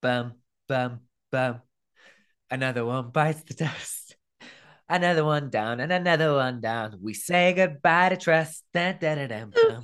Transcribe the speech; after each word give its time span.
bam, 0.00 0.32
bam, 0.68 1.00
bam. 1.30 1.62
Another 2.50 2.84
one 2.84 3.10
bites 3.10 3.42
the 3.42 3.54
dust. 3.54 4.16
Another 4.88 5.24
one 5.24 5.50
down 5.50 5.80
and 5.80 5.92
another 5.92 6.34
one 6.34 6.60
down. 6.60 6.98
We 7.02 7.12
say 7.14 7.52
goodbye 7.52 8.10
to 8.10 8.16
trust. 8.16 8.64
Da, 8.72 8.92
da, 8.92 9.14
da, 9.14 9.26
da, 9.26 9.44
bam. 9.44 9.82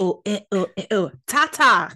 oh, 0.00 0.22
eh, 0.24 0.40
oh, 0.52 0.66
eh. 0.76 0.82
eh, 0.82 0.86
eh 0.90 1.08
Ta-ta! 1.26 1.90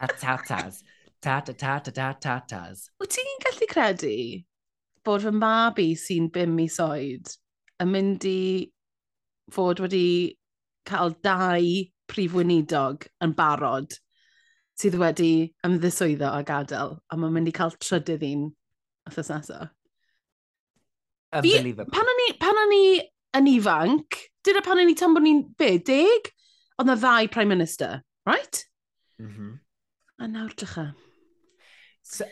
Ta-ta-tas. 0.00 0.82
Ta-ta-ta-ta-ta-tas. 1.20 2.90
Wyt 3.00 3.10
ti'n 3.12 3.42
gallu 3.44 3.66
credu 3.68 4.16
bod 5.04 5.24
fy 5.24 5.32
mab 5.32 5.78
i 5.80 5.90
sy'n 5.96 6.28
bum 6.32 6.54
mis 6.56 6.78
oed 6.84 7.32
yn 7.82 7.90
mynd 7.92 8.26
i 8.28 8.70
fod 9.54 9.80
wedi 9.84 10.36
cael 10.90 11.14
dau 11.26 11.70
prif 12.10 12.36
weinidog 12.36 13.06
yn 13.24 13.34
barod 13.38 13.96
sydd 14.80 14.96
wedi 15.00 15.32
ymddiswyddo 15.66 16.30
a 16.30 16.40
gadael, 16.46 16.96
a 17.10 17.18
mae'n 17.18 17.34
mynd 17.36 17.50
i 17.50 17.54
cael 17.56 17.74
trydydd 17.76 18.24
un 18.30 18.48
wrthos 19.08 19.30
nesaf. 19.32 19.70
Unbelievable. 21.36 21.92
Pan 21.94 22.10
o'n 22.10 22.22
i, 22.26 22.28
pan 22.42 22.58
o'n 22.58 22.74
i 22.74 22.84
yn 23.38 23.48
ifanc, 23.52 24.18
dyna 24.46 24.62
pan 24.66 24.80
o'n 24.82 24.90
i 24.90 24.96
tan 24.98 25.14
bod 25.14 25.26
ni'n 25.26 25.42
be, 25.58 25.76
deg? 25.86 26.30
Oedd 26.80 26.88
na 26.88 26.96
ddau 26.98 27.28
Prime 27.30 27.52
Minister, 27.52 28.00
right? 28.26 28.64
Mm 29.20 29.32
-hmm. 29.34 29.52
A 30.18 30.26
nawr 30.26 30.54
drycha. 30.56 30.90
So, 32.02 32.24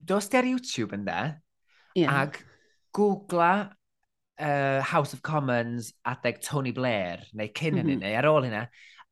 dos 0.00 0.28
di 0.28 0.36
ar 0.36 0.48
YouTube 0.48 0.96
yn 0.96 1.04
de, 1.04 1.20
yeah. 1.94 2.22
ac 2.22 2.40
googla 2.96 3.70
uh, 4.40 4.80
House 4.82 5.14
of 5.14 5.22
Commons 5.22 5.92
adeg 6.02 6.40
Tony 6.42 6.72
Blair, 6.72 7.22
neu 7.32 7.48
cyn 7.52 7.74
mm 7.74 7.78
-hmm. 7.78 7.84
hynny, 7.84 7.96
mhm. 7.96 8.00
neu 8.00 8.16
ar 8.16 8.30
ôl 8.32 8.48
hynna, 8.48 8.64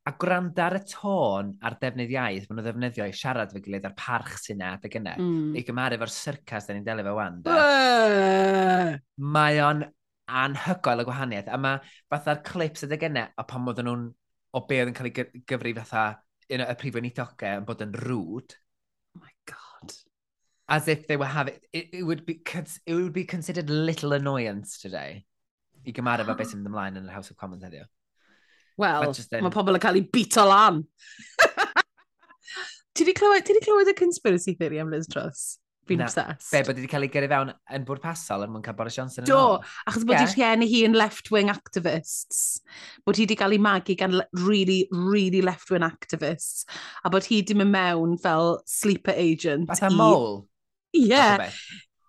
a 0.09 0.15
gwrando 0.17 0.63
ar 0.65 0.79
y 0.79 0.83
tôn 0.89 1.51
a'r 1.61 1.77
defnydd 1.83 2.13
iaith, 2.15 2.47
maen 2.49 2.61
nhw 2.61 2.65
ddefnyddio 2.65 3.09
i 3.11 3.15
siarad 3.17 3.53
fe 3.53 3.61
gilydd 3.65 3.89
ar 3.89 3.97
parch 3.99 4.39
sy'n 4.41 4.63
ad 4.65 4.87
y 4.89 4.91
gynnar, 4.95 5.21
mm. 5.21 5.57
i 5.59 5.65
gymaru 5.67 5.99
efo'r 5.99 6.13
syrcas 6.15 6.69
da 6.69 6.77
ni'n 6.77 6.87
delio 6.87 7.05
fe 7.05 7.17
wan. 7.19 7.43
mae 9.35 9.61
o'n 9.65 9.85
anhygoel 10.45 11.03
y 11.03 11.09
gwahaniaeth, 11.09 11.51
a 11.53 11.59
mae 11.61 11.83
fatha'r 12.13 12.41
clips 12.47 12.87
ydy 12.89 13.01
gynnar, 13.03 13.35
a 13.37 13.45
pan 13.49 13.69
oedden 13.69 13.89
nhw'n 13.91 14.09
o 14.57 14.65
be 14.71 14.81
oedd 14.81 14.93
yn 14.93 14.97
cael 14.97 15.11
ei 15.11 15.45
gyfri 15.53 15.75
fatha 15.77 16.07
un 16.57 16.65
y 16.65 16.79
prif 16.81 16.97
weinidogau 16.97 17.61
yn 17.61 17.69
bod 17.69 17.85
yn 17.85 17.95
rŵd. 18.07 18.57
Oh 19.17 19.23
my 19.27 19.35
god. 19.51 19.93
As 20.69 20.89
if 20.89 21.07
they 21.07 21.17
were 21.21 21.29
having... 21.29 21.61
It, 21.73 21.93
it, 21.93 22.03
would 22.03 22.25
be, 22.25 22.41
it 22.87 22.95
would 22.95 23.13
be 23.13 23.25
considered 23.25 23.69
little 23.69 24.13
annoyance 24.17 24.79
today. 24.81 25.25
I 25.85 25.93
gymaru 25.93 26.25
efo 26.25 26.37
beth 26.37 26.53
sy'n 26.53 26.63
mynd 26.63 26.73
ymlaen 26.73 27.01
yn 27.01 27.09
yr 27.09 27.17
House 27.17 27.33
of 27.33 27.41
Commons 27.41 27.65
heddiw. 27.65 27.85
Wel, 28.79 29.13
then... 29.31 29.43
mae 29.45 29.55
pobl 29.55 29.75
yn 29.75 29.83
cael 29.83 29.99
ei 29.99 30.05
bito 30.13 30.45
lan. 30.47 30.85
ti 32.95 33.07
di 33.07 33.15
clywed, 33.17 33.47
ti 33.47 33.57
di 33.57 33.63
clywed 33.65 33.91
y 33.91 33.97
conspiracy 33.99 34.55
theory 34.59 34.79
am 34.83 34.93
Liz 34.93 35.09
Truss? 35.11 35.57
Fi'n 35.89 36.03
obsessed. 36.05 36.51
Be, 36.53 36.61
bod 36.67 36.77
wedi 36.77 36.89
cael 36.91 37.07
ei 37.07 37.11
gyrru 37.13 37.29
fewn 37.31 37.51
yn 37.75 37.85
bwrpasol 37.89 38.45
yn 38.45 38.53
mwyn 38.53 38.65
cael 38.67 38.77
Boris 38.77 38.99
Johnson 38.99 39.25
yn 39.25 39.31
Do, 39.31 39.39
ôl. 39.41 39.63
achos 39.89 40.05
bod 40.05 40.19
yeah. 40.19 40.29
rhieni 40.35 40.69
hi 40.69 40.83
yn 40.87 40.97
left-wing 40.99 41.49
activists. 41.53 42.61
Bod 43.09 43.17
hi 43.17 43.25
wedi 43.25 43.39
cael 43.41 43.57
ei 43.57 43.63
magu 43.65 43.97
gan 43.99 44.19
really, 44.45 44.83
really 44.93 45.41
left-wing 45.45 45.87
activists. 45.87 46.69
A 47.03 47.13
bod 47.15 47.27
hi 47.31 47.41
wedi 47.41 47.57
mynd 47.57 47.73
mewn 47.73 48.19
fel 48.21 48.59
sleeper 48.69 49.17
agent. 49.17 49.71
Fatha 49.73 49.89
i... 49.89 49.97
mole? 49.97 50.45
Yeah. 50.93 51.49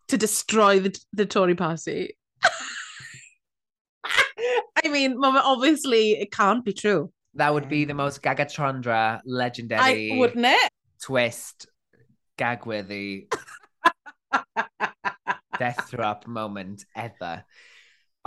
To 0.10 0.18
destroy 0.18 0.80
the, 0.84 0.94
the 1.14 1.26
Tory 1.26 1.56
party. 1.56 2.18
I 4.84 4.90
mean, 4.90 5.20
mae 5.20 5.42
obviously, 5.44 6.12
it 6.14 6.32
can't 6.32 6.64
be 6.64 6.74
true. 6.74 7.12
That 7.36 7.54
would 7.54 7.70
be 7.70 7.86
the 7.86 7.94
most 7.94 8.22
Gaga 8.22 8.46
Chandra 8.46 9.22
legendary... 9.26 10.12
I, 10.12 10.18
wouldn't 10.18 10.46
it? 10.46 10.72
...twist, 11.02 11.68
gag-worthy, 12.38 13.28
death 15.60 15.92
drop 15.92 16.28
moment 16.28 16.86
ever. 16.96 17.44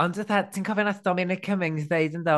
Ond 0.01 0.17
ydw, 0.17 0.39
ti'n 0.53 0.65
cofio 0.65 0.85
nath 0.87 1.03
Dominic 1.05 1.43
Cummings 1.45 1.85
ddeud 1.89 2.17
yn 2.17 2.25
do? 2.25 2.37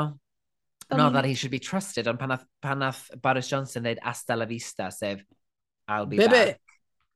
Um, 0.90 0.98
Not 1.00 1.14
that 1.14 1.26
he 1.26 1.34
should 1.34 1.54
be 1.54 1.60
trusted, 1.60 2.08
ond 2.08 2.20
pan 2.20 2.34
nath, 2.34 2.46
pan 2.62 2.82
nath 2.84 3.08
Boris 3.22 3.48
Johnson 3.48 3.86
ddeud 3.86 4.02
hasta 4.04 4.36
la 4.36 4.46
vista, 4.50 4.90
sef 4.92 5.24
I'll 5.88 6.06
be 6.06 6.18
Bibi. 6.18 6.32
back. 6.32 6.62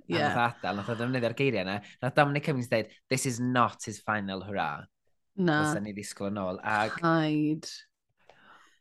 Yeah. 0.07 0.29
Nath 0.29 0.56
adal, 0.63 0.79
nath 0.79 0.90
o 0.90 0.95
ddefnyddio'r 0.95 1.35
geiriau 1.38 1.66
yna. 1.66 1.81
Nath 2.01 2.16
Dominic 2.16 2.47
Cummings 2.47 2.72
ddeud, 2.72 2.95
this 3.09 3.28
is 3.29 3.40
not 3.40 3.84
his 3.85 4.00
final 4.00 4.41
hurrah. 4.45 4.88
Na. 5.39 5.59
Fysa 5.63 5.83
ni 5.83 5.94
ddisgwyl 5.95 6.33
yn 6.33 6.41
ôl. 6.41 6.59
Ag... 6.67 6.97
Haid. 7.03 7.69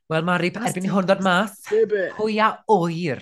Wel, 0.08 0.24
Mari, 0.24 0.48
erbyn 0.56 0.86
i 0.88 0.90
hwn 0.90 1.06
ddod 1.06 1.20
mas, 1.24 1.58
pwy 1.68 2.38
a 2.40 2.52
oer. 2.72 3.20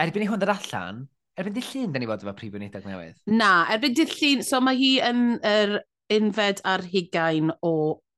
Erbyn 0.00 0.24
i 0.24 0.28
hwn 0.30 0.40
ddod 0.40 0.52
allan, 0.54 1.02
erbyn 1.36 1.54
dydd 1.58 1.68
llun, 1.74 1.92
da 1.92 2.00
ni 2.00 2.08
fod 2.08 2.24
efo 2.24 2.32
prif 2.38 2.56
wneud 2.56 2.86
newydd. 2.88 3.18
Na, 3.36 3.50
erbyn 3.74 3.94
dydd 3.98 4.14
llun, 4.16 4.42
so 4.46 4.62
mae 4.64 4.78
hi 4.80 4.94
yn 5.04 5.36
yr 5.44 5.76
unfed 6.16 6.64
ar 6.72 6.86
hugain 6.88 7.52
o 7.60 7.74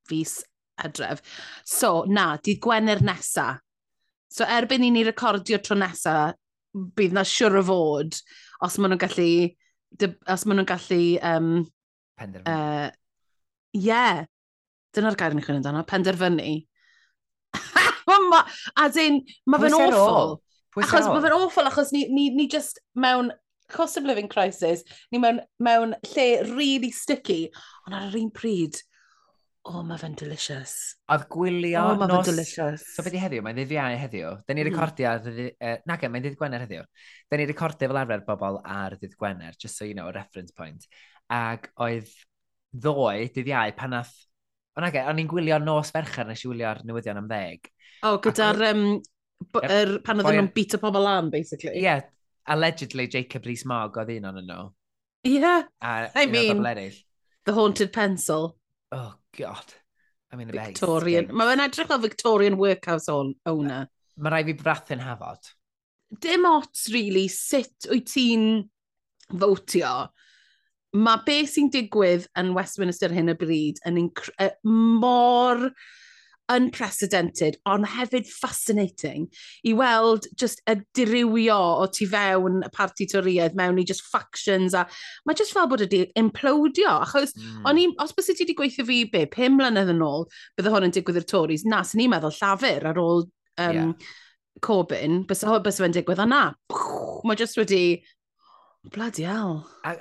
fus 0.09 0.39
hydref. 0.81 1.25
So, 1.67 2.05
na, 2.07 2.37
dydd 2.39 2.63
Gwener 2.63 3.03
nesa. 3.05 3.49
So, 4.33 4.47
erbyn 4.47 4.87
i 4.87 4.93
ni 4.95 5.03
recordio 5.05 5.59
tro 5.59 5.77
nesa, 5.83 6.17
bydd 6.73 7.19
na 7.19 7.27
siwr 7.27 7.59
o 7.61 7.67
fod, 7.67 8.23
os 8.63 8.79
maen 8.79 8.95
nhw'n 8.95 9.03
gallu, 9.03 9.31
os 10.31 10.47
maen 10.47 10.63
nhw'n 10.63 10.71
gallu 10.71 11.05
um, 11.35 11.55
penderfynu. 12.17 12.55
Uh, 12.55 13.02
yeah, 13.73 14.25
dyna'r 14.97 15.19
gair 15.19 15.37
ni'n 15.37 15.45
chwilio 15.45 15.63
amdano, 15.63 15.85
penderfynu. 15.89 16.55
ma, 18.33 18.43
as 18.85 18.99
in, 19.01 19.23
mae 19.47 19.65
fe'n 19.65 19.79
awful. 19.79 20.39
Achos 20.83 21.09
mae 21.09 21.25
fe'n 21.25 21.37
awful, 21.37 21.69
achos 21.69 21.93
ni, 21.97 22.07
ni, 22.13 22.31
ni 22.37 22.49
just 22.49 22.81
mewn 22.97 23.33
cost 23.73 23.97
of 23.97 24.05
living 24.05 24.29
crisis, 24.29 24.85
ni 25.13 25.21
mewn, 25.21 25.41
mewn 25.61 25.95
lle 26.13 26.29
really 26.53 26.93
sticky, 26.93 27.47
ond 27.87 27.97
ar 27.97 28.09
yr 28.11 28.19
un 28.21 28.33
pryd, 28.35 28.81
o, 29.63 29.77
oh, 29.79 29.83
mae 29.87 30.01
fe'n 30.01 30.17
delicious. 30.19 30.73
Oedd 31.15 31.29
gwylio 31.31 31.85
oh, 31.93 32.07
nos... 32.11 32.27
delicious. 32.27 32.83
So 32.97 33.05
beth 33.07 33.15
i 33.15 33.21
heddiw? 33.23 33.45
Mae'n 33.47 33.61
ddydd 33.61 33.75
iau 33.77 33.99
heddiw. 34.01 34.33
Da 34.43 34.57
ni 34.57 34.65
mm-hmm. 34.65 34.75
recordio... 34.75 35.13
ar 35.13 35.21
Ddi... 35.23 35.45
Uh, 35.55 35.77
Nage, 35.87 36.11
mae'n 36.11 36.25
ddydd 36.25 36.39
Gwener 36.41 36.65
heddiw. 36.65 36.83
Da 37.31 37.39
ni 37.39 37.47
recordio 37.47 37.87
fel 37.93 38.01
arfer 38.01 38.25
bobl 38.27 38.59
ar 38.67 38.97
ddydd 38.99 39.15
Gwener, 39.21 39.55
just 39.55 39.79
so 39.79 39.87
you 39.87 39.95
know, 39.95 40.09
a 40.11 40.17
reference 40.17 40.51
point. 40.51 40.89
Ac 41.31 41.71
oedd 41.87 42.11
ddoe, 42.73 43.29
dydd 43.35 43.51
iau, 43.53 43.73
pan 43.79 43.97
nath... 43.99 44.13
Ond 44.73 44.89
ag, 44.89 44.97
o'n 45.05 45.21
i'n 45.21 45.29
gwylio 45.29 45.59
nos 45.61 45.91
fercher 45.93 46.25
nes 46.29 46.43
i 46.45 46.49
wylio'r 46.49 46.81
newyddion 46.89 47.21
am 47.21 47.29
ddeg. 47.29 47.69
O, 48.03 48.15
oh, 48.15 48.21
gyda'r... 48.25 48.63
Um, 48.71 48.87
er, 49.61 49.99
pan 50.05 50.23
oedden 50.23 50.39
nhw'n 50.41 50.53
beat 50.55 50.79
o 50.79 50.81
pobl 50.81 51.05
lan, 51.05 51.29
basically. 51.33 51.75
Ie, 51.77 51.85
yeah, 51.85 52.07
allegedly 52.55 53.09
Jacob 53.13 53.45
Rees-Mogg 53.49 54.01
oedd 54.01 54.15
un 54.17 54.31
o'n 54.31 54.41
nhw. 54.47 54.65
Ie. 55.29 55.37
Yeah. 55.39 55.69
A, 55.85 56.09
I 56.17 56.27
mean, 56.27 56.65
eraill. 56.65 56.97
the 57.45 57.53
haunted 57.53 57.93
pencil. 57.93 58.57
Oh, 58.91 59.15
God. 59.39 59.75
I 60.33 60.37
mean, 60.37 60.51
Victorian. 60.51 61.29
Mae 61.37 61.53
fe'n 61.53 61.63
edrych 61.67 61.91
fel 61.91 62.01
Victorian 62.03 62.57
workhouse 62.57 63.13
owner. 63.13 63.85
Mae 64.17 64.33
rai 64.33 64.45
fi 64.49 64.55
brathu'n 64.57 65.03
hafod. 65.05 65.53
Dim 66.25 66.47
ots, 66.49 66.89
really, 66.93 67.27
sut 67.29 67.89
wyt 67.93 68.09
ti'n 68.09 68.47
fowtio 69.29 69.93
mae 70.93 71.25
beth 71.27 71.55
sy'n 71.55 71.73
digwydd 71.73 72.29
yn 72.39 72.53
Westminster 72.57 73.13
hyn 73.15 73.33
y 73.33 73.37
bryd 73.39 73.81
yn 73.89 74.05
uh, 74.07 74.51
mor 74.69 75.71
unprecedented, 76.53 77.57
ond 77.71 77.87
hefyd 77.89 78.27
fascinating 78.29 79.29
i 79.65 79.73
weld 79.77 80.27
just 80.39 80.61
y 80.69 80.75
dirywio 80.97 81.57
o 81.81 81.87
tu 81.87 82.07
fewn 82.11 82.61
y 82.67 82.71
parti 82.75 83.07
toriaeth, 83.09 83.57
mewn 83.59 83.81
i 83.81 83.87
just 83.89 84.05
factions 84.13 84.75
a 84.77 84.85
mae 85.25 85.39
just 85.39 85.55
fel 85.55 85.69
bod 85.71 85.85
wedi 85.85 86.05
implodio 86.19 86.99
achos 87.07 87.33
mm. 87.39 87.63
o'n 87.69 87.81
i, 87.81 87.87
os 88.03 88.13
bys 88.17 88.33
i 88.33 88.37
ti 88.37 88.45
wedi 88.45 88.59
gweithio 88.59 88.87
fi 88.89 88.99
be, 89.13 89.25
pum 89.33 89.57
mlynedd 89.61 89.95
yn 89.95 90.05
ôl 90.05 90.27
bydde 90.59 90.75
hwn 90.75 90.89
yn 90.89 90.97
digwydd 90.99 91.23
i'r 91.23 91.29
Tories, 91.33 91.67
na, 91.69 91.83
sy'n 91.87 92.03
ni'n 92.03 92.13
meddwl 92.13 92.35
llafur 92.37 92.91
ar 92.91 93.01
ôl 93.01 93.25
um, 93.25 93.79
yeah. 93.79 94.11
Corbyn, 94.63 95.23
bys, 95.29 95.47
bys 95.65 95.81
fe'n 95.81 95.95
digwydd 95.97 96.21
a 96.21 96.29
na, 96.29 96.43
mae 97.25 97.39
just 97.39 97.57
wedi 97.57 98.03
bloody 98.93 99.25
hell. 99.31 99.63
A, 99.87 99.95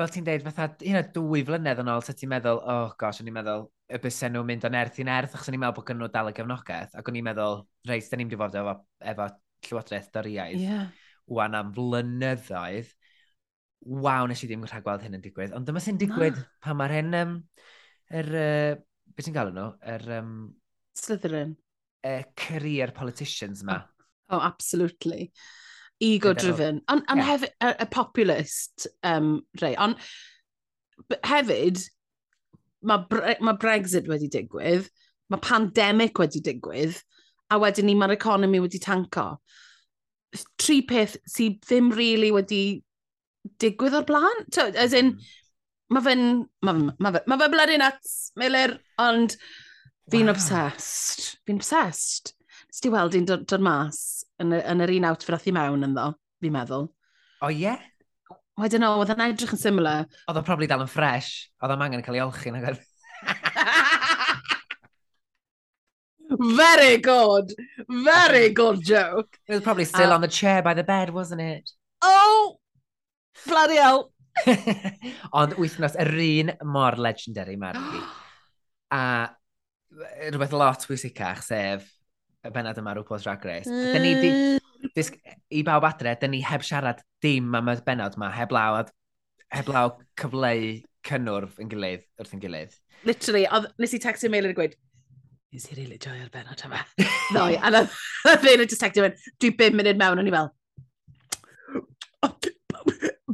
fel 0.00 0.12
ti'n 0.14 0.24
deud, 0.24 0.44
fatha, 0.46 0.66
un 0.88 0.98
o 0.98 1.02
dwy 1.16 1.42
flynedd 1.44 1.82
yn 1.82 1.90
ôl, 1.92 2.02
so 2.04 2.14
ti'n 2.16 2.30
meddwl, 2.32 2.60
oh 2.72 2.94
gosh, 3.00 3.20
o'n 3.20 3.28
i'n 3.28 3.36
meddwl, 3.36 3.66
y 3.92 3.98
bysen 4.00 4.32
nhw'n 4.32 4.48
mynd 4.48 4.64
o'n 4.68 4.78
erth 4.80 5.00
i'n 5.02 5.10
erth, 5.12 5.34
achos 5.36 5.50
o'n 5.50 5.58
i'n 5.58 5.60
meddwl 5.60 5.76
bod 5.76 5.88
gen 5.90 6.00
nhw 6.00 6.08
dal 6.14 6.30
y 6.30 6.34
gefnogaeth, 6.38 6.96
ac 6.96 7.10
o'n 7.10 7.18
i'n 7.20 7.26
meddwl, 7.26 7.60
reis, 7.90 8.08
da 8.08 8.16
ni'n 8.16 8.28
mynd 8.28 8.36
i 8.36 8.40
fod 8.40 8.56
efo, 8.62 8.74
efo 9.12 9.28
Llywodraeth 9.66 10.08
Doriaidd, 10.14 10.64
yeah. 10.64 10.86
wan 11.28 11.58
am 11.58 11.74
flynyddoedd, 11.76 12.94
waw, 14.06 14.28
nes 14.30 14.44
i 14.44 14.48
ddim 14.48 14.64
rhaid 14.68 14.86
gweld 14.86 15.04
hyn 15.04 15.18
yn 15.18 15.24
digwydd, 15.26 15.54
ond 15.56 15.68
dyma 15.68 15.84
sy'n 15.84 16.00
digwydd 16.00 16.40
ah. 16.40 16.48
pan 16.64 16.80
mae'r 16.80 16.96
hyn, 16.96 17.14
um, 17.20 17.36
er, 18.22 18.32
uh, 18.40 18.74
beth 19.12 19.28
sy'n 19.28 19.36
galw 19.36 19.52
nhw, 19.56 19.68
yr... 19.84 20.06
Er, 20.08 20.20
um, 20.22 20.36
Slytherin. 20.96 21.56
Uh, 22.00 22.22
career 22.40 22.94
politicians 22.96 23.60
yma. 23.64 23.82
Oh, 23.82 24.38
oh 24.38 24.44
absolutely. 24.48 25.28
Ego-driven. 26.00 26.80
Ond 26.88 27.04
on 27.08 27.20
yeah. 27.20 27.28
hefyd, 27.28 27.54
y, 27.60 27.70
y 27.84 27.86
populist 27.92 28.86
um, 29.04 29.32
rei. 29.60 29.74
Ond 29.76 29.96
hefyd, 31.28 31.82
mae, 32.88 33.04
bre 33.10 33.36
ma 33.44 33.54
Brexit 33.60 34.08
wedi 34.08 34.30
digwydd, 34.32 34.88
mae 35.30 35.44
pandemic 35.44 36.20
wedi 36.20 36.42
digwydd, 36.44 36.96
a 37.50 37.58
wedyn 37.60 37.88
ni 37.90 37.96
mae'r 37.98 38.16
economi 38.16 38.62
wedi 38.62 38.80
tanco. 38.82 39.34
Tri 40.60 40.80
peth 40.86 41.18
sydd 41.28 41.58
ddim 41.66 41.90
really 41.96 42.30
wedi 42.32 42.62
digwydd 43.60 43.98
o'r 44.00 44.08
blaen. 44.08 44.44
So, 44.54 44.70
as 44.72 44.96
in, 44.96 45.14
hmm. 45.16 45.38
mae 45.96 46.06
fe'n... 46.06 46.26
Mae 46.64 46.78
fe, 46.78 46.92
ma 46.96 47.14
fe, 47.16 47.24
ma 47.26 47.40
fe 47.40 47.50
bloody 47.52 47.80
nuts, 47.80 48.18
Miller, 48.40 48.78
ond 49.02 49.36
fi'n 50.10 50.30
wow. 50.30 50.36
obsessed. 50.36 51.34
Fi'n 51.44 51.60
obsessed. 51.60 52.34
Sti 52.70 52.90
weld 52.94 53.16
i'n 53.18 53.26
dod, 53.26 53.46
dod 53.50 53.62
mas 53.64 54.24
yn, 54.42 54.54
y, 54.54 54.60
yn 54.70 54.82
yr 54.84 54.92
un 54.96 55.08
outfit 55.10 55.34
ath 55.36 55.48
i 55.50 55.54
mewn 55.54 55.86
yn 55.86 55.94
ddo, 55.96 56.12
fi'n 56.42 56.54
meddwl. 56.54 56.86
O 57.40 57.48
oh, 57.48 57.50
ie? 57.50 57.64
Yeah? 57.66 57.80
I 58.60 58.68
don't 58.68 58.82
know, 58.84 59.00
oedd 59.00 59.10
yn 59.14 59.22
edrych 59.24 59.54
yn 59.56 59.60
similar. 59.60 60.04
Oedd 60.28 60.38
o'n 60.38 60.46
probably 60.46 60.68
dal 60.68 60.84
yn 60.84 60.90
fresh. 60.90 61.48
Oedd 61.64 61.72
o'n 61.74 61.84
angen 61.86 62.04
cael 62.04 62.18
ei 62.18 62.24
olchi. 62.26 62.50
Very 66.60 66.98
good. 66.98 67.54
Very 67.88 68.50
good 68.50 68.84
joke. 68.84 69.38
It 69.48 69.54
was 69.54 69.62
probably 69.62 69.84
still 69.84 70.12
uh, 70.12 70.14
on 70.14 70.20
the 70.20 70.28
chair 70.28 70.62
by 70.62 70.74
the 70.74 70.84
bed, 70.84 71.10
wasn't 71.10 71.40
it? 71.40 71.70
Oh! 72.02 72.60
Bloody 73.46 73.76
hell. 73.76 74.12
Ond 75.32 75.56
wythnos, 75.58 75.96
yr 75.98 76.12
un 76.22 76.52
mor 76.68 76.96
legendary, 77.00 77.56
Marfi. 77.56 78.02
a 78.92 79.30
rhywbeth 80.30 80.52
lot 80.52 80.86
pwysicach, 80.86 81.42
sef 81.42 81.88
y 82.46 82.52
benod 82.54 82.78
yma 82.80 82.94
rhywbeth 82.96 83.24
Drag 83.26 83.44
Race. 83.44 83.70
Mm. 83.70 83.88
Dyn 83.94 84.04
ni 84.04 84.12
di, 84.20 84.30
mm. 84.32 84.92
disg, 84.96 85.18
I 85.52 85.64
bawb 85.66 85.86
adre, 85.88 86.14
dyn 86.20 86.34
ni 86.34 86.42
heb 86.46 86.64
siarad 86.66 87.02
dim 87.24 87.54
am 87.56 87.72
y 87.72 87.76
benod 87.86 88.16
yma, 88.18 88.30
heb 88.36 88.54
law, 88.56 88.80
heb 89.54 89.72
law 89.72 89.90
cyfleu 90.20 90.78
cynnwrf 91.06 91.58
yn 91.62 91.72
gilydd, 91.72 92.06
wrth 92.20 92.36
yn 92.36 92.44
gilydd. 92.44 92.78
Literally, 93.08 93.44
oedd, 93.48 93.68
nes 93.80 93.96
i 93.96 94.00
textio 94.02 94.32
meilir 94.32 94.54
yn 94.54 94.58
gweud, 94.58 94.78
is 95.56 95.66
he 95.66 95.76
really 95.76 95.98
joio'r 96.00 96.30
benod 96.32 96.64
yma. 96.68 96.80
Ddoi, 97.34 97.52
a 97.58 97.74
na 97.74 97.84
fe'n 98.40 98.66
just 98.66 98.82
textio 98.82 99.08
yn, 99.08 99.14
dwi 99.42 99.50
5 99.60 99.78
munud 99.80 100.00
mewn, 100.00 100.22
o'n 100.22 100.30
i 100.30 100.34
fel, 100.36 100.48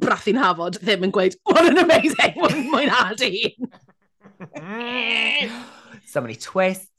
brathu'n 0.06 0.38
hafod 0.40 0.80
ddim 0.82 1.06
yn 1.06 1.14
gweud, 1.14 1.34
what 1.50 1.66
an 1.70 1.82
amazing, 1.82 2.34
mwynhad 2.72 3.22
un. 3.26 3.70
so 6.12 6.20
many 6.20 6.36
twists, 6.36 6.95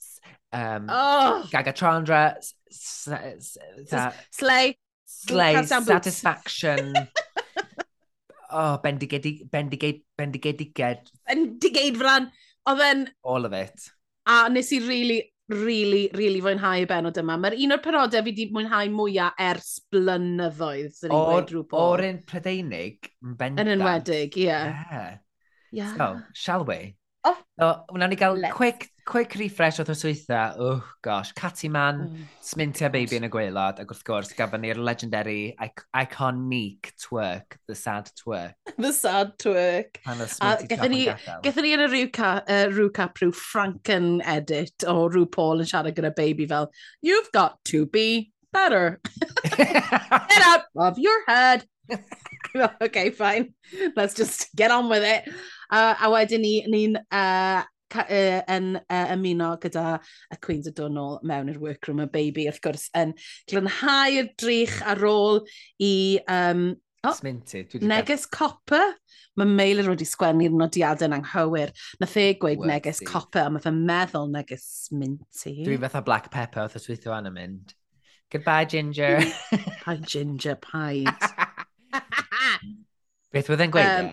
um, 0.58 0.88
oh! 0.90 1.48
Gaga 1.52 1.74
Chandra, 1.74 2.36
Slay, 2.70 4.78
Slay, 5.06 5.66
Satisfaction. 5.66 6.94
oh, 8.52 8.80
bendigedig, 8.84 9.50
bendigedig, 9.50 10.04
bendigediged. 10.18 11.12
Bendigeidfran. 11.30 12.32
Oedd 12.68 12.84
e'n... 12.84 13.08
All 13.24 13.46
of 13.46 13.54
it. 13.54 13.92
A 14.28 14.50
nes 14.52 14.74
i 14.76 14.82
really, 14.84 15.22
really, 15.48 16.10
really 16.14 16.42
fwynhau 16.44 16.84
y 16.84 16.88
benod 16.90 17.20
yma. 17.22 17.38
Mae'r 17.40 17.56
un 17.64 17.78
o'r 17.78 17.84
penodau 17.84 18.26
fi 18.26 18.34
wedi 18.34 18.50
mwynhau 18.52 18.92
mwyaf 18.92 19.40
ers 19.48 19.70
blynyddoedd. 19.94 21.00
O'r, 21.16 21.54
o'r 21.80 22.04
un 22.10 22.20
predeinig, 22.28 23.14
yn 23.24 23.40
bendant. 23.40 23.64
Yn 23.64 23.78
enwedig, 23.78 24.36
ie. 24.42 24.50
Yeah. 24.50 24.84
yeah. 24.92 25.16
Yeah. 25.72 25.96
So, 25.96 26.22
shall 26.34 26.66
we? 26.66 26.98
Oh. 27.24 27.38
So, 27.60 27.68
wnawn 27.92 28.10
ni 28.10 28.16
gael 28.16 28.38
quick, 28.54 28.90
quick 29.06 29.34
refresh 29.40 29.80
o'r 29.82 29.90
swytha. 29.98 30.42
Oh, 30.60 30.84
gosh. 31.02 31.32
Catty 31.34 31.68
Man, 31.68 32.00
mm. 32.00 32.22
Oh, 32.22 32.46
Smintia 32.46 32.92
Baby 32.94 33.18
yn 33.18 33.28
y 33.28 33.32
gweilad. 33.34 33.82
Ac 33.82 33.92
wrth 33.92 34.06
gwrs, 34.08 34.32
gafon 34.38 34.64
ni'r 34.64 34.80
legendary, 34.80 35.56
iconic 35.60 36.94
twerk, 37.02 37.58
the 37.68 37.76
sad 37.76 38.12
twerk. 38.22 38.56
the 38.78 38.94
sad 38.94 39.34
twerk. 39.42 40.00
A 40.06 40.58
gethon 40.70 40.94
ni, 40.94 41.04
gethon 41.44 41.68
ni 41.68 41.76
yn 41.76 41.86
y 41.88 41.90
rhyw 41.92 42.12
uh, 42.30 42.64
rhyw 42.72 43.34
Franken 43.36 44.22
edit 44.24 44.88
o 44.88 45.08
rhyw 45.10 45.28
Paul 45.34 45.66
yn 45.66 45.72
siarad 45.74 45.98
gyda 45.98 46.14
Baby 46.16 46.48
fel, 46.48 46.72
you've 47.02 47.32
got 47.34 47.58
to 47.74 47.86
be 47.86 48.32
better. 48.54 49.00
get 49.58 50.44
out 50.46 50.66
of 50.76 51.00
your 51.00 51.26
head. 51.28 51.66
okay, 52.82 53.10
fine. 53.10 53.54
Let's 53.96 54.14
just 54.14 54.56
get 54.56 54.72
on 54.72 54.90
with 54.90 55.04
it. 55.04 55.34
A, 55.72 55.96
a 56.00 56.08
wedyn 56.14 56.42
ni, 56.44 56.54
ni'n 56.72 56.96
uh, 56.98 57.62
uh, 57.98 58.42
yn 58.56 58.66
uh, 58.80 59.08
ymuno 59.16 59.50
gyda 59.64 59.86
y 60.34 60.36
Queens 60.44 60.68
y 60.70 60.72
Donol 60.78 61.20
mewn 61.28 61.50
i'r 61.54 61.60
workroom 61.62 62.02
y 62.04 62.06
baby, 62.12 62.44
wrth 62.50 62.62
gwrs, 62.64 62.86
yn 62.98 63.10
glynhau'r 63.52 64.28
drych 64.40 64.78
ar 64.88 65.04
ôl 65.08 65.44
i 65.84 65.94
um, 66.28 66.62
Oh, 67.06 67.14
Sminted. 67.14 67.70
Neges 67.86 68.26
copper. 68.26 68.96
Mae 69.38 69.46
Meilir 69.48 69.86
wedi 69.88 70.04
sgwennu'r 70.10 70.56
nodiadau 70.58 71.06
yn 71.08 71.14
anghywir. 71.20 71.70
Nath 72.02 72.16
e 72.18 72.34
gweud 72.42 72.58
Worthy. 72.58 72.72
neges 72.72 73.00
copper, 73.06 73.44
a 73.46 73.50
mae 73.54 73.62
fe'n 73.64 73.78
meddwl 73.86 74.32
neges 74.34 74.64
sminty. 74.88 75.54
Dwi'n 75.62 75.84
fatha 75.86 76.02
black 76.04 76.32
pepper 76.34 76.62
oedd 76.66 76.76
y 76.76 76.80
swithio 76.82 77.14
anna 77.16 77.30
mynd. 77.32 77.76
Goodbye, 78.34 78.66
Ginger. 78.66 79.22
Hi, 79.86 79.96
Ginger 80.02 80.56
paid. 80.58 81.14
Beth 83.32 83.50
wedi'n 83.54 83.72
gweud 83.72 83.94
um, 83.94 84.10
e? 84.10 84.12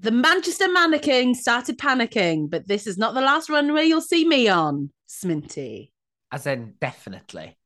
The 0.00 0.12
Manchester 0.12 0.68
mannequin 0.72 1.34
started 1.34 1.76
panicking, 1.76 2.48
but 2.48 2.68
this 2.68 2.86
is 2.86 2.98
not 2.98 3.14
the 3.14 3.20
last 3.20 3.50
runway 3.50 3.84
you'll 3.84 4.00
see 4.00 4.24
me 4.24 4.46
on, 4.46 4.90
Sminty. 5.10 5.90
As 6.30 6.46
in, 6.46 6.74
definitely. 6.80 7.56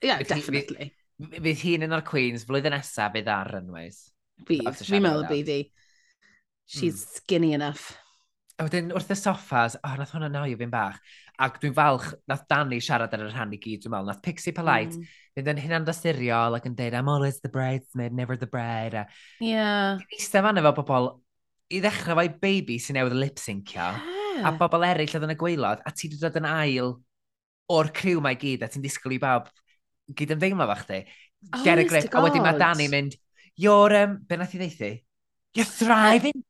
Yeah, 0.00 0.22
bydd 0.22 0.28
definitely. 0.28 0.94
Bydd, 1.20 1.42
bydd 1.44 1.60
hi'n 1.60 1.84
un 1.84 1.96
o'r 1.98 2.06
Queens 2.06 2.46
flwyddyn 2.48 2.72
nesaf 2.72 3.12
bydd 3.12 3.28
ar 3.28 3.52
runways. 3.52 4.06
Bydd, 4.48 4.72
fi'n 4.80 5.04
meddwl 5.04 5.28
bydd 5.28 5.52
hi. 5.52 5.60
She's 6.64 7.02
mm. 7.02 7.18
skinny 7.18 7.52
enough. 7.52 7.90
A 8.56 8.64
wedyn 8.64 8.92
wrth 8.96 9.12
y 9.12 9.20
soffas, 9.20 9.76
o, 9.76 9.84
oh, 9.84 9.94
nath 10.00 10.16
hwnna 10.16 10.32
noio 10.32 10.56
fi'n 10.56 10.72
bach. 10.72 10.96
Ac 11.40 11.60
dwi'n 11.60 11.76
falch, 11.76 12.10
nath 12.28 12.46
Dani 12.48 12.80
siarad 12.80 13.12
ar 13.16 13.26
yr 13.26 13.34
rhan 13.34 13.52
i 13.52 13.60
gyd, 13.60 13.84
dwi'n 13.84 13.98
meddwl, 13.98 14.14
nath 14.14 14.24
Pixie 14.24 14.56
Polite, 14.56 14.96
mm. 14.96 15.16
fynd 15.36 15.52
yn 15.52 15.60
hynna'n 15.60 15.88
dasuriol 15.88 16.56
ac 16.56 16.68
yn 16.68 16.76
dweud, 16.78 16.96
I'm 16.96 17.12
always 17.12 17.40
the 17.44 17.52
bridesmaid, 17.52 18.16
never 18.16 18.36
the 18.40 18.48
bride. 18.48 18.96
A... 18.96 19.08
Yeah. 19.44 20.00
Dwi'n 20.00 20.16
eistedd 20.16 20.46
fan 20.46 20.60
efo 20.60 20.78
bobl 20.80 21.16
i 21.70 21.80
ddechrau 21.82 22.18
fo'i 22.18 22.30
baby 22.42 22.78
sy'n 22.82 22.98
newydd 22.98 23.16
lip-syncio, 23.18 23.86
yeah. 23.86 24.42
a 24.42 24.50
ah. 24.50 24.56
bobl 24.58 24.86
eraill 24.86 25.16
oedd 25.16 25.26
yn 25.28 25.34
y 25.34 25.38
gweilod, 25.38 25.82
a 25.86 25.92
ti 25.94 26.08
wedi 26.08 26.20
dod 26.20 26.38
yn 26.40 26.48
ail 26.50 26.94
o'r 27.70 27.90
criw 27.94 28.22
mae 28.24 28.38
gyd, 28.38 28.64
a 28.66 28.70
ti'n 28.70 28.84
disgwyl 28.84 29.14
i 29.14 29.20
bawb 29.22 29.50
gyd 30.18 30.34
ymddeimlo 30.34 30.66
fo 30.72 30.78
chdi. 30.82 31.02
Oh, 31.54 31.62
Derek 31.64 31.88
Griff, 31.88 32.08
a 32.10 32.22
wedyn 32.24 32.44
mae 32.44 32.58
Dani 32.60 32.88
mynd, 32.92 33.14
you're, 33.60 33.96
um, 34.02 34.18
be 34.26 34.38
nath 34.40 34.56
i 34.56 34.60
ddeithi? 34.60 34.92
You're 35.54 35.68
thriving! 35.68 36.42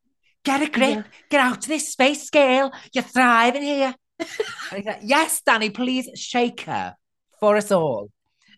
Get 0.45 0.65
a 0.65 0.71
grip! 0.71 1.05
Yeah. 1.05 1.27
Get 1.29 1.41
out 1.41 1.59
of 1.59 1.69
this 1.69 1.91
space 1.93 2.25
scale! 2.27 2.73
You're 2.93 3.05
thriving 3.05 3.63
here! 3.63 3.95
and 4.21 4.77
he's 4.77 4.87
like, 4.87 5.01
yes, 5.03 5.41
Danny, 5.45 5.71
please 5.71 6.09
shake 6.15 6.63
her 6.63 6.95
for 7.39 7.57
us 7.57 7.71
all. 7.71 8.11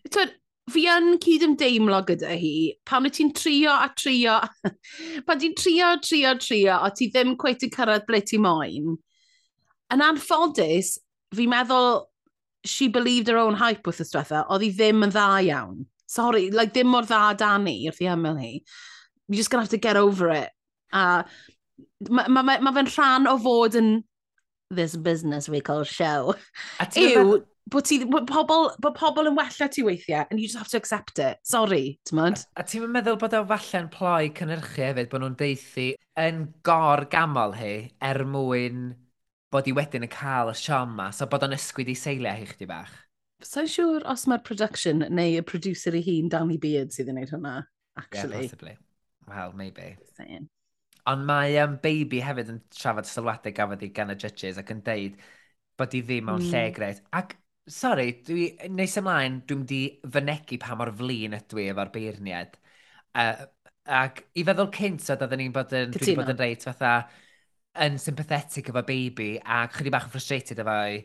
Twyd, 0.09 0.31
fi 0.71 0.85
yn 0.87 1.17
cydymdeimlo 1.23 1.99
gyda 2.07 2.35
hi, 2.39 2.73
pan 2.87 3.03
wyt 3.03 3.17
ti'n 3.17 3.33
trio 3.35 3.73
a 3.73 3.89
trio, 3.99 4.37
pan 5.27 5.41
ti'n 5.41 5.55
trio, 5.59 5.89
trio, 6.03 6.35
trio, 6.39 6.77
a 6.79 6.91
ti 6.95 7.09
ddim 7.11 7.35
cweith 7.39 7.65
yn 7.67 7.73
cyrraedd 7.73 8.07
ble 8.07 8.21
ti 8.23 8.39
moyn. 8.41 8.95
Yn 9.93 10.03
anffodus, 10.05 10.95
fi'n 11.35 11.51
meddwl 11.51 12.05
she 12.63 12.87
believed 12.87 13.27
her 13.27 13.37
own 13.37 13.59
hype 13.59 13.83
wrth 13.87 14.01
ystwetha, 14.05 14.45
oedd 14.47 14.63
hi 14.63 14.71
ddim 14.71 15.03
yn 15.03 15.11
dda 15.11 15.27
iawn. 15.49 15.83
Sorry, 16.07 16.49
like, 16.51 16.71
ddim 16.73 16.91
mor 16.93 17.07
dda 17.09 17.33
Dani 17.37 17.75
wrth 17.89 18.01
i 18.03 18.07
ymyl 18.13 18.39
hi. 18.39 18.53
You're 19.27 19.41
just 19.41 19.49
gonna 19.49 19.63
have 19.63 19.75
to 19.75 19.81
get 19.81 19.97
over 19.97 20.29
it. 20.31 20.51
A 20.93 21.25
mae 22.09 22.27
ma, 22.29 22.43
ma, 22.43 22.57
ma 22.61 22.71
fe'n 22.75 22.91
rhan 22.95 23.27
o 23.27 23.37
fod 23.41 23.75
yn 23.79 23.95
this 24.69 24.95
business 24.95 25.49
we 25.49 25.61
call 25.61 25.83
show. 25.83 26.35
A 26.79 26.87
ti'n 26.87 27.19
yw, 27.19 27.41
bod 27.71 27.85
ti, 27.87 27.99
bod 28.09 28.27
pobl, 28.29 28.69
bod 28.83 28.95
pobl 28.97 29.29
yn 29.29 29.37
wella 29.37 29.67
ti 29.71 29.83
weithiau, 29.85 30.25
and 30.29 30.39
you 30.39 30.47
just 30.47 30.59
have 30.59 30.71
to 30.71 30.77
accept 30.77 31.19
it. 31.19 31.39
Sorry, 31.47 31.99
ti'n 32.07 32.19
mynd? 32.19 32.43
A, 32.55 32.63
a 32.63 32.67
ti'n 32.67 32.89
meddwl 32.91 33.19
bod 33.21 33.35
o 33.37 33.43
falle'n 33.49 33.89
ploi 33.93 34.31
cynnyrchu 34.37 34.87
hefyd, 34.89 35.09
bod 35.11 35.23
nhw'n 35.23 35.37
deithi 35.39 35.87
yn 36.19 36.45
gor 36.67 37.05
gamol 37.11 37.55
hi 37.57 37.75
er 38.03 38.23
mwyn 38.27 38.91
bod 39.53 39.69
i 39.69 39.75
wedyn 39.77 40.07
yn 40.07 40.11
cael 40.11 40.51
y 40.51 40.57
siom 40.57 40.95
ma, 40.97 41.11
so 41.13 41.27
bod 41.29 41.45
o'n 41.45 41.55
ysgwyd 41.55 41.91
i 41.93 41.97
seiliau 41.97 42.39
hi 42.41 42.49
chdi 42.49 42.69
bach? 42.69 42.93
Sa'n 43.43 43.67
so, 43.67 43.75
siŵr 43.75 44.07
os 44.11 44.25
mae'r 44.31 44.43
production 44.47 45.05
neu 45.11 45.37
y 45.39 45.45
producer 45.45 45.95
i 45.97 46.03
hun 46.05 46.31
Danny 46.31 46.57
Beard 46.61 46.93
sydd 46.95 47.11
yn 47.11 47.19
gwneud 47.19 47.35
hwnna, 47.35 47.53
actually. 47.99 48.43
Yeah, 48.43 48.49
possibly. 48.49 48.75
Well, 49.27 49.53
maybe. 49.55 49.95
Saying. 50.17 50.49
Ond 51.11 51.25
mae 51.27 51.57
um, 51.59 51.77
Baby 51.83 52.21
hefyd 52.23 52.51
yn 52.53 52.59
trafod 52.71 53.07
sylwadau 53.07 53.51
gafodd 53.55 53.83
i 53.83 53.89
gan 53.95 54.13
y 54.13 54.17
judges 54.19 54.59
ac 54.61 54.71
yn 54.71 54.83
deud 54.85 55.17
bod 55.79 55.95
i 55.97 56.03
ddim 56.05 56.29
mewn 56.29 56.39
mm. 56.39 56.51
lle 56.51 56.61
hmm. 56.61 56.75
gred. 56.77 57.01
Ac 57.11 57.35
Sori, 57.71 58.09
dwi, 58.27 58.47
nes 58.75 58.97
ymlaen, 58.99 59.37
dwi'n 59.47 59.61
di 59.67 59.81
fynegu 60.11 60.57
pa 60.59 60.75
mor 60.75 60.91
flin 60.99 61.37
ydw 61.37 61.61
i 61.63 61.67
efo'r 61.71 61.91
beirniad. 61.93 62.57
Uh, 63.15 63.45
ac 63.99 64.23
i 64.35 64.43
feddwl 64.47 64.71
cynt 64.73 65.11
o 65.13 65.15
dydyn 65.19 65.43
ni'n 65.43 65.53
bod 65.55 65.71
yn, 65.77 65.93
dwi'n 65.95 66.19
bod 66.19 66.33
yn 66.33 66.41
reit 66.41 66.65
fatha 66.67 66.95
yn 67.83 67.95
sympathetic 68.01 68.69
efo 68.69 68.83
baby 68.85 69.37
a 69.39 69.63
chydig 69.71 69.95
bach 69.95 70.09
yn 70.09 70.13
frustrated 70.13 70.59
efo 70.63 70.75
i. 70.91 70.99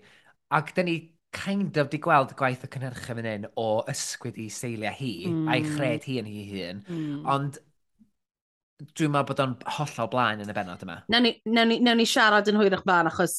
Ac 0.59 0.75
dyn 0.75 0.91
ni 0.91 0.99
kind 1.35 1.77
of 1.79 1.91
di 1.93 2.00
gweld 2.03 2.35
gwaith 2.38 2.67
y 2.67 2.73
cynhyrchu 2.73 3.15
fan 3.15 3.29
hyn 3.29 3.47
o 3.61 3.69
ysgwyd 3.93 4.38
i 4.41 4.49
seiliau 4.53 4.95
hi 4.97 5.12
mm. 5.29 5.49
a'i 5.49 5.62
hmm. 5.62 5.75
chred 5.77 6.07
hi 6.09 6.19
yn 6.23 6.31
hi 6.31 6.45
hun. 6.53 6.85
Mm. 6.88 7.25
Ond 7.35 7.62
dwi'n 8.95 9.15
meddwl 9.15 9.31
bod 9.31 9.43
o'n 9.45 9.57
hollol 9.79 10.11
blaen 10.12 10.43
yn 10.45 10.50
y 10.50 10.57
benod 10.57 10.85
yma. 10.87 11.00
Nawn 11.12 11.27
ni, 11.27 11.35
nawn 11.47 11.73
ni, 11.73 11.81
nawn 11.85 11.99
ni 12.00 12.07
siarad 12.09 12.49
yn 12.50 12.59
hwyrach 12.61 12.87
fan 12.88 13.11
achos 13.11 13.38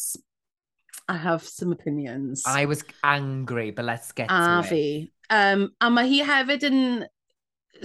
I 1.10 1.18
have 1.18 1.44
some 1.44 1.72
opinions. 1.72 2.44
I 2.46 2.66
was 2.66 2.84
angry, 3.04 3.72
but 3.72 3.86
let's 3.86 4.12
get 4.12 4.30
a 4.30 4.34
to 4.34 4.60
it. 4.60 4.70
fi. 4.70 5.12
Um, 5.32 5.72
a 5.82 5.90
mae 5.90 6.10
hi 6.10 6.20
hefyd 6.26 6.68
yn 6.70 6.84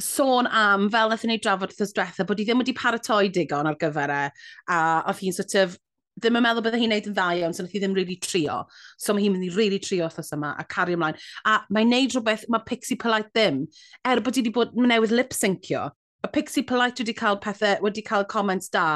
sôn 0.00 0.48
am, 0.50 0.90
fel 0.92 1.08
nath 1.08 1.24
ni 1.28 1.38
drafod 1.40 1.72
wrthos 1.72 1.94
diwetha, 1.96 2.26
bod 2.28 2.40
hi 2.40 2.44
ddim 2.44 2.60
wedi 2.60 2.74
paratoi 2.76 3.30
digon 3.32 3.70
ar 3.70 3.78
gyfer 3.80 4.12
e, 4.12 4.20
a 4.68 4.78
oedd 5.08 5.22
hi'n 5.24 5.36
sort 5.36 5.56
of 5.62 5.78
ddim 6.20 6.38
yn 6.38 6.44
meddwl 6.46 6.66
byddai 6.66 6.82
hi'n 6.82 6.92
neud 6.94 7.08
yn 7.10 7.16
dda 7.16 7.26
iawn, 7.40 7.56
so 7.56 7.64
nath 7.64 7.74
hi 7.74 7.82
ddim 7.82 7.96
really 7.96 8.16
trio. 8.28 8.60
So 9.00 9.16
mae 9.16 9.24
hi'n 9.24 9.34
mynd 9.34 9.48
i 9.48 9.52
really 9.56 9.80
trio 9.82 10.06
wrthos 10.06 10.32
yma 10.36 10.52
a 10.60 10.68
cario 10.76 10.98
ymlaen. 10.98 11.18
A 11.48 11.58
mae'n 11.74 11.92
neud 11.94 12.14
rhywbeth, 12.14 12.44
mae 12.52 12.64
Pixie 12.68 13.00
Polite 13.00 13.32
ddim, 13.32 13.64
er 14.04 14.20
bod 14.20 14.36
hi 14.36 14.44
wedi 14.44 14.54
bod 14.54 14.76
newydd 14.76 15.16
lip 15.16 15.32
syncio. 15.36 15.88
Y 16.24 16.32
Pixie 16.36 16.66
Polite 16.68 17.02
wedi 17.02 17.16
cael 17.16 17.40
pethau, 17.40 17.80
wedi 17.88 18.04
cael 18.04 18.28
comments 18.30 18.68
da, 18.72 18.88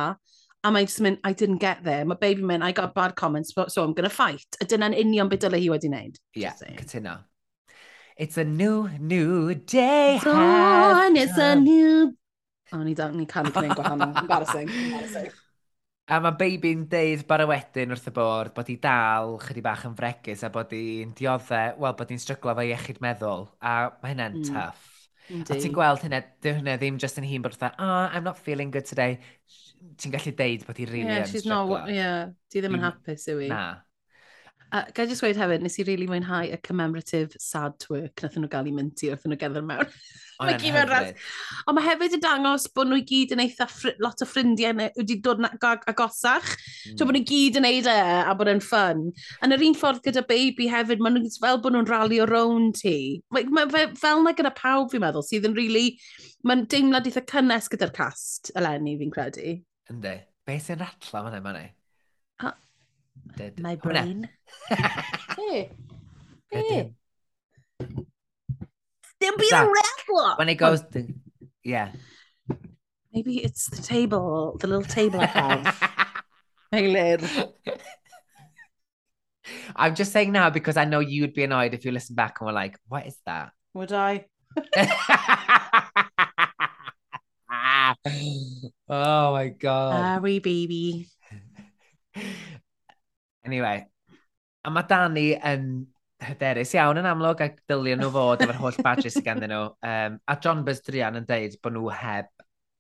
A 0.67 0.73
mae'n 0.75 0.89
just 0.91 1.01
mynd, 1.05 1.21
I 1.23 1.33
didn't 1.33 1.63
get 1.63 1.85
there. 1.85 2.05
Mae 2.05 2.19
baby 2.21 2.43
mynd, 2.43 2.65
I 2.67 2.73
got 2.73 2.95
bad 2.95 3.15
comments, 3.15 3.53
but, 3.55 3.71
so 3.71 3.85
I'm 3.85 3.95
gonna 3.95 4.11
fight. 4.11 4.59
A 4.61 4.67
dyna'n 4.67 4.97
union 4.99 5.31
beth 5.31 5.45
dylai 5.47 5.61
hi 5.63 5.69
wedi 5.71 5.91
wneud. 5.91 6.19
Ie, 6.35 6.43
yeah, 6.43 6.57
cytuno. 6.81 7.19
It's 8.19 8.37
a 8.37 8.45
new, 8.45 8.89
new 8.99 9.55
day. 9.55 10.19
Dawn, 10.23 11.17
it's 11.17 11.39
a 11.39 11.55
new... 11.55 12.17
O, 12.73 12.83
ni 12.83 12.93
dan, 12.95 13.15
ni 13.17 13.25
can 13.27 13.47
gwneud 13.55 13.77
gwahanol. 13.79 14.17
Embarrassing. 14.25 14.69
Embarrassing. 14.69 15.31
A 16.09 16.19
mae 16.25 16.35
baby'n 16.41 16.87
deud 16.91 17.23
bara 17.29 17.47
wedyn 17.47 17.95
wrth 17.95 18.11
y 18.11 18.13
bord 18.17 18.55
bod 18.57 18.69
hi 18.73 18.79
dal 18.83 19.37
chydig 19.43 19.65
bach 19.65 19.87
yn 19.87 19.95
fregus 19.97 20.43
a 20.43 20.49
bod 20.51 20.75
hi'n 20.75 21.15
dioddau, 21.17 21.79
wel, 21.79 21.97
bod 21.99 22.11
hi'n 22.11 22.23
stryglo 22.23 22.55
fo 22.59 22.65
iechyd 22.65 22.99
meddwl. 23.05 23.45
A 23.63 23.75
mae 24.03 24.17
hynna'n 24.17 24.39
mm. 24.41 24.49
tough. 24.51 24.98
Indeed. 25.29 25.51
A 25.53 25.61
ti'n 25.61 25.75
gweld 25.77 26.05
hynny, 26.05 26.21
dy 26.45 26.55
hynny 26.57 26.77
ddim 26.81 27.01
just 27.03 27.19
yn 27.21 27.27
hun 27.29 27.45
bod 27.45 27.57
fatha, 27.57 27.75
ah, 27.79 28.09
I'm 28.13 28.25
not 28.25 28.41
feeling 28.41 28.73
good 28.75 28.89
today. 28.89 29.19
Ti'n 30.01 30.15
gallu 30.15 30.33
deud 30.39 30.65
bod 30.67 30.81
hi 30.81 30.89
really 30.89 31.05
yeah, 31.07 31.25
yn 31.25 31.29
she's 31.29 31.45
struggling. 31.45 31.85
not, 31.85 31.93
yeah, 31.95 32.33
ti 32.49 32.63
ddim 32.63 32.79
yn 32.79 32.81
mm. 32.81 32.87
hapus 32.89 33.29
yw 33.33 33.45
i. 33.45 33.51
Na, 33.53 33.63
A 34.69 34.83
uh, 34.83 34.93
gael 34.97 35.09
jyst 35.09 35.25
weid 35.25 35.39
hefyd, 35.41 35.65
nes 35.65 35.79
i 35.79 35.85
rili 35.85 36.05
really 36.05 36.09
mwynhau 36.11 36.49
y 36.53 36.61
commemorative 36.65 37.39
sad 37.41 37.79
twerk 37.81 38.25
nath 38.25 38.37
nhw 38.37 38.51
gael 38.53 38.69
ei 38.69 38.75
myntu 38.77 39.13
wrth 39.13 39.25
nhw 39.29 39.39
gerdded 39.41 39.67
mewn. 39.69 39.93
Mae 40.39 40.55
gyd 40.61 40.77
mewn 40.77 40.91
rhaid. 40.91 41.23
Ond 41.67 41.79
mae 41.79 41.87
hefyd 41.89 42.19
yn 42.19 42.23
dangos 42.23 42.69
bod 42.77 42.91
nhw 42.91 43.01
i 43.01 43.07
gyd 43.09 43.33
yn 43.35 43.43
eitha 43.43 43.67
lot 44.05 44.23
o 44.23 44.29
ffrindiau 44.29 44.77
wedi 45.01 45.19
dod 45.25 45.41
agosach. 45.43 46.53
Mm. 46.53 46.99
So 46.99 47.09
bod 47.09 47.17
nhw 47.17 47.25
gyd 47.33 47.59
yn 47.59 47.67
neud 47.67 47.89
e 47.91 47.97
a 48.21 48.37
bod 48.39 48.53
e'n 48.53 48.63
ffyn. 48.63 49.09
Yn 49.43 49.57
yr 49.57 49.67
un 49.71 49.79
ffordd 49.81 50.05
gyda 50.05 50.23
baby 50.29 50.69
hefyd, 50.71 51.03
maen 51.03 51.19
nhw 51.19 51.33
fel 51.41 51.59
bod 51.65 51.75
nhw'n 51.75 51.91
rali 51.91 52.21
o 52.23 52.29
rown 52.29 52.71
ti. 52.77 52.97
Mae, 53.35 53.49
mae, 53.49 53.67
fe, 53.73 53.89
fel 53.99 54.23
na 54.23 54.37
gyda 54.37 54.55
pawb 54.55 54.93
fi'n 54.93 55.05
meddwl, 55.07 55.27
sydd 55.27 55.49
yn 55.51 55.57
rili... 55.59 55.67
Really, 55.69 56.27
mae'n 56.47 56.67
deimlad 56.71 57.09
eitha 57.09 57.25
cynnes 57.29 57.69
gyda'r 57.73 57.93
cast 57.95 58.53
eleni 58.59 58.97
fi'n 59.01 59.13
credu. 59.15 59.59
Yndi. 59.93 60.15
Be 60.47 60.57
sy'n 60.63 60.81
ratla 60.81 61.25
fan 61.27 61.35
hynny? 61.41 61.67
Dyd- 63.37 63.61
My 63.61 63.77
brain. 63.77 64.29
Hey. 65.37 65.71
Byd 69.39 69.51
That- 69.51 69.67
yn 69.67 69.73
ratlo! 69.75 70.39
When 70.39 70.49
it 70.49 70.55
goes 70.55 70.83
to... 70.93 71.07
Yeah. 71.65 71.93
Maybe 73.13 73.43
it's 73.45 73.67
the 73.69 73.83
table, 73.83 74.57
the 74.61 74.67
little 74.67 74.85
table 74.85 75.21
I 75.21 75.27
have. 75.27 75.93
Eilir. 76.73 77.53
I'm 79.75 79.95
just 79.95 80.13
saying 80.13 80.33
now 80.33 80.51
because 80.51 80.77
I 80.77 80.85
know 80.85 81.01
you'd 81.01 81.35
be 81.35 81.45
annoyed 81.45 81.75
if 81.75 81.85
you 81.85 81.93
listen 81.93 82.15
back 82.15 82.41
and 82.41 82.47
were 82.47 82.53
like, 82.53 82.79
what 82.89 83.07
is 83.07 83.17
that? 83.27 83.53
Would 83.75 83.93
I? 83.93 84.27
oh 88.89 89.33
my 89.33 89.49
god. 89.49 90.21
Harry, 90.21 90.39
baby. 90.39 91.09
Anyway, 93.49 93.87
a 94.65 94.71
mae 94.71 94.89
Dani 94.89 95.31
yn 95.49 95.71
hyderus 96.29 96.75
iawn 96.77 96.99
yn 97.01 97.07
amlwg 97.09 97.41
ac 97.47 97.63
dylio 97.71 97.97
nhw 97.97 98.11
fod 98.13 98.43
efo'r 98.45 98.59
holl 98.61 98.83
badges 98.85 99.17
sydd 99.17 99.25
ganddyn 99.25 99.55
nhw. 99.55 99.71
Um, 99.89 100.19
a 100.29 100.37
John 100.45 100.65
Buzz 100.67 100.83
Drian 100.85 101.17
yn 101.17 101.29
deud 101.29 101.57
bod 101.65 101.77
nhw 101.77 101.89
heb 101.95 102.29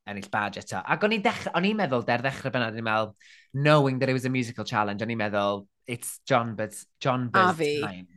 ennill 0.08 0.28
badge 0.32 0.62
eto. 0.62 0.82
Ac 0.84 1.04
o'n 1.04 1.16
i'n 1.16 1.24
dech... 1.24 1.46
meddwl, 1.78 2.04
der 2.06 2.24
ddechrau 2.24 2.52
bennod, 2.52 2.76
o'n 2.76 2.82
i'n 2.82 2.86
meddwl, 2.86 3.14
knowing 3.54 3.98
that 3.98 4.12
it 4.12 4.16
was 4.16 4.28
a 4.28 4.32
musical 4.32 4.68
challenge, 4.68 5.04
o'n 5.04 5.12
i'n 5.12 5.20
meddwl, 5.20 5.66
it's 5.86 6.20
John 6.26 6.54
Buzz, 6.56 6.86
John 7.00 7.28
Buzz 7.28 7.58
time. 7.58 8.08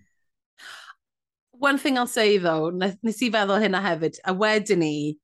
One 1.51 1.77
thing 1.77 1.97
I'll 1.97 2.07
say 2.07 2.37
though, 2.37 2.71
nes 2.71 3.21
i 3.21 3.31
feddwl 3.31 3.61
hynna 3.63 3.83
hefyd, 3.85 4.19
a 4.25 4.33
wedyn 4.33 4.83
ni, 4.83 5.17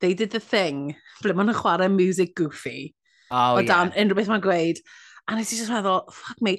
they 0.00 0.14
did 0.14 0.30
the 0.30 0.40
thing, 0.40 0.94
ble 1.22 1.34
maen 1.34 1.50
nhw'n 1.50 1.60
chwarae 1.60 1.90
music 1.92 2.36
goofy. 2.38 2.94
Oh, 3.32 3.56
o 3.56 3.64
dan 3.64 3.90
yeah. 3.90 4.02
unrhyw 4.04 4.20
beth 4.20 4.30
mae'n 4.30 4.44
gweud. 4.44 4.82
A 5.30 5.36
nes 5.38 5.52
i 5.54 5.56
just 5.56 5.70
meddwl, 5.70 6.00
fuck 6.10 6.40
me. 6.42 6.56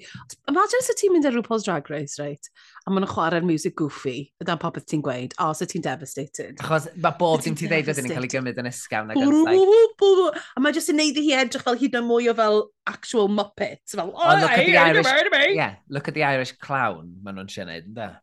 Imagine 0.48 0.80
os 0.80 0.88
y 0.88 0.96
ti'n 0.96 1.12
mynd 1.12 1.26
ar 1.28 1.36
RuPaul's 1.36 1.66
Drag 1.68 1.90
Race, 1.92 2.16
right? 2.22 2.48
A 2.88 2.92
maen 2.92 3.04
nhw'n 3.04 3.12
chwarae'r 3.12 3.44
music 3.44 3.76
goofy. 3.80 4.30
Yda'n 4.40 4.62
popeth 4.62 4.86
ti'n 4.88 5.02
gweud. 5.04 5.36
O, 5.36 5.50
oh, 5.50 5.58
so 5.58 5.68
ti'n 5.68 5.84
devastated. 5.84 6.56
Achos 6.64 6.88
mae 6.96 7.18
bob 7.20 7.44
dim 7.44 7.58
ti'n 7.60 7.68
ddeud 7.74 7.92
wedyn 7.92 8.08
yn 8.08 8.16
cael 8.16 8.28
ei 8.28 8.32
gymryd 8.32 8.62
yn 8.64 8.70
ysgawn 8.72 9.12
ag 9.12 9.20
ysgawn. 9.20 10.40
A 10.40 10.64
mae 10.64 10.78
jyst 10.78 10.94
yn 10.94 11.00
neud 11.02 11.20
i 11.20 11.26
hi 11.26 11.36
edrych 11.42 11.66
fel 11.68 11.80
hyd 11.82 12.00
yn 12.00 12.08
mwy 12.08 12.32
o 12.32 12.36
fel 12.40 12.62
actual 12.88 13.28
muppet. 13.36 13.84
Fel, 13.92 14.14
o, 14.14 14.16
oh, 14.16 14.40
look 14.40 14.56
at 14.56 14.66
the 14.72 14.80
Irish, 14.80 15.12
yeah, 15.58 15.76
look 15.90 16.08
at 16.08 16.16
the 16.16 16.24
Irish 16.24 16.56
clown, 16.64 17.18
maen 17.20 17.42
nhw'n 17.42 17.52
siarad, 17.52 17.90
ynddo? 17.92 18.14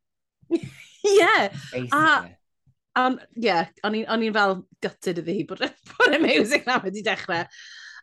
yeah. 1.04 1.52
Basically. 1.68 1.90
A, 2.00 3.04
um, 3.04 3.20
yeah, 3.36 3.68
o'n 3.84 4.00
i'n 4.00 4.34
fel 4.40 4.62
gutted 4.80 5.20
iddi 5.20 5.36
hi 5.42 5.46
bod, 5.52 5.68
bod 5.92 6.16
y 6.16 6.24
music 6.24 6.64
na 6.64 6.80
wedi 6.80 7.04
dechrau. 7.04 7.44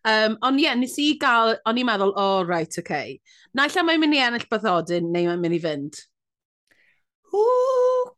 Um, 0.07 0.37
ond 0.47 0.59
ie, 0.59 0.63
yeah, 0.67 0.75
nes 0.79 0.93
i 1.03 1.07
gael, 1.19 1.57
o'n 1.67 1.79
i'n 1.81 1.87
meddwl, 1.89 2.13
oh, 2.15 2.43
right, 2.47 2.71
okay. 2.79 3.17
Naill 3.57 3.79
am 3.81 3.89
mae'n 3.89 3.99
mynd 4.03 4.15
i 4.15 4.21
ennill 4.23 4.45
bythodyn, 4.51 5.09
neu 5.11 5.27
mae'n 5.27 5.41
mynd 5.43 5.57
i 5.57 5.59
fynd. 5.63 5.99
Ooh, 7.35 8.11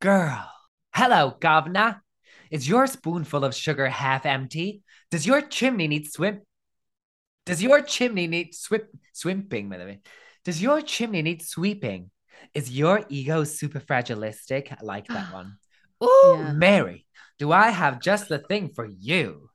girl. 0.00 0.46
Hello, 0.94 1.36
governor. 1.38 2.02
Is 2.50 2.68
your 2.68 2.86
spoonful 2.86 3.44
of 3.44 3.54
sugar 3.54 3.88
half 3.88 4.26
empty? 4.26 4.82
Does 5.10 5.26
your 5.26 5.42
chimney 5.42 5.86
need 5.86 6.10
swim? 6.10 6.40
Does 7.46 7.62
your 7.62 7.82
chimney 7.82 8.26
need 8.26 8.54
swip 8.54 8.88
swimping, 9.12 9.68
by 9.68 9.78
the 9.78 9.84
way? 9.84 10.00
Does 10.44 10.62
your 10.62 10.80
chimney 10.80 11.22
need 11.22 11.42
sweeping? 11.42 12.10
Is 12.54 12.70
your 12.70 13.04
ego 13.08 13.44
super 13.44 13.80
fragilistic? 13.80 14.72
I 14.72 14.78
like 14.82 15.06
that 15.08 15.32
one. 15.32 15.58
Ooh, 16.02 16.36
Yeah. 16.38 16.52
Mary, 16.52 17.06
do 17.38 17.52
I 17.52 17.70
have 17.70 18.00
just 18.00 18.28
the 18.28 18.38
thing 18.38 18.70
for 18.74 18.86
you? 18.86 19.49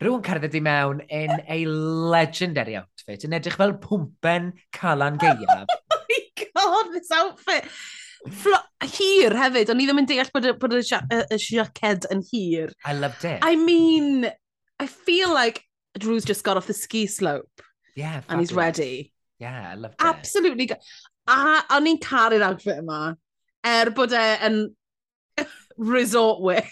Rwy'n 0.00 0.22
cerdded 0.24 0.54
i 0.56 0.60
mewn 0.64 1.02
in 1.12 1.32
a 1.46 1.58
legendary 1.68 2.78
outfit, 2.78 3.26
yn 3.26 3.34
edrych 3.36 3.58
fel 3.60 3.74
pwmpen 3.82 4.52
calan 4.72 5.18
geiaf. 5.20 5.66
oh 5.92 6.04
my 6.08 6.20
god, 6.40 6.94
this 6.94 7.10
outfit! 7.12 7.68
Flo 8.36 8.56
hir 8.84 9.36
hefyd, 9.36 9.72
o'n 9.72 9.80
i 9.80 9.88
ddim 9.88 10.00
yn 10.00 10.08
deall 10.08 10.32
bod, 10.32 10.48
bod 10.60 10.76
y, 10.76 10.80
y 10.80 11.40
siaced 11.40 12.08
yn 12.12 12.24
hir. 12.30 12.72
I 12.84 12.96
loved 12.96 13.26
it. 13.28 13.44
I 13.44 13.56
mean, 13.60 14.30
I 14.80 14.86
feel 14.86 15.32
like 15.34 15.62
Drew's 15.98 16.24
just 16.24 16.44
got 16.44 16.56
off 16.56 16.66
the 16.66 16.74
ski 16.74 17.06
slope. 17.06 17.60
Yeah, 17.94 18.20
fabulous. 18.20 18.30
And 18.30 18.40
he's 18.40 18.52
ready. 18.54 19.12
Yeah, 19.38 19.70
I 19.72 19.74
loved 19.74 20.00
it. 20.00 20.06
Absolutely. 20.06 20.70
A 21.28 21.64
o'n 21.76 21.88
i'n 21.92 22.00
caru'r 22.00 22.44
outfit 22.48 22.80
yma, 22.80 23.16
er 23.68 23.92
bod 23.92 24.16
e 24.16 24.28
yn 24.48 24.62
resort 25.92 26.40
wear. 26.40 26.64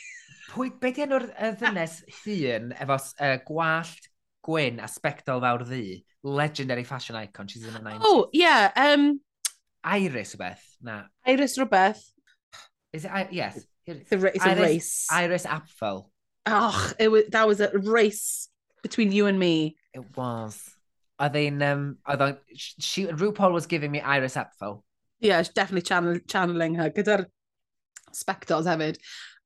Pwy, 0.59 0.73
be 0.83 0.91
di 0.91 1.05
enw'r 1.05 1.25
uh, 1.31 1.53
ddynes 1.55 2.00
hun 2.25 2.73
efo 2.83 2.97
uh, 2.99 3.37
gwallt 3.47 4.09
gwyn 4.43 4.81
a 4.83 4.88
spectol 4.91 5.38
fawr 5.45 5.62
ddi? 5.69 6.00
Legendary 6.27 6.83
fashion 6.83 7.15
icon, 7.15 7.47
she's 7.47 7.65
in 7.65 7.75
the 7.75 7.79
90s. 7.79 8.00
Oh, 8.03 8.27
yeah. 8.33 8.73
Um, 8.75 9.21
Iris 9.85 10.35
rhywbeth, 10.35 10.65
na. 10.83 11.05
Iris 11.25 11.57
rhywbeth. 11.59 12.03
Is 12.93 13.05
it, 13.05 13.11
I, 13.12 13.29
yes. 13.31 13.65
It's 13.87 14.11
a, 14.11 14.27
it's 14.27 14.45
Iris, 14.45 14.59
a 14.59 14.62
race. 14.62 15.07
Iris 15.12 15.47
Apfel. 15.47 16.11
Och, 16.47 16.95
it 16.99 17.09
was, 17.09 17.25
that 17.31 17.47
was 17.47 17.61
a 17.61 17.71
race 17.79 18.49
between 18.83 19.12
you 19.12 19.27
and 19.27 19.38
me. 19.38 19.77
It 19.95 20.17
was. 20.17 20.61
Oedd 21.21 21.37
ein, 21.37 21.62
um, 21.62 21.99
oedd 22.09 22.21
o'n, 22.21 22.37
she, 22.57 23.07
RuPaul 23.07 23.53
was 23.53 23.67
giving 23.67 23.93
me 23.93 24.00
Iris 24.00 24.35
Apfel. 24.35 24.83
Yeah, 25.21 25.41
she's 25.43 25.55
definitely 25.55 25.83
channel, 25.83 26.19
channeling 26.27 26.75
her 26.75 26.91
gyda'r 26.91 27.27
spectols 28.12 28.67
hefyd. 28.67 28.99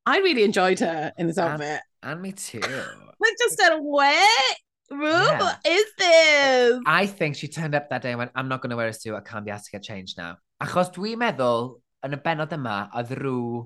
I 0.05 0.19
really 0.19 0.43
enjoyed 0.43 0.81
her 0.81 1.13
in 1.17 1.29
this 1.29 1.39
and, 1.39 1.63
outfit. 1.63 1.81
And 2.03 2.21
me 2.21 2.33
too. 2.33 2.61
Like, 2.61 3.37
just 3.39 3.57
said, 3.59 3.77
what 3.79 4.57
room 4.91 5.01
yeah. 5.11 5.57
is 5.65 5.87
this? 5.97 6.81
I 6.87 7.07
think 7.07 7.37
she 7.37 7.49
turned 7.49 7.75
up 7.75 7.89
that 7.91 8.03
day 8.03 8.11
and 8.11 8.19
went, 8.19 8.33
I'm 8.35 8.49
not 8.49 8.63
going 8.63 8.71
to 8.71 8.77
wear 8.77 8.89
a 8.89 8.93
suit, 8.93 9.15
I 9.15 9.21
can't 9.21 9.45
be 9.45 9.53
asked 9.53 9.67
to 9.67 9.71
get 9.73 9.83
changed 9.83 10.19
now. 10.19 10.37
Achos 10.63 10.91
dwi'n 10.95 11.19
meddwl, 11.23 11.79
yn 12.03 12.17
y 12.17 12.21
benod 12.23 12.53
yma, 12.55 12.77
oedd 12.99 13.15
rhyw 13.19 13.63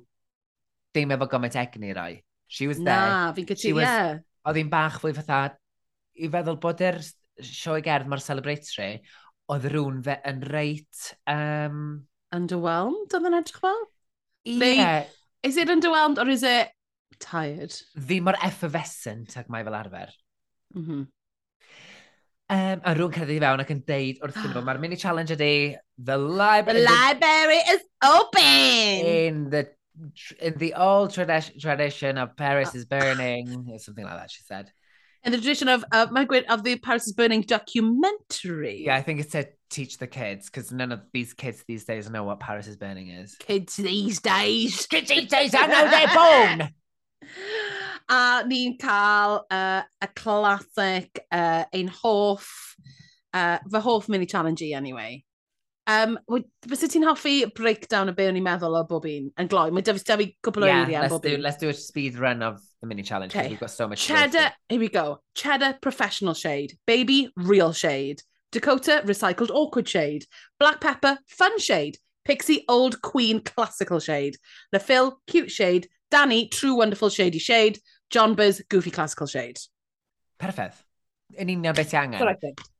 ddim 0.93 1.17
efo 1.17 1.29
gymaint 1.33 1.57
egni 1.61 1.95
rai. 1.97 2.23
She 2.49 2.69
was 2.69 2.79
there. 2.79 2.87
Na, 2.87 3.33
fi'n 3.37 3.49
gytio, 3.49 3.81
ie. 3.81 4.21
Oedd 4.47 4.61
hi'n 4.61 4.73
bach 4.73 5.01
fwy 5.03 5.17
fatha, 5.17 5.41
i 6.17 6.31
feddwl 6.33 6.61
bod 6.61 6.85
yr 6.85 7.01
sioe 7.41 7.81
gerdd 7.85 8.09
mor 8.13 8.21
celebratory, 8.23 9.01
oedd 9.53 9.69
rhywun 9.73 10.05
fe 10.05 10.21
yn 10.29 10.45
reit... 10.53 11.13
Um... 11.33 11.85
Underwhelmed, 12.37 13.13
oedd 13.17 13.29
yn 13.29 13.41
edrych 13.41 13.61
fel? 13.65 13.87
Ie. 14.47 14.57
Yeah. 14.61 14.67
Neu 14.67 15.15
Is 15.43 15.57
it 15.57 15.69
underwhelmed 15.69 16.19
or 16.19 16.29
is 16.29 16.43
it 16.43 16.71
tired? 17.19 17.75
Ddim 17.97 18.27
mor 18.29 18.37
effervescent 18.43 19.37
ag 19.37 19.51
mae 19.51 19.65
fel 19.65 19.79
arfer. 19.83 20.11
Mm 20.75 20.87
-hmm. 20.87 21.07
Um, 22.49 22.81
a 22.85 22.95
rhywun 22.95 23.15
cerddi 23.15 23.41
fewn 23.43 23.61
ac 23.61 23.73
yn 23.75 23.81
deud 23.87 24.21
wrth 24.23 24.37
nhw, 24.39 24.61
mae'r 24.67 24.79
mini 24.79 24.97
challenge 24.97 25.35
ydi, 25.35 25.75
the 25.99 26.17
library... 26.17 26.85
The 26.85 26.93
library 26.93 27.59
is 27.73 27.83
open! 28.07 29.09
In 29.13 29.51
the 29.51 29.65
in 30.41 30.55
the 30.59 30.75
old 30.75 31.11
tradi 31.11 31.59
tradition 31.61 32.19
of 32.19 32.37
Paris 32.37 32.71
oh. 32.73 32.79
is 32.79 32.85
burning, 32.85 33.67
or 33.69 33.81
something 33.81 34.05
like 34.05 34.15
that, 34.15 34.31
she 34.31 34.43
said. 34.43 34.71
In 35.25 35.33
the 35.33 35.39
tradition 35.39 35.69
of 35.69 35.85
uh, 35.91 36.07
my 36.13 36.25
great 36.25 36.49
of 36.49 36.63
the 36.63 36.77
Paris 36.79 37.09
is 37.09 37.15
burning 37.15 37.43
documentary. 37.43 38.85
Yeah, 38.85 38.95
I 38.95 39.03
think 39.03 39.19
it's 39.19 39.33
said 39.33 39.56
teach 39.71 39.99
the 39.99 40.07
kids 40.07 40.47
because 40.47 40.73
none 40.73 40.93
of 40.93 41.01
these 41.13 41.35
kids 41.35 41.65
these 41.67 41.85
days 41.85 42.09
know 42.11 42.25
what 42.25 42.41
Paris 42.41 42.67
is 42.67 42.77
Burning 42.77 43.09
is. 43.09 43.37
Kids 43.37 43.77
these 43.77 44.21
days. 44.21 44.87
Kids 44.87 45.09
these 45.09 45.29
days, 45.29 45.55
I 45.55 45.67
know 45.67 45.91
they're 45.91 46.59
born. 46.61 46.75
A 48.09 48.45
ni'n 48.47 48.79
cael 48.79 49.47
uh, 49.51 49.83
y 50.01 50.09
classic, 50.15 51.27
uh, 51.33 51.65
ein 51.75 51.89
hoff, 51.89 52.77
uh, 53.35 53.59
fy 53.69 53.81
hoff 53.81 54.09
mini 54.09 54.27
challenge 54.27 54.63
i 54.63 54.71
anyway. 54.79 55.25
Um, 55.89 56.19
Bys 56.29 56.85
ti'n 56.87 57.03
hoffi 57.07 57.53
breakdown 57.55 58.09
o 58.11 58.15
be 58.15 58.27
o'n 58.27 58.39
i'n 58.39 58.47
meddwl 58.47 58.79
o 58.79 58.85
bob 58.87 59.05
un 59.11 59.29
yn 59.39 59.51
gloi? 59.51 59.73
Mae 59.75 59.87
dyfu 59.87 60.03
dyfu 60.07 60.29
cwpl 60.43 60.67
o 60.67 60.71
yeah, 60.71 60.85
eiriau 60.85 61.11
bob 61.11 61.27
un. 61.31 61.43
Let's 61.43 61.59
do 61.59 61.71
a 61.71 61.75
speed 61.75 62.19
run 62.19 62.43
of 62.47 62.63
the 62.81 62.87
mini 62.87 63.03
challenge 63.03 63.33
because 63.33 63.47
okay. 63.47 63.55
we've 63.55 63.63
got 63.63 63.71
so 63.71 63.87
much. 63.89 64.07
Cheddar, 64.07 64.51
here 64.69 64.81
we 64.81 64.89
go. 64.89 65.19
Cheddar 65.35 65.79
professional 65.81 66.35
shade. 66.35 66.79
Baby 66.87 67.31
real 67.37 67.73
shade. 67.73 68.23
Dakota, 68.53 69.03
recycled 69.05 69.51
awkward 69.51 69.89
shade. 69.89 70.25
Black 70.59 70.81
pepper, 70.81 71.19
fun 71.29 71.59
shade. 71.59 71.99
Pixie, 72.25 72.65
old 72.69 73.03
queen, 73.03 73.41
classical 73.41 74.01
shade. 74.01 74.37
The 74.73 74.81
Phil, 74.81 75.21
cute 75.27 75.51
shade. 75.51 75.89
Danny, 76.11 76.49
true 76.49 76.77
wonderful 76.77 77.09
shady 77.09 77.39
shade. 77.39 77.79
John 78.11 78.35
Buzz, 78.35 78.63
goofy 78.69 78.91
classical 78.91 79.27
shade. 79.27 79.59
Perffaith. 80.41 80.83
Yn 81.35 81.49
union 81.51 81.75
beth 81.75 81.91
ti 81.91 81.97
angen. 81.99 82.23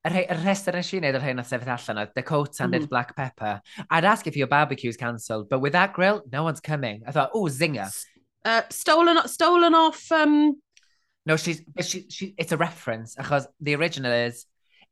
Y 0.07 0.23
rhestr 0.39 0.77
nes 0.79 0.93
i 0.95 1.01
wneud 1.01 1.17
o'r 1.19 1.25
rhain 1.25 1.43
o 1.43 1.45
sefyll 1.47 1.73
allan 1.75 2.01
oedd 2.03 2.13
Dakota 2.15 2.53
mm. 2.53 2.67
Mm-hmm. 2.67 2.73
did 2.77 2.91
black 2.91 3.17
pepper. 3.17 3.61
I'd 3.91 4.07
ask 4.07 4.29
if 4.31 4.37
your 4.39 4.47
barbecue's 4.47 4.97
cancelled, 4.97 5.49
but 5.49 5.59
with 5.59 5.73
that 5.75 5.93
grill, 5.95 6.23
no 6.31 6.45
one's 6.45 6.61
coming. 6.61 7.03
I 7.07 7.11
thought, 7.11 7.33
oh, 7.35 7.47
zinger. 7.47 7.91
Uh, 8.45 8.63
stolen, 8.71 9.19
stolen 9.27 9.75
off... 9.75 10.11
Um... 10.13 10.61
No, 11.27 11.37
she's, 11.37 11.61
she, 11.83 12.07
she, 12.09 12.35
it's 12.39 12.53
a 12.53 12.57
reference, 12.57 13.17
achos 13.17 13.49
the 13.61 13.75
original 13.75 14.13
is 14.13 14.47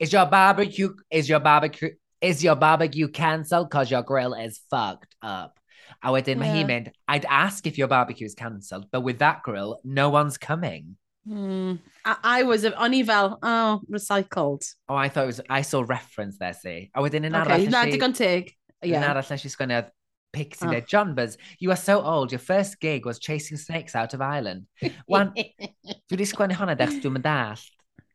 Is 0.04 0.12
your 0.12 0.26
barbecue 0.26 0.94
is 1.11 1.30
your 1.30 1.40
barbecue 1.40 1.92
is 2.20 2.44
your 2.44 2.56
barbecue 2.56 3.08
cancelled 3.08 3.70
because 3.70 3.90
your 3.90 4.02
grill 4.02 4.34
is 4.34 4.61
fucked 4.70 5.16
up? 5.23 5.58
A 6.02 6.11
wedyn 6.12 6.37
yeah. 6.37 6.40
mae 6.42 6.50
hi'n 6.58 6.66
mynd, 6.68 6.90
I'd 7.08 7.25
ask 7.25 7.66
if 7.66 7.78
your 7.78 7.88
barbecue 7.88 8.26
is 8.26 8.34
cancelled, 8.34 8.90
but 8.92 9.00
with 9.00 9.20
that 9.20 9.42
grill, 9.42 9.80
no 9.82 10.11
one's 10.11 10.37
coming. 10.37 10.99
Mm. 11.26 11.78
I, 12.04 12.16
I 12.23 12.42
was, 12.42 12.66
o'n 12.66 12.94
i 12.94 13.02
fel, 13.02 13.38
oh, 13.42 13.80
recycled. 13.90 14.68
Oh, 14.90 14.94
I 14.94 15.08
thought 15.08 15.25
it 15.25 15.32
was, 15.32 15.40
I 15.49 15.62
saw 15.62 15.82
reference 15.87 16.37
there, 16.37 16.52
see. 16.52 16.90
A 16.94 17.00
wedyn 17.00 17.25
yn 17.25 17.40
arall... 17.40 17.56
Okay, 17.56 17.73
na 17.73 17.87
digon 17.88 18.12
teg. 18.12 18.52
Yeah. 18.82 19.08
Arall 19.08 19.32
nes 19.32 19.49
i 19.49 19.54
sgwyniodd 19.56 19.88
Pixie 20.34 20.66
oh. 20.66 20.70
there. 20.70 20.84
John 20.84 21.14
Buzz, 21.14 21.38
you 21.58 21.73
are 21.73 21.80
so 21.80 22.02
old. 22.02 22.32
Your 22.32 22.44
first 22.50 22.78
gig 22.78 23.06
was 23.06 23.18
chasing 23.18 23.56
snakes 23.56 23.96
out 23.96 24.12
of 24.12 24.20
Ireland. 24.20 24.66
Wan, 25.08 25.32
dwi 25.38 26.18
wedi 26.18 26.28
sgwennu 26.28 26.61
hwnna 26.61 26.76
dechs 26.76 27.00
dwi'n 27.00 27.16
mynd 27.16 27.32
all. 27.32 27.64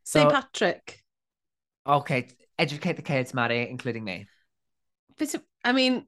So, 0.04 0.20
St. 0.20 0.30
Patrick. 0.38 1.00
Okay, 1.86 2.28
educate 2.58 2.96
the 2.96 3.02
kids, 3.02 3.32
Mary, 3.34 3.68
including 3.68 4.04
me. 4.04 4.26
But, 5.18 5.34
I 5.64 5.72
mean, 5.72 6.06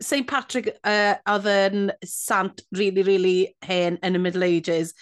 St 0.00 0.26
Patrick 0.26 0.78
uh, 0.82 1.16
oedd 1.28 1.46
yn 1.46 1.90
sant 2.04 2.62
really, 2.72 3.02
really 3.02 3.56
hen 3.62 3.98
yn 4.02 4.16
y 4.16 4.20
Middle 4.20 4.44
Ages, 4.44 4.94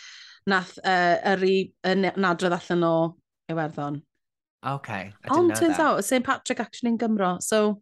nath 0.46 0.76
uh, 0.82 1.18
yr 1.34 1.44
i 1.46 1.56
yn 1.87 2.08
adrodd 2.10 2.56
allan 2.56 2.87
o 2.87 2.94
Iwerddon. 3.50 4.02
Okay, 4.66 5.12
I 5.12 5.28
didn't 5.28 5.38
Ond 5.38 5.48
know 5.48 5.54
turns 5.54 5.76
that. 5.76 5.87
out, 5.87 6.04
St 6.04 6.25
Patrick 6.25 6.60
actually 6.60 6.90
yn 6.90 6.98
Gymro, 6.98 7.37
so... 7.42 7.80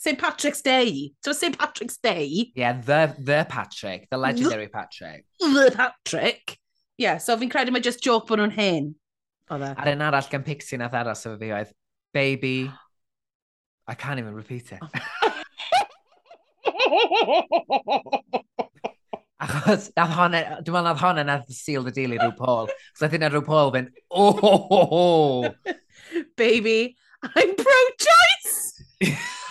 St 0.00 0.18
Patrick's 0.18 0.62
Day. 0.62 1.12
So 1.22 1.32
St 1.32 1.58
Patrick's 1.58 1.98
Day. 1.98 2.52
Yeah, 2.54 2.80
the, 2.80 3.14
the 3.18 3.46
Patrick, 3.48 4.08
the 4.10 4.16
legendary 4.16 4.64
the, 4.64 4.70
Patrick. 4.70 5.26
The 5.38 5.72
Patrick. 5.76 6.56
Yeah, 6.96 7.18
so 7.18 7.36
fi'n 7.36 7.50
credu 7.52 7.72
mae 7.72 7.84
just 7.84 8.02
joke 8.02 8.26
bod 8.28 8.40
nhw'n 8.40 8.54
hen. 8.56 8.94
E. 9.50 9.72
A'r 9.74 9.92
un 9.94 10.04
arall 10.06 10.28
gan 10.30 10.44
Pixie 10.46 10.78
nath 10.78 10.94
aros 10.94 11.24
efo 11.26 11.36
fi 11.40 11.50
oedd, 11.56 11.72
baby, 12.14 12.70
I 13.88 13.94
can't 13.94 14.20
even 14.20 14.34
repeat 14.34 14.72
it. 14.72 14.80
Achos, 19.40 19.90
nath 19.96 20.14
honne, 20.14 20.40
dwi'n 20.62 20.74
meddwl 20.76 20.86
nath 20.86 21.02
honne 21.02 21.24
nath 21.26 21.48
seal 21.56 21.82
the 21.82 21.94
deal 21.96 22.12
i 22.14 22.18
rhyw 22.20 22.36
Paul. 22.38 22.70
So 22.94 23.06
nath 23.06 23.16
hynna 23.16 23.30
rhyw 23.32 23.44
Paul 23.46 23.72
fynd, 23.74 23.88
oh, 24.10 24.32
ho, 24.38 24.52
ho, 24.70 24.80
ho. 24.94 25.04
Baby, 26.36 26.96
I'm 27.34 27.54
pro-choice! 27.56 28.84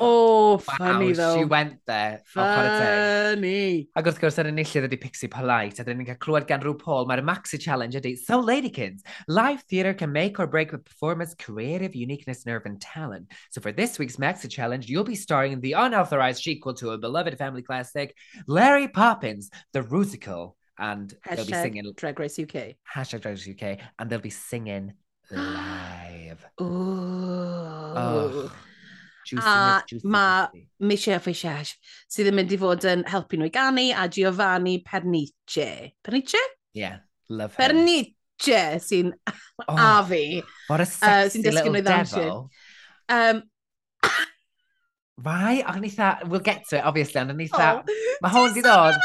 oh, 0.00 0.58
funny 0.58 1.08
wow, 1.08 1.14
though. 1.14 1.36
she 1.38 1.44
went 1.44 1.78
there. 1.86 2.22
Funny. 2.26 3.88
Ac 3.96 4.06
wrth 4.06 4.20
gwrs, 4.22 4.38
yr 4.42 4.50
enillydd 4.50 4.86
ydi 4.88 4.98
Pixie 5.02 5.30
Polite, 5.32 5.80
a 5.80 5.86
dyn 5.86 6.00
ni'n 6.00 6.08
cael 6.10 6.20
clywed 6.22 6.48
gan 6.50 6.64
rhyw 6.64 6.76
Paul, 6.80 7.08
mae'r 7.10 7.24
Maxi 7.26 7.60
Challenge 7.60 7.98
ydi, 8.00 8.14
so 8.18 8.40
lady 8.40 8.70
kids, 8.70 9.04
live 9.28 9.62
theatre 9.70 9.94
can 9.94 10.12
make 10.12 10.38
or 10.40 10.46
break 10.46 10.72
a 10.72 10.78
performance 10.78 11.34
creative 11.38 11.94
uniqueness, 11.94 12.46
nerve 12.46 12.66
and 12.66 12.80
talent. 12.80 13.32
So 13.50 13.60
for 13.60 13.72
this 13.72 13.98
week's 13.98 14.16
Maxi 14.16 14.50
Challenge, 14.50 14.88
you'll 14.88 15.04
be 15.04 15.14
starring 15.16 15.52
in 15.52 15.60
the 15.60 15.72
unauthorized 15.72 16.42
sequel 16.42 16.74
to 16.74 16.90
a 16.90 16.98
beloved 16.98 17.36
family 17.38 17.62
classic, 17.62 18.14
Larry 18.46 18.88
Poppins, 18.88 19.50
The 19.72 19.82
Rusical, 19.82 20.54
and 20.78 21.14
they'll 21.28 21.46
be 21.46 21.52
singing, 21.52 21.92
Drag 21.96 22.18
Race 22.20 22.38
UK. 22.38 22.76
hashtag 22.94 23.22
Drag 23.22 23.34
Race 23.34 23.48
UK, 23.48 23.78
and 23.98 24.10
they'll 24.10 24.20
be 24.20 24.30
singing 24.30 24.92
live. 25.30 26.44
Ooh. 26.60 27.86
Oh, 27.98 28.52
a 29.38 29.82
mae 30.04 30.66
Michelle 30.80 31.22
Fishash 31.24 31.74
sydd 32.12 32.30
yn 32.30 32.38
mynd 32.38 32.54
i 32.54 32.60
fod 32.60 32.86
yn 32.88 33.04
helpu 33.10 33.40
nhw 33.40 33.48
i 33.48 33.54
ganu 33.54 33.88
a 33.96 34.06
Giovanni 34.12 34.78
Pernice. 34.86 35.92
Pernice? 36.04 36.42
Yeah, 36.76 37.02
love 37.28 37.54
her. 37.56 37.66
Pernice 37.66 38.80
sy'n 38.86 39.12
oh, 39.32 39.76
a 39.76 40.06
fi. 40.08 40.42
What 40.68 40.80
a 40.80 40.88
uh, 40.88 41.28
sexy 41.28 41.48
uh, 41.48 41.52
little 41.52 41.82
devil. 41.82 42.48
Um, 43.08 43.44
Mae, 45.16 45.62
ac 45.64 45.78
yn 45.78 45.86
eitha, 45.88 46.08
we'll 46.28 46.44
get 46.44 46.66
to 46.68 46.76
it, 46.76 46.84
obviously, 46.84 47.16
ond 47.22 47.32
yn 47.32 47.38
eitha, 47.46 47.68
oh. 47.78 48.00
mae 48.20 48.32
hwn 48.34 48.50
di 48.52 48.62
dod, 48.66 48.98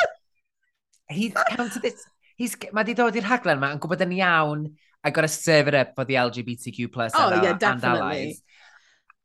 he's 1.08 1.38
come 1.56 1.70
to 1.72 1.80
this, 1.80 2.04
he's, 2.36 2.58
mae 2.76 2.84
di 2.84 2.96
dod 2.98 3.16
i'r 3.16 3.24
rhaglen 3.24 3.62
yma 3.62 3.70
yn 3.72 3.80
gwybod 3.80 4.04
yn 4.04 4.18
iawn, 4.18 4.66
I 5.04 5.10
got 5.10 5.22
to 5.22 5.30
serve 5.32 5.70
it 5.70 5.76
up 5.76 5.96
for 5.96 6.06
the 6.06 6.16
LGBTQ 6.16 6.92
plus 6.92 7.14
oh, 7.16 7.30
and, 7.30 7.44
yeah, 7.44 7.54
definitely. 7.54 8.00
allies 8.00 8.42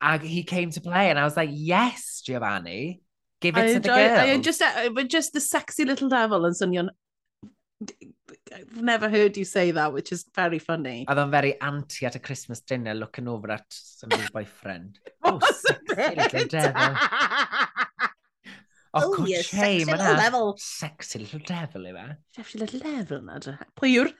and 0.06 0.22
he 0.22 0.42
came 0.44 0.70
to 0.70 0.80
play, 0.80 1.10
and 1.10 1.18
I 1.18 1.24
was 1.24 1.36
like, 1.36 1.50
yes, 1.52 2.22
Giovanni, 2.24 3.02
give 3.40 3.56
it 3.56 3.60
I 3.60 3.66
to 3.66 3.72
enjoy, 3.76 3.94
the 3.94 4.08
girl. 4.08 4.30
I 4.30 4.38
just, 4.38 4.62
uh, 4.62 4.90
but 4.94 5.08
just 5.08 5.32
the 5.32 5.40
sexy 5.40 5.84
little 5.84 6.08
devil 6.08 6.46
yn 6.46 6.54
swnio'n 6.54 6.94
I've 8.54 8.82
never 8.82 9.08
heard 9.10 9.36
you 9.36 9.44
say 9.44 9.70
that, 9.72 9.92
which 9.92 10.12
is 10.12 10.24
very 10.34 10.58
funny. 10.58 11.04
Oedd 11.10 11.18
o'n 11.20 11.30
very 11.30 11.56
anti 11.60 12.06
at 12.06 12.14
a 12.16 12.22
Christmas 12.22 12.60
dinner 12.60 12.94
looking 12.94 13.28
over 13.28 13.50
at 13.50 13.66
somebody's 13.68 14.30
boyfriend. 14.30 14.98
oh, 15.24 15.40
sexy 15.40 16.14
little 16.16 16.46
devil. 16.46 16.96
Oh, 18.94 19.14
oh 19.18 19.26
shame 19.26 19.84
sexy 19.84 19.92
little 19.92 20.16
devil. 20.16 20.54
Sexy 20.58 21.18
little 21.18 21.44
devil, 21.44 21.90
yw 21.90 21.98
e? 22.00 22.06
Sexy 22.38 22.62
little 22.62 22.80
devil, 22.80 23.20
na. 23.26 23.40
Pwy 23.76 23.92
yw'r 23.98 24.12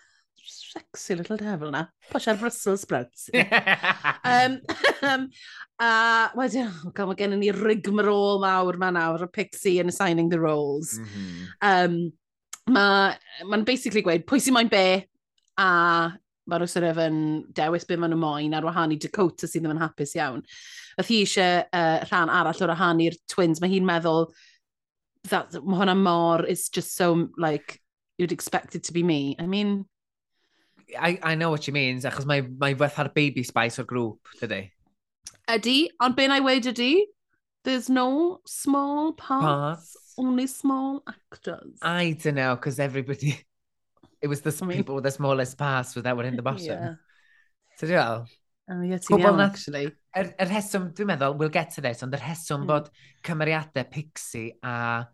sexy 0.47 1.15
little 1.15 1.37
devil 1.37 1.71
na. 1.71 1.87
Posh 2.11 2.29
ar 2.29 2.37
Brussels 2.41 2.83
sprouts. 2.83 3.31
um, 3.35 4.61
um, 5.03 5.27
a 5.81 5.91
wedyn, 6.39 6.71
oh, 6.71 6.93
gael, 6.95 7.11
mae 7.13 7.27
i 7.27 7.31
ni 7.37 7.51
rigmarol 7.55 8.41
mawr 8.45 8.79
ma 8.81 8.93
nawr 8.95 9.27
o 9.27 9.33
Pixie 9.33 9.81
yn 9.83 9.93
assigning 9.93 10.31
the 10.31 10.41
roles. 10.41 10.99
Mm 10.99 11.11
-hmm. 11.11 11.51
um, 11.73 11.99
Mae'n 12.67 13.47
ma 13.47 13.59
basically 13.63 14.03
gweud 14.03 14.25
pwy 14.27 14.41
sy'n 14.43 14.55
moyn 14.57 14.71
be 14.71 15.07
a 15.63 15.67
mae'r 16.51 16.63
Russell 16.63 16.87
Evan 16.89 17.19
dewis 17.55 17.87
be 17.87 17.97
maen 17.99 18.11
nhw 18.15 18.19
moyn 18.19 18.57
ar 18.59 18.67
wahan 18.67 18.95
i 18.95 18.99
Dakota 19.03 19.47
sydd 19.47 19.65
ddim 19.65 19.75
yn 19.77 19.83
hapus 19.83 20.17
iawn. 20.19 20.43
Oedd 20.99 21.11
hi 21.11 21.21
eisiau 21.23 21.63
uh, 21.63 21.99
rhan 22.07 22.33
arall 22.33 22.63
o'r 22.67 22.73
rhan 22.75 23.03
i'r 23.03 23.19
twins, 23.31 23.63
mae 23.63 23.71
hi'n 23.71 23.87
meddwl 23.87 24.27
that, 25.31 25.55
mae 25.63 25.81
hwnna 25.81 25.97
mor, 25.99 26.47
it's 26.47 26.69
just 26.69 26.97
so, 26.97 27.29
like, 27.37 27.81
you'd 28.19 28.35
expect 28.35 28.75
it 28.75 28.85
to 28.85 28.93
be 28.93 29.03
me. 29.03 29.37
I 29.39 29.47
mean, 29.47 29.85
I, 30.95 31.19
I 31.23 31.35
know 31.35 31.51
what 31.51 31.65
she 31.65 31.73
means, 31.73 32.05
achos 32.05 32.27
mae, 32.27 32.43
mae 32.43 32.77
fatha'r 32.79 33.13
baby 33.15 33.43
spice 33.43 33.81
o'r 33.83 33.89
grŵp, 33.91 34.37
dydy. 34.41 34.63
Ydy, 35.51 35.77
ond 36.03 36.17
be 36.19 36.27
na 36.31 36.39
i 36.39 36.45
wedi 36.45 36.71
ydy, 36.73 36.91
there's 37.67 37.89
no 37.91 38.41
small 38.47 39.13
parts, 39.13 39.45
parts, 39.45 40.15
only 40.19 40.47
small 40.47 41.03
actors. 41.09 41.79
I 41.83 42.17
don't 42.23 42.35
know, 42.37 42.55
because 42.57 42.79
everybody... 42.79 43.37
It 44.23 44.29
was 44.29 44.41
the 44.41 44.51
people 44.51 44.95
with 44.95 45.05
the 45.05 45.11
smallest 45.11 45.59
parts 45.59 45.93
that 45.93 46.17
were 46.17 46.25
in 46.25 46.37
the 46.37 46.43
bottom. 46.43 46.65
Yeah. 46.65 46.95
So 47.77 47.87
dwi'n. 47.87 48.27
Oh, 48.69 48.83
yeah, 48.83 48.99
ti'n 48.99 49.21
iawn, 49.21 49.43
actually. 49.45 49.85
Yr, 50.17 50.25
er, 50.25 50.31
er 50.41 50.49
rheswm, 50.51 50.89
dwi'n 50.97 51.11
meddwl, 51.13 51.37
we'll 51.39 51.53
get 51.53 51.75
to 51.75 51.85
this, 51.85 52.03
ond 52.03 52.17
yr 52.17 52.23
er 52.23 52.31
rheswm 52.31 52.65
mm. 52.65 52.71
bod 52.71 52.89
cymeriadau 53.27 53.85
Pixie 53.93 54.57
a 54.65 55.05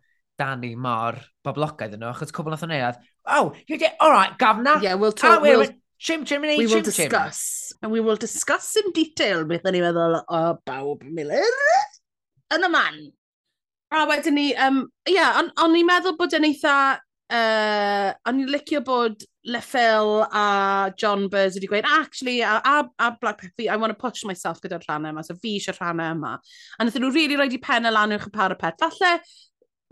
Danny 0.42 0.74
mor 0.74 1.20
boblogaidd 1.46 1.94
yno, 1.98 2.10
achos 2.10 2.34
cwbl 2.34 2.56
nath 2.56 2.66
o'n 2.66 2.74
ead, 2.74 2.98
oh, 3.30 3.52
you 3.68 3.78
did, 3.78 3.94
all 4.00 4.10
right, 4.10 4.34
gafna. 4.40 4.80
Yeah, 4.82 4.98
we'll 4.98 5.14
oh, 5.14 5.22
talk, 5.22 5.38
oh, 5.38 5.42
we'll, 5.42 5.62
we'll, 5.62 5.74
chim, 5.98 6.24
shim, 6.26 6.42
we 6.42 6.66
will 6.66 6.80
shim, 6.80 6.84
discuss, 6.90 7.72
and 7.82 7.92
we 7.92 8.00
will 8.00 8.16
discuss 8.16 8.74
in 8.82 8.90
detail 8.96 9.44
beth 9.46 9.66
ni'n 9.68 9.86
meddwl 9.86 10.18
o 10.22 10.42
bawb 10.66 11.06
Miller 11.06 11.46
yn 12.56 12.66
y 12.66 12.72
man. 12.72 13.02
A 13.92 14.06
wedyn 14.08 14.38
ni, 14.38 14.50
um, 14.56 14.86
ie, 15.06 15.18
yeah, 15.18 15.38
on, 15.38 15.52
o'n 15.62 15.78
i'n 15.78 15.88
meddwl 15.88 16.16
bod 16.18 16.34
yn 16.36 16.48
eitha, 16.48 16.76
uh, 17.36 18.08
o'n 18.28 18.40
i'n 18.42 18.50
licio 18.50 18.80
bod 18.84 19.22
Leffel 19.52 20.22
a 20.24 20.92
John 20.98 21.26
Burrs 21.28 21.58
wedi 21.58 21.68
gweud, 21.70 21.86
actually, 21.98 22.40
a, 22.40 22.56
a, 22.64 22.76
a 22.98 23.12
Black 23.20 23.40
Pepper, 23.42 23.70
I 23.70 23.76
want 23.76 23.92
to 23.92 24.00
push 24.00 24.24
myself 24.24 24.62
gyda'r 24.64 24.84
rhannau 24.86 25.12
yma, 25.12 25.24
so 25.26 25.36
fi 25.36 25.56
eisiau 25.58 25.76
rhannau 25.78 26.16
yma. 26.16 26.36
A 26.38 26.84
wnaethon 26.84 27.04
nhw 27.04 27.14
really 27.14 27.38
roed 27.40 27.56
i 27.56 27.60
pen 27.62 27.88
y 27.90 27.92
lan 27.92 28.16
uwch 28.16 28.28
y 28.30 28.34
parapet. 28.34 28.80
Falle, 28.80 29.12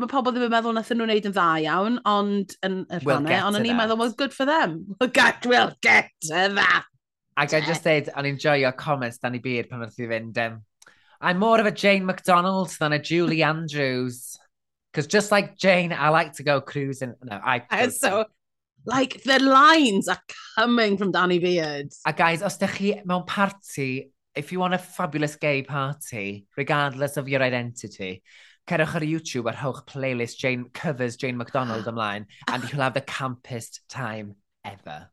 mae 0.03 0.11
pobl 0.11 0.35
ddim 0.35 0.47
yn 0.49 0.55
meddwl 0.55 0.77
nath 0.77 0.91
nhw'n 0.93 1.07
wneud 1.07 1.29
yn 1.31 1.35
dda 1.37 1.49
iawn, 1.65 1.99
ond 2.09 2.57
yn 2.67 2.81
y 2.87 3.01
we'll 3.05 3.21
rhannau, 3.21 3.47
ond 3.49 3.61
o'n 3.61 3.69
i'n 3.69 3.79
meddwl, 3.79 4.01
well, 4.01 4.17
good 4.17 4.35
for 4.37 4.49
them. 4.49 4.81
Well, 5.01 5.13
get, 5.13 5.47
we'll 5.47 5.75
get 5.83 6.11
to 6.29 6.49
that. 6.57 6.85
Ac 7.41 7.55
I 7.57 7.61
just 7.65 7.85
said, 7.85 8.11
o'n 8.17 8.27
i'n 8.29 8.77
comments 8.77 9.19
Danny 9.19 9.39
Beard, 9.39 9.71
pan 9.71 9.81
wrth 9.85 10.01
i 10.01 10.09
fynd, 10.11 10.39
um, 10.45 10.61
I'm 11.21 11.39
more 11.39 11.61
of 11.61 11.67
a 11.67 11.71
Jane 11.71 12.07
MacDonald 12.07 12.71
than 12.81 12.93
a 12.93 12.99
Julie 12.99 13.43
Andrews. 13.43 14.39
Because 14.91 15.07
just 15.07 15.31
like 15.31 15.57
Jane, 15.57 15.93
I 15.93 16.09
like 16.09 16.33
to 16.35 16.43
go 16.43 16.61
cruising. 16.61 17.15
No, 17.23 17.39
I... 17.45 17.63
And 17.71 17.93
So, 17.93 18.25
like, 18.87 19.23
the 19.23 19.39
lines 19.39 20.09
are 20.09 20.19
coming 20.59 20.97
from 20.97 21.13
Danny 21.13 21.39
Beard. 21.39 21.93
A 22.07 22.13
guys, 22.13 22.43
os 22.43 22.59
ydych 22.59 22.77
chi 22.79 23.03
mewn 23.05 23.27
party, 23.27 24.11
if 24.35 24.53
you 24.53 24.61
want 24.61 24.75
a 24.75 24.79
fabulous 24.79 25.37
gay 25.37 25.63
party, 25.63 26.47
regardless 26.57 27.17
of 27.17 27.29
your 27.29 27.43
identity, 27.43 28.23
Cerwch 28.71 28.95
ar 28.95 29.03
YouTube 29.03 29.51
a 29.51 29.53
rhowch 29.53 29.85
playlist 29.85 30.39
Jane, 30.39 30.71
covers 30.73 31.17
Jane 31.17 31.37
MacDonald 31.37 31.87
ymlaen 31.87 32.27
and 32.47 32.63
you'll 32.71 32.83
have 32.83 32.95
the 32.95 33.01
campest 33.01 33.81
time 33.89 34.37
ever. 34.65 35.09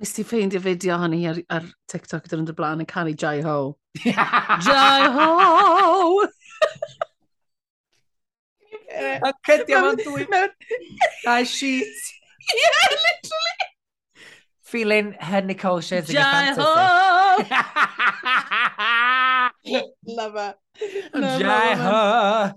Nes 0.00 0.12
ti 0.16 0.24
ffeindio 0.26 0.58
fideo 0.64 0.96
hynny 0.98 1.20
ar, 1.30 1.38
ar 1.54 1.68
TikTok 1.92 2.26
dyn 2.26 2.42
nhw'n 2.42 2.56
blaen 2.58 2.82
yn 2.82 2.88
canu 2.90 3.14
Jai 3.14 3.38
Ho. 3.46 3.76
Jai 4.66 5.06
Ho! 5.14 6.26
A 8.90 9.32
cydio 9.46 9.84
mewn 9.86 10.02
dwy 10.02 10.26
mewn... 10.34 10.50
A 11.36 11.38
sheet. 11.46 12.10
Yeah, 12.50 12.96
literally! 12.96 13.70
Feeling 14.72 15.12
her 15.20 15.42
Nicole 15.42 15.80
Scherzinger 15.84 16.14
Jai 16.14 16.54
fantasy. 16.54 16.62
Ho! 19.68 19.92
Love 20.06 20.32
her. 20.32 20.54
No, 21.14 21.38
Jai 21.38 21.74
ho! 21.74 22.52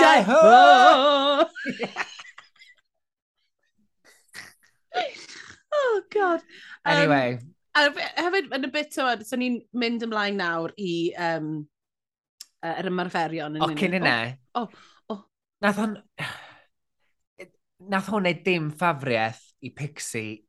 Jai 0.00 0.22
ho! 0.22 1.44
oh, 5.74 6.02
God. 6.10 6.40
Um, 6.86 6.96
anyway. 6.96 7.38
A 7.76 7.82
hefyd, 8.16 8.48
yn 8.56 8.64
y 8.64 8.70
bit 8.72 8.96
o, 9.00 9.10
so 9.24 9.36
ni'n 9.40 9.58
mynd 9.76 10.06
ymlaen 10.06 10.40
nawr 10.40 10.72
i 10.80 11.12
um, 11.20 11.50
uh, 12.64 12.72
yr 12.78 12.88
ymarferion. 12.88 13.60
O, 13.60 13.68
cyn 13.76 13.98
yna. 14.00 14.14
O, 14.56 14.64
o. 15.12 15.18
Nath 15.60 15.80
hwn... 15.84 15.98
Nath 17.92 18.08
hwn 18.08 18.24
neud 18.24 18.40
dim 18.46 18.72
ffafriaeth 18.72 19.44
i 19.68 19.72
Pixie 19.76 20.40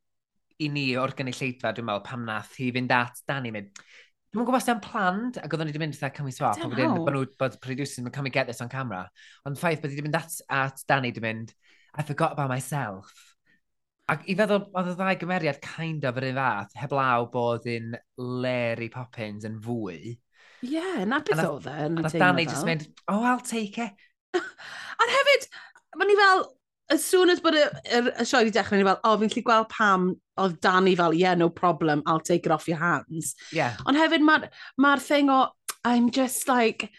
i 0.62 0.70
ni 0.70 0.88
o'r 1.00 1.14
gynulleidfa, 1.18 1.72
dwi'n 1.74 1.88
meddwl, 1.88 2.04
pam 2.06 2.24
nath 2.28 2.54
hi 2.60 2.70
fynd 2.74 2.92
at 2.94 3.22
Dani, 3.26 3.52
mynd, 3.54 3.84
Dwi'n 4.34 4.48
gwybod 4.48 4.66
os 4.66 4.80
planned, 4.82 5.36
ac 5.38 5.52
oedden 5.54 5.68
ni 5.68 5.70
wedi 5.70 5.78
mynd 5.78 5.94
eitha, 5.94 6.08
can 6.10 6.26
we 6.26 6.32
swap? 6.34 6.56
Dwi'n 6.58 6.72
gwybod 6.72 7.04
bod 7.06 7.14
nhw, 7.14 7.26
bod 7.38 7.58
producers 7.62 8.00
yn 8.00 8.10
can 8.10 8.26
we 8.26 8.32
get 8.34 8.48
this 8.50 8.64
on 8.64 8.70
camera? 8.72 9.04
Ond 9.46 9.60
ffaith 9.60 9.78
bod 9.84 9.92
wedi 9.92 10.02
mynd 10.02 10.18
at, 10.18 10.34
at 10.50 10.82
Danny, 10.90 11.12
dwi'n 11.14 11.22
mynd, 11.22 11.52
I 11.94 12.02
forgot 12.02 12.34
about 12.34 12.50
myself. 12.50 13.12
Ac 14.10 14.26
i 14.26 14.34
feddwl, 14.34 14.64
oedd 14.74 14.90
y 14.90 14.96
ddau 14.98 15.20
gymeriad 15.20 15.60
kind 15.62 16.02
of 16.10 16.18
yr 16.18 16.26
un 16.32 16.40
fath, 16.40 16.74
heblaw 16.82 17.28
bod 17.30 17.70
yn 17.70 17.94
Larry 18.18 18.90
Poppins 18.90 19.46
yn 19.46 19.60
fwy. 19.62 20.16
Yeah, 20.66 21.04
na 21.06 21.22
beth 21.22 21.44
oedd 21.44 21.70
e. 21.70 21.78
A 22.02 22.10
Danny 22.10 22.48
just 22.50 22.66
mynd, 22.66 22.88
oh, 23.06 23.22
I'll 23.22 23.38
take 23.38 23.78
it. 23.86 24.04
Ond 24.98 25.14
hefyd, 25.14 25.46
mae 25.94 26.10
ni 26.10 26.18
fel, 26.18 26.48
as 26.90 27.04
soon 27.04 27.30
as 27.30 27.40
bod 27.40 27.54
y, 27.54 27.64
y, 27.84 28.00
y 28.20 28.24
sioe 28.24 28.44
wedi 28.44 28.52
dechrau, 28.52 28.78
ni 28.78 28.84
fel, 28.84 28.98
o, 29.00 29.12
oh, 29.12 29.18
fi'n 29.20 29.32
lli 29.32 29.42
gweld 29.44 29.70
pam 29.72 30.10
oedd 30.40 30.58
Danny 30.64 30.94
fel, 30.98 31.14
yeah, 31.16 31.34
no 31.34 31.48
problem, 31.48 32.02
I'll 32.06 32.20
take 32.20 32.46
it 32.46 32.52
off 32.52 32.68
your 32.68 32.78
hands. 32.78 33.34
Yeah. 33.52 33.76
Ond 33.86 33.98
hefyd, 33.98 34.24
mae'r 34.24 34.48
ma, 34.76 34.96
thing 35.00 35.30
o, 35.32 35.46
I'm 35.84 36.10
just 36.10 36.48
like, 36.48 36.90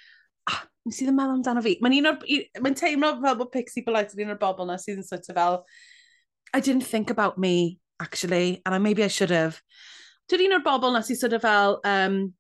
ah, 0.50 0.64
nes 0.86 1.02
i 1.02 1.06
ddim 1.08 1.20
meddwl 1.20 1.38
amdano 1.38 1.64
fi. 1.66 1.76
Mae'n 1.84 1.98
un 2.00 2.12
o'r, 2.14 2.38
mae'n 2.66 2.80
teimlo 2.80 3.14
fel 3.22 3.40
bod 3.42 3.52
Pixie 3.54 3.86
Polite 3.86 4.18
yn 4.18 4.26
un 4.26 4.36
o'r 4.36 4.42
bobl 4.42 4.70
na 4.70 4.80
sydd 4.82 5.04
yn 5.04 5.08
sort 5.08 5.30
of 5.30 5.38
fel, 5.38 5.60
I 6.54 6.62
didn't 6.62 6.88
think 6.90 7.12
about 7.14 7.38
me, 7.38 7.80
actually, 8.00 8.62
and 8.66 8.74
I, 8.74 8.80
maybe 8.80 9.04
I 9.04 9.12
should 9.14 9.34
have. 9.36 9.62
Dwi'n 10.32 10.48
un 10.50 10.60
o'r 10.60 10.66
bobl 10.66 10.96
na 10.96 11.04
sydd 11.06 11.22
sort 11.22 11.38
of 11.38 11.46
fel, 11.46 11.80
um, 11.86 12.34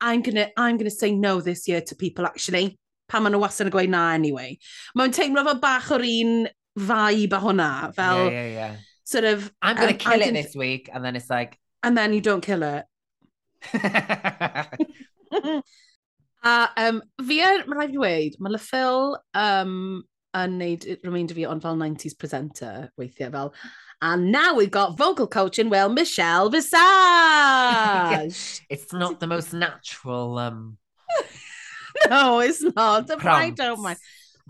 I'm 0.00 0.20
gonna, 0.20 0.50
I'm 0.58 0.76
gonna 0.76 0.90
say 0.90 1.12
no 1.12 1.40
this 1.40 1.66
year 1.68 1.80
to 1.80 1.96
people, 1.96 2.26
actually 2.26 2.76
pan 3.06 3.22
maen 3.22 3.36
nhw 3.36 3.38
wastad 3.38 3.68
yn 3.68 3.74
gweud 3.74 3.90
na 3.92 4.08
anyway. 4.16 4.56
Mae'n 4.98 5.12
teimlo 5.14 5.44
fel 5.46 5.60
bach 5.62 5.92
o'r 5.94 6.02
un 6.02 6.48
vibe 6.78 7.32
a 7.32 7.40
hwnna, 7.40 7.94
fel 7.94 8.24
yeah, 8.24 8.30
yeah, 8.30 8.48
yeah. 8.48 8.76
sort 9.04 9.24
of... 9.24 9.52
I'm 9.62 9.76
going 9.76 9.88
to 9.88 9.94
um, 9.94 9.98
kill 9.98 10.12
I 10.12 10.16
it 10.16 10.18
didn't- 10.18 10.34
this 10.34 10.54
week, 10.54 10.90
and 10.92 11.04
then 11.04 11.16
it's 11.16 11.30
like... 11.30 11.58
And 11.82 11.96
then 11.96 12.12
you 12.12 12.20
don't 12.20 12.40
kill 12.40 12.62
it. 12.64 12.84
a 13.72 14.66
um, 16.76 17.02
fi 17.22 17.36
yn, 17.46 17.62
mae'n 17.68 17.78
rhaid 17.78 17.92
i 17.92 17.94
dweud, 17.94 18.38
mae 18.42 18.58
Phil 18.58 19.14
um, 19.38 19.74
yn 20.34 20.56
neud 20.58 20.86
remainder 21.04 21.36
fi 21.36 21.46
ond 21.46 21.62
fel 21.62 21.78
90s 21.78 22.16
presenter 22.18 22.88
weithiau 22.98 23.30
fel, 23.36 23.52
and 24.02 24.32
now 24.32 24.54
we've 24.56 24.72
got 24.72 24.96
vocal 24.98 25.28
coaching, 25.28 25.70
well, 25.70 25.88
Michelle 25.88 26.50
Visage! 26.50 26.74
it's 28.70 28.92
not 28.92 29.20
the 29.20 29.28
most 29.28 29.52
natural... 29.52 30.38
Um, 30.38 30.78
no, 32.10 32.40
it's 32.40 32.62
not. 32.62 33.10
I 33.24 33.50
don't 33.50 33.82
mind. 33.82 33.98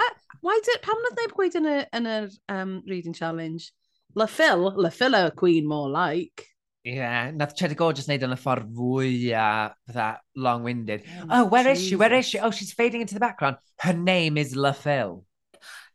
Uh, 0.01 0.05
Why 0.41 0.61
did, 0.65 0.83
pam 0.83 1.01
nad 1.05 1.21
neb 1.21 1.35
gweud 1.37 1.57
yn, 1.59 1.69
y, 1.71 1.79
yn 1.97 2.11
y 2.11 2.19
um, 2.53 2.77
reading 2.87 3.17
challenge? 3.17 3.73
La 4.15 4.27
Phil, 4.27 4.73
La 4.77 4.91
Phil 4.91 5.15
a 5.15 5.31
Queen 5.31 5.67
more 5.69 5.89
like. 5.91 6.47
Ie, 6.87 6.97
yeah, 6.97 7.31
nath 7.35 7.57
Cheddar 7.59 7.75
Gorgeous 7.75 8.07
wneud 8.07 8.23
yn 8.23 8.35
y 8.37 8.39
ffordd 8.39 8.69
fwy 8.79 9.13
a 9.35 9.47
fatha 9.89 10.21
long-winded. 10.39 11.03
Oh, 11.25 11.27
oh, 11.31 11.45
where 11.53 11.65
Jesus. 11.65 11.83
is 11.83 11.89
she? 11.89 11.97
Where 11.97 12.15
is 12.15 12.29
she? 12.29 12.39
Oh, 12.39 12.51
she's 12.51 12.73
fading 12.73 13.03
into 13.03 13.15
the 13.15 13.21
background. 13.21 13.57
Her 13.81 13.93
name 13.93 14.39
is 14.39 14.55
La 14.55 14.73
Phil. 14.73 15.25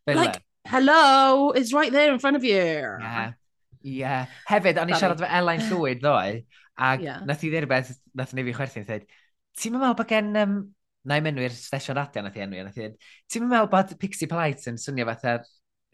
Billa. 0.07 0.25
Like, 0.25 0.43
hello, 0.67 1.51
it's 1.51 1.73
right 1.73 1.91
there 1.91 2.11
in 2.11 2.19
front 2.19 2.35
of 2.35 2.43
you. 2.43 2.55
Yeah. 2.55 3.31
Yeah. 3.81 4.27
Hefyd, 4.49 4.77
o'n 4.77 4.91
i 4.91 4.97
siarad 4.99 5.21
efo 5.21 5.29
Elaine 5.39 5.65
Llwyd 5.69 6.03
ddoe, 6.03 6.43
a 6.77 6.91
yeah. 7.01 7.23
nath 7.25 7.41
i 7.41 7.49
ddweud 7.49 7.65
rhywbeth, 7.65 7.95
nath 8.17 8.35
ni 8.37 8.45
fi 8.45 8.53
chwerthu'n 8.59 8.85
dweud, 8.85 9.07
ti'n 9.57 9.73
meddwl 9.75 9.95
bod 9.97 10.11
gen 10.11 10.35
um, 10.37 10.57
na 11.05 11.17
i 11.17 11.23
menwi'r 11.23 11.53
stesion 11.55 11.97
radio 11.97 12.21
nath 12.21 12.37
i 12.37 12.43
enwi, 12.45 12.61
nath 12.65 12.77
i 12.77 12.83
dweud, 12.83 13.09
ti'n 13.31 13.47
meddwl 13.49 13.69
bod 13.71 13.93
Pixie 14.01 14.29
Polite 14.29 14.69
yn 14.69 14.77
swnio 14.81 15.07
fatha 15.09 15.39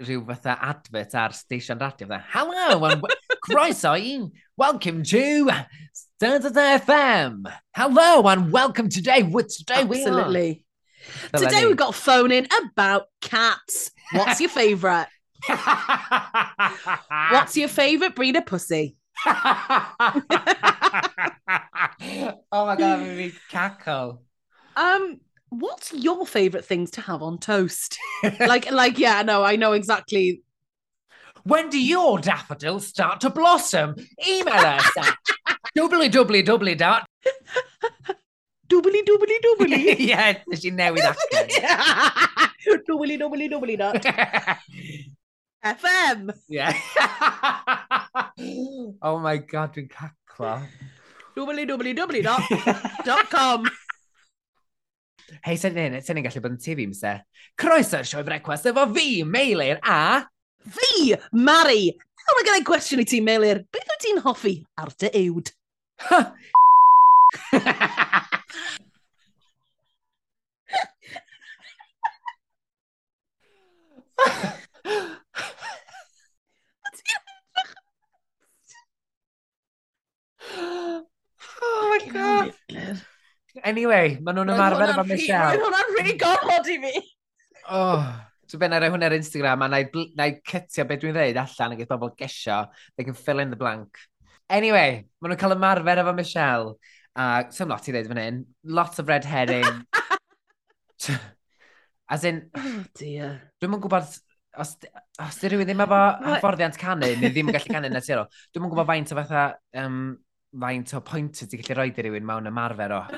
rhyw 0.04 0.26
fatha 0.28 0.58
advert 0.67 1.15
ar 1.17 1.34
station 1.34 1.80
radio, 1.82 2.10
fatha, 2.10 2.26
hello, 2.34 2.86
and 2.89 3.02
croeso 3.48 3.96
i, 3.96 4.20
welcome 4.58 5.02
to 5.04 5.50
Standard 5.93 6.54
FM. 6.54 7.46
Hello 7.76 8.28
and 8.28 8.52
welcome 8.52 8.89
today, 8.89 9.24
what 9.24 9.50
today 9.50 9.86
we 9.86 10.04
are. 10.04 10.08
Absolutely. 10.08 10.65
Today 11.36 11.65
we 11.65 11.74
got 11.74 11.96
phone 11.96 12.32
in 12.32 12.48
about 12.63 13.06
cats. 13.22 13.91
What's 14.12 14.41
your 14.41 14.50
favourite? 14.50 15.08
What's 17.32 17.56
your 17.56 17.70
favourite 17.70 18.15
breed 18.15 18.36
of 18.36 18.46
pussy? 18.46 18.98
oh 19.26 19.36
my 22.52 22.76
god, 22.76 22.82
I'm 22.82 23.00
gonna 23.00 23.15
be 23.15 23.34
cackle. 23.50 24.27
Um, 24.78 25.20
what's 25.50 25.92
your 25.92 26.26
favourite 26.26 26.63
things 26.66 26.92
to 26.92 27.02
have 27.02 27.24
on 27.24 27.40
toast? 27.40 27.98
like, 28.40 28.72
like, 28.72 29.00
yeah, 29.00 29.24
no, 29.24 29.44
I 29.44 29.56
know 29.56 29.74
exactly. 29.74 30.44
When 31.44 31.70
do 31.70 31.80
your 31.82 32.20
daffodils 32.20 32.88
start 32.88 33.22
to 33.22 33.30
blossom? 33.30 33.96
Email 34.28 34.54
us 34.54 34.98
at 34.98 35.18
www 35.78 36.78
dot. 36.78 37.08
Doobly 38.70 39.02
doobly 39.08 39.38
doobly. 39.44 39.96
yeah, 40.00 40.38
nes 40.48 40.66
i 40.66 40.70
newid 40.70 41.06
acen. 41.08 41.48
doobly 42.88 43.18
doobly 43.18 43.48
doobly 43.50 43.78
dot 43.78 44.04
FM. 45.63 46.34
yeah. 46.50 46.74
oh 49.02 49.18
my 49.20 49.38
god, 49.38 49.74
dwi'n 49.74 49.88
caclo. 49.90 50.68
Doobly 51.38 51.66
doobly 51.66 51.96
doobly 51.96 52.22
dot 52.24 52.44
dot 53.06 53.30
com. 53.30 53.66
Hei, 55.28 55.58
sy'n 55.60 55.76
hyn, 55.76 55.96
sy'n 56.04 56.22
gallu 56.24 56.42
bod 56.44 56.54
yn 56.56 56.60
tu 56.63 56.74
fi, 56.78 56.86
myse. 56.88 57.13
Croeso'r 57.60 58.08
sioe 58.08 58.24
frecwast 58.28 58.70
efo 58.72 58.86
fi, 58.96 59.24
Meilir, 59.28 59.82
a... 59.84 60.24
Fi, 60.68 61.16
Mari! 61.36 61.90
Nawr 62.28 62.40
mae 62.40 62.48
gennau 62.48 62.66
gwestiwn 62.70 63.04
i 63.04 63.08
ti, 63.08 63.20
Meilir. 63.24 63.63
Beth 63.72 63.92
wyt 63.92 64.04
ti'n 64.06 64.24
hoffi 64.24 64.56
ar 64.80 64.94
dy 65.04 65.12
uwd? 65.28 65.54
Oh 81.60 82.00
my 82.00 82.12
god. 82.12 82.54
Anyway, 83.65 84.17
maen 84.22 84.38
nhw'n 84.38 84.54
ymarfer 84.54 84.93
efo 84.93 85.06
Michelle. 85.08 85.56
Roedd 85.56 85.63
hwnna'n 85.65 85.93
rhy 85.98 86.15
gorfod 86.22 86.70
i 86.74 86.78
fi. 86.84 86.93
Oh, 87.74 88.04
so 88.48 88.60
ben 88.62 88.76
ar 88.76 88.86
hwnna 88.88 89.10
ar 89.10 89.15
Instagram, 89.17 89.63
a 89.65 89.70
na 89.72 90.28
i 90.28 90.36
cytio 90.52 90.86
beth 90.89 91.02
dwi'n 91.02 91.15
dweud 91.17 91.39
allan 91.41 91.74
yn 91.76 91.82
gyda 91.82 91.98
bobl 91.98 92.13
gesio. 92.20 92.60
They 92.96 93.08
can 93.08 93.17
fill 93.17 93.41
in 93.43 93.54
the 93.54 93.60
blank. 93.60 93.98
Anyway, 94.50 95.02
maen 95.20 95.34
nhw'n 95.34 95.41
cael 95.41 95.58
ymarfer 95.58 96.04
efo 96.04 96.13
Michelle. 96.17 96.76
A 97.17 97.24
uh, 97.24 97.50
some 97.50 97.74
lot 97.74 97.88
i 97.89 97.96
ddeud 97.96 98.12
fan 98.12 98.22
hyn. 98.22 98.43
Lot 98.78 99.00
of 99.02 99.10
red 99.10 99.26
herring. 99.26 99.82
As 102.10 102.24
in... 102.24 102.50
Oh 102.56 102.84
dear. 102.96 103.32
Dwi'n 103.60 103.74
mwyn 103.74 103.84
gwybod... 103.84 104.08
Os, 104.58 104.72
os 105.22 105.36
di 105.38 105.50
rhywun 105.52 105.67
ddim 105.70 105.82
efo 105.84 105.98
hyfforddiant 106.24 106.78
canu, 106.82 107.10
neu 107.22 107.30
ddim 107.30 107.52
yn 107.52 107.54
gallu 107.54 107.74
canu 107.76 107.91
naturiol, 107.93 108.26
dwi'n 108.50 108.63
mwyn 108.63 108.72
gwybod 108.72 108.88
faint 108.89 109.12
o 109.13 109.17
fatha 109.20 109.43
um, 109.84 110.00
faint 110.62 110.93
o 110.98 111.02
pwyntiau 111.06 111.50
ti'n 111.50 111.62
gallu 111.62 111.78
rhoi 111.78 111.91
i 111.91 112.06
rywun 112.06 112.28
mewn 112.28 112.50
ymarfer 112.50 112.93
o 112.96 113.02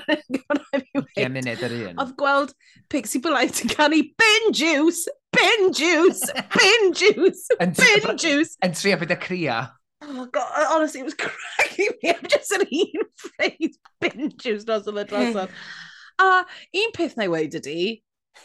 20 1.16 1.32
munud 1.34 1.64
yr 1.68 1.76
un. 1.78 2.00
Oedd 2.04 2.14
gweld 2.20 2.54
Pixie 2.92 3.22
Blythe 3.24 3.66
yn 3.66 3.74
canu 3.74 4.02
bin 4.22 4.54
juice, 4.56 5.12
bin 5.36 5.72
juice, 5.76 6.32
bin 6.56 6.94
juice, 6.98 7.46
bin 7.60 8.18
juice. 8.18 8.56
Yn 8.66 8.76
trio 8.78 9.00
byd 9.02 9.16
y 9.16 9.20
cria. 9.24 9.60
Oh 10.06 10.26
god, 10.32 10.48
honestly, 10.72 11.02
it 11.02 11.10
was 11.10 11.18
cracking 11.20 11.92
me 12.02 12.12
up 12.12 12.28
just 12.32 12.56
yn 12.56 12.68
un 12.68 13.08
phrase 13.20 13.80
bin 14.00 14.32
juice 14.40 14.68
nos 14.68 14.88
oedd 14.88 15.02
y 15.04 15.08
drosodd. 15.10 15.56
A 16.20 16.30
un 16.84 16.96
peth 16.96 17.18
na 17.18 17.28
i 17.28 17.32
wedi 17.32 17.60
ydy, 17.60 17.82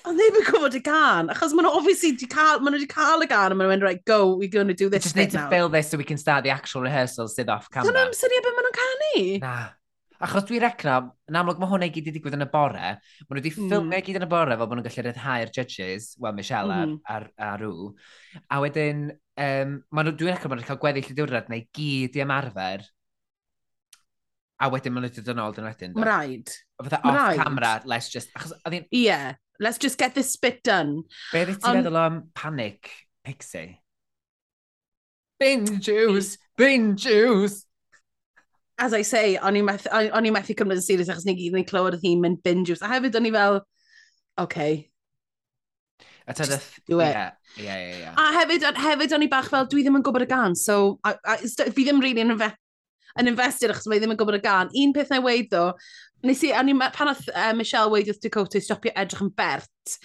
Ond 0.04 0.18
ddim 0.20 0.36
yn 0.36 0.44
gwybod 0.44 0.74
y 0.76 0.80
gan, 0.84 1.30
achos 1.32 1.54
maen 1.56 1.64
nhw 1.64 1.78
obviously 1.78 2.10
wedi 2.12 2.26
cael, 2.28 2.58
maen 2.60 2.74
nhw 2.74 2.82
wedi 2.82 2.90
cael 2.90 3.24
y 3.24 3.28
gan, 3.30 3.54
a 3.54 3.56
maen 3.56 3.64
nhw'n 3.64 3.72
mynd, 3.72 3.86
right, 3.86 4.02
go, 4.04 4.34
we're 4.36 4.52
going 4.52 4.68
to 4.68 4.76
do 4.76 4.90
this. 4.92 5.06
Just 5.06 5.16
need 5.16 5.30
to 5.32 5.38
now. 5.38 5.48
fill 5.52 5.70
this 5.72 5.88
so 5.88 5.96
we 5.96 6.04
can 6.04 6.20
start 6.20 6.44
the 6.44 6.52
actual 6.52 6.84
rehearsals 6.84 7.36
sydd 7.38 7.52
off 7.52 7.70
camera. 7.72 7.92
Dyna'n 7.92 8.12
syniad 8.18 8.44
beth 8.44 8.58
maen 8.58 8.68
nhw'n 8.68 8.76
canu? 8.80 9.22
Na. 9.44 9.54
Achos 10.24 10.44
dwi'n 10.48 10.62
recno, 10.62 10.96
yn 11.28 11.38
amlwg 11.40 11.60
mae 11.60 11.70
hwnna 11.70 11.88
i 11.88 11.92
gyd 11.94 12.10
i 12.10 12.12
digwydd 12.14 12.36
yn 12.36 12.44
y 12.44 12.48
bore, 12.52 12.90
maen 12.90 13.30
nhw 13.30 13.40
wedi 13.40 13.52
mm. 13.52 13.56
ffilmio 13.56 13.98
mm. 13.98 14.04
gyd 14.06 14.18
yn 14.20 14.26
y 14.26 14.28
bore 14.30 14.56
fel 14.56 14.68
bod 14.70 14.78
nhw'n 14.78 14.86
gallu 14.86 15.04
rhyddhau'r 15.06 15.52
judges, 15.56 16.10
wel 16.22 16.36
Michelle 16.36 16.76
mm. 16.76 16.98
ar, 17.14 17.28
ar, 17.38 17.54
ar 17.54 17.64
rŵ. 17.64 17.88
A 18.48 18.60
wedyn, 18.64 19.06
um, 19.46 19.78
maen 19.88 20.08
nhw, 20.10 20.16
dwi'n 20.20 20.36
recno 20.36 20.52
maen 20.52 20.60
nhw'n 20.62 20.68
cael 20.68 20.80
gweddill 20.84 21.10
y 21.12 21.16
diwrnod 21.18 21.48
neu 21.52 21.64
gyd 21.76 22.18
i 22.20 22.24
ymarfer. 22.24 22.84
A 24.64 24.70
wedyn 24.72 24.94
maen 24.94 25.08
nhw 25.08 25.12
wedi 25.12 25.24
dod 25.24 25.34
yn 25.34 25.44
ôl 25.44 25.56
dyn 25.56 25.68
wedyn. 25.68 25.96
Mae'n 25.98 26.08
rhaid. 26.08 26.54
Fatha 26.84 27.02
off 27.02 27.40
camera, 27.42 27.72
let's 27.90 28.12
just... 28.12 28.32
Achos, 28.38 28.54
oedd 28.64 28.78
Ie. 28.84 29.02
Yeah. 29.02 29.34
Let's 29.60 29.78
just 29.78 29.98
get 29.98 30.14
this 30.14 30.36
bit 30.36 30.62
done. 30.62 31.04
Be 31.32 31.44
beth 31.44 31.60
ti'n 31.62 31.80
meddwl 31.80 32.00
am 32.00 32.22
panic, 32.34 32.90
Pixie? 33.24 33.80
Bin 35.38 35.80
juice, 35.80 36.38
bin 36.56 36.96
juice. 36.96 37.64
As 38.78 38.94
I 38.94 39.02
say, 39.02 39.36
o'n 39.38 39.54
i 39.56 39.62
methu 39.62 40.56
cymryd 40.58 40.80
yn 40.80 40.82
serious 40.82 41.12
achos 41.12 41.26
ni 41.28 41.36
gyd 41.38 41.54
yn 41.60 41.68
clywed 41.68 41.94
y 41.98 42.02
theme 42.02 42.26
yn 42.32 42.40
bin 42.42 42.66
juice. 42.66 42.82
A 42.82 42.90
hefyd 42.90 43.14
o'n 43.14 43.30
i 43.30 43.32
fel, 43.34 43.60
okay, 44.42 44.88
A 46.26 46.32
ta 46.32 46.46
ddeth... 46.48 46.80
Do 46.88 47.00
it. 47.00 47.12
Yeah, 47.12 47.32
yeah, 47.56 47.78
yeah, 47.78 47.96
yeah. 47.98 48.14
A 48.16 48.32
hefyd, 48.38 48.64
hefyd 48.80 49.12
o'n 49.12 49.24
i 49.26 49.28
bach 49.28 49.50
fel, 49.52 49.66
dwi 49.68 49.84
ddim 49.84 49.98
yn 49.98 50.04
gwybod 50.04 50.24
y 50.24 50.28
gan, 50.30 50.54
so 50.56 50.98
I, 51.04 51.12
I, 51.20 51.36
fi 51.44 51.84
ddim 51.84 52.00
really 52.00 52.24
yn, 52.24 52.32
inve 52.32 52.48
yn 53.20 53.28
invested 53.30 53.70
achos 53.70 53.86
mae 53.90 54.00
ddim 54.00 54.14
yn 54.14 54.18
gwybod 54.20 54.38
y 54.38 54.42
gan. 54.44 54.72
Un 54.80 54.94
peth 54.96 55.12
na 55.12 55.20
i 55.20 55.24
weid 55.24 55.50
ddo, 55.52 55.66
Nes 56.24 56.40
i, 56.46 56.54
o'n 56.56 56.70
i'n, 56.72 56.78
pan 56.94 57.10
oedd 57.10 57.26
uh, 57.34 57.50
Michelle 57.56 57.90
wedi 57.92 58.08
wrth 58.08 58.22
Dakota 58.24 58.56
i 58.56 58.64
stopio 58.64 58.92
edrych 58.96 59.20
yn 59.20 59.28
bert, 59.36 59.96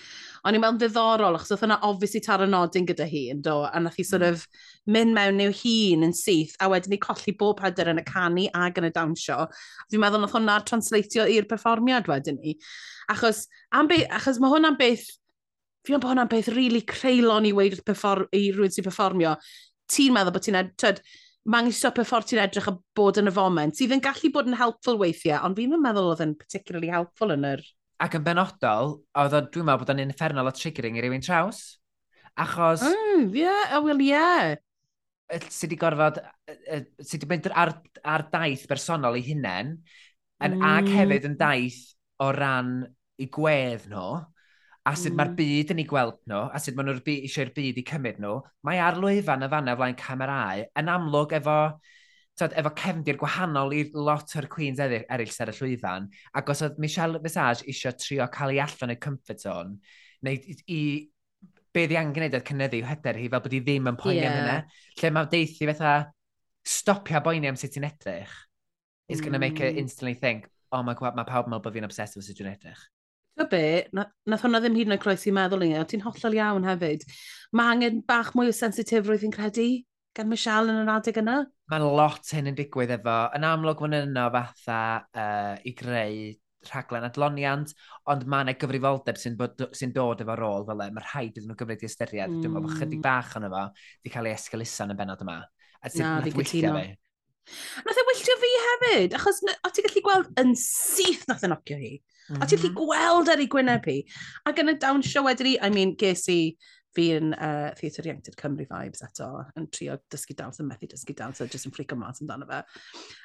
o'n 0.44 0.58
i'n 0.58 0.60
meddwl 0.60 0.80
ddiddorol, 0.82 1.38
achos 1.38 1.54
oedd 1.56 1.64
yna 1.70 1.78
obviously 1.88 2.20
taro 2.26 2.48
nodyn 2.50 2.88
gyda 2.90 3.08
hi 3.08 3.22
yn 3.32 3.40
do, 3.46 3.62
a 3.64 3.80
nath 3.80 3.96
hi 3.96 4.04
sort 4.08 4.26
mm. 4.26 4.36
of 4.36 4.44
mynd 4.92 5.16
mewn 5.16 5.40
i'w 5.46 5.54
hun 5.62 6.04
yn 6.10 6.16
syth, 6.16 6.58
a 6.60 6.68
wedyn 6.74 6.92
ni 6.92 7.00
colli 7.06 7.36
bob 7.40 7.64
hyder 7.64 7.94
yn 7.94 8.02
y 8.02 8.04
canu 8.08 8.50
ac 8.66 8.82
yn 8.82 8.90
y 8.90 8.92
dawnsio. 8.98 9.46
Fi'n 9.88 10.04
meddwl 10.04 10.26
nath 10.26 10.36
hwnna 10.36 10.58
transleitio 10.68 11.28
i'r 11.32 11.48
perfformiad 11.48 12.12
wedyn 12.12 12.42
ni. 12.44 12.58
Achos, 13.16 13.46
am 13.72 13.88
be, 13.88 14.02
achos 14.20 14.42
mae 14.44 14.52
hwnna'n 14.52 14.80
beth, 14.80 15.08
fi'n 15.88 15.96
meddwl 15.96 16.04
bod 16.04 16.14
hwnna'n 16.18 16.34
beth 16.36 16.52
rili 16.52 16.60
really 16.60 16.84
creulon 16.84 17.48
i 17.48 17.56
weid 17.56 17.80
i 17.80 18.44
rhywun 18.52 18.76
sy'n 18.76 18.90
perfformio. 18.92 19.38
Ti'n 19.90 20.20
meddwl 20.20 20.36
bod 20.36 20.50
ti'n 20.50 20.60
edrych, 20.66 21.00
mae 21.48 21.64
angen 21.64 21.76
stopio 21.76 22.06
ffordd 22.08 22.30
ti'n 22.30 22.42
edrych 22.44 22.70
a 22.72 22.76
bod 22.98 23.20
yn 23.22 23.32
y 23.32 23.34
foment, 23.34 23.76
sydd 23.78 23.94
yn 23.96 24.04
gallu 24.04 24.32
bod 24.36 24.50
yn 24.50 24.58
helpful 24.60 25.00
weithiau, 25.00 25.40
ond 25.48 25.58
fi'n 25.58 25.76
meddwl 25.82 26.12
oedd 26.14 26.24
yn 26.26 26.34
particularly 26.40 26.92
helpful 26.94 27.36
yn 27.36 27.48
yr... 27.54 27.64
Ac 28.04 28.16
yn 28.16 28.26
benodol, 28.26 28.98
oedd 29.20 29.36
o, 29.36 29.44
dwi'n 29.54 29.68
meddwl 29.68 29.84
bod 29.84 29.94
o'n 29.94 30.04
infernal 30.06 30.50
o 30.52 30.56
triggering 30.56 31.00
i 31.00 31.04
rywun 31.04 31.24
traws. 31.26 31.62
Achos... 32.40 32.84
Mm, 32.88 33.30
yeah, 33.36 33.78
oh, 33.78 33.84
well, 33.88 34.04
yeah. 34.04 34.56
Sydd 35.30 35.70
wedi 35.70 35.80
gorfod, 35.80 36.20
sydd 36.48 37.24
wedi 37.24 37.32
mynd 37.34 37.52
ar, 37.54 37.76
ar 38.04 38.26
daith 38.34 38.66
bersonol 38.70 39.20
i 39.20 39.24
hunain, 39.28 39.76
yn, 40.40 40.58
mm. 40.58 40.68
ac 40.74 40.92
hefyd 40.96 41.30
yn 41.30 41.40
daith 41.40 41.82
o 42.24 42.32
ran 42.36 42.82
i 43.20 43.30
gwedd 43.32 43.88
nhw. 43.92 44.10
No 44.20 44.39
a 44.88 44.96
sut 44.96 45.12
mm. 45.12 45.20
mae'r 45.20 45.32
byd 45.38 45.72
yn 45.74 45.82
ei 45.84 45.88
gweld 45.90 46.18
nhw, 46.30 46.42
a 46.56 46.60
sut 46.62 46.78
maen 46.78 46.90
nhw'n 46.90 47.02
eisiau'r 47.14 47.54
byd 47.56 47.80
i 47.82 47.86
cymryd 47.88 48.20
nhw, 48.24 48.36
mae 48.68 48.82
ar 48.84 49.00
lwyfan 49.00 49.46
y 49.46 49.50
fanna 49.52 49.76
flaen 49.78 49.98
camerau 50.00 50.64
yn 50.80 50.92
amlwg 50.94 51.36
efo, 51.40 51.58
tod, 52.40 52.56
efo 52.60 52.72
cefndir 52.80 53.20
gwahanol 53.20 53.76
i 53.76 53.84
lot 53.94 54.36
o'r 54.40 54.48
Queens 54.52 54.82
eraill 54.84 55.08
eraill 55.12 55.42
ar 55.46 55.54
y 55.54 55.56
llwyfan, 55.58 56.10
ac 56.40 56.52
os 56.54 56.64
oedd 56.66 56.80
Michelle 56.82 57.22
Visage 57.24 57.68
eisiau 57.68 57.98
trio 58.00 58.28
cael 58.34 58.56
ei 58.56 58.62
allan 58.64 58.96
y 58.96 59.00
comfort 59.04 59.44
zone, 59.44 59.80
neu 60.26 60.38
i, 60.40 60.60
i 60.72 60.82
be 61.76 61.86
ddi 61.86 62.00
angen 62.00 62.16
gwneud 62.16 62.38
oedd 62.38 62.48
cynnyddu 62.48 62.80
hyder 62.88 63.20
hi 63.20 63.28
fel 63.30 63.44
bod 63.44 63.56
hi 63.56 63.64
ddim 63.66 63.90
yn 63.92 64.00
poeni 64.00 64.22
yeah. 64.24 64.32
am 64.32 64.40
hynna, 64.40 64.78
lle 65.02 65.12
mae 65.16 65.30
deithi 65.34 65.68
fatha 65.70 65.98
stopio 66.66 67.22
boeni 67.26 67.52
am 67.52 67.60
sut 67.60 67.76
ti'n 67.76 67.88
edrych, 67.90 68.32
it's 69.10 69.22
going 69.22 69.34
to 69.34 69.42
make 69.42 69.60
her 69.60 69.70
mm. 69.72 69.84
instantly 69.84 70.16
think, 70.16 70.48
oh 70.72 70.82
my 70.84 70.96
god, 70.96 71.18
mae 71.18 71.28
pawb 71.28 71.50
yn 71.50 71.54
meddwl 71.54 71.68
bod 71.68 71.78
fi'n 71.78 71.88
obsessed 71.88 72.18
with 72.18 72.26
sut 72.26 72.40
dwi'n 72.40 72.56
edrych 72.56 72.82
be, 73.52 73.64
nath 73.96 74.44
hwnna 74.44 74.60
ddim 74.64 74.76
hyd 74.76 74.90
yn 74.90 74.96
oed 74.98 75.04
croesi 75.04 75.32
meddwl 75.36 75.64
i 75.66 75.72
ni, 75.72 75.84
ti'n 75.88 76.04
hollol 76.04 76.36
iawn 76.36 76.68
hefyd. 76.68 77.06
Mae 77.56 77.76
angen 77.76 78.02
bach 78.08 78.34
mwy 78.38 78.52
o 78.52 78.56
sensitifrwydd 78.56 79.24
fi'n 79.24 79.36
credu 79.36 79.70
gan 80.18 80.30
Michelle 80.30 80.74
yn 80.74 80.82
yr 80.84 80.92
adeg 80.98 81.22
yna. 81.22 81.40
Mae'n 81.72 81.86
lot 81.86 82.30
hyn 82.36 82.52
yn 82.52 82.58
digwydd 82.58 82.94
efo. 82.98 83.18
Yn 83.38 83.48
amlwg 83.48 83.82
fan 83.86 83.98
yno 84.02 84.28
fatha 84.34 84.82
uh, 85.00 85.56
i 85.64 85.74
greu 85.78 86.30
rhaglen 86.68 87.06
adloniant, 87.08 87.72
ond 88.12 88.26
mae 88.28 88.44
yna 88.44 88.56
gyfrifoldeb 88.60 89.20
sy'n 89.20 89.38
sy 89.78 89.90
dod 89.96 90.24
efo 90.26 90.36
rôl 90.36 90.66
fel 90.68 90.84
e. 90.84 90.90
Mae 90.96 91.06
rhaid 91.06 91.38
iddyn 91.38 91.54
nhw 91.54 91.60
gyfrif 91.60 91.86
i 91.86 91.90
ystyried. 91.90 92.34
Mm. 92.34 92.42
Dwi'n 92.44 92.56
meddwl 92.56 92.68
bod 92.68 92.80
chydig 92.82 93.00
mm. 93.00 93.06
bach 93.06 93.38
yn 93.40 93.48
efo 93.48 93.64
wedi 93.70 94.14
cael 94.16 94.30
ei 94.30 94.36
esgelusa 94.36 94.88
yn 94.88 94.96
y 94.96 95.00
benod 95.00 95.24
yma. 95.24 95.38
A 95.80 95.94
ti'n 95.94 96.06
nath 96.06 96.36
wylltio 96.36 96.74
fi. 96.76 96.88
Nath 97.88 98.02
e 98.02 98.06
wylltio 98.10 98.38
fi 98.42 98.54
hefyd, 98.66 99.16
achos 99.18 99.44
o 99.48 99.72
ti'n 99.72 99.88
gallu 99.88 100.06
gweld 100.10 100.42
yn 100.44 100.56
syth 100.60 101.24
nath 101.32 101.48
e 101.48 101.52
nocio 101.54 101.80
hi. 101.80 101.94
A 102.38 102.46
ti'n 102.46 102.62
lli 102.62 102.70
mm. 102.72 102.78
gweld 102.78 103.32
ar 103.34 103.42
ei 103.42 103.50
gwyneb 103.50 103.88
hi. 103.90 104.00
Ac 104.50 104.62
yn 104.62 104.74
y 104.74 104.76
down 104.82 105.06
show 105.06 105.26
wedyn 105.26 105.50
ni, 105.50 105.56
I 105.62 105.72
mean, 105.74 105.96
ges 106.00 106.28
i 106.30 106.40
fi 106.98 107.06
yn 107.18 107.34
uh, 107.36 107.70
Theatr 107.78 108.08
Ieuenctid 108.08 108.38
Cymru 108.40 108.66
vibes 108.70 109.04
eto, 109.06 109.30
yn 109.60 109.68
trio 109.74 109.98
dysgu 110.12 110.36
dawns 110.38 110.62
yn 110.62 110.70
methu 110.70 110.90
dysgu 110.90 111.16
dawns 111.18 111.42
so 111.42 111.48
just 111.50 111.70
yn 111.70 111.74
ffrico 111.76 111.98
mas 112.00 112.22
amdano 112.24 112.48
fe. 112.50 112.64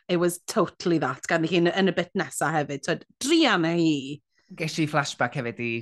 It 0.09 0.21
was 0.21 0.39
totally 0.51 1.01
that, 1.05 1.25
gan 1.31 1.47
i 1.47 1.51
chi 1.51 1.61
yn 1.63 1.91
y 1.93 1.97
bit 1.97 2.13
nesaf 2.19 2.55
hefyd. 2.59 2.85
So, 2.85 2.99
drianna 3.25 3.75
hi. 3.79 4.21
Ges 4.59 4.79
i 4.83 4.89
flashback 4.91 5.41
hefyd 5.41 5.63
i 5.65 5.73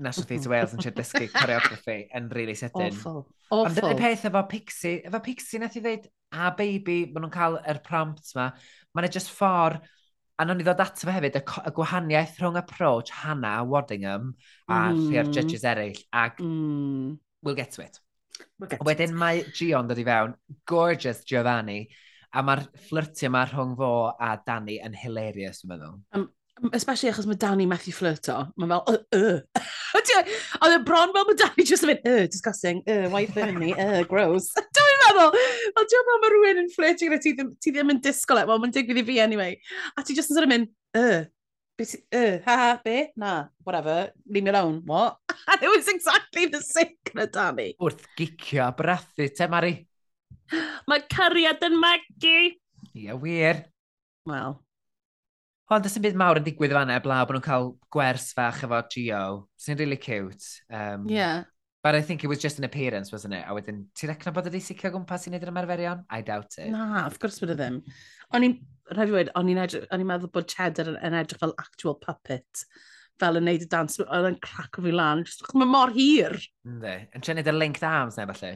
National 0.00 0.28
Theatre 0.28 0.52
Wales 0.52 0.74
yn 0.74 0.84
siarad 0.84 1.00
dysgu 1.00 1.28
choreography 1.36 1.98
yn 2.16 2.28
really 2.36 2.56
sydyn. 2.58 2.92
Awful, 2.92 3.22
awful. 3.50 3.64
Ond 3.68 3.80
y 3.84 4.00
peth 4.00 4.26
efo 4.30 4.44
Pixie, 4.48 4.98
efo 5.08 5.22
Pixie 5.24 5.60
nath 5.60 5.76
i 5.76 5.84
ddweud, 5.84 6.10
a 6.32 6.52
baby, 6.56 7.02
maen 7.10 7.26
nhw'n 7.26 7.34
cael 7.34 7.58
yr 7.68 7.80
prompt 7.84 8.32
ma, 8.38 8.50
mae'n 8.94 9.08
e 9.08 9.12
just 9.12 9.32
ffordd 9.34 9.80
A 10.40 10.44
nhw'n 10.48 10.62
i 10.62 10.64
ddod 10.64 10.78
ato 10.80 11.04
fe 11.04 11.12
hefyd, 11.12 11.34
y, 11.36 11.42
y 11.68 11.70
gwahaniaeth 11.76 12.38
rhwng 12.40 12.56
approach 12.56 13.10
Hannah 13.12 13.58
Waddingham 13.68 14.30
a 14.70 14.78
mm. 14.88 15.02
rhai 15.12 15.24
judges 15.36 15.66
eraill. 15.68 15.98
Ac 16.16 16.40
mm. 16.40 17.18
we'll 17.44 17.58
get 17.58 17.74
to 17.76 17.84
it. 17.84 18.00
We'll 18.58 18.70
get 18.70 18.80
Wedyn 18.86 19.12
mae 19.20 19.42
Gion 19.52 19.90
dod 19.90 20.00
i 20.00 20.06
fewn, 20.08 20.32
gorgeous 20.70 21.20
Giovanni, 21.28 21.82
a 22.32 22.44
mae'r 22.46 22.64
flirtio 22.88 23.28
yma 23.28 23.44
rhwng 23.50 23.76
fo 23.76 23.90
a 24.16 24.30
Danny 24.46 24.78
yn 24.80 24.96
hilarious, 24.96 25.60
dwi'n 25.60 25.74
meddwl. 25.74 25.98
Um, 26.16 26.28
especially 26.72 27.10
achos 27.10 27.26
mae 27.28 27.38
Danny 27.40 27.66
methu 27.68 27.92
flirto. 27.94 28.36
Mae 28.60 28.70
fel, 28.70 28.82
uh, 28.92 28.98
uh. 29.18 30.20
Oedd 30.60 30.76
y 30.76 30.80
bron 30.86 31.14
fel 31.14 31.26
mae 31.28 31.38
Danny 31.40 31.66
just 31.68 31.86
yn 31.86 31.92
mynd, 31.92 32.06
uh, 32.08 32.26
disgusting, 32.30 32.82
uh, 32.90 33.08
why 33.12 33.24
burn 33.34 33.58
me, 33.60 33.72
uh, 33.74 34.02
gross. 34.10 34.50
Dwi'n 34.78 35.02
meddwl, 35.04 35.34
fel 35.34 35.90
diolch 35.90 36.08
meddwl 36.08 36.22
mae 36.24 36.32
rhywun 36.34 36.62
yn 36.64 36.70
flirtio 36.74 37.10
gyda 37.10 37.20
ti, 37.24 37.34
ti 37.62 37.74
ddim 37.74 37.92
yn 37.94 38.00
disgol 38.04 38.42
e, 38.42 38.46
wel 38.48 38.62
mae'n 38.62 38.74
digwydd 38.76 39.02
i 39.02 39.06
fi 39.08 39.18
anyway. 39.24 39.58
A 39.96 40.06
ti 40.06 40.16
just 40.16 40.32
yn 40.32 40.38
sort 40.38 40.48
of 40.48 40.54
mynd, 40.54 40.72
y, 41.00 41.10
uh, 41.80 42.38
ha 42.44 42.56
ha, 42.62 42.72
be, 42.84 42.96
na, 43.16 43.34
whatever, 43.64 44.10
leave 44.28 44.44
me 44.44 44.50
alone, 44.52 44.82
what? 44.84 45.16
And 45.48 45.62
it 45.62 45.70
was 45.72 45.88
exactly 45.88 46.46
the 46.46 46.62
same 46.62 46.96
gyda 47.08 47.30
Danny. 47.32 47.74
Wrth 47.80 48.04
gicio 48.18 48.66
a 48.68 48.72
brathu, 48.76 49.30
te 49.32 49.48
Mari? 49.48 49.74
Mae 50.90 51.06
cariad 51.10 51.62
yn 51.66 51.78
magu. 51.80 52.38
Ie, 52.90 53.14
wir. 53.22 53.64
Wel, 54.28 54.58
Ond 55.70 55.86
ysyn 55.86 56.02
byd 56.02 56.18
mawr 56.18 56.40
yn 56.40 56.46
digwydd 56.46 56.74
fan'na, 56.74 56.98
eblaw 56.98 57.22
bod 57.28 57.36
nhw'n 57.36 57.46
cael 57.46 57.68
gwers 57.94 58.32
fach 58.34 58.64
efo 58.66 58.80
Gio. 58.90 59.24
Sy'n 59.60 59.78
really 59.78 59.98
cute. 60.00 60.42
Um, 60.68 61.06
yeah. 61.08 61.44
But 61.82 61.94
I 61.94 62.02
think 62.02 62.24
it 62.24 62.26
was 62.26 62.40
just 62.42 62.58
an 62.58 62.64
appearance, 62.64 63.12
wasn't 63.12 63.34
it? 63.34 63.44
A 63.48 63.54
wedyn, 63.56 63.84
ti'n 63.96 64.10
recno 64.10 64.34
bod 64.36 64.50
ydi 64.50 64.60
sicio 64.60 64.90
gwmpas 64.92 65.24
i 65.24 65.30
wneud 65.30 65.46
yr 65.46 65.52
ymarferion? 65.52 66.02
I 66.12 66.20
doubt 66.26 66.58
it. 66.58 66.68
Na, 66.74 67.06
of 67.06 67.16
course 67.22 67.40
bod 67.40 67.54
y 67.54 67.56
ddim. 67.56 67.78
O'n 68.34 68.44
i'n, 68.48 68.56
rhaid 68.90 69.12
i 69.12 69.14
wedi, 69.14 69.32
o'n 69.38 69.52
i'n 69.54 70.08
meddwl 70.10 70.32
bod 70.34 70.50
Cheddar 70.50 70.90
yn 70.98 71.16
edrych 71.22 71.40
fel 71.40 71.54
actual 71.62 71.96
puppet 72.02 72.64
fel 73.20 73.38
yn 73.40 73.46
neud 73.48 73.64
y 73.64 73.68
dans, 73.70 74.00
oedd 74.02 74.28
yn 74.32 74.38
crac 74.42 74.80
o 74.80 74.84
fi 74.84 74.92
lan. 74.94 75.24
Mae 75.54 75.70
mor 75.70 75.94
hir. 75.94 76.36
Ynddi. 76.66 76.96
Yn 77.14 77.24
trefnu 77.24 77.46
dy 77.46 77.54
linked 77.56 77.86
arms 77.86 78.18
neu 78.18 78.28
falle. 78.32 78.52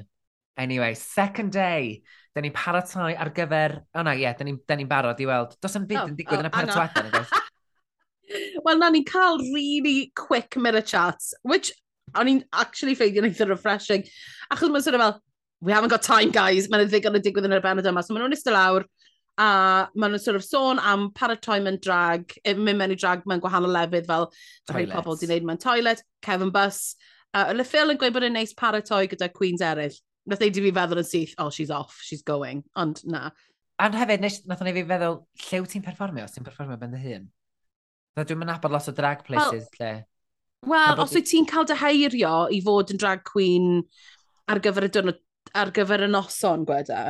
Anyway, 0.61 0.95
second 0.99 1.53
day. 1.55 2.03
Da 2.35 2.43
ni'n 2.43 2.55
paratoi 2.55 3.13
ar 3.15 3.31
gyfer... 3.35 3.77
O 3.95 4.03
na, 4.03 4.15
ie, 4.17 4.25
yeah, 4.25 4.35
da 4.35 4.47
ni'n 4.47 4.59
ni 4.81 4.87
barod 4.91 5.21
i 5.23 5.29
weld. 5.29 5.55
Does 5.63 5.77
yn 5.79 5.87
byd 5.91 6.01
yn 6.11 6.17
digwydd 6.19 6.43
yn 6.43 6.49
oh, 6.49 6.53
y 6.53 6.57
penwetha, 6.57 7.05
nag 7.07 7.21
Wel, 8.65 8.79
na, 8.81 8.89
ni'n 8.91 9.05
cael 9.07 9.39
really 9.55 10.11
quick 10.17 10.57
mirror 10.57 10.83
chats, 10.83 11.35
which 11.43 11.71
o'n 12.19 12.31
i'n 12.31 12.43
actually 12.53 12.97
ffeidio'n 12.99 13.29
eitha 13.29 13.47
refreshing. 13.49 14.05
Achos 14.53 14.73
mae'n 14.73 14.83
sort 14.83 14.99
of 14.99 15.05
fel, 15.05 15.21
we 15.61 15.73
haven't 15.73 15.95
got 15.95 16.03
time, 16.03 16.31
guys. 16.35 16.69
Mae'n 16.69 16.89
ddigon 16.91 17.19
yn 17.19 17.25
digwydd 17.25 17.49
yn 17.49 17.57
yr 17.57 17.65
benod 17.65 17.89
yma. 17.89 18.03
So 18.05 18.15
maen 18.15 18.25
nhw'n 18.25 18.37
eistedd 18.37 18.57
lawr, 18.57 18.87
a 19.39 19.49
maen 19.95 20.15
nhw'n 20.15 20.23
sort 20.23 20.39
of 20.39 20.47
sôn 20.47 20.81
am 20.83 21.09
paratoi 21.17 21.61
mewn 21.65 21.79
drag, 21.83 22.35
mynd 22.47 22.81
mewn 22.81 22.95
i 22.95 22.99
drag 22.99 23.25
mewn 23.31 23.43
gwahanol 23.43 23.75
lefydd 23.75 24.11
fel 24.11 24.29
rhai 24.71 24.87
pobl 24.91 25.19
di 25.21 25.31
wneud 25.31 25.47
mewn 25.49 25.63
toilet, 25.63 26.03
Kevin 26.23 26.53
Bus. 26.55 26.97
Uh, 27.35 27.51
Le 27.55 27.67
Phil 27.67 27.91
yn 27.91 27.99
gweud 27.99 28.15
bod 28.15 28.27
yn 28.29 28.37
neis 28.39 28.55
paratoi 28.55 29.07
gyda 29.11 29.31
Queens 29.35 29.65
eraill. 29.65 29.97
Nath 30.31 30.45
ei 30.45 30.53
di 30.55 30.63
fi 30.65 30.73
feddwl 30.73 31.03
yn 31.03 31.09
syth, 31.09 31.35
oh, 31.43 31.51
she's 31.53 31.73
off, 31.75 31.99
she's 32.01 32.23
going. 32.25 32.63
Ond 32.81 33.03
na. 33.05 33.29
Ond 33.83 33.97
hefyd, 33.99 34.23
nes, 34.23 34.41
nath 34.49 34.63
o'n 34.63 34.71
ei 34.71 34.77
fi 34.79 34.87
feddwl, 34.89 35.21
lle 35.49 35.61
wyt 35.65 35.75
ti'n 35.75 35.85
perfformio? 35.85 36.25
Os 36.29 36.37
ti'n 36.37 36.47
perfformio 36.47 36.79
ben 36.81 36.95
dy 36.95 37.03
hun? 37.03 37.29
Na 38.15 38.25
dwi'n 38.25 38.41
mynd 38.41 38.53
nabod 38.53 38.73
lot 38.73 38.89
o 38.89 38.95
drag 38.95 39.25
places, 39.27 39.67
well, 39.67 39.81
lle. 39.81 39.93
Wel, 40.71 41.03
os 41.03 41.15
wyt 41.19 41.29
ti'n 41.29 41.49
cael 41.51 41.69
dy 41.69 41.77
heirio 41.81 42.35
i 42.55 42.61
fod 42.65 42.95
yn 42.95 43.01
drag 43.03 43.25
queen 43.29 43.83
ar 44.49 44.61
gyfer 44.65 44.87
y 44.87 44.91
diwrnod, 44.95 45.21
ar 45.55 45.73
gyfer 45.75 46.07
y 46.07 46.11
noson, 46.11 46.65
gweda, 46.69 47.09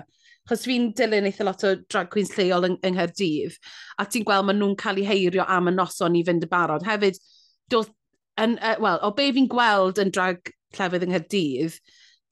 chos 0.48 0.64
fi'n 0.68 0.90
dilyn 0.96 1.29
eitha 1.29 1.46
lot 1.46 1.62
o 1.64 1.74
drag 1.92 2.11
queens 2.12 2.33
lleol 2.37 2.68
yng, 2.68 2.79
yng 2.85 2.96
Nghaerdydd, 2.96 3.59
a 4.00 4.07
ti'n 4.09 4.27
gweld 4.27 4.48
maen 4.48 4.61
nhw'n 4.61 4.79
cael 4.81 5.00
eu 5.00 5.07
heirio 5.09 5.46
am 5.48 5.70
y 5.70 5.74
noson 5.74 6.18
i 6.18 6.24
fynd 6.27 6.44
y 6.44 6.50
barod. 6.50 6.85
Hefyd, 6.88 7.20
doedd, 7.72 7.92
yn, 8.40 8.59
uh, 8.59 8.74
well, 8.83 9.00
o 9.07 9.12
be 9.16 9.31
fi'n 9.37 9.48
gweld 9.50 10.00
yn 10.03 10.12
drag 10.14 10.53
llefydd 10.77 11.07
yng 11.07 11.14
Nghaerdydd, 11.14 11.79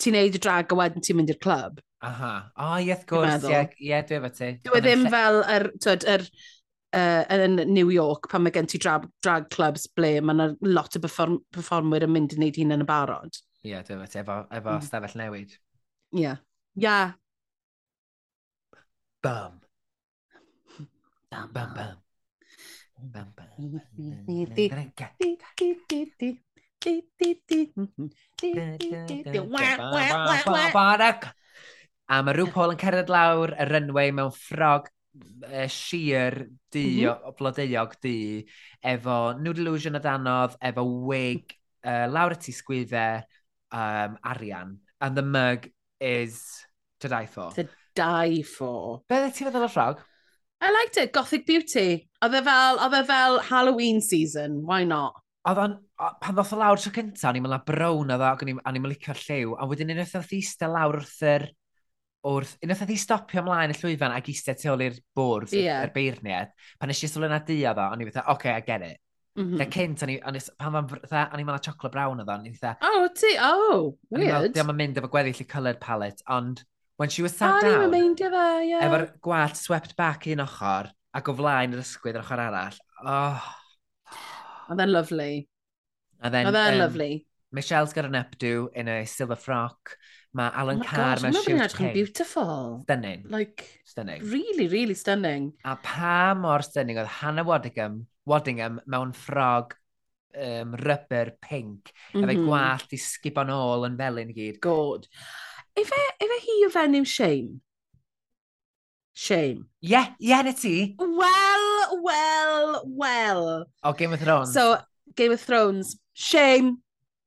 ti'n 0.01 0.17
neud 0.17 0.39
y 0.39 0.43
drag 0.43 0.73
a 0.73 0.79
wedyn 0.79 1.05
ti'n 1.05 1.19
mynd 1.19 1.35
i'r 1.35 1.41
clwb. 1.43 1.83
Aha. 2.03 2.33
O, 2.57 2.67
oh, 2.67 2.79
ie, 2.83 2.97
gwrs, 3.07 3.45
ie, 3.47 3.61
ie, 3.87 4.01
dwi 4.09 4.19
efo 4.19 4.33
ti. 4.35 4.51
Dwi 4.67 4.81
e 4.81 4.83
ddim 4.83 5.07
fel, 5.13 5.39
yr, 5.55 5.69
twyd, 5.85 6.07
yr, 6.11 6.25
uh, 6.99 7.23
yn 7.37 7.61
New 7.71 7.93
York 7.95 8.27
pan 8.33 8.43
mae 8.43 8.55
gen 8.55 8.69
ti 8.71 8.81
drag, 8.83 9.07
drag 9.23 9.49
clubs 9.55 9.87
ble 9.97 10.17
mae 10.21 10.35
yna 10.35 10.49
lot 10.67 10.99
o 10.99 11.03
perform 11.05 11.39
performwyr 11.55 12.09
yn 12.09 12.15
mynd 12.15 12.35
i 12.35 12.41
wneud 12.41 12.59
hyn 12.59 12.75
yn 12.79 12.85
y 12.85 12.89
barod. 12.89 13.39
Ie, 13.63 13.71
yeah, 13.75 13.87
dwi'n 13.87 14.03
efo, 14.03 14.39
efo 14.51 14.75
mm. 14.75 14.87
stafell 14.89 15.19
newid. 15.21 15.59
Ie. 16.13 16.25
Yeah. 16.25 16.43
Ia. 16.77 16.87
Yeah. 16.87 17.13
Bam. 19.23 19.61
Bam, 21.31 21.53
bam, 21.53 21.75
bam. 21.75 21.97
Bam, 22.99 23.33
bam. 23.37 23.49
A 32.13 32.19
mae 32.21 32.35
rhyw 32.37 32.51
Paul 32.53 32.75
yn 32.75 32.81
cerdded 32.81 33.13
lawr 33.13 33.55
y 33.55 33.67
runway 33.69 34.11
mewn 34.13 34.33
ffrog 34.35 34.89
e, 35.47 35.69
sir 35.69 36.49
du, 36.73 36.83
mm 36.83 36.99
-hmm. 36.99 37.37
blodeuog 37.39 37.95
du, 38.03 38.17
efo 38.95 39.19
nude 39.39 39.63
illusion 39.63 39.97
o 39.97 40.03
danodd, 40.03 40.57
efo 40.61 40.85
wig, 41.09 41.55
uh, 41.87 42.07
lawr 42.11 42.37
y 42.37 42.41
tisgwyddau, 42.47 43.23
um, 43.73 44.19
arian. 44.23 44.81
And 45.01 45.17
the 45.17 45.23
mug 45.23 45.71
is 46.01 46.67
to 47.01 47.09
die 47.09 47.27
for. 47.27 47.53
To 47.53 47.69
die 47.95 48.43
for. 48.43 49.03
Be 49.09 49.23
dde 49.23 49.33
ti'n 49.33 49.49
feddwl 49.49 49.69
o 49.69 49.71
ffrog? 49.71 50.03
I 50.63 50.71
liked 50.71 50.97
it, 50.97 51.13
Gothic 51.13 51.47
Beauty. 51.47 52.09
Oedd 52.23 52.37
e 52.39 52.43
fel, 52.47 52.79
oedd 52.79 52.95
e 52.95 53.05
fel 53.07 53.41
Halloween 53.49 54.01
season, 54.01 54.63
why 54.67 54.85
not? 54.85 55.22
oedd 55.49 55.59
o'n, 55.59 55.75
pan 56.23 56.37
ddoth 56.37 56.53
o 56.55 56.59
lawr 56.61 56.81
tro 56.81 56.93
cynta, 56.95 57.29
o'n 57.31 57.39
i'n 57.39 57.45
mynd 57.45 57.65
brown, 57.67 58.13
oedd 58.15 58.23
o'n 58.23 58.53
i'n 58.53 58.61
mynd 58.63 58.93
licio'r 58.93 59.19
lliw, 59.19 59.55
a 59.59 59.67
wedyn 59.71 59.91
unwaith 59.95 60.15
oedd 60.19 60.35
eistedd 60.39 60.71
lawr 60.71 61.01
wrth 61.01 61.23
yr, 61.27 61.47
wrth, 62.31 62.53
unwaith 62.63 62.85
oedd 62.85 62.93
i 62.95 62.99
stopio 63.03 63.43
ymlaen 63.43 63.75
y 63.75 63.79
llwyfan 63.79 64.15
ac 64.15 64.31
eistedd 64.31 64.61
tu 64.61 64.71
ôl 64.71 64.85
i'r 64.87 64.99
bwrdd, 65.19 65.55
yeah. 65.59 65.83
yr 65.83 65.95
beirniad, 65.95 66.53
pan 66.79 66.93
nes 66.93 67.03
i 67.03 67.11
sylw 67.11 67.27
yna 67.27 67.41
di 67.49 67.59
oedd 67.67 67.81
o, 67.83 67.89
o'n 67.89 68.05
i'n 68.05 68.13
fatha, 68.13 68.27
oce, 68.29 68.37
okay, 68.37 68.55
I 68.55 68.67
get 68.67 68.87
it. 68.87 69.01
Mm 69.33 69.47
-hmm. 69.49 69.59
Da 69.59 69.67
cynt, 69.73 70.03
o'n 70.05 70.13
i'n 71.41 71.47
mynd 71.49 71.65
chocolate 71.65 71.95
brown 71.97 72.21
oedd 72.23 72.31
o'n 72.31 72.47
i'n 72.47 72.59
fatha... 72.61 72.77
Oh, 72.87 73.09
ti, 73.17 73.33
oh, 73.43 73.97
weird. 74.13 74.53
Dwi'n 74.55 74.77
mynd 74.77 75.01
efo 75.01 75.11
gweddill 75.11 75.41
i 75.43 75.47
coloured 75.49 75.81
palette, 75.81 76.23
ond 76.29 76.63
when 77.01 77.11
she 77.11 77.25
was 77.25 77.35
sat 77.35 77.57
oh, 77.57 77.65
down... 77.65 77.81
O'n 77.81 77.89
i'n 77.89 77.97
mynd 77.97 78.23
efo, 78.29 78.45
ie. 78.63 78.77
Efo'r 78.79 79.09
gwallt 79.25 79.59
swept 79.59 79.97
back 79.97 80.29
un 80.31 80.45
ochr, 80.45 80.93
ac 81.17 81.33
o 81.33 81.35
flaen 81.35 81.75
yr 81.75 81.83
ysgwydd 81.83 82.21
yr 82.21 82.27
ochr 82.27 82.45
arall, 82.45 82.79
oh, 83.09 83.49
Oedd 84.73 84.81
e'n 84.81 84.93
lovely. 84.93 85.35
Oedd 86.23 86.39
e'n 86.41 86.49
um, 86.49 86.81
lovely. 86.81 87.13
Michelle's 87.53 87.93
got 87.93 88.07
an 88.09 88.17
updo 88.17 88.69
in 88.75 88.89
a 88.89 89.05
silver 89.05 89.37
frock. 89.37 89.97
Mae 90.33 90.49
oh 90.49 90.61
Alan 90.63 90.81
oh 90.81 90.89
Carr 90.89 91.21
mewn 91.21 91.37
shirt 91.37 91.75
pink. 91.77 91.93
beautiful. 91.93 92.81
Stunning. 92.85 93.27
Like, 93.29 93.83
stunning. 93.85 94.23
Really, 94.25 94.69
really 94.69 94.95
stunning. 94.95 95.53
A 95.65 95.77
pa 95.77 96.33
mor 96.35 96.65
stunning 96.65 96.97
oedd 96.97 97.11
Hannah 97.21 97.45
Waddingham, 97.45 98.07
Waddingham 98.25 98.81
mewn 98.89 99.13
ffrog 99.13 99.77
um, 100.33 100.73
rubber 100.81 101.37
pink. 101.43 101.93
Mm 102.15 102.23
-hmm. 102.23 102.31
Efo 102.31 102.47
gwallt 102.47 102.97
i 102.97 103.03
sgib 103.05 103.37
on 103.45 103.53
ôl 103.53 103.85
yn 103.91 104.01
felyn 104.01 104.33
gyd. 104.33 104.61
God. 104.65 105.05
Efe, 105.77 106.01
efe 106.17 106.41
hi 106.47 106.59
o 106.67 106.73
fenyw 106.73 107.05
Shame? 107.05 107.61
Shame. 109.13 109.69
Ie, 109.85 109.93
yeah, 109.93 110.07
ie, 110.17 110.33
yeah, 110.33 110.43
na 110.43 110.53
ti. 110.57 110.97
Wow! 110.99 111.52
Wel, 112.03 112.83
wel. 112.99 113.43
O, 113.83 113.93
Game 113.93 114.15
of 114.15 114.21
Thrones. 114.21 114.53
So, 114.53 114.77
Game 115.15 115.33
of 115.33 115.41
Thrones. 115.41 115.97
Shame. 116.13 116.79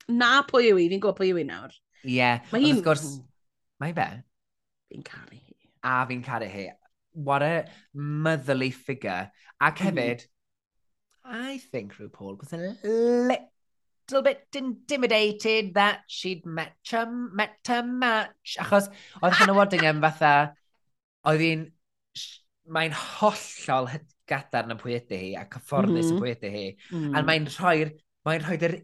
Na 0.06 0.42
pwy 0.46 0.68
yw 0.70 0.78
i, 0.78 0.86
fi'n 0.92 1.00
gwybod 1.02 1.18
pwy 1.18 1.32
yw 1.32 1.40
i 1.40 1.46
nawr. 1.48 1.72
Ie. 2.04 2.12
Yeah. 2.18 2.44
Mae 2.52 2.62
hi'n... 2.62 2.82
Gwrs, 2.84 3.08
mae 3.82 3.94
fe. 3.96 4.06
Fi'n 4.92 5.06
caru 5.06 5.34
hi. 5.34 5.56
A 5.82 5.96
fi'n 6.06 6.22
caru 6.26 6.50
hi. 6.52 6.68
What 7.16 7.42
a 7.42 7.64
motherly 7.94 8.70
figure. 8.70 9.32
Ac 9.58 9.80
mm-hmm. 9.80 9.98
hefyd, 9.98 10.26
mm. 10.26 10.32
I 11.26 11.58
think 11.58 11.96
RuPaul 11.96 12.38
was 12.38 12.52
a 12.52 12.60
little 12.60 14.22
bit 14.22 14.46
intimidated 14.54 15.74
that 15.74 16.02
she'd 16.06 16.46
met 16.46 16.76
a, 16.92 17.06
met 17.06 17.58
a 17.68 17.82
match. 17.82 18.58
Achos 18.60 18.86
oedd 19.22 19.34
Hannah 19.40 19.56
Waddingham 19.56 20.04
fatha, 20.04 20.34
oedd 21.26 21.42
hi'n, 21.42 21.64
mae'n 22.70 22.94
hollol 22.94 23.90
gadarn 24.30 24.74
yn 24.74 24.80
pwy 24.80 24.96
ydy 24.98 25.18
hi 25.22 25.32
a 25.40 25.44
cyfforddus 25.52 26.10
mm-hmm. 26.10 26.10
mm. 26.10 26.16
yn 26.16 26.22
pwy 26.22 26.32
ydy 26.34 26.52
hi. 26.54 26.64
Mm. 26.92 27.12
A 27.14 27.22
mae'n 27.26 27.50
rhoi'r... 27.54 27.92
Mae'n 28.26 28.46
rhoi'r... 28.46 28.76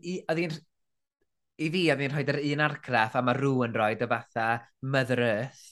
I 1.62 1.68
fi, 1.70 1.82
oedd 1.92 2.00
hi'n 2.02 2.14
rhoi'r 2.14 2.40
un 2.40 2.64
argraff 2.64 3.16
a 3.18 3.22
mae 3.22 3.36
rhyw 3.38 3.64
yn 3.66 3.74
rhoi 3.76 3.94
dy 4.00 4.08
fatha 4.10 4.46
Mother 4.82 5.20
Earth. 5.22 5.64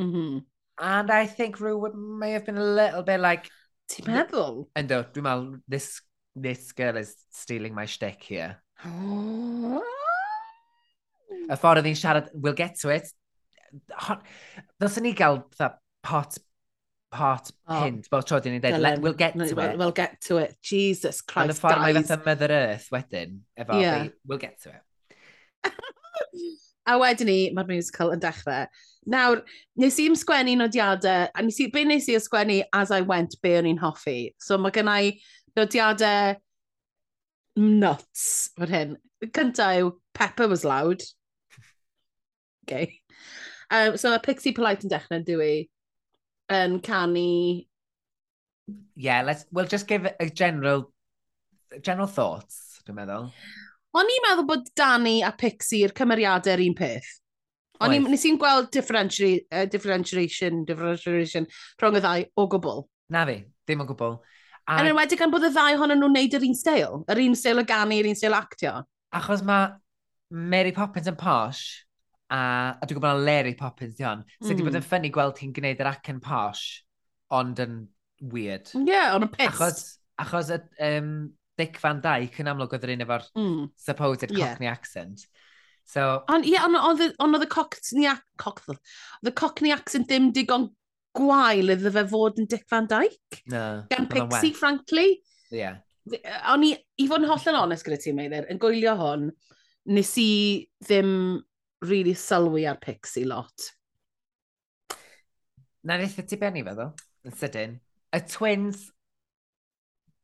Mm 0.00 0.12
-hmm. 0.12 0.44
And 0.78 1.10
I 1.10 1.26
think 1.26 1.60
Rue 1.60 1.92
may 1.94 2.32
have 2.32 2.44
been 2.44 2.58
a 2.58 2.64
little 2.64 3.02
bit 3.02 3.20
like... 3.20 3.50
Ti'n 3.88 4.08
meddwl? 4.10 4.64
Ynddo, 4.76 5.04
dwi'n 5.14 5.24
meddwl, 5.24 5.60
this, 5.68 6.00
this 6.34 6.72
girl 6.72 6.96
is 6.96 7.14
stealing 7.30 7.74
my 7.74 7.86
shtick 7.86 8.22
here. 8.22 8.56
Oh. 8.84 9.82
Y 11.46 11.54
ffordd 11.54 11.80
oedd 11.80 11.88
hi'n 11.90 12.00
siarad, 12.00 12.32
we'll 12.34 12.56
get 12.58 12.74
to 12.80 12.90
it. 12.90 13.12
Ddylswn 14.80 15.06
ni 15.06 15.14
gael 15.16 15.44
pot 16.06 16.38
part 17.16 17.50
oh. 17.66 17.80
hint, 17.82 18.10
bob 18.12 18.26
tro 18.28 18.40
dyn 18.44 18.56
ni'n 18.56 18.64
dweud, 18.64 19.02
we'll 19.04 19.16
get 19.16 19.34
to 19.34 19.54
we'll, 19.54 19.70
it. 19.70 19.78
We'll 19.80 19.96
get 19.96 20.20
to 20.28 20.38
it. 20.42 20.56
Jesus 20.62 21.22
Christ, 21.22 21.48
guys. 21.48 21.48
Yn 21.48 21.56
y 21.56 21.60
ffordd 21.62 21.82
mae 21.82 21.96
fatha 22.02 22.20
Mother 22.28 22.54
Earth 22.60 22.88
wedyn, 22.94 23.40
efo, 23.58 23.80
yeah. 23.80 24.08
We'll 24.26 24.42
get 24.42 24.60
to 24.66 24.74
it. 24.76 25.72
a 26.86 26.98
wedyn 27.00 27.30
ni, 27.30 27.38
mae'r 27.54 27.70
musical 27.70 28.12
yn 28.14 28.22
dechrau. 28.22 28.66
Nawr, 29.10 29.42
nes 29.82 29.98
i'n 30.02 30.18
sgwennu 30.18 30.56
nodiadau, 30.60 31.28
a 31.30 31.44
nes 31.44 31.58
i, 31.62 31.68
be 31.74 31.84
nes 31.86 32.08
i 32.10 32.16
ysgwennu 32.18 32.60
as 32.74 32.92
I 32.94 33.02
went, 33.06 33.38
be 33.42 33.56
o'n 33.58 33.68
i'n 33.70 33.82
hoffi. 33.82 34.34
So 34.42 34.58
mae 34.58 34.74
gen 34.74 34.90
i 34.90 35.16
nodiadau 35.58 36.36
nuts 37.56 38.26
fod 38.56 38.74
hyn. 38.74 38.96
Cynta 39.26 39.70
yw, 39.80 39.94
Pepper 40.14 40.48
was 40.48 40.64
loud. 40.64 41.02
okay. 42.64 43.00
Um, 43.70 43.96
so 43.96 44.12
mae 44.12 44.22
Pixie 44.22 44.54
Polite 44.54 44.86
yn 44.86 44.92
dechrau'n 44.92 45.26
dwi 45.26 45.66
yn 46.52 46.80
canu... 46.80 47.64
Yeah, 48.96 49.22
let's, 49.22 49.46
we'll 49.52 49.66
just 49.66 49.86
give 49.86 50.06
a 50.06 50.28
general, 50.28 50.92
general 51.82 52.08
thoughts, 52.08 52.80
dwi'n 52.86 52.98
meddwl. 52.98 53.30
O'n 53.96 54.10
i'n 54.12 54.24
meddwl 54.26 54.48
bod 54.48 54.66
Danny 54.76 55.20
a 55.24 55.30
Pixie 55.32 55.84
yw'r 55.84 55.94
cymeriadau'r 55.96 56.62
un 56.66 56.74
peth. 56.76 57.08
O'n 57.80 57.92
i'n 57.92 58.08
nes 58.08 58.24
i'n 58.28 58.38
gweld 58.40 58.70
differenti 58.72 59.30
uh, 59.52 59.66
differentiation, 59.68 60.64
differentiation 60.68 61.46
rhwng 61.80 61.98
y 62.00 62.02
ddau 62.02 62.26
o 62.40 62.46
gwbl. 62.56 62.84
Na 63.12 63.24
fi, 63.28 63.38
ddim 63.68 63.84
o 63.84 63.88
gwbl. 63.88 64.18
A... 64.66 64.80
Yn 64.80 64.90
enwedig 64.90 65.20
gan 65.20 65.32
bod 65.32 65.46
y 65.46 65.52
ddau 65.54 65.78
honno 65.78 65.96
nhw'n 65.98 66.16
neud 66.16 66.36
yr 66.36 66.46
un 66.48 66.56
steil, 66.58 67.02
yr 67.12 67.22
un 67.22 67.36
steil 67.38 67.62
o 67.62 67.66
ganu, 67.68 68.00
yr 68.00 68.08
un 68.10 68.18
steil 68.18 68.36
actio. 68.36 68.80
Achos 69.14 69.44
mae 69.46 69.70
Mary 70.34 70.72
Poppins 70.74 71.06
yn 71.06 71.18
posh, 71.20 71.85
A, 72.32 72.38
a 72.74 72.86
dwi'n 72.86 72.98
gwybod 72.98 73.12
na 73.12 73.26
Larry 73.26 73.54
Poppins 73.58 73.94
di 73.98 74.06
hon. 74.06 74.24
Mm. 74.26 74.42
Sut 74.42 74.50
so, 74.50 74.64
bod 74.64 74.72
hmm. 74.72 74.80
yn 74.80 74.86
ffynnu 74.86 75.12
gweld 75.14 75.42
hi'n 75.42 75.54
gwneud 75.54 75.82
yr 75.84 75.90
acen 75.92 76.20
posh, 76.24 76.64
ond 77.36 77.60
yn 77.62 77.80
weird. 78.32 78.72
Ie, 78.74 78.86
yeah, 78.90 79.14
ond 79.14 79.28
yn 79.28 79.32
pissed. 79.34 79.60
Achos, 79.60 79.82
achos 80.24 80.52
y, 80.56 80.60
um, 80.88 81.12
Dick 81.56 81.78
Van 81.80 82.00
Dyke 82.04 82.42
yn 82.42 82.50
amlwg 82.52 82.74
oedd 82.76 82.86
yr 82.88 82.94
un 82.96 83.04
efo'r 83.06 83.28
mm. 83.38 83.60
supposed 83.80 84.32
yeah. 84.32 84.52
Cockney 84.52 84.70
accent. 84.70 85.26
So... 85.86 86.02
Ond 86.32 86.48
ie, 86.48 86.56
yeah, 86.56 86.66
ond 86.66 86.98
oedd 86.98 87.46
y 87.46 87.50
Cockney, 87.52 88.10
cock, 88.42 88.64
the 89.22 89.32
Cockney 89.32 89.72
accent 89.74 90.10
ddim 90.10 90.32
digon 90.34 90.70
gwael 91.16 91.72
iddo 91.72 91.92
fe 91.94 92.04
fod 92.10 92.40
yn 92.42 92.48
Dick 92.50 92.66
Van 92.70 92.88
Dyke. 92.90 93.42
No. 93.52 93.66
Gan 93.92 94.08
Pixie, 94.10 94.52
frankly. 94.56 95.08
Ie. 95.54 95.60
Yeah. 95.62 95.82
O'n 96.52 96.62
i, 96.66 96.74
i 97.02 97.08
fod 97.10 97.24
yn 97.24 97.30
hollol 97.30 97.54
yn 97.54 97.60
onest 97.64 97.86
gyda 97.86 97.98
ti, 98.02 98.12
Meilir, 98.14 98.46
yn 98.52 98.60
gwylio 98.62 98.94
hwn, 98.98 99.30
nes 99.96 100.12
i 100.22 100.30
ddim 100.84 101.10
really 101.84 102.14
sylwi 102.14 102.66
ar 102.68 102.78
Pixie 102.80 103.26
lot. 103.26 103.70
Na 105.86 105.96
neitha 105.96 106.24
ti 106.26 106.38
benni 106.40 106.64
fe 106.66 106.74
ddo, 106.74 106.90
yn 107.26 107.34
sydyn. 107.36 107.76
Y 108.16 108.20
twins, 108.30 108.88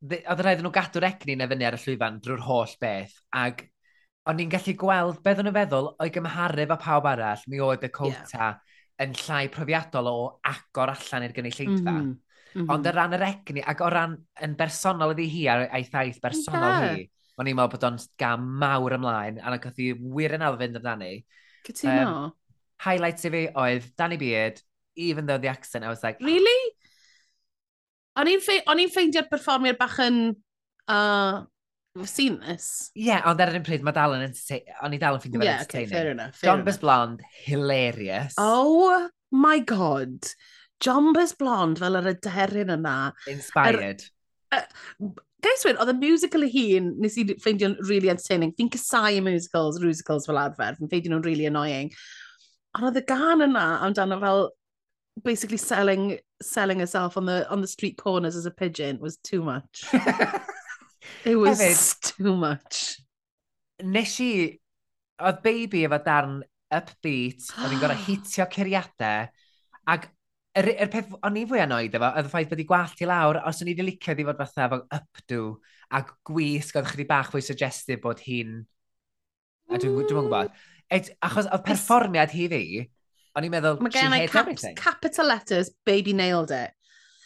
oedd 0.03 0.43
rhaid 0.43 0.63
nhw 0.65 0.73
gadw'r 0.75 1.07
egni 1.07 1.37
na 1.39 1.47
fyny 1.51 1.69
ar 1.69 1.77
y 1.77 1.83
llwyfan 1.83 2.19
drwy'r 2.25 2.43
holl 2.49 2.75
beth, 2.83 3.15
ag 3.39 3.63
o'n 4.31 4.43
i'n 4.43 4.51
gallu 4.51 4.75
gweld 4.79 5.23
beth 5.23 5.43
o'n 5.43 5.51
y 5.51 5.55
feddwl 5.55 5.89
o'i 6.03 6.13
gymharu 6.15 6.67
fe 6.73 6.79
pawb 6.83 7.09
arall, 7.11 7.47
mi 7.51 7.63
oedd 7.63 7.87
y 7.87 7.91
cwta 7.95 8.43
yeah. 8.49 8.59
yn 9.03 9.15
llai 9.23 9.47
profiadol 9.55 10.11
o 10.11 10.19
agor 10.51 10.95
allan 10.95 11.27
i'r 11.29 11.35
gynulleidfa. 11.37 11.95
Mm 11.95 12.03
-hmm. 12.03 12.13
Mm 12.53 12.61
-hmm. 12.61 12.73
Ond 12.75 12.87
o 12.87 12.93
ran 12.93 13.17
yr 13.17 13.25
egni, 13.27 13.63
ac 13.65 13.81
o 13.81 13.91
ran 13.91 14.17
yn 14.45 14.57
bersonol 14.59 15.15
ydi 15.15 15.29
hi 15.33 15.47
a'r 15.49 15.69
thaith 15.91 16.21
bersonol 16.23 16.69
yeah. 16.69 16.97
hi, 16.97 17.07
o'n 17.39 17.49
i'n 17.49 17.57
meddwl 17.57 17.73
bod 17.77 17.87
o'n 17.89 18.01
gam 18.21 18.45
mawr 18.61 18.99
ymlaen, 18.99 19.41
a 19.41 19.55
na 19.55 19.61
gath 19.63 19.81
i 19.81 19.93
wir 19.95 20.37
yn 20.37 20.45
alfyn 20.49 20.77
amdani. 20.77 21.15
Cytuno. 21.67 22.07
Um, 22.07 22.33
highlight 22.83 23.25
i 23.25 23.33
fi 23.33 23.43
oedd 23.55 23.89
Danny 23.99 24.19
Beard, 24.21 24.61
even 24.97 25.27
though 25.27 25.39
the 25.39 25.49
accent, 25.49 25.85
I 25.85 25.89
was 25.89 26.03
like... 26.03 26.19
Ah. 26.21 26.27
Really? 26.27 26.61
O'n 28.19 28.29
i'n 28.29 28.93
ffeindio'r 28.93 29.31
ffeindio 29.33 29.77
bach 29.79 29.99
yn... 30.05 30.21
Uh, 30.91 31.45
we've 31.95 32.11
seen 32.11 32.41
this. 32.41 32.91
Yeah, 32.99 33.23
ond 33.29 33.41
ar 33.41 33.53
yr 33.53 33.61
un 33.61 33.67
pryd, 33.67 33.85
mae 33.87 33.97
dal 33.97 34.17
yn 34.19 34.27
o'n 34.27 34.97
i 34.97 35.01
dal 35.01 35.19
yn 35.19 35.25
ffeindio 35.25 35.45
yeah, 35.47 35.63
okay, 35.65 35.87
fair 35.87 36.11
enough. 36.13 36.37
Fair 36.37 36.51
John 36.51 36.65
Bus 36.67 36.81
hilarious. 37.47 38.37
Oh 38.39 39.09
my 39.31 39.61
god. 39.61 40.29
John 40.83 41.13
Bus 41.15 41.33
Blond 41.39 41.79
fel 41.79 42.01
yr 42.01 42.11
aderyn 42.17 42.75
yna. 42.75 42.97
Inspired. 43.31 44.03
Er, 44.53 44.67
Guys, 45.43 45.65
wyn, 45.67 45.79
oedd 45.83 45.91
y 45.91 45.99
musical 45.99 46.47
ei 46.47 46.53
hun, 46.55 46.93
nes 47.03 47.17
i 47.19 47.25
ffeindio'n 47.33 47.75
really 47.89 48.11
entertaining. 48.13 48.53
Fi'n 48.59 48.71
cysau 48.71 49.19
musicals, 49.27 49.81
musicals 49.83 50.29
fel 50.29 50.39
arfer, 50.39 50.77
fi'n 50.79 50.91
ffeindio 50.91 51.11
nhw'n 51.11 51.25
really 51.27 51.49
annoying. 51.49 51.91
Ond 52.79 52.87
oedd 52.89 53.01
y 53.01 53.05
gan 53.09 53.43
yna 53.49 53.65
amdano 53.83 54.21
fel, 54.23 54.47
basically 55.27 55.59
selling 55.59 56.17
selling 56.43 56.81
herself 56.81 57.17
on 57.17 57.27
the 57.27 57.45
on 57.53 57.61
the 57.61 57.69
street 57.69 57.99
corners 57.99 58.35
as 58.35 58.47
a 58.47 58.51
pigeon 58.51 58.99
was 59.01 59.19
too 59.19 59.43
much. 59.43 59.85
it 61.25 61.37
was 61.37 61.61
Hefyd, 61.61 62.17
too 62.17 62.37
much. 62.37 63.01
Nes 63.83 64.15
i, 64.23 64.33
oedd 65.19 65.43
baby 65.43 65.83
efo 65.89 65.99
darn 66.07 66.41
upbeat, 66.73 67.51
oedd 67.59 67.75
hi'n 67.75 67.83
gorau 67.83 68.03
hitio 68.07 68.47
ceriadau, 68.55 69.27
ac 69.91 70.07
yr, 70.59 70.69
yr 70.85 70.91
peth 70.93 71.15
o'n 71.25 71.39
i 71.41 71.45
fwy 71.49 71.63
anoed 71.65 71.97
efo, 71.97 72.09
oedd 72.09 72.29
y 72.29 72.33
ffaith 72.33 72.51
bod 72.51 72.63
i 72.63 72.67
gwallt 72.69 73.03
i 73.03 73.09
lawr, 73.09 73.41
os 73.49 73.63
o'n 73.63 73.71
i 73.71 73.75
wedi 73.75 73.87
licio 73.87 74.17
di 74.17 74.27
fod 74.29 74.41
fatha 74.41 74.67
efo 74.69 74.81
updo, 74.99 75.41
a 75.93 76.03
gwisg 76.29 76.79
oedd 76.81 76.91
chdi 76.93 77.07
bach 77.09 77.33
fwy 77.33 77.45
suggestive 77.45 78.03
bod 78.05 78.23
hi'n... 78.27 78.61
A 79.73 79.79
dwi'n 79.79 79.97
dwi, 79.97 80.05
dwi 80.11 80.19
gwybod. 80.19 80.53
Et, 80.93 81.09
achos 81.25 81.49
oedd 81.49 81.65
perfformiad 81.65 82.35
hi 82.37 82.49
ddi, 82.53 82.83
o'n 83.39 83.49
i'n 83.49 83.55
meddwl... 83.55 83.81
Mae 83.85 83.95
gen 83.95 84.17
i 84.19 84.27
cap, 84.29 84.51
capital 84.81 85.31
letters, 85.33 85.73
baby 85.89 86.13
nailed 86.17 86.53
it. 86.53 86.77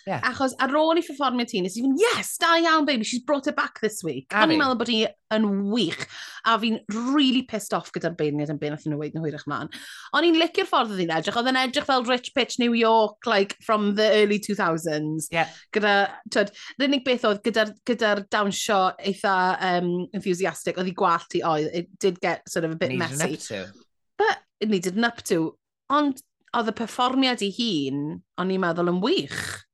Yeah. 0.07 0.23
Achos 0.23 0.53
ar 0.63 0.71
ôl 0.79 1.01
i 1.01 1.03
performio 1.03 1.43
ti, 1.51 1.59
nes 1.59 1.75
i 1.75 1.83
fynd, 1.83 1.99
yes, 1.99 2.37
da 2.39 2.53
iawn, 2.61 2.85
baby, 2.87 3.03
she's 3.03 3.25
brought 3.27 3.49
it 3.51 3.57
back 3.57 3.81
this 3.83 4.05
week. 4.07 4.31
A 4.31 4.45
ni'n 4.47 4.61
meddwl 4.61 4.79
bod 4.79 4.91
hi 4.93 5.01
yn 5.35 5.47
wych. 5.73 6.05
A 6.47 6.55
fi'n 6.63 6.77
really 6.95 7.43
pissed 7.51 7.75
off 7.75 7.91
gyda'r 7.91 8.15
beirniad 8.15 8.53
yn 8.55 8.61
beth 8.61 8.85
nhw'n 8.87 9.01
weid 9.01 9.17
yn 9.19 9.25
hwyrach 9.25 9.49
man. 9.51 9.73
Ond 10.15 10.29
i'n 10.29 10.39
licio'r 10.39 10.71
ffordd 10.71 10.95
oedd 10.95 11.03
hi'n 11.03 11.15
edrych. 11.17 11.41
Oedd 11.41 11.51
yn 11.51 11.59
edrych 11.59 11.89
fel 11.89 12.07
Rich 12.07 12.31
Pitch 12.39 12.61
New 12.63 12.79
York, 12.79 13.27
like, 13.27 13.59
from 13.67 13.97
the 13.99 14.07
early 14.21 14.39
2000s. 14.39 15.27
Yeah. 15.35 15.51
Gyda, 15.75 15.97
twyd, 16.31 16.55
yr 16.79 16.87
unig 16.87 17.03
beth 17.11 17.27
oedd 17.27 17.43
gyda'r 17.43 17.75
gyda, 17.91 18.15
gyda 18.15 18.31
dawnsio 18.37 18.81
eitha 19.11 19.37
um, 19.73 19.93
enthusiastic, 20.15 20.79
oedd 20.79 20.93
hi 20.93 20.97
gwallt 21.03 21.35
i 21.35 21.43
oedd. 21.51 21.71
It 21.83 21.91
did 21.99 22.23
get 22.23 22.47
sort 22.47 22.69
of 22.69 22.79
a 22.79 22.79
bit 22.79 22.95
needed 22.95 23.09
messy. 23.11 23.35
Needed 23.35 23.43
up 23.43 23.75
to. 23.75 23.87
But 24.23 24.43
it 24.63 24.71
needed 24.71 25.03
an 25.03 25.11
up 25.11 25.19
to. 25.35 25.57
Ond 25.91 26.23
oedd 26.55 26.71
y 26.71 26.79
perfformiad 26.79 27.43
i 27.43 27.51
hun, 27.59 28.21
o'n 28.39 28.55
i'n 28.55 28.63
meddwl 28.63 28.95
yn 28.95 29.03
wych 29.03 29.66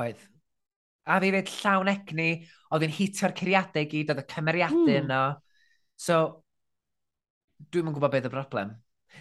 Oedd. 0.00 0.22
A 1.04 1.18
fi 1.20 1.30
fyd 1.34 1.50
llawn 1.58 1.90
egni, 1.92 2.30
oedd 2.72 2.86
hi'n 2.86 2.96
hitio'r 2.96 3.34
curiadau 3.36 3.88
gyd, 3.90 4.12
oedd 4.12 4.22
y 4.22 4.26
cymeriadau 4.30 4.86
mm. 4.86 5.02
yno. 5.02 5.24
So, 6.00 6.20
dwi'n 7.70 7.90
yn 7.90 7.96
gwybod 7.96 8.14
beth 8.14 8.28
y 8.30 8.32
broblem. 8.32 8.72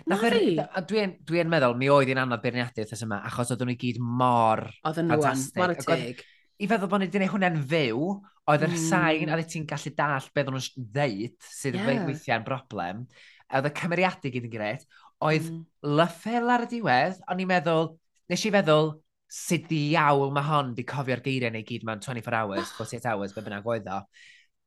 Na 0.10 0.18
fi. 0.18 0.56
Dwi'n 0.90 1.18
dwi 1.28 1.44
meddwl, 1.50 1.76
mi 1.78 1.90
oedd 1.94 2.10
hi'n 2.10 2.24
anodd 2.24 2.42
beirniadu 2.44 2.86
wrth 2.86 3.04
yma, 3.06 3.20
achos 3.28 3.54
oedd 3.54 3.66
nhw 3.66 3.76
i 3.76 3.80
gyd 3.84 4.00
mor 4.02 4.64
Oedd 4.88 5.02
yn 5.04 5.12
nhw'n, 5.12 5.44
mor 5.60 5.74
y 5.76 5.78
teg. 5.84 6.24
I 6.64 6.70
feddwl 6.70 6.90
bod 6.90 7.04
ni 7.04 7.10
wedi 7.10 7.20
gwneud 7.20 7.34
hwnna'n 7.34 7.62
fyw, 7.70 8.10
oedd 8.50 8.66
yr 8.68 8.74
mm. 8.74 8.82
sain, 8.88 9.32
a 9.34 9.38
ti'n 9.44 9.68
gallu 9.70 9.94
dall 9.98 10.28
beth 10.34 10.50
o'n 10.50 10.58
nhw'n 10.58 10.90
ddeud, 10.98 11.38
sydd 11.46 11.80
yeah. 11.80 12.06
weithiau'n 12.08 12.46
broblem. 12.48 13.06
Oedd 13.54 13.70
y 13.70 13.74
cymeriadau 13.80 14.34
gyd 14.34 14.48
yn 14.48 14.54
gred. 14.54 14.86
Oedd 15.24 15.50
mm. 15.52 15.64
lyffel 16.00 16.54
ar 16.56 16.66
y 16.66 16.70
diwedd, 16.74 17.22
o'n 17.30 17.44
i'n 17.44 17.52
meddwl, 17.52 17.92
nes 18.32 18.46
i 18.48 18.54
feddwl, 18.54 18.94
sut 19.34 19.66
ddiawl 19.70 20.30
mae 20.36 20.46
hon 20.46 20.76
di 20.78 20.86
cofio'r 20.86 21.24
geiriau 21.26 21.54
neu 21.54 21.66
gyd 21.66 21.88
mewn 21.88 22.04
24 22.04 22.38
hours, 22.38 22.76
48 22.78 23.10
hours, 23.10 23.34
be 23.34 23.42
bynnag 23.46 23.66
oedd 23.66 23.90
o. 23.90 24.04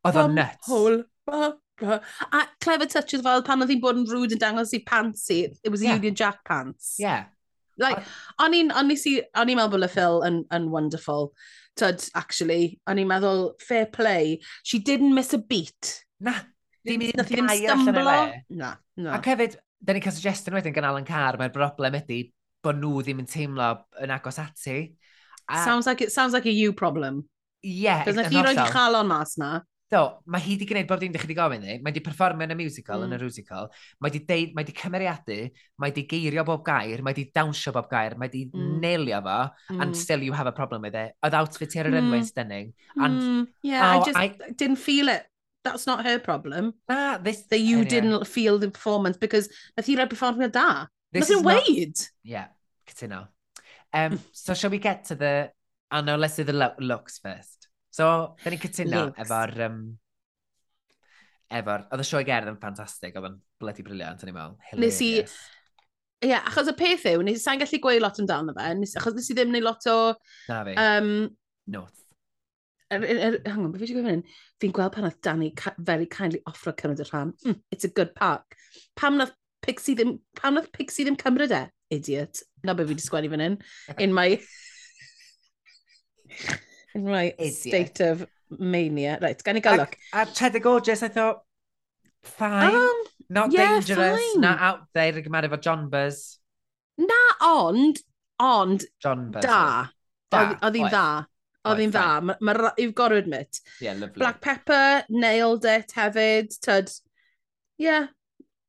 Oedd 0.09 0.19
o'n 0.25 0.35
nuts. 0.35 0.67
Hole. 0.71 1.05
A 1.77 2.43
clever 2.65 2.89
touches 2.91 3.23
fel 3.23 3.45
pan 3.47 3.63
oedd 3.63 3.71
hi'n 3.71 3.83
bod 3.85 4.01
yn 4.01 4.09
rude 4.11 4.35
yn 4.35 4.43
dangos 4.43 4.75
i 4.75 4.81
pants 4.87 5.29
i, 5.31 5.45
it 5.63 5.71
was 5.71 5.85
yeah. 5.85 5.95
Union 5.95 6.19
Jack 6.19 6.43
pants. 6.49 6.97
Yeah. 6.99 7.29
Like, 7.79 8.03
o'n 8.41 8.57
i'n, 8.57 8.73
o'n 8.73 8.91
i'n 8.91 9.59
meddwl 9.59 9.73
bod 9.77 9.87
y 9.87 9.91
ffil 9.93 10.23
yn, 10.27 10.41
yn 10.57 10.71
wonderful. 10.73 11.31
Tyd, 11.79 12.09
actually, 12.19 12.79
o'n 12.89 12.99
i'n 13.03 13.11
meddwl, 13.11 13.51
fair 13.63 13.87
play. 13.93 14.41
She 14.65 14.81
didn't 14.81 15.15
miss 15.15 15.37
a 15.37 15.39
beat. 15.39 15.93
Na. 16.19 16.39
Dim 16.87 17.05
un 17.05 17.27
gair 17.29 17.75
allan 17.75 18.01
e. 18.01 18.43
Na, 18.57 18.73
na. 18.97 19.19
Ac 19.19 19.29
hefyd, 19.31 19.59
da 19.79 19.95
ni'n 19.95 20.03
cael 20.03 20.17
suggestion 20.17 20.57
wedyn 20.57 20.75
gan 20.75 20.89
Alan 20.89 21.07
Carr, 21.07 21.39
mae'r 21.39 21.53
broblem 21.55 22.01
ydy, 22.01 22.23
bod 22.67 22.83
nhw 22.83 23.01
ddim 23.07 23.23
yn 23.23 23.31
teimlo 23.31 23.71
yn 24.03 24.13
agos 24.15 24.43
ati. 24.43 24.77
A... 25.47 25.63
Sounds, 25.65 25.87
like, 25.87 26.03
it 26.03 26.13
sounds 26.13 26.35
like 26.35 26.47
a 26.51 26.53
you 26.53 26.75
problem. 26.75 27.25
Ie. 27.65 27.87
Yeah, 27.87 28.05
Does 28.05 28.21
chi 28.29 28.43
roed 28.43 28.59
i 28.59 28.69
chalon 28.75 29.09
mas 29.11 29.39
na? 29.39 29.61
Do, 29.87 30.01
mae 30.27 30.43
hi 30.43 30.57
wedi 30.57 30.67
gwneud 30.67 30.89
bob 30.91 30.99
dim 30.99 31.13
ddech 31.15 31.23
chi 31.23 31.29
wedi 31.29 31.37
gofyn 31.39 31.61
ni. 31.63 31.77
Mae 31.79 31.93
wedi 31.93 32.01
performio 32.03 32.43
yn 32.49 32.55
y 32.57 32.59
musical, 32.59 33.05
mm. 33.05 33.07
yn 33.07 33.15
y 33.15 33.19
mm. 33.21 33.29
musical. 33.29 33.69
Mae 34.03 34.11
wedi 34.11 34.21
deud, 34.27 34.57
mae 34.57 34.65
wedi 34.65 34.75
cymeriadu, 34.81 35.37
mae 35.79 35.93
wedi 35.93 36.03
geirio 36.11 36.43
bob 36.49 36.65
gair, 36.67 37.05
mae 37.07 37.15
wedi 37.15 37.29
dawnsio 37.39 37.71
bob 37.77 37.87
gair, 37.93 38.17
mae 38.19 38.27
wedi 38.27 38.49
mm. 38.51 38.73
nailio 38.83 39.21
fo, 39.23 39.37
mm. 39.71 39.85
and 39.85 39.99
still 40.01 40.27
you 40.27 40.35
have 40.35 40.51
a 40.51 40.55
problem 40.57 40.83
with 40.83 40.99
it. 40.99 41.15
Oedd 41.23 41.39
outfit 41.39 41.79
her 41.79 41.87
mm. 41.87 41.95
runway 42.01 42.25
stunning. 42.27 42.75
And, 42.97 43.23
mm. 43.23 43.47
Yeah, 43.63 43.87
oh, 43.87 44.01
I 44.01 44.05
just 44.11 44.19
I... 44.19 44.53
didn't 44.57 44.83
feel 44.83 45.09
it. 45.15 45.23
That's 45.63 45.87
not 45.87 46.05
her 46.05 46.19
problem. 46.19 46.75
Ah, 46.89 47.21
this... 47.23 47.47
That 47.51 47.63
you 47.63 47.79
anyway. 47.79 47.91
didn't 47.95 48.27
feel 48.27 48.59
the 48.59 48.73
performance, 48.75 49.23
because 49.23 49.49
nath 49.79 49.87
hi 49.87 50.01
rhaid 50.03 50.11
performio 50.11 50.51
da. 50.51 50.87
This 51.13 51.31
Nothing 51.31 51.45
weighed. 51.47 51.95
Not... 51.95 52.11
Yeah. 52.25 52.47
Cytuno. 52.87 53.27
Um, 53.93 54.13
hmm. 54.13 54.17
so 54.33 54.55
shall 54.55 54.71
we 54.71 54.79
get 54.79 55.05
to 55.07 55.15
the... 55.15 55.51
Oh 55.91 56.01
no, 56.01 56.17
let's 56.17 56.37
do 56.37 56.45
the 56.45 56.53
lo 56.53 56.73
looks 56.79 57.19
first. 57.19 57.69
So, 57.91 58.37
da 58.43 58.53
ni'n 58.53 58.61
cytuno 58.61 59.03
efo'r... 59.17 59.53
Um, 59.67 59.83
efo'r... 61.49 61.87
Oedd 61.95 62.03
y 62.03 62.09
sioe 62.09 62.25
gerdd 62.29 62.51
yn 62.53 62.59
ffantastig, 62.61 63.15
oedd 63.17 63.31
yn 63.31 63.39
bledi 63.63 63.85
briliant 63.87 64.25
yn 64.25 64.33
i'n 64.33 64.37
meddwl. 64.37 64.81
Nes 64.83 64.99
i... 65.05 65.13
Ie, 66.25 66.31
yeah, 66.31 66.45
achos 66.49 66.71
y 66.73 66.75
peth 66.77 67.05
yw, 67.11 67.23
nes 67.25 67.39
i 67.39 67.43
sa'n 67.43 67.61
gallu 67.61 67.79
gweud 67.85 68.01
lot 68.01 68.19
amdano 68.23 68.55
fe, 68.57 68.71
nes, 68.79 68.95
achos 68.97 69.15
nes 69.17 69.31
i 69.31 69.37
ddim 69.37 69.53
neud 69.53 69.65
lot 69.67 69.89
o... 69.93 69.97
Na 70.49 70.63
fi. 70.65 70.75
Um, 70.81 71.11
Notes. 71.73 72.07
Er, 72.93 73.03
er, 73.03 73.19
er, 73.19 73.37
hang 73.51 73.65
on, 73.65 73.73
beth 73.73 73.83
fi 73.83 73.89
eisiau 73.89 73.99
gofyn 73.99 74.13
hyn? 74.13 74.23
Fi'n 74.63 74.75
gweld 74.77 74.95
pan 74.95 75.09
oedd 75.09 75.19
Danny 75.27 75.51
very 75.79 76.07
kindly 76.07 76.41
offro 76.49 76.73
cymryd 76.79 77.03
y 77.03 77.09
rhan. 77.09 77.33
Mm, 77.45 77.59
it's 77.75 77.89
a 77.89 77.91
good 77.91 78.15
park. 78.17 78.57
Pam 78.97 79.19
nath 79.21 79.35
Pixie 79.67 79.97
ddim, 79.99 80.19
pam 80.39 80.57
nath 80.57 80.71
Pixie 80.73 81.05
ddim 81.05 81.19
cymryd 81.21 81.53
e? 81.57 81.65
Idiot 81.97 82.45
na 82.67 82.75
be 82.75 82.87
fi 82.87 82.95
wedi 82.95 83.05
sgwennu 83.07 83.33
fan 83.33 83.45
hyn, 83.47 83.59
in 83.99 84.15
my... 84.17 84.29
in 86.95 87.05
my 87.05 87.27
Idiot. 87.39 87.55
state 87.55 88.01
of 88.01 88.27
mania. 88.51 89.19
Right, 89.21 89.43
gan 89.43 89.57
i 89.57 89.61
gael 89.61 89.77
look. 89.83 89.97
A, 90.13 90.23
a 90.23 90.27
Cheddar 90.27 90.61
Gorgeous, 90.61 91.03
I 91.03 91.09
thought, 91.09 91.43
fine, 92.23 92.75
um, 92.75 93.05
not 93.29 93.53
yeah, 93.53 93.79
dangerous, 93.81 94.21
fine. 94.21 94.41
not 94.41 94.61
out 94.61 94.87
there, 94.95 95.13
yn 95.13 95.27
gymaru 95.27 95.51
efo 95.51 95.61
John 95.61 95.89
Buzz. 95.93 96.39
Na, 96.99 97.23
ond, 97.45 98.01
ond, 98.41 98.85
John 99.03 99.31
Buzz. 99.31 99.45
Da. 99.45 99.89
da. 100.33 100.45
Oedd 100.63 100.79
hi'n 100.81 100.91
dda. 100.91 101.07
Oedd 101.67 101.83
hi'n 101.83 101.95
dda. 101.95 102.37
Ma, 102.41 102.57
you've 102.79 102.95
got 102.95 103.09
to 103.09 103.21
admit. 103.23 103.61
Yeah, 103.81 103.95
lovely. 103.95 104.19
Black 104.23 104.41
Pepper, 104.41 105.05
nailed 105.11 105.65
it 105.65 105.93
hefyd. 105.97 106.57
Tyd, 106.65 106.93
yeah, 107.79 108.09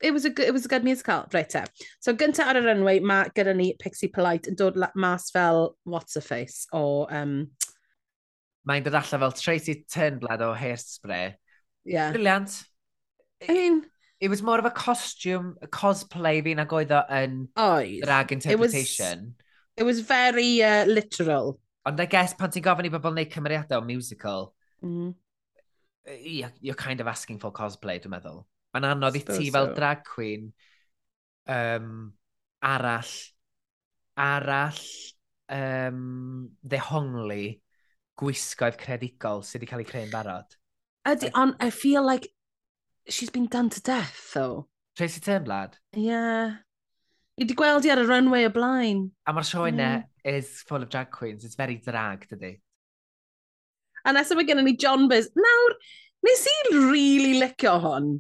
it 0.02 0.14
was 0.14 0.26
a 0.26 0.30
good, 0.30 0.48
it 0.48 0.54
was 0.54 0.66
a 0.66 0.68
good 0.68 0.84
musical. 0.84 1.26
Right 1.34 1.50
te. 1.50 1.64
So 2.00 2.14
gynta 2.14 2.46
ar 2.46 2.60
y 2.60 2.64
runway, 2.66 3.00
mae 3.00 3.32
gyda 3.36 3.56
ni 3.56 3.74
Pixie 3.80 4.12
Polite 4.14 4.52
yn 4.52 4.58
dod 4.60 4.78
mas 4.96 5.30
fel 5.34 5.76
What's-a-Face 5.84 6.68
o... 6.74 7.08
Um... 7.10 7.52
Mae'n 8.68 8.84
dod 8.84 8.98
allan 9.00 9.24
fel 9.26 9.38
Tracy 9.40 9.86
Turnblad 9.90 10.44
o 10.44 10.54
Hairspray. 10.54 11.36
Yeah. 11.86 12.12
Brilliant. 12.12 12.64
I 13.48 13.54
mean... 13.54 13.86
It 14.20 14.30
was 14.30 14.42
more 14.42 14.58
of 14.58 14.66
a 14.66 14.72
costume, 14.72 15.58
a 15.62 15.68
cosplay 15.68 16.42
fi 16.42 16.56
nag 16.58 16.72
oedd 16.74 16.90
o 16.90 17.04
yn 17.14 17.36
oed. 17.54 18.02
drag 18.02 18.32
interpretation. 18.34 19.36
It 19.78 19.84
was, 19.84 19.84
it 19.84 19.84
was 19.86 20.00
very 20.00 20.64
uh, 20.64 20.86
literal. 20.86 21.60
Ond 21.86 22.02
I 22.02 22.08
guess 22.10 22.34
pan 22.34 22.50
ti'n 22.50 22.66
gofyn 22.66 22.90
i 22.90 22.92
bobl 22.96 23.14
wneud 23.14 23.30
cymeriadau 23.30 23.78
o 23.78 23.86
musical, 23.86 24.56
mm-hmm. 24.82 25.12
mm. 25.12 26.18
you're, 26.18 26.50
you're 26.66 26.80
kind 26.82 27.00
of 27.00 27.06
asking 27.06 27.38
for 27.38 27.54
cosplay, 27.54 28.00
dwi'n 28.02 28.16
meddwl. 28.16 28.42
Mae'n 28.76 28.90
anodd 28.92 29.18
i 29.18 29.24
ti 29.26 29.52
fel 29.54 29.72
drag 29.76 30.04
queen 30.06 30.50
um, 31.50 32.12
arall, 32.62 33.14
arall 34.20 34.82
um, 35.54 36.50
ddehongli 36.62 37.46
gwisgoedd 38.18 38.78
credigol 38.82 39.44
sydd 39.46 39.62
wedi 39.62 39.72
cael 39.72 39.84
ei 39.84 39.90
creu'n 39.92 40.14
barod. 40.14 40.58
Ydy, 41.08 41.32
on, 41.34 41.56
I 41.64 41.70
feel 41.72 42.04
like 42.06 42.28
she's 43.08 43.30
been 43.30 43.48
done 43.48 43.70
to 43.70 43.82
death, 43.82 44.34
though. 44.34 44.68
Tracy 44.98 45.22
Turnblad? 45.22 45.78
Yeah. 45.94 46.58
I 47.38 47.46
wedi 47.46 47.56
gweld 47.56 47.86
i 47.86 47.92
ar 47.94 48.02
y 48.02 48.08
runway 48.10 48.48
o 48.48 48.54
blaen. 48.54 49.04
A 49.30 49.34
mae'r 49.36 49.46
sioe 49.46 49.70
yeah. 49.70 50.02
is 50.26 50.64
full 50.68 50.82
of 50.82 50.90
drag 50.90 51.12
queens. 51.12 51.46
It's 51.46 51.56
very 51.56 51.78
drag, 51.78 52.26
dydy. 52.32 52.58
A 54.04 54.14
nesaf 54.16 54.40
mae 54.40 54.48
gennym 54.48 54.66
ni 54.66 54.74
John 54.76 55.06
Biz. 55.12 55.30
Nawr, 55.38 55.76
nes 56.26 56.48
i 56.50 56.56
really 56.74 57.38
licio 57.38 57.78
hon. 57.84 58.16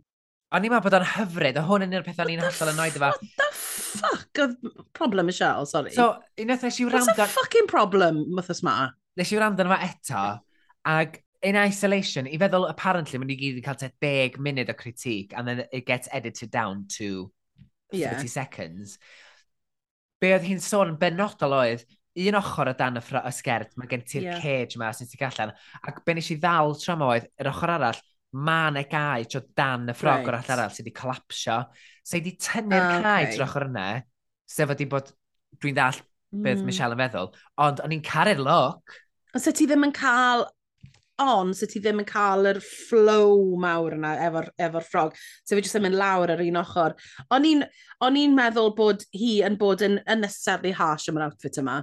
O'n 0.55 0.63
i'n 0.63 0.71
meddwl 0.71 0.85
bod 0.85 0.95
o'n 0.95 1.05
hyfryd, 1.11 1.57
a 1.59 1.63
hwn 1.67 1.83
yn 1.83 1.91
un 1.91 1.99
o'r 1.99 2.05
pethau 2.05 2.29
ni'n 2.29 2.39
hasol 2.39 2.69
yn 2.71 2.77
oed 2.79 2.95
efo. 2.95 3.09
What 3.11 3.39
the 3.41 3.47
fuck 3.57 4.39
oedd 4.43 4.53
problem 4.95 5.27
Michelle, 5.27 5.67
sorry. 5.67 5.91
So, 5.91 6.13
unwaith 6.39 6.63
nes 6.63 6.79
i 6.79 6.85
wrando... 6.87 7.11
What's 7.11 7.19
a 7.19 7.27
fucking 7.33 7.67
problem, 7.67 8.21
mythos 8.37 8.63
ma? 8.63 8.77
Nes 9.19 9.33
i 9.33 9.39
wrando 9.39 9.65
efo 9.65 9.79
eto, 9.89 10.23
ag 10.87 11.19
in 11.43 11.59
isolation, 11.59 12.31
i 12.31 12.39
feddwl, 12.39 12.69
apparently, 12.71 13.19
mae'n 13.19 13.35
i 13.35 13.39
gyd 13.41 13.59
yn 13.59 13.65
cael 13.65 13.79
te 13.81 13.91
10 14.03 14.39
munud 14.47 14.71
o 14.71 14.77
critique, 14.79 15.35
and 15.35 15.51
then 15.51 15.65
it 15.67 15.85
gets 15.89 16.07
edited 16.15 16.53
down 16.53 16.85
to 16.95 17.29
30 17.91 17.99
yeah. 17.99 18.25
seconds. 18.31 18.97
Be 20.21 20.31
oedd 20.31 20.47
hi'n 20.47 20.63
sôn 20.63 20.95
yn 20.95 21.01
benodol 21.01 21.59
oedd, 21.59 21.83
un 22.17 22.39
ochr 22.39 22.71
o 22.71 22.73
dan 22.79 22.97
y, 22.97 23.03
y 23.03 23.33
sgert, 23.35 23.75
mae 23.75 23.91
gen 23.91 24.07
ti'r 24.07 24.31
yeah. 24.31 24.39
cage 24.41 24.79
yma 24.79 24.95
sy'n 24.95 25.11
ti 25.11 25.19
gallan, 25.19 25.51
ac 25.83 26.05
be 26.07 26.15
nes 26.15 26.31
i 26.31 26.39
ddal 26.39 26.73
tra 26.79 26.95
oedd, 27.11 27.27
yr 27.35 27.51
ochr 27.51 27.75
arall, 27.75 27.99
mae 28.35 28.71
yna 28.71 28.83
gau 28.91 29.25
tro 29.31 29.41
dan 29.55 29.87
y 29.87 29.95
ffrog 29.95 30.19
right. 30.19 30.27
o'r 30.27 30.37
all 30.39 30.53
arall 30.57 30.73
sydd 30.73 30.87
wedi 30.87 30.95
colapsio. 30.97 31.61
So 32.03 32.17
i 32.17 32.21
wedi 32.21 32.35
tynnu'r 32.43 32.83
ah, 32.83 32.99
cau 32.99 33.23
okay. 33.23 33.31
trwy'r 33.31 33.47
ochr 33.47 33.67
yna, 33.69 33.87
sef 34.47 34.71
wedi 34.73 34.87
bod, 34.91 35.11
dwi'n 35.61 35.77
dall 35.77 36.01
beth 36.35 36.59
mm. 36.61 36.67
Michelle 36.67 36.97
yn 36.97 37.01
feddwl, 37.01 37.31
ond 37.63 37.81
o'n 37.83 37.95
i'n 37.95 38.03
caru'r 38.05 38.43
look. 38.43 38.97
Os 39.35 39.47
so, 39.47 39.53
ti 39.55 39.67
ddim 39.69 39.87
yn 39.87 39.95
cael 39.95 40.45
on, 41.19 41.53
so 41.53 41.67
ti 41.69 41.81
ddim 41.81 42.01
yn 42.03 42.07
cael 42.09 42.49
yr 42.51 42.59
flow 42.63 43.55
mawr 43.59 43.95
yna 43.97 44.13
efo'r 44.27 44.51
efo, 44.67 44.83
ffrog. 44.85 45.17
So 45.43 45.55
fi 45.55 45.63
jyst 45.65 45.79
yn 45.79 45.87
mynd 45.87 45.99
lawr 45.99 46.33
ar 46.33 46.43
un 46.43 46.61
ochr. 46.61 46.95
O'n 47.33 47.47
i'n 47.47 48.37
meddwl 48.37 48.73
bod 48.77 49.05
hi 49.17 49.39
yn 49.47 49.57
bod 49.59 49.83
yn 49.85 49.99
unnecessarily 50.05 50.75
harsh 50.77 51.09
am 51.09 51.19
yr 51.19 51.27
outfit 51.29 51.59
yma. 51.61 51.81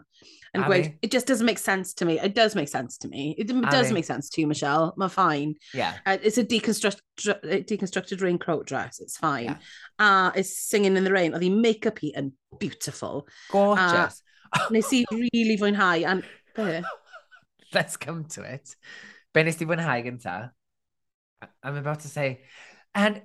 Yn 0.55 0.63
gweud, 0.69 0.93
it 1.03 1.11
just 1.11 1.27
doesn't 1.27 1.47
make 1.47 1.59
sense 1.59 1.95
to 1.95 2.05
me. 2.05 2.21
It 2.21 2.35
does 2.35 2.55
make 2.55 2.69
sense 2.69 2.97
to 2.99 3.09
me. 3.09 3.35
It 3.37 3.51
Ari. 3.51 3.71
does 3.71 3.91
make 3.91 4.05
sense 4.05 4.29
to 4.31 4.41
you, 4.41 4.47
Michelle. 4.47 4.95
Mae'n 4.97 5.11
fine. 5.11 5.55
Yeah. 5.75 5.95
Uh, 6.07 6.19
it's 6.23 6.39
a 6.39 6.45
deconstruct, 6.45 7.01
uh, 7.29 7.35
deconstructed 7.67 8.23
raincoat 8.23 8.65
dress. 8.67 9.01
It's 9.01 9.17
fine. 9.17 9.45
Yeah. 9.45 9.57
Uh, 9.99 10.31
it's 10.37 10.57
singing 10.57 10.97
in 10.97 11.03
the 11.03 11.13
rain. 11.13 11.35
Oedd 11.35 11.43
hi 11.43 11.51
make-up 11.51 11.99
hi 11.99 12.13
yn 12.15 12.31
beautiful. 12.61 13.27
Gorgeous. 13.51 14.23
Uh, 14.53 14.69
nes 14.71 14.93
i 14.95 15.03
really 15.11 15.59
fwynhau. 15.59 16.07
And, 16.07 16.23
Let's 17.75 17.97
come 17.97 18.25
to 18.37 18.43
it. 18.43 18.77
Be 19.35 19.43
nes 19.43 19.57
ti 19.57 19.67
fwynhau 19.67 20.05
gynta? 20.05 20.51
I'm 21.63 21.77
about 21.77 22.01
to 22.01 22.09
say, 22.09 22.43
and 22.95 23.23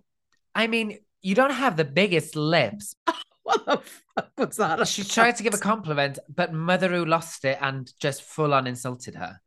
I 0.56 0.68
mean, 0.68 0.98
you 1.22 1.36
don't 1.36 1.52
have 1.52 1.78
the 1.78 1.86
biggest 1.86 2.36
lips. 2.36 2.96
what 3.44 3.66
the 3.66 3.82
fuck 4.16 4.32
was 4.38 4.58
that? 4.58 4.88
She 4.88 5.04
tried 5.04 5.38
to 5.38 5.44
give 5.44 5.54
a 5.54 5.58
compliment, 5.58 6.20
but 6.34 6.52
Motheroo 6.52 7.08
lost 7.08 7.46
it 7.46 7.58
and 7.62 7.92
just 8.00 8.24
full 8.24 8.54
on 8.54 8.68
insulted 8.68 9.16
her. 9.16 9.40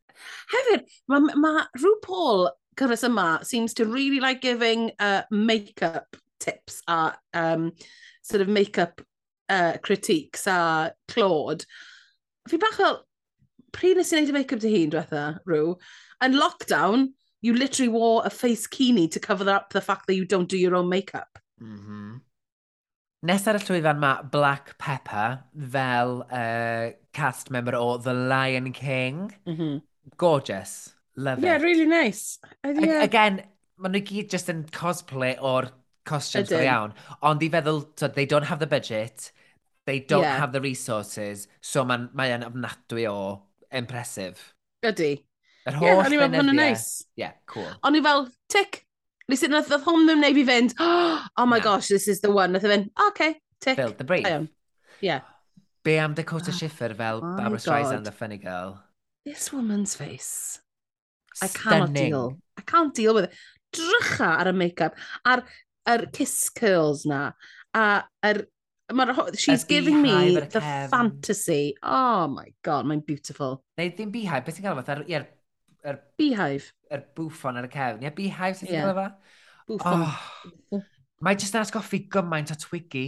Hefyd, 0.54 0.86
mae 1.08 1.34
ma 1.34 1.64
RuPaul 1.76 2.50
cyfres 2.78 3.04
yma 3.08 3.44
seems 3.44 3.74
to 3.74 3.86
really 3.86 4.20
like 4.20 4.40
giving 4.40 4.92
uh, 4.98 5.22
make-up 5.30 6.16
tips 6.40 6.82
a 6.88 7.14
um, 7.34 7.72
sort 8.22 8.42
of 8.42 8.48
make-up 8.48 9.00
uh, 9.48 9.76
critiques 9.82 10.46
a 10.46 10.92
Claude. 11.08 11.64
Fi 12.48 12.56
bach 12.56 12.74
fel, 12.74 13.02
pryd 13.72 13.98
nes 13.98 14.12
i 14.12 14.20
wneud 14.20 14.32
y 14.32 14.38
make-up 14.38 14.62
dy 14.62 14.72
hun, 14.76 14.94
diwetha, 14.94 15.24
Rw? 15.46 15.76
and 16.22 16.34
lockdown, 16.34 17.12
you 17.42 17.54
literally 17.54 17.88
wore 17.88 18.22
a 18.24 18.30
face 18.30 18.66
kini 18.66 19.08
to 19.08 19.20
cover 19.20 19.50
up 19.50 19.72
the 19.72 19.80
fact 19.80 20.06
that 20.06 20.14
you 20.14 20.24
don't 20.24 20.48
do 20.48 20.56
your 20.56 20.74
own 20.76 20.88
makeup. 20.88 21.38
Mm 21.60 21.78
-hmm. 21.78 22.20
Nes 23.22 23.46
ar 23.46 23.58
y 23.58 23.62
llwyfan 23.62 23.98
mae 24.02 24.22
Black 24.30 24.74
Pepper 24.78 25.42
fel 25.74 26.22
uh, 26.26 26.94
cast 27.12 27.50
member 27.50 27.74
o 27.78 27.98
The 27.98 28.14
Lion 28.14 28.72
King. 28.72 29.34
Mm 29.46 29.56
-hmm. 29.56 29.82
Gorgeous. 30.16 30.94
Love 31.16 31.42
yeah, 31.42 31.56
it. 31.56 31.60
Yeah, 31.60 31.62
really 31.62 31.86
nice. 31.86 32.38
Uh, 32.64 32.74
yeah. 32.80 33.02
Again, 33.02 33.42
maen 33.76 33.92
nhw 33.92 34.04
gyd 34.06 34.32
just 34.32 34.48
yn 34.48 34.64
cosplay 34.74 35.36
o'r 35.38 35.70
costumes 36.08 36.52
o 36.52 36.60
iawn. 36.62 36.94
Ond 37.20 37.42
i 37.42 37.50
feddwl, 37.50 37.84
so 37.98 38.08
they 38.08 38.26
don't 38.26 38.48
have 38.50 38.60
the 38.62 38.70
budget, 38.70 39.32
they 39.86 40.00
don't 40.00 40.26
yeah. 40.26 40.38
have 40.38 40.52
the 40.52 40.62
resources, 40.62 41.48
so 41.60 41.84
mae'n 41.84 42.08
mae 42.14 42.34
ofnadwy 42.38 43.06
o 43.10 43.18
impressive. 43.70 44.54
Ydy, 44.86 45.12
Yr 45.68 45.76
holl 45.78 46.14
yeah, 46.16 46.24
o'n 46.26 46.50
i'n 46.50 46.56
neis. 46.58 46.86
Yeah, 47.18 47.36
cool. 47.46 47.68
O'n 47.86 47.98
i 47.98 48.02
fel, 48.02 48.26
tic. 48.50 48.82
Nes 49.30 49.44
i 49.46 49.50
nath 49.50 49.70
oedd 49.70 49.84
hwn 49.86 50.08
ddim 50.08 50.22
wneud 50.22 50.38
fi 50.40 50.46
fynd, 50.48 50.74
oh 50.82 51.46
my 51.46 51.60
gosh, 51.62 51.88
this 51.92 52.08
is 52.10 52.20
the 52.24 52.32
one. 52.32 52.52
Nath 52.52 52.66
i 52.66 52.72
fynd, 52.72 52.90
oh, 52.96 53.12
okay, 53.12 53.36
tic. 53.62 53.76
Build 53.78 53.98
the 53.98 54.08
brief. 54.08 54.26
Yeah. 55.00 55.22
Be 55.84 55.98
am 55.98 56.14
Dakota 56.14 56.50
oh, 56.50 56.56
Schiffer 56.56 56.94
fel 56.94 57.18
oh 57.22 57.36
Barbara 57.36 57.58
Streisand, 57.58 58.04
the 58.04 58.12
funny 58.12 58.38
girl? 58.38 58.82
This 59.24 59.52
woman's 59.52 59.94
face. 59.94 60.60
Stunning. 61.34 61.54
I 61.54 61.58
cannot 61.58 61.92
deal. 61.94 62.38
I 62.58 62.62
can't 62.62 62.94
deal 62.94 63.14
with 63.14 63.24
it. 63.24 63.32
Drycha 63.72 64.38
ar 64.38 64.50
y 64.50 64.52
make-up, 64.52 64.96
ar, 65.24 65.44
ar 65.86 66.06
kiss 66.12 66.50
curls 66.50 67.06
na, 67.06 67.32
a 67.72 68.04
ar, 68.22 68.46
she's 69.34 69.64
giving 69.64 70.02
me 70.02 70.34
the 70.34 70.42
cefn. 70.42 70.90
fantasy. 70.90 71.74
Oh 71.82 72.28
my 72.28 72.52
god, 72.62 72.84
mae'n 72.84 73.06
beautiful. 73.06 73.62
Neu 73.78 73.94
ddim 73.94 74.12
beehive, 74.12 74.44
beth 74.44 74.58
ti'n 74.58 74.66
gael 74.66 74.76
fath 74.82 74.92
ar, 74.98 75.06
er, 75.86 75.98
Beehive. 76.20 76.72
Er 76.92 77.04
bwffon 77.16 77.58
ar 77.60 77.68
y 77.68 77.72
cefn. 77.72 78.00
Ie, 78.02 78.08
yeah, 78.08 78.14
beehive, 78.16 78.58
sy'n 78.60 78.72
yeah. 78.72 78.94
fa? 78.96 79.08
Bwffon. 79.70 80.06
Oh, 80.06 80.80
mae 81.22 81.38
jyst 81.38 81.56
yn 81.56 81.62
asgoffi 81.62 82.04
gymaint 82.12 82.54
o 82.54 82.58
Twiggy. 82.58 83.06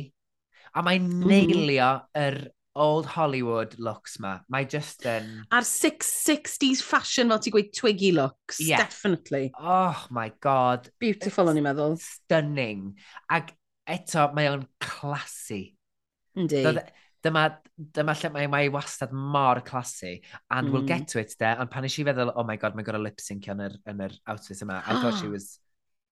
A 0.75 0.83
mae'n 0.83 1.07
mm-hmm. 1.07 1.31
neilio 1.31 1.91
yr 2.19 2.41
old 2.75 3.07
Hollywood 3.07 3.77
looks 3.79 4.19
ma. 4.23 4.39
Mae 4.51 4.67
jyst 4.71 5.05
yn... 5.07 5.29
A'r 5.55 5.67
660s 5.69 6.83
fashion 6.83 7.31
fel 7.31 7.43
ti 7.43 7.53
gweud 7.55 7.71
Twiggy 7.77 8.11
looks, 8.17 8.59
yeah. 8.61 8.83
definitely. 8.83 9.53
Oh 9.59 10.07
my 10.11 10.33
god. 10.43 10.91
Beautiful 11.03 11.53
o'n 11.53 11.61
i'n 11.61 11.67
meddwl. 11.69 11.97
Stunning. 12.03 12.91
Ac 13.31 13.55
eto, 13.87 14.27
mae 14.35 14.51
o'n 14.51 14.67
classy. 14.83 15.63
Yndi 16.35 16.65
dyma, 17.25 17.45
dyma 17.97 18.15
lle 18.21 18.31
mae, 18.35 18.51
mae 18.53 18.71
wastad 18.73 19.13
mor 19.13 19.61
classy. 19.67 20.21
And 20.51 20.69
mm. 20.69 20.73
we'll 20.73 20.83
hmm. 20.83 20.93
get 20.93 21.09
to 21.09 21.21
it 21.21 21.35
there. 21.39 21.57
Ond 21.61 21.73
pan 21.73 21.89
eisiau 21.89 22.07
feddwl, 22.09 22.35
oh 22.37 22.45
my 22.47 22.57
god, 22.61 22.77
mae'n 22.77 22.89
gorau 22.89 23.03
lip 23.03 23.23
sync 23.25 23.49
yn 23.53 23.65
yr, 23.65 23.79
yn 23.91 24.05
yr 24.07 24.15
outfit 24.31 24.63
yma. 24.67 24.83
I 24.85 25.01
thought 25.01 25.19
she 25.21 25.33
was, 25.35 25.59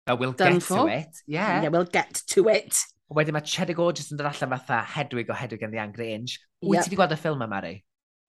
oh, 0.07 0.15
we'll 0.15 0.33
Done 0.33 0.59
get 0.59 0.63
for. 0.63 0.87
to 0.87 0.95
it. 0.95 1.23
Yeah. 1.27 1.61
yeah, 1.63 1.69
we'll 1.69 1.89
get 1.99 2.23
to 2.35 2.47
it. 2.49 2.79
Wedyn 3.11 3.35
mae 3.35 3.43
Cheddar 3.43 3.75
Gorgeous 3.75 4.11
yn 4.13 4.19
dod 4.19 4.29
allan 4.29 4.53
fatha 4.55 4.81
Hedwig 4.87 5.29
o 5.29 5.35
Hedwig 5.35 5.63
and 5.67 5.75
the 5.75 5.81
Angry 5.83 6.13
Inch. 6.15 6.39
Wyt 6.63 6.79
yep. 6.79 6.85
ti 6.85 6.93
wedi 6.93 7.01
gweld 7.01 7.15
y 7.15 7.19
ffilm 7.19 7.41
yma, 7.41 7.49
Mary? 7.51 7.81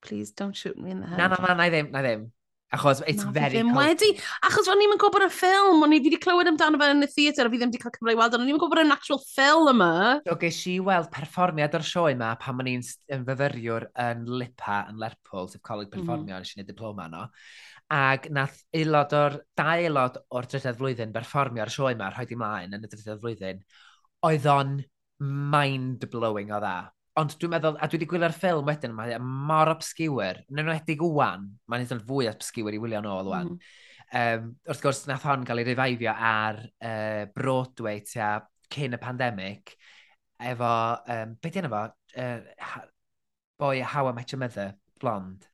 Please, 0.03 0.33
don't 0.35 0.57
shoot 0.59 0.75
me 0.77 0.91
in 0.91 1.01
the 1.01 1.07
head. 1.07 1.19
Na, 1.21 1.29
na, 1.31 1.39
na, 1.39 1.55
na 1.55 1.69
i 1.69 1.71
ddim, 1.71 1.93
na 1.95 2.03
i 2.03 2.09
ddim. 2.09 2.25
Achos 2.73 3.03
it's 3.07 3.25
na, 3.25 3.31
very... 3.31 3.63
Na, 3.63 3.75
wedi. 3.77 4.09
Achos 4.47 4.69
o'n 4.73 4.81
i'n 4.81 4.95
gwybod 5.01 5.27
y 5.27 5.29
ffilm, 5.33 5.83
o'n 5.85 5.93
i 5.93 5.99
wedi 6.01 6.17
clywed 6.23 6.49
amdano 6.49 6.79
fe 6.81 6.89
yn 6.95 7.05
y 7.05 7.09
theatr, 7.11 7.49
a 7.49 7.53
fi 7.53 7.59
ddim 7.61 7.69
wedi 7.69 7.81
cael 7.83 7.93
cyfle 7.93 8.15
i 8.15 8.17
weld, 8.17 8.37
o'n 8.39 8.49
i'n 8.49 8.61
gwybod 8.63 8.81
yn 8.81 8.95
actual 8.95 9.21
ffilm 9.27 9.69
yma. 9.75 9.91
So, 10.25 10.37
ges 10.41 10.61
i 10.73 10.79
weld 10.87 11.11
perfformiad 11.13 11.77
o'r 11.77 11.85
sioe 11.85 12.15
yma 12.15 12.31
pan 12.41 12.63
o'n 12.63 12.71
i'n 12.73 12.87
fyfyriwr 13.29 13.91
yn 14.07 14.25
Lipa 14.41 14.79
yn 14.89 15.03
Lerpwl, 15.03 15.51
sef 15.53 15.61
coleg 15.69 15.91
mhm. 15.91 15.99
perfformio, 15.99 16.39
mm. 16.39 16.47
nes 16.47 16.55
i 16.55 16.59
wneud 16.59 16.73
diploma 16.73 17.11
no. 17.13 17.27
Ac 17.93 18.31
nath 18.33 18.63
aelod 18.73 19.13
o'r, 19.21 19.39
da 19.59 19.69
aelod 19.75 20.17
o'r 20.33 20.49
drydedd 20.49 20.81
flwyddyn 20.81 21.13
perfformio 21.13 21.67
ar 21.67 21.75
sioe 21.77 21.93
yma, 21.93 22.09
rhoi 22.15 22.25
di 22.31 22.41
mlaen 22.41 22.73
yn 22.73 22.89
y 22.89 22.89
drydedd 22.89 23.21
flwyddyn, 23.21 23.61
oedd 24.31 24.49
o'n 24.49 24.79
mind-blowing 25.53 26.57
o 26.57 26.65
dda. 26.65 26.77
Ond 27.21 27.35
dwi'n 27.37 27.53
meddwl, 27.53 27.77
a 27.77 27.87
dwi 27.91 27.99
wedi 27.99 28.09
gwylio'r 28.09 28.33
ffilm 28.33 28.69
wedyn, 28.69 28.95
mae 28.97 29.19
mor 29.21 29.69
obscure, 29.75 30.47
Yn 30.49 30.63
enwedig 30.63 31.03
wwan, 31.05 31.51
mae'n 31.69 31.85
hyd 31.85 31.97
yn 31.99 32.05
fwy 32.09 32.29
obscure 32.31 32.73
i 32.73 32.81
wylio 32.81 33.03
yn 33.03 33.11
ôl 33.11 33.29
wwan. 33.29 33.51
Mm. 33.53 33.73
Um, 34.13 34.49
wrth 34.69 34.81
gwrs, 34.85 35.03
nath 35.09 35.27
hon 35.29 35.45
gael 35.49 35.61
ei 35.61 35.67
refaifio 35.69 36.13
ar 36.13 36.63
uh, 36.65 37.27
Broadway 37.37 38.01
tua 38.09 38.35
cyn 38.73 38.97
y 38.97 39.01
pandemig, 39.01 39.75
efo, 40.41 40.73
um, 41.17 41.37
beth 41.45 41.59
yna 41.61 41.73
fo, 41.73 41.83
uh, 42.25 42.81
boi 43.61 43.81
How 43.85 44.09
I 44.09 44.15
Met 44.17 44.33
Your 44.33 44.41
Mother, 44.41 44.73
blond. 45.01 45.47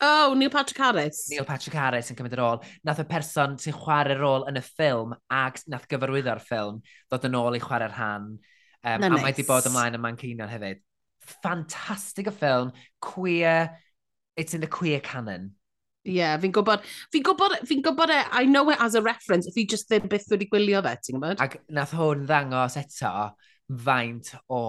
Oh, 0.00 0.34
Neil 0.36 0.50
Patrick 0.50 0.80
Harris. 0.80 1.26
Neil 1.30 1.44
Patrick 1.44 1.76
Harris 1.78 2.10
yn 2.10 2.16
cymryd 2.18 2.34
y 2.34 2.40
rôl. 2.40 2.64
Nath 2.84 3.04
y 3.04 3.06
person 3.08 3.54
sy'n 3.62 3.76
chwarae'r 3.76 4.18
rôl 4.18 4.48
yn 4.50 4.58
y 4.58 4.64
ffilm 4.64 5.14
ac 5.30 5.60
nath 5.70 5.86
gyfarwyddo'r 5.92 6.42
ffilm 6.42 6.80
ddod 7.12 7.28
yn 7.28 7.38
ôl 7.38 7.60
i 7.60 7.62
chwarae'r 7.62 7.94
rhan. 7.94 8.32
Um, 8.84 8.98
no, 9.00 9.06
a 9.06 9.12
nice. 9.12 9.20
mae 9.20 9.30
wedi 9.30 9.46
bod 9.48 9.68
ymlaen 9.70 9.96
y 9.96 10.02
Manceinion 10.02 10.50
hefyd 10.50 10.82
ffantastig 11.30 12.28
o 12.30 12.34
ffilm, 12.34 12.72
queer, 13.02 13.76
it's 14.36 14.54
in 14.54 14.60
the 14.60 14.70
queer 14.70 15.00
canon. 15.00 15.52
Ie, 16.04 16.18
yeah, 16.18 16.36
fi'n 16.36 16.52
gwybod, 16.52 16.84
fi'n 17.14 17.24
gwybod, 17.24 17.56
fi'n 17.64 17.80
gwybod 17.84 18.10
e, 18.12 18.20
I 18.36 18.44
know 18.44 18.68
it 18.68 18.80
as 18.84 18.94
a 18.94 19.00
reference, 19.00 19.48
fi 19.54 19.64
just 19.64 19.88
ddim 19.88 20.10
byth 20.12 20.28
wedi 20.34 20.50
gwylio 20.50 20.82
fe, 20.84 20.98
ti'n 21.00 21.16
gwybod? 21.16 21.40
Ac 21.40 21.56
nath 21.72 21.94
hwn 21.96 22.26
ddangos 22.28 22.76
eto 22.76 23.12
faint 23.86 24.34
o 24.52 24.64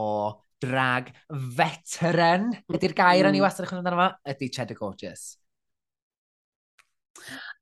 drag 0.64 1.12
veteran, 1.30 2.54
ydy'r 2.72 2.96
gair 2.96 3.26
mm. 3.26 3.30
o'n 3.30 3.36
i 3.36 3.42
mm. 3.42 3.44
wastad 3.44 3.68
ychwanegu 3.68 3.84
amdano 3.84 4.00
fo, 4.00 4.32
ydy 4.32 4.50
Cheddar 4.56 4.80
Gorgeous. 4.80 5.26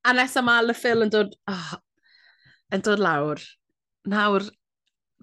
A 0.05 0.13
nes 0.13 0.37
yma, 0.37 0.59
Le 0.61 0.77
ffil 0.77 1.07
yn 1.07 1.11
dod, 1.13 1.33
oh, 1.49 1.73
yn 2.75 2.85
dod 2.85 3.01
lawr. 3.01 3.41
Nawr, 4.13 4.45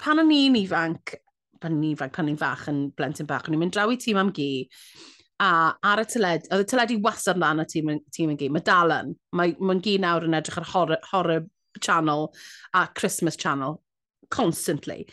pan 0.01 0.23
o'n 0.23 0.35
i'n 0.35 0.59
ifanc, 0.65 1.15
pan 1.61 1.77
ni'n 1.77 1.95
ifanc, 1.95 2.15
pan 2.17 2.29
ni'n 2.29 2.41
fach 2.41 2.69
yn 2.73 2.87
blentyn 2.97 3.29
bach, 3.31 3.49
o'n 3.49 3.57
i'n 3.57 3.63
mynd 3.63 3.77
draw 3.77 3.91
i 3.93 3.99
tîm 4.01 4.21
am 4.21 4.33
gi, 4.37 4.51
a 5.41 5.51
ar 5.93 6.03
y 6.03 6.07
tyled, 6.09 6.49
oedd 6.53 6.65
y 6.65 6.69
tyledu 6.69 7.01
wastad 7.05 7.41
lan 7.41 7.63
y 7.63 7.67
tîm, 7.69 7.93
tîm 8.13 8.35
yn 8.35 8.41
gi, 8.41 8.51
mae 8.53 8.65
Dalan, 8.67 9.15
mae'n 9.37 9.61
mae, 9.61 9.83
gi 9.85 9.99
nawr 10.03 10.29
yn 10.29 10.37
edrych 10.37 10.61
ar 10.61 10.71
horror, 10.75 11.05
horror 11.13 11.47
channel 11.81 12.33
a 12.75 12.87
Christmas 12.95 13.37
channel, 13.37 13.81
constantly. 14.31 15.07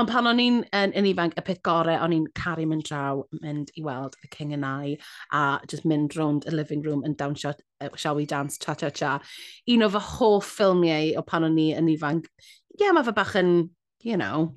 Ond 0.00 0.10
pan 0.10 0.26
o'n 0.26 0.40
i'n 0.42 0.56
yn, 0.74 0.92
yn 0.98 1.06
ifanc, 1.06 1.36
y 1.38 1.42
peth 1.46 1.60
gorau, 1.66 2.00
o'n 2.02 2.12
i'n 2.16 2.24
caru 2.34 2.64
mynd 2.66 2.88
draw, 2.88 3.22
mynd 3.44 3.70
i 3.78 3.84
weld 3.84 4.16
The 4.22 4.30
King 4.32 4.52
and 4.56 4.66
I, 4.66 4.96
a 5.30 5.60
just 5.70 5.86
mynd 5.86 6.16
rownd 6.18 6.48
y 6.50 6.54
living 6.54 6.82
room 6.82 7.04
yn 7.06 7.14
dawnsio 7.20 7.52
Shall 7.94 8.16
We 8.18 8.26
Dance, 8.26 8.58
Cha 8.58 8.74
Cha 8.74 8.90
Cha. 8.90 9.18
Un 9.70 9.86
o 9.86 9.90
fy 9.94 10.02
hoff 10.16 10.50
ffilmiau 10.56 11.14
o 11.20 11.22
pan 11.22 11.46
o'n 11.46 11.60
i 11.62 11.70
yn 11.78 11.92
ifanc, 11.94 12.26
ie, 12.74 12.82
yeah, 12.82 12.96
mae 12.96 13.06
fe 13.06 13.14
bach 13.14 13.36
yn, 13.38 13.54
you 14.02 14.18
know, 14.18 14.50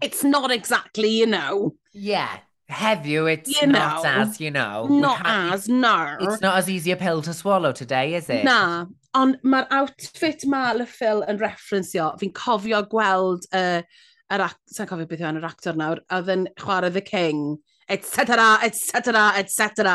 it's 0.00 0.24
not 0.24 0.50
exactly, 0.50 1.08
you 1.08 1.26
know. 1.26 1.74
Yeah. 1.92 2.38
Heddiw, 2.70 3.32
it's 3.32 3.60
you 3.60 3.66
not 3.66 4.04
know, 4.04 4.10
as, 4.10 4.40
you 4.40 4.50
know. 4.50 4.86
Not 4.90 5.22
as, 5.24 5.68
e- 5.68 5.72
no. 5.72 6.16
It's 6.20 6.42
not 6.42 6.58
as 6.58 6.68
easy 6.68 6.90
a 6.90 6.96
pill 6.96 7.22
to 7.22 7.32
swallow 7.32 7.72
today, 7.72 8.14
is 8.14 8.28
it? 8.28 8.44
Na, 8.44 8.84
ond 9.16 9.38
mae'r 9.42 9.66
outfit 9.72 10.44
ma 10.46 10.74
Phil 10.84 11.24
yn 11.24 11.40
referensio, 11.40 12.10
fi'n 12.20 12.34
cofio 12.36 12.82
gweld, 12.90 13.48
uh, 13.56 13.80
yr 14.28 14.44
sa'n 14.74 14.90
cofio 14.90 15.08
beth 15.08 15.24
yw 15.24 15.30
yn 15.30 15.40
yr 15.40 15.48
actor 15.48 15.80
nawr, 15.80 16.04
a 16.10 16.20
oedd 16.20 16.28
yn 16.34 16.46
chwarae 16.60 16.92
The 16.92 17.00
King, 17.00 17.56
etc, 17.88 18.58
etc, 18.62 19.32
etc, 19.40 19.94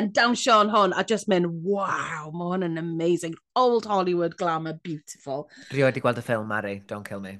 yn 0.00 0.08
dawnsio 0.16 0.62
yn 0.64 0.72
hwn, 0.72 0.96
a 0.96 1.04
just 1.04 1.28
mynd, 1.28 1.50
wow, 1.66 2.30
mae 2.32 2.54
hwn 2.54 2.70
yn 2.70 2.80
amazing, 2.80 3.36
old 3.54 3.84
Hollywood 3.84 4.38
glamour, 4.40 4.78
beautiful. 4.82 5.50
Rio 5.76 5.90
wedi 5.90 6.00
gweld 6.00 6.22
y 6.22 6.24
ffilm, 6.24 6.48
Mari, 6.48 6.78
don't 6.88 7.04
kill 7.04 7.20
me. 7.20 7.36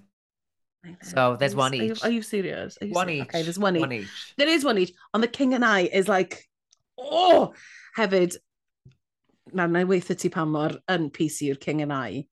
So 1.02 1.36
there's 1.36 1.54
one 1.54 1.74
each. 1.74 1.80
Are 1.80 1.84
you, 1.84 1.96
are 2.02 2.10
you 2.10 2.22
serious? 2.22 2.78
Are 2.80 2.86
you 2.86 2.92
one 2.92 3.06
serious? 3.06 3.22
each. 3.22 3.28
Okay, 3.28 3.42
there's 3.42 3.58
one 3.58 3.76
each. 3.76 3.80
one 3.80 3.92
each. 3.92 4.34
There 4.36 4.48
is 4.48 4.64
one 4.64 4.78
each. 4.78 4.92
On 5.12 5.20
the 5.20 5.28
King 5.28 5.54
and 5.54 5.64
I 5.64 5.80
is 5.80 6.08
like, 6.08 6.48
oh, 6.98 7.54
hefyd, 7.96 8.36
na, 9.52 9.66
na 9.66 9.84
weithio 9.84 10.18
ti 10.18 10.28
pan 10.28 10.48
mor 10.48 10.76
yn 10.90 11.10
PC 11.10 11.50
yw'r 11.50 11.60
King 11.60 11.82
and 11.82 11.92
I. 11.92 12.26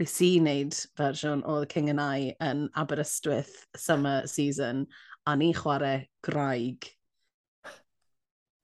Nes 0.00 0.16
i 0.24 0.32
wneud 0.40 0.74
fersiwn 0.98 1.42
o 1.44 1.60
The 1.60 1.66
King 1.66 1.90
and 1.90 2.00
I 2.00 2.34
yn 2.40 2.68
Aberystwyth 2.76 3.66
summer 3.76 4.26
season, 4.26 4.86
a 5.26 5.36
ni 5.36 5.52
chwarae 5.54 6.06
graig 6.24 6.88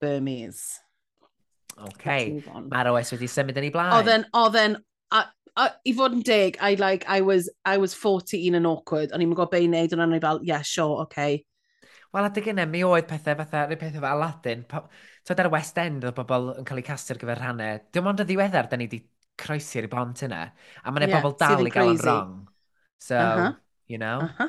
Burmese. 0.01 0.80
Okay. 1.78 2.43
Mae'r 2.49 2.91
oes 2.95 3.12
wedi 3.14 3.28
symud 3.30 3.59
yn 3.61 3.68
ei 3.68 3.74
blaen. 3.74 3.93
Oedd 3.99 4.11
yn, 4.11 4.24
oedd 4.41 4.59
uh, 5.59 5.68
i 5.84 5.92
fod 5.96 6.16
yn 6.16 6.24
dig, 6.26 6.56
I, 6.62 6.74
like, 6.80 7.04
I, 7.09 7.20
was, 7.24 7.50
I 7.64 7.76
was 7.82 7.94
14 7.94 8.54
and 8.54 8.68
awkward, 8.68 9.12
o'n 9.12 9.24
i'n 9.24 9.34
gwybod 9.34 9.52
be 9.52 9.62
i 9.64 9.68
wneud, 9.68 9.94
o'n 9.94 10.04
i'n 10.06 10.22
fel, 10.22 10.42
yeah, 10.46 10.64
sure, 10.66 11.02
okay. 11.04 11.42
Wel, 12.14 12.24
adeg 12.24 12.48
yna, 12.54 12.64
e, 12.64 12.72
mi 12.72 12.80
oedd 12.86 13.09
pethau 13.11 13.36
fatha, 13.42 13.66
rhyw 13.66 13.80
pethau 13.80 14.00
fel 14.00 14.11
Aladdin. 14.14 14.64
Tod 15.28 15.42
ar 15.42 15.50
y 15.50 15.52
West 15.52 15.80
End, 15.82 16.06
oedd 16.09 16.16
bobl 16.16 16.54
yn 16.54 16.68
cael 16.68 16.80
eu 16.80 16.86
castio 16.86 17.14
ar 17.14 17.20
gyfer 17.20 17.42
rhannau. 17.42 17.82
Dim 17.92 18.09
ond 18.09 18.22
y 18.24 18.26
ddiweddar, 18.28 18.70
da 18.70 18.78
ni 18.80 18.88
wedi 18.88 19.02
croesi'r 19.38 19.88
i 19.88 19.92
bont 19.92 20.24
yna. 20.24 20.40
A 20.82 20.94
mae'n 20.94 21.09
yeah, 21.09 21.18
bobl 21.18 21.36
dal 21.40 21.68
i 21.68 21.74
gael 21.74 21.92
yn 21.92 22.00
wrong. 22.00 22.32
So, 22.96 23.18
uh 23.18 23.42
-huh. 23.42 23.52
you 23.92 24.00
know. 24.00 24.24
Uh 24.24 24.32
-huh. 24.38 24.48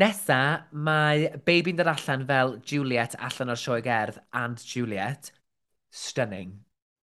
Nesa, 0.00 0.40
mae 0.72 1.28
Baby'n 1.46 1.76
dod 1.76 1.92
allan 1.92 2.24
fel 2.26 2.56
Juliet 2.64 3.14
allan 3.18 3.52
o'r 3.52 3.60
sioe 3.60 3.82
gerdd 3.84 4.18
and 4.32 4.64
Juliet. 4.72 5.32
Stunning. 5.90 6.58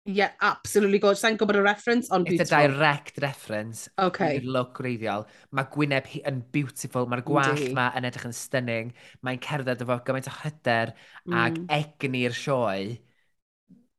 Yeah, 0.09 0.33
absolutely 0.41 0.99
gorgeous. 1.03 1.21
Sa'n 1.21 1.37
gwybod 1.37 1.59
y 1.59 1.63
reference, 1.67 2.09
ond 2.15 2.25
beautiful. 2.25 2.47
It's 2.47 2.53
a 2.57 2.69
direct 2.73 3.19
reference. 3.21 3.91
Okay. 4.01 4.39
I'r 4.39 4.47
look 4.49 4.79
reiddiol. 4.81 5.27
Mae 5.53 5.69
Gwyneb 5.75 6.09
hi 6.09 6.23
yn 6.31 6.39
beautiful. 6.55 7.05
Mae'r 7.13 7.21
gwallt 7.27 7.75
ma 7.77 7.91
yn 7.99 8.09
edrych 8.09 8.25
yn 8.31 8.37
stunning. 8.37 8.95
Mae'n 9.27 9.43
cerdded 9.45 9.85
efo 9.85 9.99
gymaint 10.07 10.31
o 10.31 10.33
hyder 10.39 10.95
mm. 11.29 11.37
ac 11.37 11.61
egni'r 11.77 12.39
sioe. 12.39 12.97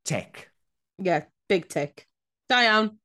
Tick. 0.10 0.47
Yeah, 0.97 1.30
big 1.51 1.70
tick. 1.70 2.07
Da 2.49 2.64
iawn. 2.66 2.95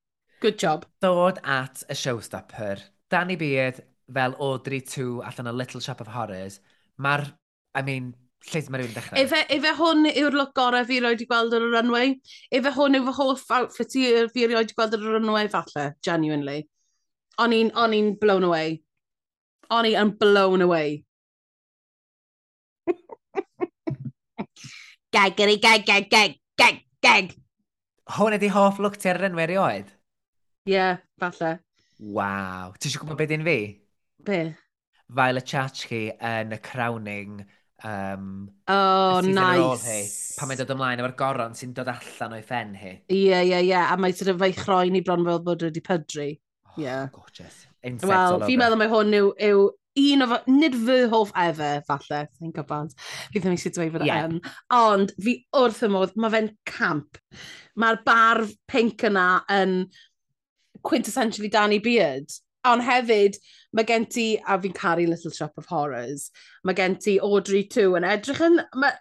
Good 0.41 0.57
job. 0.65 0.89
Dod 1.05 1.43
at 1.45 1.85
y 1.93 1.99
showstopper. 2.01 2.81
Danny 3.13 3.37
Beard 3.37 3.85
fel 4.09 4.39
Audrey 4.41 4.81
2 4.81 5.21
allan 5.29 5.53
o 5.53 5.53
Little 5.53 5.85
Shop 5.85 6.01
of 6.01 6.09
Horrors. 6.17 6.63
Mae'r, 6.97 7.29
I 7.75 7.83
mean, 7.85 8.15
lle 8.51 8.63
mae 8.71 8.81
rhywun 8.81 8.95
dechrau. 8.95 9.19
Efe, 9.21 9.41
efe 9.57 9.73
hwn 9.79 10.09
yw'r 10.11 10.37
look 10.37 10.53
gorau 10.59 10.85
fi 10.89 11.01
roed 11.03 11.23
i 11.23 11.27
gweld 11.31 11.55
ar 11.57 11.65
y 11.65 11.71
runway. 11.73 12.15
Efe 12.55 12.73
hwn 12.77 12.99
yw'r 12.99 13.17
hoff 13.17 13.45
outfit 13.57 13.97
i 14.01 14.05
fi 14.35 14.47
roed 14.51 14.73
i 14.73 14.77
gweld 14.77 14.97
ar 14.97 15.05
y 15.05 15.15
runway 15.17 15.51
falle, 15.53 15.87
genuinely. 16.05 16.61
O'n 17.43 17.55
i'n 17.57 17.73
on 17.81 17.97
i'n 17.97 18.13
blown 18.21 18.47
away. 18.49 18.79
O'n 19.75 19.89
i'n 19.91 20.13
blown 20.21 20.65
away. 20.67 21.03
gag, 25.15 25.37
gag, 25.39 25.57
gag, 25.65 26.09
gag, 26.11 26.39
gag, 26.61 26.83
gag. 27.03 27.35
Hwn 28.19 28.37
ydi 28.37 28.53
hoff 28.53 28.79
look 28.83 29.01
ti 29.01 29.09
ar 29.13 29.21
y 29.23 29.25
runway 29.25 29.49
erioed? 29.49 29.89
Ie, 30.69 30.77
yeah, 30.77 31.01
falle. 31.21 31.57
Waw. 31.99 32.75
Ti 32.77 32.89
eisiau 32.89 33.05
gwybod 33.05 33.21
beth 33.23 33.35
un 33.37 33.45
fi? 33.47 33.59
Be? 34.25 34.41
Violet 35.15 35.47
Chachki 35.49 36.07
yn 36.17 36.55
y 36.57 36.59
crowning 36.65 37.45
Um, 37.85 38.51
oh, 38.67 39.21
nice. 39.21 39.85
Hi, 39.85 40.01
pan 40.41 40.49
mae'n 40.49 40.61
dod 40.63 40.73
ymlaen 40.73 41.03
efo'r 41.03 41.17
goron 41.19 41.57
sy'n 41.59 41.75
dod 41.77 41.91
allan 41.93 42.37
o'i 42.39 42.45
ffen 42.47 42.73
hi. 42.81 42.95
Ie, 43.13 43.43
ie, 43.45 43.61
ie. 43.61 43.77
A 43.77 43.99
mae 44.01 44.17
sydd 44.17 44.33
of 44.33 44.41
fe'i 44.41 44.57
chroen 44.57 44.97
i 44.97 45.03
bron 45.05 45.27
fel 45.27 45.43
bod 45.45 45.65
wedi 45.67 45.83
pydru. 45.85 46.31
Oh, 46.71 46.77
yeah. 46.81 47.11
gorgeous. 47.13 47.67
Wel, 47.85 48.39
fi'n 48.47 48.63
meddwl 48.63 48.81
mae 48.81 48.89
hwn 48.89 49.19
yw, 49.19 49.33
yw 49.51 49.67
un 50.01 50.25
o 50.25 50.29
fy... 50.31 50.39
Nid 50.55 50.79
fy 50.87 50.97
hoff 51.13 51.35
efe, 51.45 51.69
falle. 51.91 52.23
Sa'n 52.39 52.55
gwybod. 52.57 52.95
Fi 53.35 53.43
ddim 53.43 53.59
eisiau 53.59 53.77
dweud 53.77 53.93
fod 53.99 54.07
yeah. 54.09 54.25
yn. 54.31 54.41
Ond 54.79 55.13
fi 55.21 55.37
wrth 55.61 55.85
y 55.85 55.93
modd, 55.93 56.17
mae 56.17 56.33
fe'n 56.33 56.51
camp. 56.71 57.21
Mae'r 57.77 58.01
barf 58.07 58.57
pink 58.71 59.05
yna 59.11 59.29
yn 59.53 59.77
quintessentially 60.85 61.53
Danny 61.53 61.83
Beard. 61.85 62.33
Ond 62.65 62.85
hefyd, 62.89 63.37
mae 63.75 63.87
gen 63.89 64.07
ti, 64.07 64.27
a 64.39 64.57
fi'n 64.61 64.75
caru 64.77 65.07
Little 65.09 65.35
Shop 65.35 65.59
of 65.59 65.67
Horrors, 65.67 66.31
mae 66.65 66.77
gen 66.79 66.97
ti 67.03 67.19
Audrey 67.19 67.65
2 67.67 67.99
yn 67.99 68.07
edrych 68.09 68.43
yn... 68.47 68.61
Ma... 68.79 68.93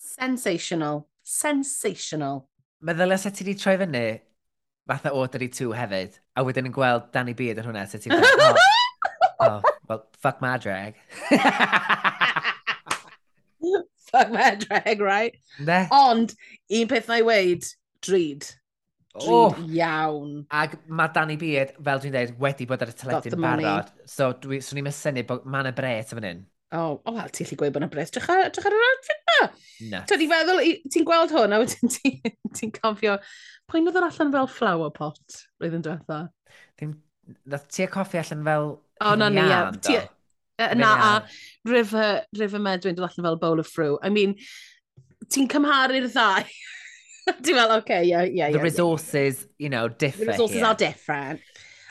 Sensational. 0.00 1.06
Sensational. 1.22 2.46
Meddylia 2.82 3.18
se 3.20 3.30
ti 3.30 3.44
wedi 3.46 3.58
troi 3.60 3.76
fyny 3.80 4.06
fatha 4.88 5.12
Audrey 5.14 5.48
2 5.48 5.70
hefyd, 5.76 6.16
a 6.36 6.44
wedyn 6.44 6.68
yn 6.70 6.74
gweld 6.74 7.12
Danny 7.14 7.34
Beard 7.38 7.60
yn 7.62 7.68
hwnna, 7.68 7.84
se 7.88 8.00
ti'n 8.02 8.16
gweld, 8.16 8.42
oh, 8.42 8.56
oh, 9.46 9.60
well, 9.88 10.02
fuck 10.24 10.40
my 10.42 10.56
drag. 10.58 10.96
fuck 14.10 14.32
my 14.32 14.54
drag, 14.56 15.00
right? 15.00 15.36
Ne. 15.60 15.86
Ond, 15.92 16.34
un 16.80 16.88
peth 16.90 17.08
na 17.12 17.20
i 17.20 17.26
weid, 17.28 17.68
drud 18.02 18.48
oh. 19.20 19.58
iawn. 19.68 20.40
Ac 20.62 20.78
mae 20.88 21.12
Danny 21.14 21.36
Beard, 21.40 21.74
fel 21.76 22.00
dwi'n 22.02 22.14
dweud, 22.14 22.32
wedi 22.42 22.66
bod 22.68 22.84
ar 22.84 22.92
y 22.92 22.96
teledu'n 22.96 23.44
barod. 23.44 23.92
So, 24.08 24.32
dwi, 24.40 24.62
swn 24.64 24.82
i'n 24.82 24.88
mysynu 24.88 25.26
bod 25.28 25.46
man 25.52 25.68
y 25.68 25.74
bret 25.76 26.14
yn 26.14 26.20
fan 26.20 26.28
hyn. 26.30 26.42
O, 26.72 26.80
oh, 26.80 27.10
oh, 27.10 27.24
ti'n 27.28 27.50
lli 27.50 27.56
gweud 27.60 27.74
bod 27.74 27.82
yna 27.82 27.90
bres. 27.92 28.10
Drach 28.14 28.30
ar, 28.32 28.46
drach 28.48 28.68
ar 28.70 28.76
yr 28.78 28.86
outfit 28.86 29.26
na. 29.28 29.40
Na. 29.90 29.98
Ti'n 30.08 30.24
feddwl, 30.30 30.62
ti'n 30.94 31.04
gweld 31.08 31.34
hwn 31.36 31.52
a 31.52 31.58
wedyn 31.60 31.92
ti'n 32.56 32.72
cofio, 32.78 33.18
pwy'n 33.68 33.90
oedd 33.90 33.98
yr 34.00 34.06
allan 34.08 34.32
fel 34.32 34.48
flower 34.48 34.94
pot, 34.96 35.42
roedd 35.60 35.76
yn 35.76 35.84
diwetha? 35.84 36.22
Ddim, 36.80 36.96
nath 37.52 37.68
ti'n 37.68 37.92
coffi 37.92 38.22
allan 38.22 38.48
fel... 38.48 38.74
O, 39.04 39.14
na 39.20 39.28
ni, 39.28 39.44
ia. 39.44 40.06
Na, 40.78 40.92
a 40.94 41.12
River, 41.68 42.22
River 42.38 42.62
Medwyn 42.62 42.96
dod 42.96 43.10
allan 43.10 43.28
fel 43.28 43.40
bowl 43.44 43.60
of 43.60 43.68
fruit. 43.68 43.98
I 44.00 44.08
mean, 44.14 44.38
ti'n 45.28 45.52
cymharu'r 45.52 46.08
ddau. 46.08 46.48
Dwi'n 47.26 47.54
fel, 47.54 47.70
oce, 47.70 47.78
okay, 47.82 48.04
yeah, 48.04 48.22
yeah, 48.24 48.50
The 48.50 48.58
resources, 48.58 49.46
you 49.58 49.68
know, 49.68 49.88
differ 49.88 50.24
The 50.24 50.32
resources 50.32 50.56
here. 50.56 50.66
are 50.66 50.74
different. 50.74 51.40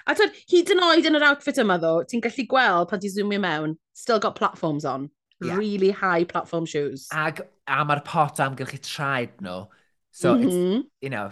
A 0.07 0.15
twyd, 0.17 0.37
hyd 0.49 0.71
yn 0.73 0.81
oed 0.83 1.07
yn 1.07 1.17
yr 1.19 1.27
outfit 1.29 1.59
yma 1.61 1.77
ddo, 1.79 1.93
ti'n 2.09 2.23
gallu 2.25 2.45
gweld 2.51 2.89
pan 2.89 3.01
ti'n 3.03 3.13
zoomio 3.13 3.41
mewn, 3.43 3.75
still 3.93 4.19
got 4.19 4.35
platforms 4.35 4.85
on. 4.85 5.09
Yeah. 5.41 5.57
Really 5.57 5.91
high 5.91 6.25
platform 6.25 6.65
shoes. 6.65 7.07
Ag, 7.13 7.41
a 7.67 7.83
mae'r 7.87 8.03
pot 8.05 8.41
am 8.43 8.57
gylchu 8.59 8.81
traed 8.85 9.39
nhw. 9.41 9.65
So, 10.11 10.33
mm 10.33 10.41
-hmm. 10.41 10.45
it's, 10.47 10.55
mm-hmm. 10.55 10.81
you 11.01 11.09
know, 11.09 11.31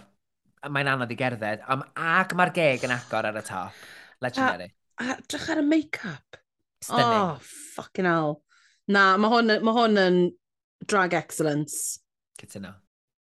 mae'n 0.68 0.90
anodd 0.94 1.12
i 1.12 1.16
gerdded. 1.18 1.64
Um, 1.68 1.84
ag 1.96 2.34
mae'r 2.36 2.52
geg 2.56 2.86
yn 2.88 2.94
agor 2.96 3.28
ar 3.28 3.38
y 3.38 3.44
top. 3.46 3.86
Legendary. 4.24 4.70
A, 5.00 5.16
a 5.16 5.18
drach 5.28 5.48
ar 5.52 5.62
y 5.62 5.66
make-up. 5.66 6.40
Stunning. 6.82 7.20
Oh, 7.20 7.38
fucking 7.76 8.08
hell. 8.08 8.40
Na, 8.88 9.16
mae 9.20 9.30
hwn, 9.32 9.58
ma 9.64 9.74
hwn 9.76 10.00
yn 10.00 10.20
drag 10.88 11.14
excellence. 11.14 12.00
Cytuno. 12.40 12.74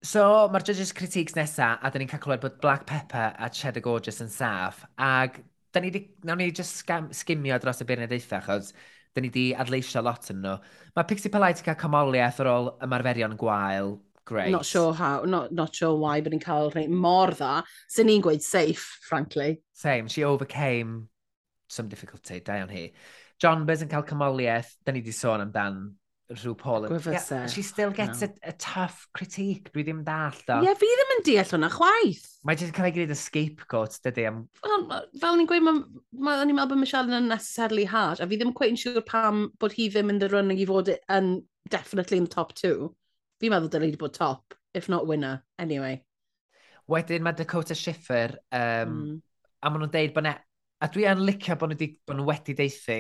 So, 0.06 0.22
mae'r 0.54 0.62
judges 0.68 0.92
critiques 0.94 1.34
nesaf, 1.34 1.80
a 1.82 1.90
dyn 1.90 2.04
ni'n 2.04 2.10
cael 2.12 2.22
clywed 2.22 2.44
bod 2.44 2.60
Black 2.62 2.84
Pepper 2.86 3.32
a 3.42 3.48
Cheddar 3.50 3.82
Gorgeous 3.82 4.22
yn 4.22 4.30
saff, 4.30 4.84
ac 5.02 5.40
dyn 5.74 5.88
ni 5.88 5.90
di, 5.96 6.02
nawn 6.28 6.44
ni 6.44 6.52
just 6.54 6.78
scam, 6.78 7.08
skimio 7.10 7.58
dros 7.64 7.82
y 7.82 7.88
beirnod 7.90 8.14
eitha, 8.14 8.42
chos 8.46 8.70
da 9.16 9.24
ni 9.24 9.32
di 9.34 9.48
adleisio 9.58 10.04
lot 10.06 10.30
yn 10.30 10.44
nhw. 10.44 10.60
Mae 10.94 11.10
Pixie 11.10 11.34
Polite 11.34 11.64
yn 11.64 11.70
cael 11.72 11.80
comoliaeth 11.82 12.44
ar 12.44 12.52
ôl 12.52 12.70
ymarferion 12.86 13.34
gwael, 13.42 13.96
great. 14.30 14.54
Not 14.54 14.70
sure 14.70 14.94
how, 14.94 15.26
not, 15.26 15.50
not 15.58 15.74
sure 15.74 15.98
why, 15.98 16.20
bod 16.22 16.36
ni'n 16.36 16.46
cael 16.46 16.70
rhaid 16.76 16.94
mor 16.94 17.34
dda. 17.34 17.64
Sy'n 17.96 18.12
ni'n 18.12 18.22
gweud 18.28 18.46
safe, 18.46 18.86
frankly. 19.10 19.64
Same, 19.74 20.12
she 20.12 20.28
overcame 20.28 21.08
some 21.66 21.90
difficulty, 21.90 22.44
da 22.46 22.62
iawn 22.62 22.70
hi. 22.70 22.92
John 23.42 23.66
Bez 23.66 23.82
yn 23.82 23.90
cael 23.90 24.06
comoliaeth, 24.06 24.76
dyn 24.86 25.00
ni 25.00 25.08
di 25.10 25.16
sôn 25.16 25.48
amdan 25.48 25.88
rhyw 26.34 26.58
Paul. 26.58 26.88
Yeah, 26.90 27.48
she 27.48 27.62
still 27.62 27.92
gets 27.92 28.22
no. 28.22 28.28
a, 28.28 28.50
a, 28.50 28.54
tough 28.54 29.08
critique. 29.14 29.72
Dwi 29.74 29.84
ddim 29.86 30.04
dall 30.06 30.34
o. 30.34 30.58
Ie, 30.58 30.66
yeah, 30.66 30.78
fi 30.80 30.90
ddim 30.90 31.14
yn 31.16 31.24
deall 31.28 31.52
hwnna 31.54 31.70
chwaith. 31.74 32.24
Mae 32.48 32.58
jyst 32.58 32.72
yn 32.72 32.78
cael 32.78 32.90
ei 32.90 32.96
gwneud 32.96 33.14
y 33.14 33.18
scapegoat, 33.20 34.00
dydy. 34.06 34.26
Am... 34.30 34.40
Well, 34.66 35.06
fel 35.22 35.38
ni'n 35.38 35.50
gweud, 35.50 35.66
mae 35.66 35.84
ma, 36.26 36.38
ni'n 36.42 36.58
meddwl 36.58 36.74
bod 36.74 36.82
Michelle 36.82 37.12
yn 37.12 37.20
unnecessarily 37.20 37.86
harsh, 37.92 38.24
a 38.24 38.30
fi 38.30 38.40
ddim 38.42 38.56
quite 38.58 38.74
yn 38.74 38.82
siŵr 38.82 39.06
pam 39.06 39.46
bod 39.62 39.76
hi 39.78 39.90
ddim 39.94 40.14
yn 40.16 40.24
the 40.24 40.32
running 40.34 40.62
i 40.62 40.66
fod 40.70 40.90
yn 40.96 41.30
definitely 41.70 42.22
in 42.22 42.26
the 42.26 42.34
top 42.34 42.56
two. 42.58 42.90
Fi'n 43.42 43.54
meddwl 43.54 43.70
dylai 43.76 43.92
wedi 43.92 44.02
bod 44.02 44.18
top, 44.18 44.58
if 44.74 44.90
not 44.90 45.06
winner, 45.10 45.44
anyway. 45.62 46.00
Wedyn 46.90 47.26
mae 47.26 47.38
Dakota 47.38 47.78
Schiffer, 47.78 48.34
um, 48.54 48.98
mm. 48.98 49.14
a 49.62 49.70
maen 49.70 49.86
nhw'n 49.86 49.94
deud 49.94 50.18
bod 50.18 50.26
ne... 50.26 50.36
A 50.84 50.90
dwi 50.92 51.06
yn 51.08 51.22
licio 51.24 51.56
bod 51.58 51.72
nhw 51.72 51.78
wedi, 51.78 51.94
bod 52.06 52.18
nhw 52.18 52.26
wedi 52.28 52.54
deithi, 52.58 53.00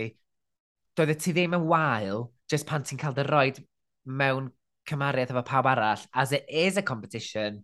doeddet 0.96 1.20
ti 1.22 1.34
ddim 1.36 1.58
yn 1.58 1.66
wael, 1.70 2.30
just 2.52 2.68
pan 2.70 2.86
ti'n 2.86 3.02
cael 3.02 3.16
dy 3.16 3.26
roed 3.28 3.60
mewn 4.06 4.52
cymariaeth 4.90 5.34
efo 5.34 5.44
pawb 5.46 5.70
arall, 5.72 6.06
as 6.14 6.32
it 6.32 6.46
is 6.50 6.78
a 6.78 6.86
competition, 6.86 7.64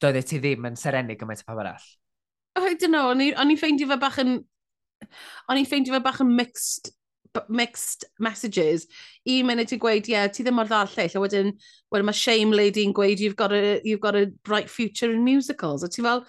doedd 0.00 0.20
e 0.20 0.24
ti 0.26 0.40
ddim 0.40 0.68
yn 0.68 0.78
serenu 0.80 1.16
gymaint 1.18 1.44
o 1.44 1.50
pawb 1.50 1.64
arall? 1.64 1.90
Oh, 2.56 2.66
I 2.66 2.74
don't 2.74 2.92
know, 2.92 3.10
o'n 3.12 3.22
i'n 3.24 3.60
ffeindio 3.60 3.88
fe 3.90 4.00
bach 4.00 4.20
yn... 4.22 4.40
O'n 5.48 5.60
i'n 5.60 5.68
ffeindio 5.68 5.96
fe 5.96 6.02
bach 6.04 6.20
yn 6.24 6.34
mixed 6.36 6.92
mixed 7.48 8.04
messages. 8.18 8.86
Un 9.28 9.46
munud 9.46 9.70
ti'n 9.70 9.80
gweud, 9.80 10.08
ie, 10.08 10.16
yeah, 10.16 10.26
ti 10.26 10.44
ddim 10.44 10.56
mor 10.58 10.68
dda 10.68 10.82
lleill, 10.90 11.14
a 11.14 11.22
wedyn, 11.22 11.52
wedyn 11.94 12.08
mae 12.08 12.18
Shame 12.18 12.56
Lady'n 12.56 12.94
gweud, 12.96 13.22
you've 13.22 13.38
got, 13.38 13.54
a, 13.54 13.80
you've 13.84 14.02
got 14.02 14.18
a 14.18 14.26
bright 14.44 14.70
future 14.70 15.12
in 15.12 15.24
musicals. 15.24 15.84
A 15.84 15.88
ti 15.88 16.02
fel, 16.02 16.24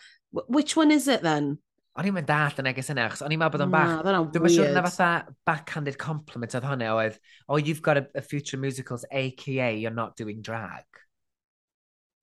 which 0.48 0.76
one 0.78 0.92
is 0.92 1.08
it 1.08 1.24
then? 1.24 1.58
O'n 2.00 2.08
i'n 2.08 2.14
mynd 2.16 2.28
dall 2.30 2.60
yn 2.62 2.68
neges 2.70 2.88
yna, 2.94 3.06
achos 3.10 3.22
o'n 3.26 3.34
i'n 3.36 3.40
meddwl 3.42 3.58
bod 3.58 3.64
o'n 3.66 3.72
bach... 3.74 3.90
Na, 4.08 4.20
Dwi'n 4.32 4.54
siŵr 4.54 4.70
na 4.76 4.84
fatha 4.86 5.08
backhanded 5.48 5.98
compliment 6.00 6.54
oedd 6.56 6.68
hwnna 6.70 6.92
oedd, 6.96 7.18
oh, 7.50 7.58
you've 7.60 7.82
got 7.84 8.00
a, 8.00 8.06
a 8.16 8.22
future 8.24 8.56
musicals, 8.58 9.04
a.k.a. 9.12 9.74
you're 9.76 9.92
not 9.92 10.16
doing 10.16 10.40
drag. 10.42 10.86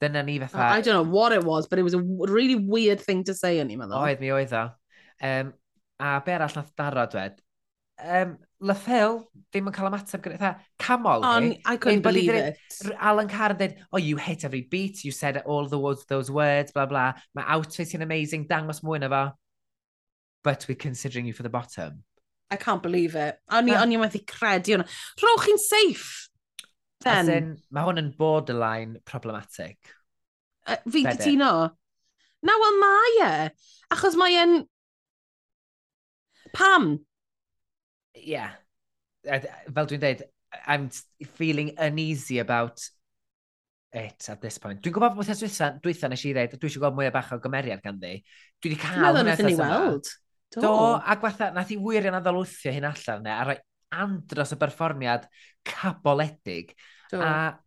Dyna 0.00 0.22
ni 0.22 0.38
fatha... 0.38 0.70
I 0.72 0.80
don't 0.80 0.94
know 0.94 1.12
what 1.12 1.32
it 1.32 1.44
was, 1.44 1.66
but 1.68 1.78
it 1.78 1.82
was 1.82 1.92
a 1.92 2.00
really 2.00 2.54
weird 2.54 3.00
thing 3.00 3.24
to 3.24 3.34
say 3.34 3.58
o'n 3.60 3.68
i'n 3.68 3.82
meddwl. 3.82 3.98
Oedd 4.00 4.22
mi 4.24 4.30
oedd 4.32 4.54
o. 4.56 4.62
Um, 5.20 5.52
a 6.00 6.12
be 6.24 6.32
arall 6.32 6.54
nath 6.56 6.70
daro 6.78 7.04
dwed? 7.12 7.36
Um, 7.98 8.38
Lethel 8.62 9.18
ddim 9.50 9.68
yn 9.68 9.74
cael 9.74 9.90
ymateb 9.90 10.22
gyda 10.22 10.38
eitha 10.38 10.52
camol 10.80 11.26
On, 11.26 11.50
hi. 11.50 11.58
I 11.66 11.76
couldn't 11.76 12.06
believe 12.06 12.32
it. 12.32 12.56
Alan 12.96 13.28
Carr 13.28 13.52
yn 13.52 13.60
dweud, 13.60 13.76
oh, 13.92 14.00
you 14.00 14.16
hit 14.16 14.46
every 14.46 14.62
beat, 14.62 15.04
you 15.04 15.12
said 15.12 15.42
all 15.44 15.68
the 15.68 15.78
words, 15.78 16.06
those 16.08 16.30
words, 16.30 16.72
blah, 16.72 16.86
blah. 16.86 17.12
Mae 17.34 17.44
outfit 17.58 17.92
yn 17.98 18.06
amazing, 18.06 18.48
dangos 18.48 18.80
mwy 18.86 19.02
na 19.02 19.12
fo 19.12 19.22
but 20.44 20.66
we're 20.68 20.74
considering 20.74 21.26
you 21.26 21.32
for 21.32 21.42
the 21.42 21.50
bottom. 21.50 22.04
I 22.50 22.56
can't 22.56 22.82
believe 22.82 23.14
it. 23.14 23.36
O'n 23.52 23.68
i, 23.68 23.72
yeah. 23.72 23.82
o'n 23.82 23.92
i 23.92 23.98
methu 24.00 24.22
credu 24.24 24.76
hwnna. 24.76 24.86
Rwch 25.20 25.44
chi'n 25.44 25.58
safe. 25.60 26.28
Then. 27.04 27.18
As 27.18 27.28
in, 27.28 27.50
mae 27.70 27.84
hwn 27.86 28.00
yn 28.00 28.12
borderline 28.18 29.02
problematic. 29.04 29.76
Uh, 30.66 30.78
fi 30.88 31.04
gytuno. 31.04 31.50
Na, 32.42 32.56
wel 32.62 32.78
mae 32.80 33.18
e. 33.26 33.32
Achos 33.94 34.16
mae 34.18 34.38
e'n... 34.40 34.62
Pam? 36.56 36.94
Yeah. 38.14 38.56
Yeah. 39.26 39.44
Fel 39.68 39.90
dwi'n 39.90 40.00
dweud, 40.02 40.22
I'm 40.64 40.88
feeling 41.36 41.74
uneasy 41.76 42.38
about 42.40 42.80
it 43.92 44.28
at 44.28 44.40
this 44.40 44.56
point. 44.56 44.80
Dwi'n 44.80 44.94
gwybod 44.96 45.16
bod 45.16 45.20
wythnos 45.20 45.42
dwytha, 45.44 45.74
dwytha 45.84 46.08
nes 46.08 46.24
i 46.24 46.32
ddweud, 46.32 46.56
dwi 46.56 46.70
eisiau 46.70 46.86
gweld 46.86 46.96
mwy 46.96 47.10
o 47.10 47.12
bach 47.12 47.34
o 47.36 47.40
gymeriad 47.44 47.84
ganddi. 47.84 48.22
Dwi 48.62 48.72
wedi 48.72 48.80
cael... 48.80 49.04
Meddwl 49.04 49.26
wnaethon 49.26 49.50
ni 49.50 49.58
weld. 49.60 50.10
Do. 50.54 50.62
Do, 50.64 50.74
ac 50.98 51.20
fatha, 51.24 51.50
nath 51.52 51.72
i 51.74 51.78
wir 51.80 52.08
yn 52.08 52.16
addolwthio 52.16 52.72
hyn 52.72 52.88
allan 52.88 53.24
ne, 53.26 53.32
a 53.34 53.42
rhoi 53.44 53.58
andros 54.04 54.54
o 54.54 54.58
berfformiad 54.60 55.26
caboledig. 55.68 56.72
Do. 57.12 57.20
A 57.20 57.58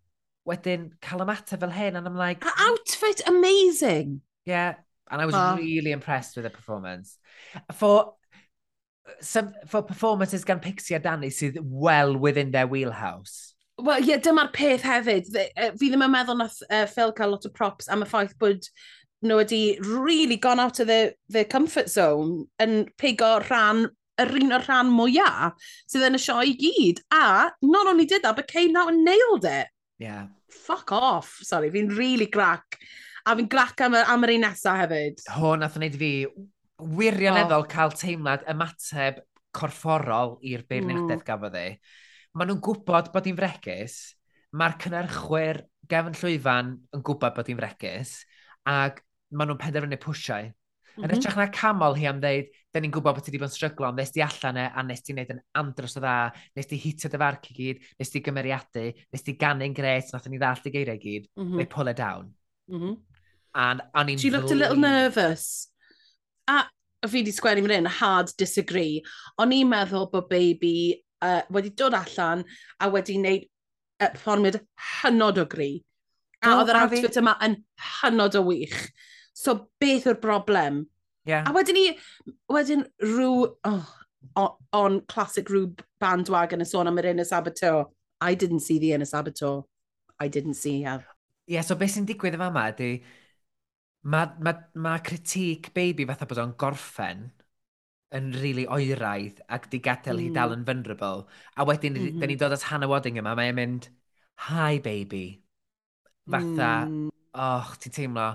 wedyn 0.49 0.89
cael 1.03 1.21
ymateb 1.25 1.61
fel 1.61 1.75
hyn, 1.75 1.99
and 1.99 2.07
I'm 2.07 2.17
like... 2.17 2.45
A 2.45 2.53
outfit 2.69 3.21
amazing! 3.27 4.21
Yeah, 4.45 4.75
and 5.09 5.21
I 5.21 5.25
was 5.25 5.35
oh. 5.37 5.55
really 5.57 5.91
impressed 5.91 6.35
with 6.35 6.45
the 6.45 6.49
performance. 6.49 7.17
For 7.73 8.15
some, 9.19 9.53
for 9.67 9.83
performances 9.83 10.45
gan 10.45 10.59
Pixie 10.59 10.95
a 10.95 10.99
Danny 10.99 11.29
sydd 11.29 11.59
well 11.61 12.17
within 12.17 12.51
their 12.51 12.67
wheelhouse. 12.67 13.53
Wel, 13.77 14.01
ie, 14.01 14.11
yeah, 14.11 14.21
dyma'r 14.21 14.51
peth 14.53 14.83
hefyd. 14.85 15.29
Fi 15.31 15.89
ddim 15.89 16.05
yn 16.05 16.13
meddwl 16.13 16.37
nath 16.41 16.59
uh, 16.69 16.85
Phil 16.89 17.13
cael 17.17 17.33
lot 17.33 17.47
o 17.47 17.53
props 17.53 17.89
am 17.89 18.05
y 18.05 18.09
ffaith 18.09 18.35
bod 18.41 18.67
nhw 19.21 19.37
wedi 19.41 19.63
really 19.85 20.37
gone 20.41 20.59
out 20.59 20.79
of 20.79 20.87
their, 20.87 21.13
their 21.29 21.45
comfort 21.45 21.89
zone 21.89 22.45
yn 22.61 22.85
pigo 22.97 23.35
rhan, 23.45 23.85
yr 24.21 24.33
un 24.37 24.55
o'r 24.57 24.65
rhan 24.67 24.91
mwyaf 24.93 25.57
sydd 25.89 26.07
yn 26.09 26.17
y 26.17 26.21
sioe 26.21 26.47
i 26.49 26.55
gyd. 26.59 27.03
A 27.13 27.51
not 27.61 27.89
only 27.91 28.05
did 28.05 28.23
that, 28.25 28.35
but 28.35 28.51
came 28.51 28.75
out 28.75 28.91
and 28.91 29.05
nailed 29.05 29.45
it. 29.45 29.69
Yeah. 30.01 30.27
Fuck 30.49 30.91
off. 30.91 31.37
Sorry, 31.45 31.69
fi'n 31.73 31.93
really 31.97 32.27
grac. 32.27 32.79
A 33.25 33.35
fi'n 33.37 33.49
grac 33.49 33.81
am, 33.85 33.95
am 34.01 34.25
yr 34.25 34.35
un 34.35 34.47
nesaf 34.47 34.81
hefyd. 34.81 35.21
Ho, 35.37 35.53
nath 35.59 35.77
wneud 35.77 35.97
fi 36.01 36.13
wirioneddol 36.81 37.67
oh. 37.67 37.69
cael 37.69 37.93
teimlad 37.93 38.47
ymateb 38.49 39.21
corfforol 39.53 40.39
i'r 40.47 40.63
beirniadaeth 40.65 41.21
mm. 41.21 41.27
gafodd 41.27 41.59
ei. 41.59 41.75
Maen 42.33 42.49
nhw'n 42.49 42.63
gwybod 42.63 43.11
bod 43.13 43.27
hi'n 43.27 43.37
fregus, 43.37 43.97
mae'r 44.55 44.77
cynnyrchwyr 44.81 45.61
gefn 45.91 46.15
llwyfan 46.17 46.75
yn 46.95 47.03
gwybod 47.05 47.35
bod 47.35 47.49
hi'n 47.51 47.59
fregus, 47.59 48.13
ac 48.71 49.01
maen 49.31 49.51
nhw'n 49.51 49.61
penderfynu 49.61 49.99
pwysiau. 50.01 50.49
Mm 50.51 50.51
-hmm. 50.51 51.03
Yn 51.05 51.07
mhm. 51.07 51.19
ytrach 51.19 51.37
na 51.39 51.47
camol 51.55 51.95
hi 51.95 52.07
am 52.09 52.19
ddeud, 52.23 52.49
da 52.73 52.79
ni'n 52.79 52.91
gwybod 52.91 53.15
bod 53.15 53.23
ti 53.25 53.31
wedi 53.31 53.39
bod 53.41 53.51
yn 53.51 53.55
stryglo 53.55 53.87
ond 53.87 53.99
nes 53.99 54.11
di 54.11 54.23
allan 54.25 54.59
e, 54.59 54.65
a 54.67 54.83
nes 54.83 55.05
di 55.07 55.15
wneud 55.15 55.31
yn 55.35 55.39
andros 55.61 55.95
o 55.95 56.03
dda, 56.03 56.15
nes 56.55 56.67
di 56.67 56.79
hitio 56.83 57.11
dy 57.11 57.21
farc 57.21 57.47
i 57.51 57.55
gyd, 57.55 57.85
nes 57.99 58.11
di 58.11 58.21
gymeriadu, 58.25 58.83
nes 59.13 59.23
di 59.27 59.37
ganu'n 59.39 59.77
gret, 59.77 60.11
nath 60.11 60.27
ni 60.27 60.41
ddall 60.41 60.67
i 60.67 60.73
geiriau 60.75 60.99
gyd, 60.99 61.29
mm 61.35 61.45
-hmm. 61.45 61.57
they 61.57 61.65
pull 61.65 61.87
it 61.87 61.97
down. 61.97 62.33
Mm 62.67 62.81
-hmm. 62.81 62.99
And, 63.53 63.81
and 63.93 64.19
She 64.19 64.29
looked 64.29 64.51
a 64.51 64.55
little 64.55 64.77
nervous. 64.77 65.67
A 66.47 66.63
fi 67.07 67.21
wedi 67.21 67.31
sgwennu 67.31 67.63
fan 67.65 67.75
hyn, 67.75 67.85
hard 67.99 68.31
disagree. 68.37 69.01
O'n 69.41 69.51
i'n 69.55 69.69
meddwl 69.69 70.09
bod 70.11 70.29
baby 70.29 71.03
uh, 71.21 71.41
wedi 71.49 71.71
dod 71.75 71.95
allan 71.97 72.43
a 72.79 72.89
wedi 72.89 73.17
wneud 73.17 73.47
uh, 74.01 74.09
performiad 74.09 74.59
hynod 75.01 75.41
o 75.41 75.45
gri. 75.45 75.71
A 76.41 76.53
oh, 76.53 76.61
oedd 76.61 76.71
yr 76.73 76.79
outfit 76.81 77.19
yma 77.21 77.35
yn 77.45 77.57
hynod 78.01 78.37
o 78.39 78.43
wych. 78.47 78.77
So 79.33 79.69
beth 79.79 80.07
yw'r 80.09 80.19
broblem? 80.21 80.85
Yeah. 81.25 81.45
A 81.45 81.53
wedyn 81.53 81.77
ni, 81.77 81.87
wedyn 82.51 82.85
rhyw, 83.03 83.47
oh, 83.63 83.95
on, 84.35 84.51
on 84.73 85.01
classic 85.07 85.49
rhyw 85.49 85.71
bandwagon 86.01 86.63
y 86.63 86.67
sôn 86.67 86.89
am 86.89 86.99
yr 87.01 87.11
Innes 87.13 87.33
Abator. 87.35 87.85
I 88.21 88.35
didn't 88.35 88.61
see 88.61 88.77
the 88.79 88.93
inner 88.93 89.05
Sabato. 89.05 89.65
I 90.19 90.27
didn't 90.27 90.53
see 90.53 90.83
her. 90.83 91.03
Ie, 91.49 91.55
yeah, 91.55 91.65
so 91.65 91.75
beth 91.75 91.95
sy'n 91.95 92.05
digwydd 92.05 92.37
yma 92.37 92.51
yma 92.51 92.67
ydy, 92.69 92.91
mae 94.13 94.29
ma, 94.45 94.53
ma 94.77 94.97
critique 95.01 95.73
baby 95.73 96.05
fatha 96.05 96.27
bod 96.29 96.41
o'n 96.43 96.53
gorffen 96.61 97.23
yn 98.17 98.29
rili 98.35 98.65
really 98.65 98.65
oeraidd 98.67 99.41
ac 99.55 99.65
di 99.71 99.79
gadael 99.83 100.19
mm. 100.19 100.27
hi 100.27 100.35
dal 100.35 100.53
yn 100.53 100.65
vulnerable. 100.67 101.25
A 101.57 101.65
wedyn, 101.65 101.97
mm 101.97 102.05
-hmm. 102.05 102.21
da 102.21 102.29
ni'n 102.29 102.41
dod 102.43 102.55
at 102.55 102.67
Hannah 102.69 102.91
Wadding 102.91 103.17
yma, 103.17 103.33
mae'n 103.39 103.57
mynd, 103.57 103.89
hi 104.47 104.79
baby. 104.83 105.25
Fatha, 106.29 106.71
mm. 106.85 107.09
och, 107.33 107.73
ti'n 107.81 107.95
teimlo, 107.97 108.29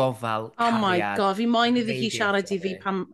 gofal 0.00 0.50
Oh 0.58 0.72
my 0.82 0.96
god, 1.20 1.36
fi 1.38 1.48
moyn 1.50 1.80
iddi 1.82 1.98
hi 2.04 2.14
siarad 2.16 2.54
i 2.56 2.60
fi 2.62 2.78
pam... 2.84 3.04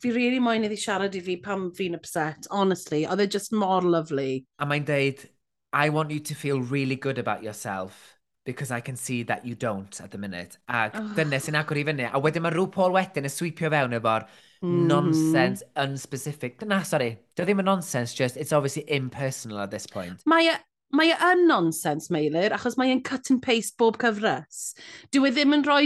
Fi 0.00 0.14
really 0.16 0.40
moyn 0.40 0.64
iddi 0.64 0.78
siarad 0.80 1.16
i 1.18 1.20
fi 1.20 1.36
pam 1.44 1.66
fi'n 1.76 1.98
upset, 1.98 2.46
honestly. 2.50 3.02
Oedd 3.04 3.20
e 3.20 3.28
just 3.28 3.52
more 3.52 3.84
lovely. 3.84 4.46
A 4.58 4.68
mae'n 4.68 4.86
deud, 4.88 5.26
I 5.72 5.90
want 5.90 6.10
you 6.10 6.20
to 6.20 6.34
feel 6.34 6.60
really 6.60 6.96
good 6.96 7.18
about 7.18 7.42
yourself 7.42 8.16
because 8.44 8.70
I 8.70 8.80
can 8.80 8.96
see 8.96 9.22
that 9.24 9.44
you 9.44 9.54
don't 9.54 10.00
at 10.00 10.10
the 10.10 10.18
minute. 10.18 10.56
Ac 10.68 10.92
oh. 10.94 11.12
dyna 11.14 11.40
sy'n 11.40 11.58
agor 11.60 11.78
i 11.78 11.84
fyny. 11.86 12.06
A 12.08 12.20
wedyn 12.20 12.44
mae 12.44 12.54
rhyw 12.54 12.70
Paul 12.72 12.94
wedyn 12.96 13.28
yn 13.28 13.34
sweepio 13.34 13.70
fewn 13.72 13.96
efo'r 13.98 14.26
mm. 14.64 14.86
nonsense, 14.90 15.62
unspecific. 15.84 16.64
Na, 16.66 16.80
sorry, 16.82 17.12
dy 17.36 17.46
ddim 17.46 17.62
yn 17.62 17.70
nonsense, 17.70 18.14
just 18.16 18.40
it's 18.40 18.56
obviously 18.56 18.86
impersonal 18.88 19.60
at 19.60 19.70
this 19.70 19.86
point. 19.86 20.24
Mae 20.30 20.48
e, 20.50 20.56
mae 20.96 21.12
e 21.12 21.18
yn 21.30 21.44
nonsense, 21.50 22.10
Meilir, 22.14 22.56
achos 22.56 22.78
mae 22.80 22.94
e'n 22.94 23.04
cut 23.06 23.30
and 23.30 23.42
paste 23.44 23.76
bob 23.78 24.00
cyfres. 24.02 24.72
Dwi 25.12 25.30
e 25.30 25.36
ddim 25.36 25.58
yn 25.58 25.66
rhoi 25.68 25.84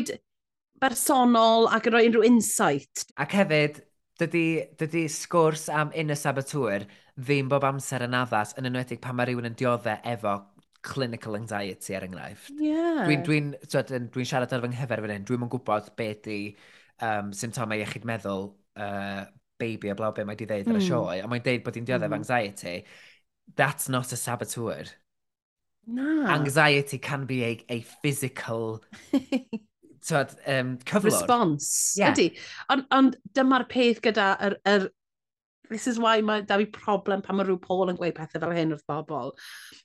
bersonol 0.85 1.68
ac 1.72 1.89
yn 1.89 1.97
rhoi 1.97 2.07
unrhyw 2.11 2.28
insight. 2.28 3.07
Ac 3.20 3.35
hefyd, 3.41 3.80
dydy, 4.20 4.47
dydy 4.80 5.07
sgwrs 5.11 5.66
am 5.72 5.93
un 5.97 6.14
y 6.14 6.18
saboteur 6.18 6.87
ddim 7.14 7.51
bob 7.51 7.66
amser 7.66 8.05
yn 8.07 8.16
addas, 8.18 8.55
yn 8.59 8.68
enwedig 8.70 9.01
pan 9.03 9.16
mae 9.18 9.30
rhywun 9.30 9.49
yn 9.51 9.57
dioddau 9.59 10.01
efo 10.14 10.39
clinical 10.85 11.39
anxiety 11.39 11.97
er 11.97 12.05
enghraifft. 12.05 12.53
Yeah. 12.61 13.05
Dwi'n 13.07 13.24
dwi, 13.24 13.39
dwi, 13.64 14.01
dwi 14.12 14.26
siarad 14.28 14.53
ar 14.53 14.64
fy 14.64 14.70
nghyfer 14.72 15.03
fan 15.05 15.14
hyn, 15.14 15.24
dwi'n 15.28 15.47
yn 15.47 15.53
gwybod 15.53 15.95
beth 15.99 16.20
di 16.26 16.39
um, 17.01 17.32
symptomau 17.37 17.80
iechyd 17.80 18.05
meddwl 18.09 18.51
uh, 18.76 19.24
baby 19.59 19.93
a 19.93 19.97
bla 19.97 20.11
be 20.12 20.26
mae 20.26 20.37
di 20.39 20.49
ddeud 20.51 20.68
ar 20.68 20.76
y 20.76 20.82
hmm. 20.82 20.89
sioe, 20.91 21.22
a 21.22 21.30
mae'n 21.30 21.47
deud 21.47 21.64
bod 21.64 21.78
hi'n 21.78 21.89
dioddef 21.89 22.11
mm. 22.11 22.18
anxiety, 22.18 22.76
that's 23.57 23.89
not 23.89 24.12
a 24.12 24.18
saboteur. 24.18 24.91
Na. 25.87 26.35
Anxiety 26.35 26.99
can 26.99 27.26
be 27.26 27.45
a, 27.45 27.53
a 27.68 27.80
physical 28.03 28.82
tywed, 30.09 30.34
um, 30.46 30.76
cyflwr. 30.84 31.11
Response, 31.11 31.94
yeah. 31.98 32.12
ydy. 32.12 32.28
Ond 32.72 32.86
on, 32.94 33.14
dyma'r 33.36 33.66
peth 33.70 34.02
gyda 34.05 34.34
yr, 34.48 34.57
yr, 34.68 34.86
this 35.70 35.86
is 35.86 35.98
why 35.98 36.20
mae 36.20 36.42
da 36.46 36.59
fi 36.61 36.66
problem 36.66 37.22
pan 37.24 37.38
mae 37.38 37.46
rhyw 37.48 37.61
Paul 37.62 37.92
yn 37.92 37.98
gweud 37.98 38.16
pethau 38.16 38.42
fel 38.42 38.55
hyn 38.57 38.74
wrth 38.74 38.84
bobl. 38.90 39.32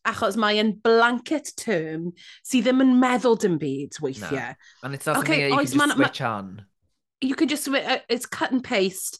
Achos 0.10 0.38
mae 0.40 0.60
yn 0.62 0.74
blanket 0.86 1.54
term 1.60 2.12
sydd 2.44 2.68
ddim 2.68 2.84
yn 2.86 2.98
meddwl 3.02 3.40
dim 3.40 3.58
byd 3.62 4.00
weithiau. 4.04 4.52
No. 4.52 4.74
And 4.84 4.98
it's 4.98 5.08
not 5.08 5.22
okay, 5.24 5.50
something 5.50 5.50
that 5.50 5.50
you 5.50 5.56
can 5.56 5.66
just 5.66 5.80
man, 5.80 5.96
switch 5.96 6.22
on. 6.22 6.50
You 7.22 7.36
can 7.36 7.48
just, 7.48 7.68
uh, 7.68 8.00
it's 8.08 8.26
cut 8.26 8.52
and 8.52 8.64
paste. 8.64 9.20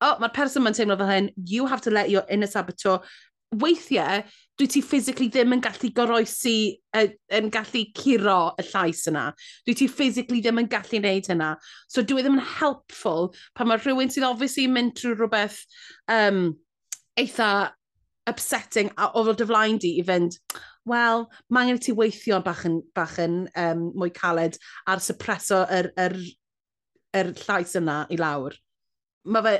Oh, 0.00 0.14
mae'r 0.22 0.30
person 0.34 0.62
ma'n 0.62 0.76
teimlo 0.78 0.96
fel 0.98 1.10
hyn, 1.10 1.32
you 1.44 1.66
have 1.66 1.82
to 1.82 1.90
let 1.90 2.10
your 2.10 2.22
inner 2.30 2.46
saboteur 2.46 3.00
weithiau, 3.54 4.22
dwi 4.58 4.68
ti 4.68 4.82
physically 4.84 5.28
ddim 5.32 5.54
yn 5.56 5.62
gallu 5.64 5.90
goroesi, 5.96 6.76
uh, 6.96 7.06
yn 7.38 7.48
gallu 7.54 7.84
curo 7.96 8.38
y 8.58 8.66
llais 8.68 9.06
yna. 9.08 9.28
Dwi 9.66 9.76
ti 9.78 9.88
physically 9.88 10.42
ddim 10.44 10.60
yn 10.62 10.70
gallu 10.70 11.00
wneud 11.00 11.30
hynna. 11.32 11.54
So 11.88 12.02
dwi 12.02 12.20
e 12.20 12.26
ddim 12.26 12.38
yn 12.40 12.50
helpful 12.58 13.32
pan 13.56 13.70
mae 13.70 13.80
rhywun 13.80 14.12
sydd 14.12 14.28
obviously 14.28 14.66
mynd 14.68 14.96
trwy 14.98 15.16
rhywbeth 15.16 15.62
um, 16.12 16.56
eitha 17.18 17.50
upsetting 18.28 18.92
a 18.98 19.08
ofal 19.16 19.36
dyflaen 19.38 19.80
di 19.80 19.94
i 20.00 20.04
fynd, 20.04 20.36
wel, 20.88 21.26
mae 21.48 21.64
angen 21.64 21.80
i 21.80 21.84
ti 21.84 21.94
weithio 21.96 22.42
bach 22.44 22.64
yn, 22.68 22.80
bach 22.96 23.16
yn 23.22 23.46
um, 23.56 23.88
mwy 23.96 24.12
caled 24.14 24.58
ar 24.88 25.00
suppreso 25.04 25.62
yr, 25.72 25.92
yr, 26.00 26.16
yr 27.16 27.32
llais 27.46 27.76
yna 27.80 28.02
i 28.12 28.18
lawr. 28.20 28.56
Mae 29.28 29.44
fe, 29.44 29.54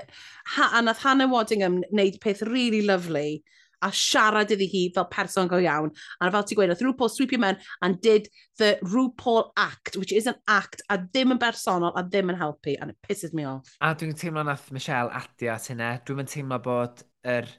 ha, 0.54 0.68
a 0.78 0.82
nath 0.84 1.00
Hannah 1.04 1.28
Waddingham 1.28 1.80
wneud 1.88 2.20
peth 2.20 2.44
really 2.48 2.82
lovely 2.84 3.42
a 3.82 3.90
siarad 3.94 4.50
iddi 4.54 4.68
hi 4.72 4.82
fel 4.94 5.06
person 5.12 5.48
go 5.48 5.60
iawn. 5.62 5.92
A 6.20 6.30
fel 6.34 6.46
ti'n 6.48 6.58
gweud, 6.58 6.72
oedd 6.74 6.82
RuPaul 6.84 7.12
sweepio 7.12 7.40
mewn 7.42 7.60
and 7.82 8.00
did 8.04 8.28
the 8.58 8.76
RuPaul 8.82 9.50
act, 9.56 9.96
which 9.96 10.12
is 10.12 10.26
an 10.26 10.38
act 10.48 10.82
a 10.90 10.98
ddim 10.98 11.34
yn 11.34 11.40
bersonol 11.42 11.94
a 11.96 12.04
ddim 12.04 12.32
yn 12.32 12.40
helpu, 12.40 12.76
and 12.80 12.94
it 12.94 12.98
pisses 13.06 13.34
me 13.34 13.46
off. 13.48 13.76
A 13.80 13.94
dwi'n 13.94 14.18
teimlo 14.18 14.44
nath 14.46 14.70
Michelle 14.74 15.14
adio 15.14 15.54
at 15.54 15.70
hynna, 15.72 15.94
dwi'n 16.04 16.30
teimlo 16.30 16.60
bod 16.64 17.02
yr... 17.24 17.46
Er... 17.46 17.56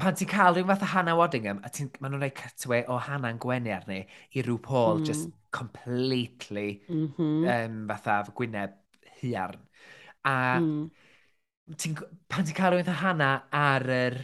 Pan 0.00 0.16
ti'n 0.16 0.28
cael 0.30 0.54
rhywun 0.56 0.70
fath 0.70 0.86
o 0.86 0.88
Hannah 0.94 1.18
Waddingham, 1.18 1.60
a 1.66 1.68
ti'n... 1.68 1.90
maen 2.00 2.14
nhw'n 2.14 2.22
rhoi 2.24 2.32
cutaway 2.38 2.86
o 2.88 2.96
Hannah'n 3.08 3.40
gwenu 3.42 3.74
arni 3.74 3.98
i 4.32 4.44
RuPaul, 4.46 5.02
mm. 5.02 5.08
just 5.08 5.28
completely 5.52 6.82
mm 6.88 7.08
-hmm. 7.18 7.42
um, 7.54 7.82
fatha 7.90 8.22
gwyneb 8.32 8.78
hiarn. 9.20 9.60
A 10.24 10.36
mm. 10.62 10.86
ti, 11.76 11.92
pan 12.32 12.46
ti'n 12.46 12.56
cael 12.56 12.72
rhywun 12.72 12.88
fath 12.88 12.96
o 12.96 13.02
Hannah 13.02 13.34
ar 13.52 13.84
yr 13.90 14.16
er 14.16 14.22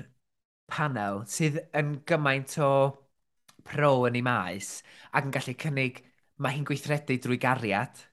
panel 0.69 1.25
sydd 1.31 1.59
yn 1.77 1.97
gymaint 2.09 2.59
o 2.62 2.73
pro 3.69 3.93
yn 4.09 4.19
ei 4.19 4.25
maes 4.25 4.79
ac 5.12 5.27
yn 5.27 5.35
gallu 5.35 5.57
cynnig 5.64 6.03
mae 6.39 6.55
hi'n 6.57 6.69
gweithredu 6.69 7.19
drwy 7.23 7.41
gariad. 7.43 8.05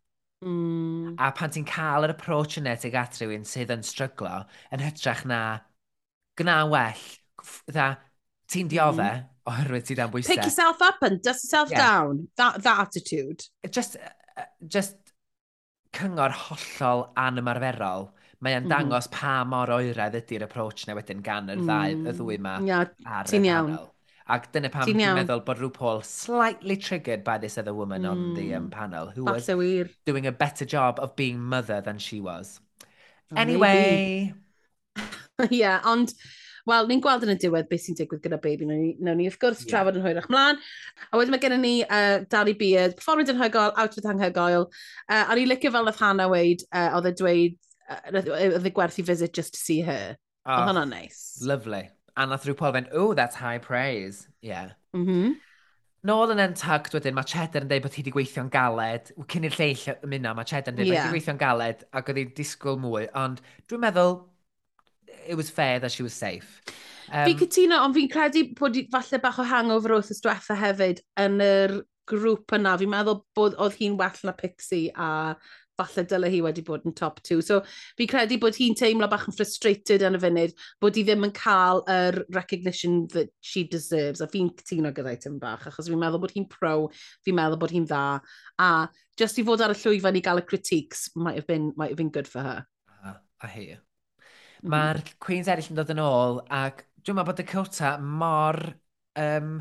Mm. 0.46 1.16
A 1.22 1.32
pan 1.36 1.54
ti'n 1.54 1.68
cael 1.70 2.08
yr 2.08 2.16
approach 2.16 2.60
yna 2.60 2.76
tuag 2.80 2.98
at 3.00 3.20
rhywun 3.20 3.46
sydd 3.48 3.72
yn 3.74 3.86
stryglo, 3.86 4.44
yn 4.74 4.84
hytrach 4.84 5.24
na 5.30 5.40
gna 6.40 6.58
well, 6.70 7.06
dda, 7.70 7.88
ti'n 8.52 8.70
diodde 8.72 9.08
mm. 9.08 9.30
oherwydd 9.52 9.88
ti 9.88 9.98
dan 9.98 10.12
bwysau. 10.14 10.34
Pick 10.34 10.50
yourself 10.50 10.82
up 10.86 11.02
and 11.06 11.22
dust 11.22 11.46
yourself 11.46 11.72
yeah. 11.72 11.86
down. 11.86 12.28
That, 12.38 12.62
that 12.64 12.84
attitude. 12.88 13.46
Just, 13.70 13.98
uh, 13.98 14.50
just 14.68 14.98
cyngor 15.96 16.34
hollol 16.36 17.08
anymarferol 17.16 18.10
mae 18.46 18.60
o'n 18.60 18.68
mhm. 18.68 18.72
dangos 18.72 19.10
pa 19.14 19.40
mor 19.50 19.74
oeredd 19.74 20.20
ydy'r 20.22 20.46
approach 20.46 20.86
na 20.88 20.96
wedyn 20.98 21.24
gan 21.26 21.50
yr 21.50 21.64
ddau, 21.64 21.98
mm. 21.98 22.08
y 22.08 22.16
ddwy 22.20 22.40
yma 22.40 22.56
yeah, 22.66 22.88
ar 23.06 23.30
y 23.30 23.42
iawn. 23.42 23.74
panel. 23.74 23.92
Ac 24.36 24.48
dyna 24.54 24.72
pam 24.74 24.88
ti'n 24.90 25.02
meddwl 25.20 25.44
bod 25.46 25.60
RuPaul 25.62 26.00
slightly 26.06 26.78
triggered 26.82 27.24
by 27.24 27.38
this 27.38 27.60
other 27.62 27.76
woman 27.78 28.04
mm. 28.04 28.12
on 28.12 28.24
the 28.34 28.48
mm. 28.52 28.58
um, 28.58 28.70
panel, 28.74 29.12
who 29.14 29.26
That's 29.26 29.36
was 29.36 29.52
so 29.52 29.58
weird. 29.58 29.92
doing 30.06 30.26
a 30.26 30.32
better 30.32 30.66
job 30.66 31.00
of 31.00 31.16
being 31.16 31.40
mother 31.40 31.82
than 31.82 32.00
she 32.00 32.22
was. 32.22 32.60
Oh, 33.32 33.38
anyway. 33.38 34.34
yeah, 35.50 35.82
ond... 35.86 36.14
Wel, 36.66 36.88
ni'n 36.90 36.98
gweld 36.98 37.22
yn 37.22 37.30
y 37.30 37.38
diwedd 37.38 37.68
beth 37.70 37.84
sy'n 37.84 37.98
digwydd 38.00 38.24
gyda 38.24 38.40
baby. 38.42 38.66
Nawn 38.66 38.80
ni, 38.82 38.88
nawn 38.98 39.20
ni 39.22 39.28
wrth 39.30 39.38
gwrs, 39.38 39.60
yeah. 39.62 39.68
trafod 39.70 40.00
yn 40.00 40.02
hwyrach 40.02 40.26
mlaen. 40.34 40.58
A 41.14 41.20
wedyn 41.20 41.36
mae 41.36 41.42
gennym 41.44 41.62
ni 41.62 41.74
uh, 41.84 42.24
Dali 42.32 42.56
Beard, 42.58 42.96
performance 42.98 43.30
anhygoel, 43.30 43.76
outfit 43.78 44.08
anhygoel. 44.10 44.66
Uh, 45.06 45.20
a 45.30 45.38
ni'n 45.38 45.52
licio 45.52 45.70
fel 45.76 45.92
oedd 45.92 46.00
Hannah 46.02 46.26
weid, 46.32 46.66
uh, 46.72 46.88
oedd 46.98 47.12
e 47.12 47.14
dweud 47.20 47.60
oedd 48.12 48.66
e 48.66 48.72
gwerthu 48.76 49.06
visit 49.06 49.34
just 49.34 49.54
to 49.56 49.60
see 49.60 49.82
her. 49.86 50.16
Oh, 50.46 50.60
oedd 50.60 50.70
hwnna'n 50.72 50.94
neis. 50.94 51.24
Lovely. 51.42 51.88
A 52.16 52.26
nath 52.30 52.46
rhyw 52.48 52.56
fynd, 52.60 52.94
oh, 52.94 53.14
that's 53.14 53.36
high 53.36 53.60
praise. 53.60 54.28
Yeah. 54.42 54.72
Mm 54.96 55.06
-hmm. 55.06 55.36
Nôl 56.06 56.30
yn 56.36 56.42
Entugged 56.44 56.94
wedyn, 56.94 57.16
mae 57.18 57.26
Cheddar 57.26 57.64
yn 57.66 57.70
dweud 57.70 57.82
bod 57.82 57.96
hi 57.98 58.04
wedi 58.04 58.14
gweithio'n 58.14 58.52
galed. 58.54 59.10
Cyn 59.32 59.48
i'r 59.48 59.56
lleill 59.58 59.86
ymuno, 60.06 60.36
mae 60.38 60.46
Cheddar 60.46 60.74
yn 60.74 60.78
dweud 60.78 60.92
yeah. 60.92 60.94
bod 60.94 61.02
hi 61.02 61.08
wedi 61.08 61.18
gweithio'n 61.18 61.42
galed 61.42 61.82
ac 61.98 62.12
oedd 62.12 62.20
hi'n 62.22 62.34
disgwyl 62.38 62.78
mwy. 62.84 63.08
Ond 63.18 63.42
dwi'n 63.66 63.82
meddwl, 63.82 64.20
it 65.26 65.34
was 65.34 65.50
fair 65.50 65.80
that 65.80 65.92
she 65.92 66.04
was 66.06 66.14
safe. 66.14 66.62
Um, 67.10 67.26
fi 67.26 67.34
cytuno, 67.40 67.82
ond 67.82 67.98
fi'n 67.98 68.10
credu 68.14 68.46
bod 68.60 68.78
falle 68.94 69.22
bach 69.24 69.42
o 69.42 69.48
hangover 69.50 69.98
wrth 69.98 70.14
ystwetha 70.14 70.58
hefyd 70.62 71.02
yn 71.26 71.42
yr 71.42 71.76
grŵp 72.10 72.54
yna. 72.60 72.78
Fi'n 72.82 72.94
meddwl 72.94 73.24
bod 73.38 73.58
oedd 73.58 73.78
hi'n 73.80 73.98
well 73.98 74.22
na 74.30 74.34
Pixie 74.38 74.92
a 74.94 75.10
falle 75.80 76.06
dyle 76.10 76.30
hi 76.32 76.42
wedi 76.46 76.64
bod 76.66 76.86
yn 76.88 76.96
top 76.96 77.22
two. 77.26 77.42
So 77.46 77.62
fi'n 78.00 78.10
credu 78.12 78.38
bod 78.42 78.58
hi'n 78.60 78.78
teimlo 78.78 79.10
bach 79.12 79.28
yn 79.30 79.36
frustrated 79.36 80.06
yn 80.08 80.18
y 80.18 80.22
funud 80.24 80.56
bod 80.84 80.98
hi 80.98 81.06
ddim 81.08 81.28
yn 81.28 81.34
cael 81.36 81.84
yr 81.92 82.22
recognition 82.36 83.06
that 83.16 83.32
she 83.42 83.66
deserves. 83.72 84.24
A 84.24 84.30
fi'n 84.32 84.52
cytuno 84.62 84.94
gyda'i 84.96 85.20
tym 85.22 85.40
bach, 85.42 85.68
achos 85.70 85.90
fi'n 85.92 86.02
meddwl 86.02 86.24
bod 86.24 86.36
hi'n 86.36 86.48
pro, 86.52 86.76
fi'n 87.28 87.40
meddwl 87.40 87.62
bod 87.62 87.76
hi'n 87.76 87.88
dda. 87.90 88.06
A 88.64 88.72
just 89.20 89.40
i 89.40 89.48
fod 89.48 89.64
ar 89.64 89.76
y 89.76 89.80
llwyfan 89.80 90.20
i 90.20 90.24
gael 90.26 90.44
y 90.44 90.48
critiques 90.48 91.10
might 91.16 91.40
have 91.40 91.48
been, 91.48 91.72
might 91.76 91.94
have 91.94 92.00
been 92.00 92.14
good 92.14 92.30
for 92.30 92.46
her. 92.46 92.66
A, 93.04 93.18
a 93.44 93.52
hi. 93.52 93.70
Mae'r 94.66 95.02
Queen's 95.22 95.50
eraill 95.52 95.74
yn 95.74 95.78
dod 95.78 95.92
yn 95.94 96.02
ôl, 96.02 96.40
ac 96.50 96.86
dwi'n 97.06 97.20
meddwl 97.20 97.34
bod 97.34 97.42
Dakota 97.42 97.96
mor 98.02 98.58
um, 99.20 99.60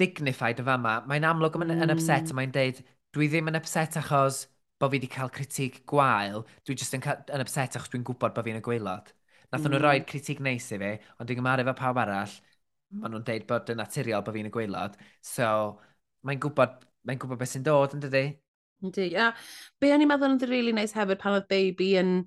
dignified 0.00 0.62
yn 0.62 0.68
fama. 0.68 1.00
Mae'n 1.08 1.26
amlwg 1.28 1.58
yn, 1.60 1.74
yn 1.76 1.92
upset, 1.92 2.30
mm. 2.30 2.38
mae'n 2.38 2.54
deud, 2.54 2.80
dwi 3.16 3.28
ddim 3.32 3.50
yn 3.52 3.58
upset 3.58 3.98
achos 4.00 4.44
bod 4.80 4.92
fi 4.92 4.98
wedi 4.98 5.10
cael 5.12 5.32
critig 5.32 5.80
gwael, 5.88 6.44
dwi 6.66 6.76
jyst 6.76 6.96
yn, 6.98 7.04
yn 7.04 7.44
upset 7.44 7.78
achos 7.78 7.92
dwi'n 7.92 8.04
gwybod 8.06 8.34
bod 8.36 8.46
fi'n 8.46 8.60
y 8.60 8.64
gweilod. 8.64 9.12
Nath 9.52 9.62
mm. 9.62 9.72
nhw 9.72 9.82
roi 9.82 9.96
critig 10.08 10.42
neis 10.44 10.68
i 10.74 10.80
fi, 10.82 10.92
ond 11.16 11.28
dwi'n 11.28 11.40
gymaru 11.40 11.64
efo 11.64 11.76
pawb 11.78 12.00
arall, 12.02 12.34
maen 12.96 13.14
nhw'n 13.14 13.26
deud 13.26 13.46
bod 13.48 13.72
yn 13.72 13.80
naturiol 13.80 14.24
bod 14.26 14.36
fi'n 14.36 14.50
y 14.50 14.52
gweilod. 14.54 14.98
So, 15.24 15.48
mae'n 16.26 16.42
gwybod, 16.42 16.82
mae'n 17.08 17.22
gwybod 17.22 17.40
beth 17.40 17.54
sy'n 17.54 17.66
dod, 17.66 17.96
yn 17.96 18.04
dydy? 18.04 18.26
Yndi. 18.84 19.10
A 19.16 19.30
be 19.80 19.92
o'n 19.94 20.04
i'n 20.04 20.10
meddwl 20.10 20.34
yn 20.34 20.40
rili 20.42 20.52
really 20.52 20.76
nice 20.76 20.96
hefyd 20.96 21.20
pan 21.22 21.38
oedd 21.38 21.48
baby 21.48 21.94
yn 22.00 22.18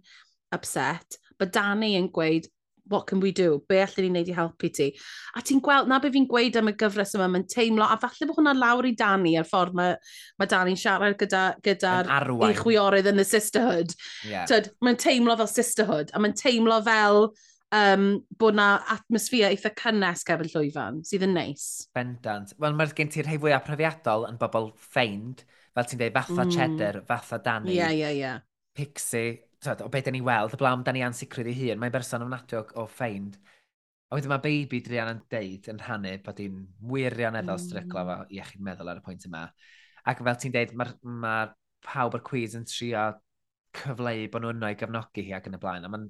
upset, 0.55 1.19
bod 1.37 1.53
Danny 1.53 1.93
yn 1.99 2.09
gweud, 2.13 2.49
what 2.89 3.07
can 3.07 3.19
we 3.19 3.31
do? 3.31 3.63
Be 3.69 3.79
allan 3.83 4.07
ni'n 4.07 4.17
neud 4.17 4.31
i 4.31 4.35
helpu 4.35 4.71
ti? 4.73 4.89
A 5.37 5.43
ti'n 5.45 5.61
gweld, 5.63 5.89
na 5.89 5.99
be 6.01 6.11
fi'n 6.13 6.27
gweud 6.29 6.57
am 6.59 6.71
y 6.71 6.75
gyfres 6.79 7.15
yma, 7.17 7.29
mae'n 7.31 7.45
teimlo, 7.49 7.85
a 7.85 7.97
falle 8.01 8.29
bod 8.29 8.39
hwnna 8.39 8.55
lawr 8.57 8.89
i 8.89 8.95
Dani, 8.97 9.35
a'r 9.39 9.47
ffordd 9.47 9.77
mae, 9.77 9.93
mae 10.41 10.49
Dani'n 10.51 10.79
siarad 10.79 11.17
gyda'r 11.19 11.59
gyda, 11.65 11.93
gyda 12.03 12.55
chwiorydd 12.59 13.11
yn 13.13 13.23
y 13.23 13.27
sisterhood. 13.27 13.93
Yeah. 14.27 14.49
Tyd, 14.49 14.71
mae'n 14.85 14.99
teimlo 14.99 15.37
fel 15.39 15.51
sisterhood, 15.51 16.13
a 16.13 16.21
mae'n 16.21 16.35
teimlo 16.39 16.81
fel 16.85 17.29
um, 17.75 18.09
bod 18.41 18.57
na 18.57 18.69
atmosffer 18.95 19.49
eitha 19.49 19.73
cynnes 19.77 20.25
gefn 20.27 20.49
llwyfan, 20.53 21.03
sydd 21.07 21.27
yn 21.27 21.35
neis. 21.37 21.69
Bendant. 21.95 22.55
Wel, 22.61 22.77
mae'r 22.77 22.95
gen 22.97 23.13
ti'r 23.13 23.29
rhai 23.29 23.39
fwy 23.41 23.55
aprofiadol 23.57 24.27
yn 24.29 24.39
bobl 24.41 24.71
ffeind, 24.89 25.45
fel 25.77 25.89
ti'n 25.89 26.01
dweud, 26.01 26.17
fatha 26.17 26.45
mm. 26.45 26.55
cheddar, 26.55 27.03
fatha 27.09 27.41
Dani. 27.45 27.73
Ie, 27.73 27.79
yeah, 27.81 27.93
ie, 27.93 28.01
yeah, 28.01 28.15
ie. 28.15 28.23
Yeah. 28.23 28.45
Pixie, 28.79 29.39
tyd, 29.63 29.83
o 29.85 29.89
beth 29.91 30.07
da 30.07 30.13
ni 30.15 30.21
weld, 30.25 30.55
y 30.55 30.59
blawn 30.59 30.83
da 30.87 30.93
ni 30.95 31.03
ansicrwydd 31.05 31.51
ei 31.51 31.57
hun, 31.59 31.81
mae'n 31.81 31.93
berson 31.93 32.25
ofnadwy 32.25 32.59
o 32.59 32.65
o 32.83 32.85
ffeind. 32.89 33.37
A 34.09 34.17
wedyn 34.17 34.31
mae 34.31 34.41
baby 34.41 34.79
Drian 34.85 35.11
yn 35.11 35.23
deud 35.29 35.67
yn 35.69 35.79
rhannu 35.83 36.15
bod 36.25 36.39
hi'n 36.41 36.61
wirioneddol 36.91 37.59
mm. 37.59 37.65
stryglo 37.65 38.01
hmm. 38.01 38.23
fo 38.23 38.37
iechyd 38.39 38.63
meddwl 38.65 38.89
ar 38.89 39.01
y 39.01 39.03
pwynt 39.05 39.27
yma. 39.29 39.43
Ac 40.09 40.23
fel 40.25 40.39
ti'n 40.41 40.55
deud, 40.55 40.71
mae'r 40.79 40.93
ma 41.23 41.33
pawb 41.85 42.17
o'r 42.17 42.23
cwiz 42.25 42.55
yn 42.57 42.65
trio 42.69 43.03
cyfleu 43.77 44.25
bod 44.33 44.43
nhw'n 44.43 44.65
o'i 44.65 44.77
gefnogi 44.79 45.27
hi 45.27 45.35
ac 45.37 45.49
yn 45.51 45.59
y 45.59 45.61
blaen. 45.61 45.85
Mae'n 45.93 46.07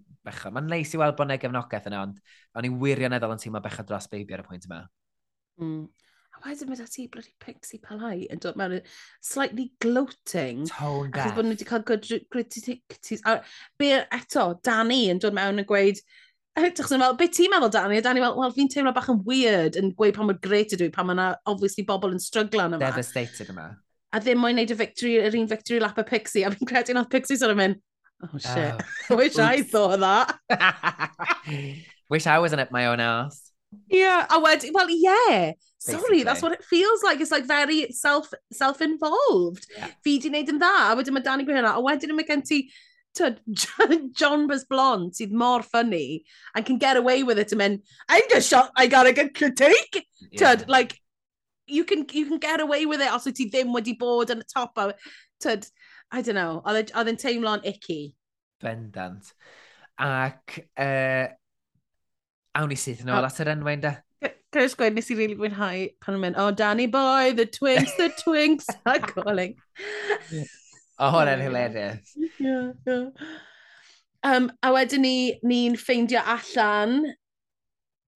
ma 0.56 0.64
neis 0.64 0.94
i 0.96 1.02
weld 1.02 1.18
bod 1.18 1.28
yna 1.28 1.40
gefnogaeth 1.44 1.90
yna, 1.92 2.06
ond 2.08 2.22
o'n 2.56 2.70
i 2.70 2.72
wirioneddol 2.84 3.36
yn 3.36 3.44
teimlo 3.44 3.62
bechod 3.66 3.90
dros 3.90 4.08
baby 4.14 4.38
ar 4.38 4.46
y 4.46 4.48
pwynt 4.48 4.70
yma. 4.70 4.80
Mm. 5.60 5.84
A 6.40 6.54
wedyn 6.54 6.72
mae 6.72 6.80
dati 6.80 7.08
bloody 7.12 7.34
pixie 7.44 7.82
palai 7.84 8.24
yn 8.32 8.40
dod 8.40 8.58
mewn 8.60 8.80
slightly 9.22 9.72
gloating. 9.84 10.66
Tone 10.72 11.12
deaf. 11.12 11.28
Ac 11.28 11.36
bod 11.36 11.48
nhw 11.48 11.58
wedi 11.58 11.68
cael 11.68 11.84
good 11.88 12.08
critiques. 12.32 13.22
A 13.28 13.42
be 13.82 13.92
eto, 14.16 14.54
Danny 14.64 15.08
yn 15.12 15.20
dod 15.20 15.36
mewn 15.36 15.64
yn 15.64 15.68
gweud, 15.70 16.00
Edrych 16.60 16.90
yn 16.92 17.04
fel, 17.04 17.16
beth 17.16 17.36
ti'n 17.38 17.52
meddwl, 17.54 17.72
Danny? 17.72 18.00
A 18.00 18.04
Danny, 18.04 18.22
wel, 18.24 18.54
fi'n 18.56 18.70
teimlo 18.72 18.92
bach 18.96 19.08
yn 19.12 19.22
weird 19.28 19.78
yn 19.80 19.94
gweud 19.96 20.16
pan 20.18 20.28
mor 20.28 20.40
great 20.44 20.74
ydw 20.76 20.88
i, 20.88 20.92
pa 20.92 21.06
mae'na, 21.08 21.30
obviously, 21.48 21.86
bobl 21.88 22.16
yn 22.16 22.22
stryglan 22.24 22.76
yma. 22.76 22.82
Devastated 22.90 23.52
yma. 23.54 23.70
A 24.12 24.20
ddim 24.24 24.42
moyn 24.42 24.58
neud 24.58 24.74
y 24.74 24.78
victory, 24.80 25.14
yr 25.22 25.38
un 25.38 25.48
victory 25.48 25.80
lap 25.80 26.00
y 26.02 26.06
Pixie, 26.10 26.44
a 26.44 26.52
fi'n 26.52 26.68
credu 26.68 26.96
nath 26.98 27.12
Pixie 27.14 27.38
sort 27.40 27.54
of 27.54 27.60
mynd, 27.62 27.80
oh 28.26 28.42
shit, 28.42 28.74
oh. 28.74 29.16
wish 29.22 29.38
Oops. 29.38 29.46
I 29.46 29.62
thought 29.62 29.94
of 29.94 30.02
that. 30.02 31.14
wish 32.10 32.28
I 32.28 32.40
wasn't 32.40 32.62
up 32.66 32.72
my 32.72 32.88
own 32.88 33.00
ass. 33.00 33.49
Yeah, 33.88 34.26
a 34.30 34.40
wedyn, 34.42 34.72
well, 34.74 34.90
yeah. 34.90 35.54
Sorry, 35.78 35.98
Basically. 35.98 36.24
that's 36.24 36.42
what 36.42 36.52
it 36.54 36.64
feels 36.64 37.04
like. 37.04 37.22
It's 37.22 37.32
like 37.32 37.46
very 37.46 37.92
self, 37.92 38.32
self-involved. 38.52 39.68
Yeah. 39.78 39.88
Fi 40.04 40.18
di 40.20 40.30
wneud 40.30 40.50
yn 40.52 40.60
dda, 40.60 40.72
a 40.92 40.96
wedyn 40.98 41.16
mae 41.16 41.26
Danny 41.26 41.46
Graham, 41.48 41.68
a 41.70 41.82
wedyn 41.82 42.16
mae 42.18 42.28
gen 42.28 42.42
ti 42.42 42.70
John 43.16 44.48
Bus 44.48 44.66
Blond 44.66 45.14
sydd 45.14 45.32
mor 45.32 45.64
funny 45.64 46.26
and 46.56 46.66
can 46.66 46.78
get 46.78 46.98
away 46.98 47.24
with 47.24 47.40
it 47.40 47.52
and 47.52 47.60
then 47.60 47.82
I'm 48.08 48.22
just 48.30 48.50
shot, 48.50 48.72
I 48.76 48.88
got 48.88 49.08
a 49.08 49.14
good 49.14 49.34
critique. 49.36 50.06
Yeah. 50.32 50.56
Tyd, 50.56 50.68
like, 50.68 51.00
you 51.68 51.84
can, 51.86 52.06
you 52.12 52.26
can 52.26 52.38
get 52.38 52.60
away 52.60 52.86
with 52.86 53.02
it 53.02 53.14
os 53.14 53.26
wyt 53.26 53.36
ti 53.36 53.50
ddim 53.50 53.74
wedi 53.74 53.98
bod 53.98 54.34
yn 54.34 54.44
y 54.44 54.48
top. 54.54 54.78
A, 54.78 54.94
tyd, 55.42 55.68
I 56.12 56.22
don't 56.22 56.36
know, 56.36 56.62
oedd 56.66 56.90
e, 56.90 57.10
yn 57.14 57.20
teimlo'n 57.22 57.66
icky. 57.70 58.14
Bendant. 58.62 59.34
Ac, 60.00 60.66
uh, 60.78 61.28
awn 62.60 62.76
i 62.76 62.78
syth 62.80 63.04
yn 63.04 63.12
nôl 63.12 63.28
at 63.28 63.42
yr 63.44 63.54
enwau 63.56 63.82
da. 63.84 63.96
Cyrraedd 64.50 64.76
gweud, 64.80 64.96
nes 64.98 65.12
i 65.12 65.16
rili 65.16 65.28
really 65.28 65.38
mwynhau 65.38 65.84
pan 66.02 66.18
yn 66.18 66.24
mynd, 66.24 66.38
oh, 66.42 66.50
Danny 66.52 66.88
boy, 66.90 67.34
the 67.38 67.46
twinks, 67.46 67.94
the 68.00 68.10
twinks, 68.18 68.66
a 68.90 68.98
calling. 69.00 69.54
O, 70.98 71.12
hwnna'n 71.14 71.44
hilarious. 71.46 72.16
Yeah, 72.42 72.72
yeah. 72.88 73.06
Um, 74.26 74.50
a 74.66 74.74
wedyn 74.76 75.06
ni, 75.06 75.16
ni'n 75.48 75.78
ffeindio 75.80 76.24
allan 76.34 76.98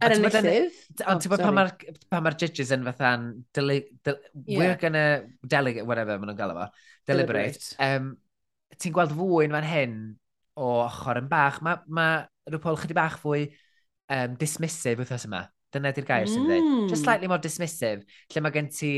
yr 0.03 0.15
enillydd. 0.17 0.81
Ond 1.07 1.23
ti'n 1.23 1.31
bod 1.31 1.45
pan 1.45 2.25
mae'r 2.25 2.39
judges 2.41 2.73
yn 2.75 2.83
fatha'n, 2.89 3.29
we're 4.49 4.75
gonna, 4.81 5.05
delegate, 5.45 5.87
whatever 5.87 6.17
maen 6.17 6.33
nhw'n 6.33 6.41
gael 6.41 6.55
efo, 6.55 6.67
deliberate. 7.07 7.75
Um, 7.83 8.15
ti'n 8.81 8.95
gweld 8.95 9.13
fwy'n 9.15 9.53
fan 9.53 9.69
hyn 9.69 9.97
o 10.59 10.73
ochr 10.83 11.21
yn 11.21 11.29
bach, 11.31 11.61
mae 11.63 11.79
ma, 11.85 12.01
ma 12.01 12.49
rhywbeth 12.49 12.83
chydig 12.83 12.97
bach 12.97 13.21
fwy 13.21 13.47
um, 14.13 14.37
dismissive 14.39 15.03
wythnos 15.03 15.27
yma. 15.29 15.43
Dyna 15.73 15.93
di'r 15.95 16.05
gair 16.07 16.27
mm. 16.27 16.33
sy'n 16.33 16.45
dweud. 16.45 16.67
Just 16.89 16.99
hmm. 16.99 17.03
slightly 17.05 17.29
more 17.31 17.41
dismissive, 17.41 18.05
lle 18.29 18.43
mae 18.45 18.53
gen 18.53 18.69
ti 18.69 18.91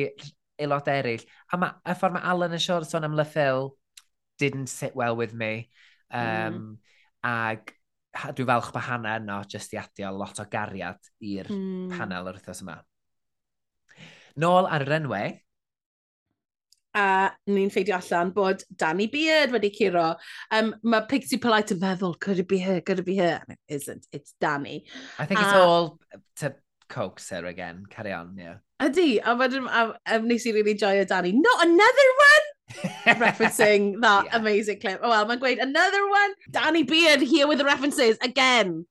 aelod 0.60 0.90
eraill. 0.92 1.24
A 1.52 1.60
ma, 1.60 1.72
y 1.88 1.96
ffordd 1.96 2.18
mae 2.18 2.28
Alan 2.32 2.56
yn 2.58 2.64
siwr 2.64 2.88
sôn 2.88 3.08
am 3.08 3.16
Lyffil 3.16 3.70
didn't 4.42 4.72
sit 4.72 4.96
well 4.96 5.16
with 5.16 5.34
me. 5.34 5.70
Um, 6.12 6.58
mm. 6.60 6.76
Ag 7.26 7.72
dwi'n 8.36 8.48
falch 8.48 8.72
bod 8.76 8.86
Hannah 8.86 9.18
yno 9.20 9.40
jyst 9.52 9.74
i 9.76 9.80
adio 9.80 10.12
lot 10.16 10.40
o 10.40 10.46
gariad 10.52 11.10
i'r 11.24 11.50
mm. 11.52 11.96
panel 11.96 12.30
yr 12.32 12.40
wythnos 12.40 12.64
yma. 12.64 12.78
Nôl 14.44 14.68
ar 14.68 14.84
yr 14.84 14.98
enwau, 15.00 15.36
a 16.96 17.32
ni'n 17.52 17.70
ffeidio 17.70 17.98
allan 18.00 18.32
bod 18.36 18.64
Danny 18.76 19.08
Beard 19.12 19.52
wedi 19.52 19.72
curo. 19.76 20.16
Um, 20.52 20.74
mae 20.84 21.06
Pixie 21.10 21.38
Polite 21.42 21.76
yn 21.76 21.82
meddwl, 21.84 22.18
could 22.20 22.40
it 22.40 22.48
be 22.48 22.60
her, 22.64 22.80
could 22.82 23.00
it 23.00 23.06
be 23.06 23.18
her? 23.18 23.42
And 23.42 23.58
it 23.58 23.76
isn't, 23.76 24.08
it's 24.12 24.34
Danny. 24.40 24.86
I 25.20 25.26
think 25.26 25.42
a, 25.42 25.44
it's 25.44 25.54
all 25.54 26.00
to 26.38 26.56
coax 26.90 27.30
her 27.30 27.46
again, 27.46 27.84
carry 27.90 28.14
on, 28.14 28.38
yeah. 28.38 28.58
Ydy, 28.82 29.20
a 29.24 29.36
wedyn 29.36 29.68
nes 30.26 30.48
i 30.48 30.52
really 30.52 30.76
joio 30.76 31.08
Danny, 31.08 31.34
not 31.34 31.68
another 31.68 32.10
one! 32.24 32.46
referencing 33.20 34.02
that 34.02 34.26
yeah. 34.26 34.38
amazing 34.38 34.80
clip. 34.80 35.00
Oh, 35.04 35.10
well, 35.10 35.26
mae'n 35.28 35.40
gweud, 35.40 35.62
another 35.62 36.08
one! 36.10 36.34
Danny 36.52 36.84
Beard 36.84 37.22
here 37.22 37.48
with 37.48 37.60
the 37.60 37.66
references 37.66 38.18
again. 38.22 38.86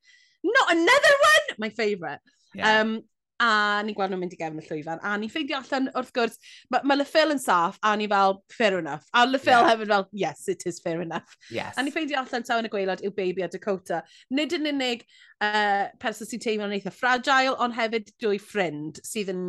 Not 0.44 0.72
another 0.72 1.16
one! 1.32 1.57
My 1.59 1.70
favourite. 1.70 2.20
Yeah. 2.55 2.80
Um, 2.80 3.02
a 3.43 3.82
ni'n 3.82 3.97
gweld 3.97 4.12
nhw'n 4.12 4.20
mynd 4.22 4.35
i 4.37 4.39
gefn 4.39 4.61
y 4.61 4.64
llwyfan, 4.68 5.01
a 5.03 5.14
ni'n 5.18 5.30
ffeindio 5.32 5.59
allan 5.59 5.89
wrth 5.99 6.12
gwrs, 6.14 6.37
mae 6.70 6.87
ma 6.87 6.95
Lefil 6.95 7.35
yn 7.35 7.41
saff, 7.43 7.80
a 7.82 7.95
ni 7.99 8.07
fel, 8.11 8.37
fair 8.55 8.78
enough. 8.78 9.09
A 9.12 9.24
Lefil 9.26 9.59
yeah. 9.59 9.70
hefyd 9.72 9.91
fel, 9.91 10.07
yes, 10.12 10.47
it 10.53 10.62
is 10.70 10.78
fair 10.85 11.03
enough. 11.03 11.35
Yes. 11.51 11.74
A 11.76 11.82
ni'n 11.82 11.95
ffeindio 11.95 12.20
allan 12.22 12.47
taw 12.47 12.61
yn 12.62 12.68
y 12.68 12.72
gweilod 12.72 13.03
yw 13.05 13.14
baby 13.16 13.43
a 13.43 13.51
Dakota. 13.51 14.05
Nid 14.30 14.55
yn 14.55 14.70
unig 14.70 15.03
uh, 15.43 15.91
person 16.03 16.30
sy'n 16.30 16.45
teimlo'n 16.47 16.76
eitha 16.78 16.95
fragile, 16.95 17.57
ond 17.59 17.74
hefyd 17.74 18.14
dwy 18.22 18.39
ffrind 18.43 19.03
sydd 19.03 19.35
yn 19.35 19.45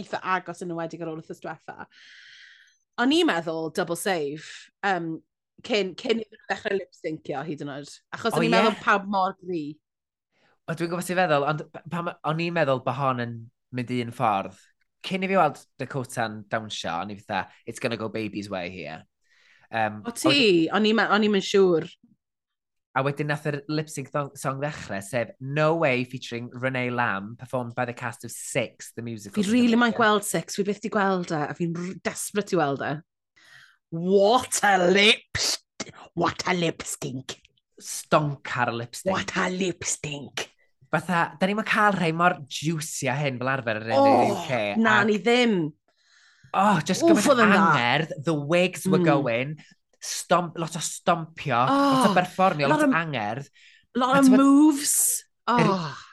eitha 0.00 0.22
agos 0.38 0.64
yn 0.64 0.72
ywedig 0.72 1.04
ar 1.04 1.12
ôl 1.12 1.20
wrth 1.20 1.34
ystwetha. 1.36 1.86
O'n 3.00 3.12
i'n 3.16 3.28
meddwl 3.28 3.68
double 3.76 4.00
save, 4.00 4.48
um, 4.86 5.18
cyn, 5.66 5.92
cyn 6.00 6.22
iddyn 6.24 6.40
nhw 6.40 6.48
ddechrau 6.48 6.80
lip-syncio 6.80 7.44
hyd 7.44 7.64
yn 7.64 7.76
oed. 7.76 7.94
Achos 8.16 8.32
oh, 8.32 8.40
o'n 8.40 8.48
i'n 8.48 8.54
yeah. 8.54 8.64
meddwl 8.64 8.82
pawb 8.84 9.08
mor 9.12 9.36
gri. 9.44 9.64
O, 10.70 10.74
dwi'n 10.78 10.90
gwybod 10.92 11.02
sy'n 11.02 11.18
feddwl, 11.18 11.44
ond 11.50 11.62
pam 11.90 12.12
o'n 12.30 12.42
i'n 12.44 12.54
meddwl 12.54 12.84
bod 12.84 12.94
hon 12.94 13.22
yn 13.24 13.38
mynd 13.74 13.88
un 13.96 14.12
ffordd. 14.14 14.58
Cyn 15.06 15.24
i 15.26 15.30
fi 15.30 15.38
weld 15.38 15.58
Dakota'n 15.80 16.44
dawnsio, 16.52 16.92
o'n 17.00 17.10
i 17.10 17.16
fatha, 17.18 17.48
it's 17.66 17.82
gonna 17.82 17.98
go 17.98 18.10
baby's 18.12 18.50
way 18.52 18.68
here. 18.70 19.00
Um, 19.72 20.02
o 20.06 20.12
ti, 20.14 20.68
o'n 20.70 20.86
i'n 20.86 21.32
mynd 21.32 21.46
siŵr. 21.46 21.88
A 22.98 23.02
wedyn 23.06 23.28
nath 23.30 23.46
yr 23.46 23.60
lip-sync 23.70 24.10
song 24.10 24.58
ddechrau, 24.62 24.98
sef 25.02 25.30
No 25.40 25.76
Way 25.78 26.02
featuring 26.04 26.50
Renee 26.52 26.90
Lamb, 26.90 27.36
performed 27.38 27.74
by 27.74 27.84
the 27.86 27.94
cast 27.94 28.24
of 28.24 28.32
Six, 28.34 28.92
the 28.96 29.02
musical. 29.02 29.42
Fi 29.42 29.50
really 29.50 29.78
mae'n 29.78 29.94
gweld 29.94 30.26
Six, 30.26 30.58
fi 30.58 30.66
byth 30.66 30.82
di 30.82 30.90
gweld 30.90 31.30
e, 31.30 31.42
a 31.50 31.54
fi'n 31.54 31.74
desperate 32.02 32.54
i 32.54 32.60
weld 32.60 32.82
e. 32.86 32.92
What 33.90 34.60
a 34.66 34.76
lip... 34.90 35.42
What 36.14 36.42
a 36.50 36.54
lip 36.54 36.82
stink. 36.82 37.38
Stonk 37.80 38.56
ar 38.58 38.72
lip 38.74 38.94
stink. 38.94 39.14
What 39.16 39.36
a 39.38 39.48
lip 39.50 39.86
stink 39.86 40.49
fatha, 40.90 41.20
da 41.38 41.48
ni'n 41.48 41.62
cael 41.66 41.96
rhai 41.96 42.10
mor 42.16 42.38
juicy 42.50 43.10
a 43.10 43.14
hyn 43.18 43.38
fel 43.40 43.52
arfer 43.52 43.78
ar 43.80 43.92
oh, 43.96 44.32
UK. 44.34 44.60
Na, 44.80 45.00
ac... 45.00 45.08
ni 45.08 45.18
ddim. 45.22 45.54
Oh, 46.50 46.80
just 46.82 47.06
gymaint 47.06 47.44
angerdd, 47.46 48.14
the 48.26 48.34
wigs 48.34 48.86
were 48.86 48.98
mm. 48.98 49.06
going, 49.06 49.56
stomp, 50.02 50.58
lot 50.58 50.74
o 50.74 50.82
stompio, 50.82 51.60
oh, 51.62 51.90
lot 51.94 52.10
o 52.10 52.14
berfformio, 52.16 52.68
lot, 52.68 52.82
lot 52.82 52.88
o 52.88 53.02
angerdd. 53.04 53.50
Lot 53.94 54.18
o 54.18 54.22
moves. 54.34 54.96
Oh. 55.50 55.60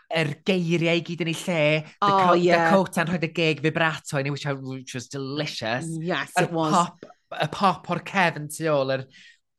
Yr, 0.07 0.30
er 0.30 0.30
geiriau 0.47 1.01
i 1.01 1.03
gyd 1.03 1.25
yn 1.25 1.32
ei 1.34 1.39
lle, 1.41 1.63
the, 1.82 1.95
oh, 2.05 2.19
co 2.21 2.36
yeah. 2.38 2.69
the 2.69 2.75
coat 2.75 3.01
and 3.01 3.11
rhoi 3.11 3.19
y 3.25 3.32
gig 3.34 3.63
vibrato 3.65 4.21
in 4.21 4.32
which, 4.32 4.45
I, 4.45 4.53
which 4.53 4.93
was 4.95 5.09
delicious. 5.09 5.89
Yes, 5.99 6.32
it 6.39 6.53
was. 6.53 6.78
Pop, 6.78 7.09
y 7.34 7.49
pop 7.51 7.89
o'r 7.91 8.05
cefn 8.07 8.47
tu 8.53 8.69
ôl, 8.71 8.93
yr, 8.93 9.07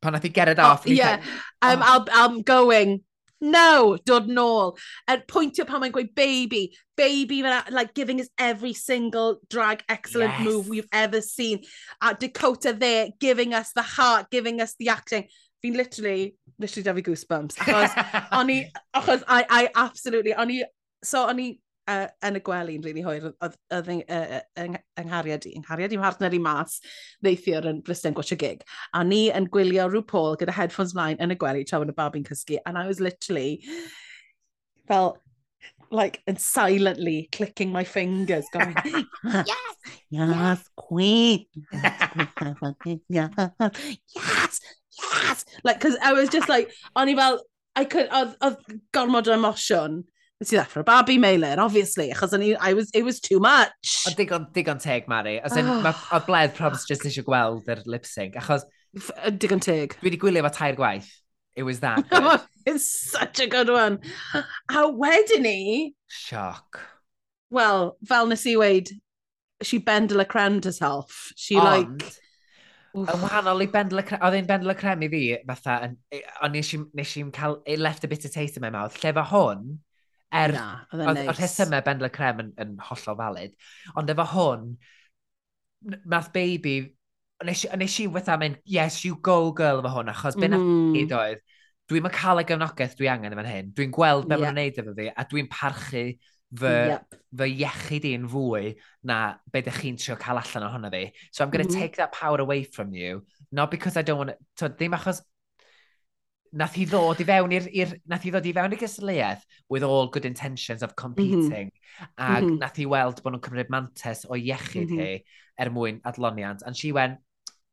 pan 0.01 0.15
nath 0.15 0.25
i 0.25 0.31
get 0.31 0.55
it 0.55 0.63
oh, 0.63 0.71
off. 0.71 0.87
Oh, 0.87 0.95
yeah, 0.95 1.19
um, 1.61 1.83
oh. 1.83 1.91
I'll, 1.91 2.07
I'm 2.15 2.41
going. 2.41 3.01
No, 3.41 3.97
dod 4.05 4.27
nôl. 4.27 4.77
Er, 5.09 5.23
pwyntio 5.27 5.65
pan 5.67 5.79
mae'n 5.83 5.93
gweud 5.95 6.13
baby, 6.15 6.75
baby, 6.97 7.41
like 7.43 7.93
giving 7.93 8.19
us 8.19 8.27
every 8.37 8.73
single 8.73 9.39
drag 9.49 9.83
excellent 9.87 10.33
yes. 10.33 10.45
move 10.45 10.67
we've 10.67 10.89
ever 10.91 11.21
seen. 11.21 11.63
A 12.01 12.13
Dakota 12.13 12.73
there, 12.73 13.09
giving 13.19 13.53
us 13.53 13.71
the 13.73 13.81
heart, 13.81 14.29
giving 14.29 14.59
us 14.59 14.75
the 14.79 14.89
acting. 14.89 15.27
Fi'n 15.63 15.75
literally, 15.75 16.35
literally 16.57 16.83
da 16.83 16.93
fi 16.93 17.01
goosebumps. 17.01 17.55
Achos, 17.63 17.95
o'n 18.39 18.51
i, 18.51 18.59
achos, 18.95 19.23
I, 19.27 19.45
I 19.49 19.69
absolutely, 19.75 20.35
o'n 20.35 20.51
i, 20.51 20.63
so 21.03 21.25
o'n 21.27 21.39
i 21.39 21.49
uh, 21.89 22.07
yn 22.27 22.37
y 22.37 22.41
gwely'n 22.45 22.83
rili 22.83 23.01
really 23.01 23.05
hwyr 23.05 23.29
oedd, 23.31 23.55
oedd 23.75 23.89
yng, 23.93 24.01
uh, 24.13 24.41
yng, 24.61 24.75
yng 24.99 25.09
nghariad 25.09 25.47
i. 25.49 25.53
Yng 25.57 25.65
nghariad 25.65 25.95
i'n 25.95 26.03
partner 26.03 26.35
i 26.35 26.41
mas 26.43 26.77
neithiwr 27.25 27.69
yn 27.71 27.81
Bristol 27.85 28.15
gwachio 28.17 28.37
gig. 28.39 28.61
A 28.93 29.03
ni 29.07 29.27
yn 29.35 29.49
gwylio 29.53 29.87
rhyw 29.89 30.05
Paul 30.09 30.37
gyda 30.39 30.55
headphones 30.55 30.95
mlaen 30.97 31.21
yn 31.23 31.33
y 31.35 31.39
gwely 31.39 31.65
tra 31.67 31.81
yn 31.83 31.93
y 31.93 31.97
babi'n 31.97 32.27
cysgu. 32.29 32.59
And 32.65 32.77
I 32.77 32.85
was 32.87 33.01
literally 33.03 33.63
fel, 34.87 35.17
like, 35.91 36.21
and 36.27 36.39
silently 36.39 37.29
clicking 37.31 37.71
my 37.71 37.83
fingers, 37.83 38.45
going, 38.53 38.75
yes, 39.23 39.75
yes, 40.09 40.69
queen, 40.75 41.45
yes, 41.73 42.13
queen, 42.81 43.01
yes, 43.09 43.31
yes, 44.15 44.61
yes. 45.01 45.45
Like, 45.63 45.79
because 45.79 45.97
I 46.01 46.13
was 46.13 46.29
just 46.29 46.49
like, 46.49 46.71
o'n 46.95 47.09
i 47.09 47.15
fel, 47.15 47.41
I 47.75 47.85
could, 47.85 48.09
oedd 48.11 48.79
gormod 48.93 49.29
o 49.29 49.35
emosiwn 49.37 50.03
Nes 50.39 50.53
i 50.53 50.55
ddeffro 50.55 50.85
babi 50.87 51.17
Meilir, 51.19 51.59
obviously, 51.59 52.13
achos 52.13 52.31
ni, 52.39 52.53
I 52.55 52.71
was, 52.73 52.89
it 52.93 53.03
was 53.03 53.19
too 53.19 53.41
much. 53.43 54.05
Ond 54.07 54.15
digon, 54.15 54.45
digon 54.55 54.79
teg, 54.79 55.09
Mari. 55.11 55.41
Os 55.43 55.57
yn, 55.59 55.67
oh, 55.67 55.81
ma, 55.83 55.91
o 56.15 56.19
bledd 56.23 56.53
probs 56.55 56.85
just 56.87 57.03
eisiau 57.03 57.27
gweld 57.27 57.67
yr 57.67 57.83
lip 57.85 58.07
sync, 58.07 58.39
achos... 58.39 58.63
F 58.97 59.11
Digon 59.37 59.59
teg. 59.61 59.97
Dwi 59.99 60.07
wedi 60.07 60.21
gwylio 60.21 60.41
fo 60.47 60.53
tair 60.55 60.77
gwaith. 60.77 61.09
It 61.59 61.63
was 61.63 61.81
that 61.81 62.07
good. 62.09 62.41
It's 62.65 62.87
such 63.11 63.39
a 63.39 63.47
good 63.47 63.69
one. 63.69 63.99
A 64.33 64.87
wedyn 64.87 65.43
ni... 65.43 65.93
Sioc. 66.09 66.79
Well, 67.51 67.97
fel 68.07 68.31
nes 68.31 68.47
i 68.47 68.55
weid, 68.55 68.89
she 69.61 69.77
bendel 69.77 70.21
a 70.21 70.25
crend 70.25 70.63
herself. 70.63 71.33
She 71.35 71.59
Ond, 71.59 72.01
like... 72.01 72.15
Yn 72.95 73.21
wahanol 73.21 73.61
i 73.61 73.67
bendel 73.69 74.01
y 74.01 74.07
crem, 74.07 74.23
oedd 74.25 74.39
e'n 74.39 74.47
bendel 74.49 74.71
y 74.71 74.79
crem 74.79 75.03
i 75.05 75.11
fi, 75.11 75.21
fatha, 75.51 75.91
ond 76.41 76.55
nes 76.55 77.11
i'n 77.19 77.29
cael, 77.35 77.59
it 77.67 77.77
left 77.77 78.07
a 78.07 78.09
bit 78.09 78.25
of 78.25 78.33
taste 78.33 78.57
in 78.57 78.63
my 78.65 78.71
mouth. 78.73 78.95
Lle 79.03 79.11
fe 79.13 79.25
hwn, 79.29 79.67
Er, 80.29 80.53
Na, 80.53 80.65
oedd 80.93 81.23
y 81.23 81.33
rhesymau 81.33 81.81
Bendler 81.85 82.11
Crem 82.13 82.41
yn, 82.43 82.49
yn 82.61 82.73
hollol 82.85 83.17
valid. 83.17 83.55
Ond 83.97 84.11
efo 84.13 84.25
hwn, 84.35 84.65
math 86.05 86.29
baby, 86.35 86.75
nes, 87.45 87.63
nes 87.81 87.95
i 88.03 88.05
wetha 88.13 88.35
mynd, 88.37 88.59
yes, 88.65 89.01
you 89.05 89.17
go 89.25 89.51
girl 89.57 89.81
efo 89.81 89.93
hwn, 89.95 90.11
achos 90.13 90.37
mm 90.37 90.43
-hmm. 90.43 90.45
be 90.45 90.51
na 90.53 90.59
mm-hmm. 90.59 91.15
oedd, 91.21 91.41
dwi'n 91.89 92.05
ma 92.05 92.11
cael 92.13 92.43
y 92.43 92.45
gefnogaeth 92.45 92.97
dwi 92.99 93.09
angen 93.09 93.33
efo'n 93.33 93.49
hyn, 93.49 93.71
dwi'n 93.77 93.95
gweld 93.95 94.27
be 94.27 94.35
yep. 94.35 94.43
maen 94.43 94.53
nhw'n 94.53 94.61
neud 94.61 94.83
efo 94.83 94.93
fi, 94.99 95.07
a 95.09 95.25
dwi'n 95.31 95.49
parchu 95.49 96.03
fy, 96.61 96.75
yep. 96.91 97.17
fy 97.41 97.49
iechyd 97.55 98.05
i'n 98.11 98.27
fwy 98.29 98.75
na 99.09 99.17
be 99.49 99.63
ydych 99.63 99.81
chi'n 99.81 99.97
trio 100.01 100.17
cael 100.21 100.41
allan 100.41 100.67
ohono 100.67 100.91
fi. 100.93 101.07
So 101.31 101.43
I'm 101.43 101.49
going 101.49 101.65
to 101.65 101.71
mm 101.71 101.75
-hmm. 101.75 101.81
take 101.81 101.97
that 101.97 102.13
power 102.13 102.39
away 102.41 102.63
from 102.63 102.93
you, 102.93 103.25
not 103.51 103.71
because 103.71 103.97
I 103.97 104.03
don't 104.03 104.21
want 104.21 104.37
to, 104.57 104.69
ddim 104.69 104.93
achos 104.93 105.23
nath 106.51 106.75
hi 106.75 106.85
ddod 106.89 107.21
i 107.21 107.25
fewn 107.27 107.53
i'r... 107.55 107.93
Nath 108.09 108.25
hi 108.25 108.31
ddod 108.33 108.47
i 108.49 108.53
fewn 108.57 108.75
i'r 108.75 108.81
gysleiaeth 108.81 109.43
with 109.69 109.83
all 109.83 110.09
good 110.09 110.25
intentions 110.25 110.83
of 110.83 110.95
mm-hmm. 110.95 111.01
competing. 111.03 111.69
Mm 111.69 112.05
-hmm. 112.05 112.35
Ac 112.35 112.43
mm 112.43 112.49
-hmm. 112.49 112.59
nath 112.59 112.77
hi 112.77 112.85
weld 112.85 113.23
bod 113.23 113.33
nhw'n 113.33 113.45
cymryd 113.47 113.69
mantes 113.69 114.25
o 114.29 114.35
iechyd 114.35 114.89
mm 114.89 114.97
-hmm. 114.97 115.05
hi 115.05 115.23
er 115.59 115.71
mwyn 115.71 115.99
adloniant. 116.03 116.63
And 116.65 116.77
she 116.77 116.91
went, 116.91 117.19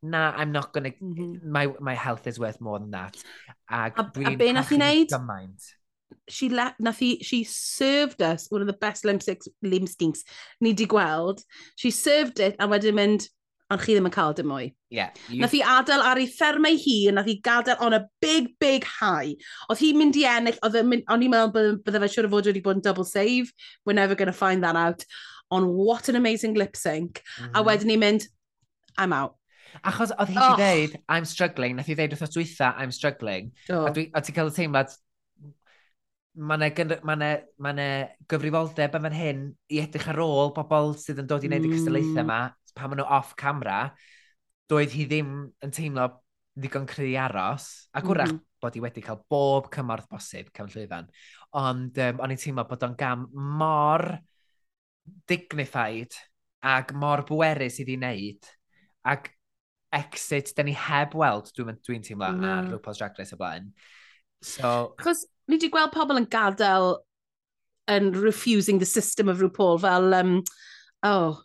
na, 0.03 0.35
I'm 0.37 0.53
not 0.53 0.73
gonna... 0.73 0.93
Mm 1.01 1.15
-hmm. 1.15 1.41
my, 1.43 1.67
my 1.81 1.95
health 1.95 2.27
is 2.27 2.39
worth 2.39 2.61
more 2.61 2.79
than 2.79 2.91
that. 2.91 3.17
Ac 3.71 3.95
a, 3.97 4.03
a 4.03 4.37
be 4.37 4.53
nath 4.53 4.69
hi 4.69 4.77
wneud? 4.77 5.09
Gymaint. 5.09 5.63
She, 6.29 6.49
la, 6.49 6.73
nath 6.79 7.01
hi, 7.01 7.19
she 7.23 7.45
served 7.45 8.23
us 8.23 8.51
one 8.51 8.63
of 8.63 8.69
the 8.69 8.79
best 8.87 9.05
limb 9.05 9.87
stinks 9.87 10.25
ni 10.61 10.73
di 10.73 10.87
gweld. 10.87 11.43
She 11.77 11.91
served 11.91 12.39
it 12.41 12.55
a 12.59 12.67
wedyn 12.67 12.95
mynd, 12.95 13.29
ond 13.73 13.83
chi 13.83 13.95
ddim 13.97 14.07
yn 14.07 14.15
cael 14.15 14.35
dim 14.39 14.49
mwy. 14.51 14.69
Yeah, 14.95 15.11
you... 15.29 15.41
Nath 15.43 15.55
hi 15.57 15.63
adael 15.67 16.05
ar 16.07 16.21
ei 16.23 16.29
ffermau 16.31 16.77
hi, 16.79 16.97
nath 17.15 17.31
hi 17.31 17.37
gadael 17.45 17.81
on 17.83 17.97
a 17.97 18.03
big, 18.23 18.53
big 18.63 18.87
high. 18.87 19.35
Oedd 19.71 19.83
hi'n 19.83 19.99
mynd 19.99 20.19
i 20.21 20.27
ennill, 20.31 20.59
oedd 20.67 20.79
o'n 20.83 21.25
i'n 21.27 21.33
meddwl 21.33 21.81
bydde 21.87 22.03
fe 22.05 22.11
siwr 22.15 22.29
o 22.29 22.35
fod 22.37 22.51
wedi 22.51 22.63
bod 22.65 22.79
yn 22.79 22.85
double 22.85 23.07
save. 23.09 23.51
We're 23.85 23.99
never 23.99 24.15
going 24.15 24.31
to 24.31 24.37
find 24.37 24.63
that 24.65 24.79
out. 24.79 25.03
On 25.51 25.67
what 25.75 26.09
an 26.09 26.19
amazing 26.19 26.55
lip 26.55 26.77
sync. 26.77 27.23
Mm. 27.23 27.43
A 27.43 27.49
mm-hmm. 27.49 27.67
wedyn 27.71 27.93
ni'n 27.93 28.03
mynd, 28.03 28.29
I'm 28.99 29.15
out. 29.17 29.35
Achos 29.85 30.15
oedd 30.15 30.31
hi 30.33 30.39
oh. 30.41 30.55
dweud, 30.57 30.95
I'm 31.09 31.27
struggling, 31.29 31.75
nath 31.77 31.91
hi 31.91 31.97
dweud 31.99 32.15
wrth 32.15 32.25
o 32.25 32.31
dwytha, 32.39 32.71
I'm 32.79 32.95
struggling. 32.95 33.51
Oh. 33.69 33.89
A, 33.89 33.91
dwi, 33.95 34.07
a 34.15 34.23
ti'n 34.23 34.37
cael 34.39 34.53
y 34.53 34.55
teimlad, 34.57 34.95
mae 36.37 36.71
yna 36.71 37.01
ma 37.07 37.17
ne, 37.19 37.31
ma 37.59 37.73
ne 37.73 37.89
gyfrifoldeb 38.31 38.95
yn 38.99 39.05
fan 39.09 39.17
hyn 39.17 39.43
i 39.73 39.81
edrych 39.83 40.09
ar 40.13 40.21
ôl 40.23 40.53
bobl 40.57 40.95
sydd 41.01 41.23
yn 41.23 41.29
dod 41.31 41.45
i 41.45 41.51
wneud 41.51 41.65
mm. 41.65 41.71
y 41.73 41.79
cystadlaethau 41.79 42.25
yma 42.25 42.41
pan 42.77 42.93
maen 42.93 43.03
nhw 43.03 43.09
off 43.19 43.35
camera, 43.41 43.81
doedd 44.71 44.95
hi 44.95 45.07
ddim 45.09 45.33
yn 45.65 45.75
teimlo 45.75 46.09
ddigon 46.57 46.89
cry 46.89 47.15
aros, 47.21 47.89
ac 47.93 48.05
mhm. 48.05 48.13
wrach 48.13 48.33
mm 48.33 48.39
-hmm. 48.39 48.63
bod 48.63 48.77
hi 48.77 48.85
wedi 48.85 49.05
cael 49.05 49.21
bob 49.31 49.69
cymorth 49.75 50.09
bosib 50.13 50.53
cefn 50.53 50.73
llwyfan. 50.73 51.11
Ond 51.61 51.99
um, 52.07 52.23
o'n 52.25 52.35
i'n 52.35 52.43
teimlo 52.43 52.65
bod 52.69 52.85
o'n 52.87 52.97
gam 52.99 53.27
mor 53.33 54.07
dignified 55.31 56.17
ac 56.67 56.93
mor 56.95 57.25
bwerus 57.29 57.81
i 57.83 57.87
wneud. 57.89 58.53
Ac 59.07 59.31
exit, 59.97 60.53
da 60.57 60.65
ni 60.67 60.75
heb 60.75 61.15
weld, 61.15 61.53
dwi'n 61.55 61.79
dwi, 61.85 62.01
teimlo, 62.05 62.33
mm. 62.33 62.45
ar 62.45 62.71
RuPaul's 62.73 62.99
Drag 63.01 63.19
Race 63.19 63.37
o 63.37 63.41
blaen. 63.41 63.71
So... 64.43 64.95
Chos 65.01 65.25
ni 65.47 65.57
wedi 65.57 65.71
gweld 65.73 65.95
pobl 65.95 66.19
yn 66.19 66.29
gadael 66.31 66.97
yn 67.93 68.11
refusing 68.19 68.81
the 68.83 68.89
system 68.89 69.29
of 69.29 69.41
RuPaul 69.41 69.79
fel, 69.81 70.15
um, 70.19 70.41
oh, 71.07 71.39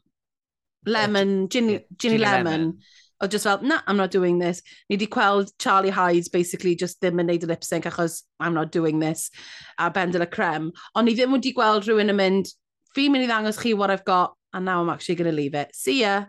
Lemon, 0.86 1.48
Ginny, 1.50 1.86
Ginny, 1.98 2.18
Lemon. 2.18 2.46
Lemon. 2.46 2.80
O 3.22 3.28
just 3.28 3.44
fel, 3.44 3.62
nah, 3.62 3.82
I'm 3.86 3.98
not 3.98 4.10
doing 4.10 4.40
this. 4.40 4.64
Ni 4.90 4.98
wedi 4.98 5.08
gweld 5.08 5.52
Charlie 5.60 5.92
Hyde 5.92 6.26
basically 6.34 6.76
just 6.76 7.00
ddim 7.02 7.22
yn 7.22 7.30
neud 7.30 7.44
y 7.46 7.50
lip 7.52 7.64
sync 7.64 7.86
achos 7.86 8.24
I'm 8.40 8.56
not 8.56 8.72
doing 8.72 9.00
this. 9.00 9.30
A 9.78 9.92
Bend 9.92 10.18
la 10.18 10.26
Creme. 10.26 10.72
Ond 10.96 11.06
ni 11.06 11.14
ddim 11.16 11.36
wedi 11.36 11.54
gweld 11.54 11.86
rhywun 11.86 12.10
yn 12.10 12.18
mynd, 12.18 12.50
fi'n 12.98 13.14
mynd 13.14 13.28
i 13.28 13.30
ddangos 13.30 13.62
chi 13.62 13.76
what 13.78 13.94
I've 13.94 14.06
got 14.06 14.34
and 14.54 14.66
now 14.66 14.82
I'm 14.82 14.90
actually 14.90 15.16
going 15.16 15.30
to 15.30 15.38
leave 15.38 15.54
it. 15.54 15.76
See 15.76 16.02
ya. 16.02 16.26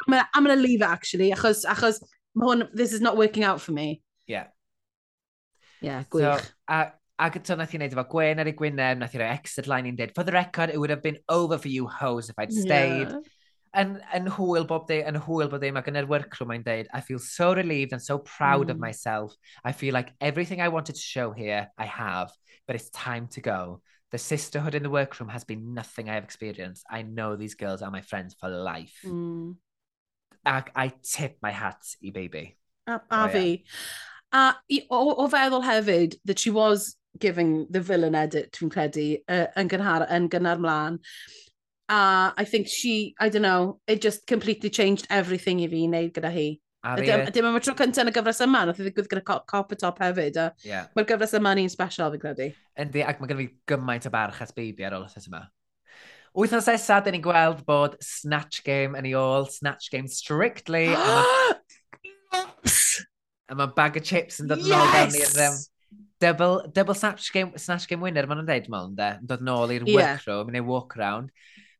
I'm 0.00 0.12
gonna, 0.12 0.28
I'm 0.32 0.44
gonna 0.44 0.60
leave 0.60 0.80
it 0.80 0.88
actually 0.88 1.30
achos, 1.32 1.66
achos 1.66 2.00
hwn, 2.36 2.68
this 2.72 2.92
is 2.92 3.02
not 3.02 3.16
working 3.16 3.44
out 3.44 3.60
for 3.60 3.72
me. 3.72 4.00
Yeah. 4.26 4.46
Yeah, 5.82 6.04
gwych. 6.10 6.40
So, 6.40 6.46
a, 6.68 6.92
ac 7.18 7.40
eto 7.40 7.56
nath 7.58 7.74
i 7.74 7.78
wneud 7.78 7.94
efo 7.94 8.04
Gwen 8.08 8.40
ar 8.40 8.48
ei 8.48 8.56
Gwyneb, 8.56 9.00
nath 9.02 9.16
i 9.16 9.20
roi 9.20 9.28
exit 9.32 9.68
line 9.70 9.90
i'n 9.90 9.98
dweud, 9.98 10.14
for 10.14 10.24
the 10.24 10.32
record, 10.32 10.70
it 10.70 10.78
would 10.78 10.90
have 10.94 11.02
been 11.02 11.18
over 11.28 11.58
for 11.58 11.68
you 11.68 11.86
hoes 11.86 12.30
if 12.30 12.38
I'd 12.38 12.54
stayed. 12.54 13.10
Yeah 13.10 13.18
yn, 13.76 13.98
yn 14.14 14.26
hwyl 14.36 14.66
bob 14.66 14.86
day, 14.88 15.02
yn 15.06 15.18
hwyl 15.26 15.50
bob 15.50 15.60
day, 15.60 15.72
e, 15.72 15.74
mae 15.74 15.84
gynnu'r 15.86 16.08
workroom 16.08 16.50
mae'n 16.52 16.64
dweud, 16.66 16.88
I 16.94 17.00
feel 17.00 17.18
so 17.18 17.52
relieved 17.54 17.92
and 17.92 18.02
so 18.02 18.18
proud 18.18 18.68
mm. 18.68 18.70
of 18.70 18.78
myself. 18.78 19.34
I 19.64 19.72
feel 19.72 19.94
like 19.94 20.14
everything 20.20 20.60
I 20.60 20.68
wanted 20.68 20.94
to 20.96 21.00
show 21.00 21.30
here, 21.32 21.68
I 21.78 21.86
have, 21.86 22.32
but 22.66 22.76
it's 22.76 22.90
time 22.90 23.28
to 23.28 23.40
go. 23.40 23.80
The 24.10 24.18
sisterhood 24.18 24.74
in 24.74 24.82
the 24.82 24.90
workroom 24.90 25.28
has 25.28 25.44
been 25.44 25.74
nothing 25.74 26.08
I 26.08 26.14
have 26.14 26.24
experienced. 26.24 26.84
I 26.90 27.02
know 27.02 27.36
these 27.36 27.54
girls 27.54 27.82
are 27.82 27.90
my 27.90 28.00
friends 28.00 28.34
for 28.40 28.48
life. 28.48 28.96
Mm. 29.04 29.56
Ac 30.46 30.70
I 30.74 30.92
tip 31.02 31.36
my 31.42 31.50
hat 31.50 31.82
i 32.02 32.10
baby. 32.10 32.56
A, 32.86 32.92
oh, 32.92 33.00
a 33.10 33.24
oh, 33.24 33.28
fi. 33.28 33.64
A 34.32 34.54
o, 34.90 35.00
o 35.24 35.28
feddwl 35.28 35.64
hefyd 35.64 36.16
that 36.24 36.38
she 36.38 36.50
was 36.50 36.96
giving 37.18 37.66
the 37.70 37.80
villain 37.80 38.14
edit, 38.14 38.52
dwi'n 38.52 38.70
credu, 38.72 39.06
uh, 39.28 39.46
yn, 39.58 39.68
gynhar, 39.68 40.06
yn 40.12 40.28
gynnar 40.32 40.60
mlaen 40.62 40.98
a 41.88 42.32
I 42.36 42.44
think 42.44 42.68
she, 42.68 43.14
I 43.18 43.28
don't 43.28 43.42
know, 43.42 43.80
it 43.86 44.00
just 44.00 44.26
completely 44.26 44.70
changed 44.70 45.06
everything 45.10 45.60
i 45.64 45.68
fi 45.68 45.84
i 45.84 45.88
wneud 45.88 46.12
gyda 46.16 46.32
hi. 46.32 46.48
Dim 47.34 47.46
am 47.48 47.58
y 47.58 47.62
tro 47.64 47.74
cyntaf 47.76 48.04
yn 48.04 48.12
y 48.12 48.14
gyfres 48.16 48.40
yma, 48.44 48.64
nath 48.68 48.80
i 48.80 48.86
ddigwydd 48.86 49.10
gyda 49.10 49.24
cop, 49.26 49.46
cop 49.50 49.72
y 49.74 49.78
top 49.80 49.98
hefyd. 50.04 50.36
A 50.40 50.48
yeah. 50.64 50.86
Mae'r 50.96 51.08
gyfres 51.12 51.34
yma 51.38 51.54
ni'n 51.58 51.72
special, 51.72 52.12
fi'n 52.14 52.22
credu. 52.22 52.50
Yndi, 52.78 53.04
ac 53.04 53.20
mae 53.20 53.30
gen 53.30 53.40
fi 53.42 53.48
gymaint 53.72 54.08
o 54.08 54.12
barch 54.14 54.42
at 54.44 54.54
baby 54.56 54.86
ar 54.86 54.98
ôl 54.98 55.08
y 55.08 55.24
yma. 55.26 55.42
Wythnos 56.38 56.68
esa, 56.70 57.00
dyn 57.02 57.16
ni'n 57.16 57.24
gweld 57.24 57.64
bod 57.66 57.96
Snatch 58.04 58.62
Game 58.66 58.94
yn 58.98 59.08
ei 59.08 59.16
ôl, 59.18 59.48
Snatch 59.50 59.90
Game 59.90 60.08
strictly. 60.12 60.86
a 63.48 63.56
mae 63.56 63.72
bag 63.74 63.96
of 63.96 64.04
chips 64.04 64.38
yn 64.42 64.48
dod 64.50 64.62
yn 64.62 64.76
ôl 64.76 64.90
fewn 64.92 65.16
i'r 65.18 65.42
um, 65.48 65.56
double, 66.20 66.60
double 66.74 66.94
snatch 66.94 67.32
game, 67.32 67.52
snatch 67.56 67.88
game 67.88 68.02
winner, 68.04 68.26
maen 68.28 68.42
nhw'n 68.42 68.50
dweud, 68.50 68.68
maen 68.72 68.92
nhw'n 68.92 69.26
dod 69.30 69.44
nôl 69.44 69.72
i'r 69.72 69.86
yeah. 69.88 69.96
workroom, 69.98 70.52
neu 70.52 70.66
walk 70.68 70.96
around. 70.98 71.32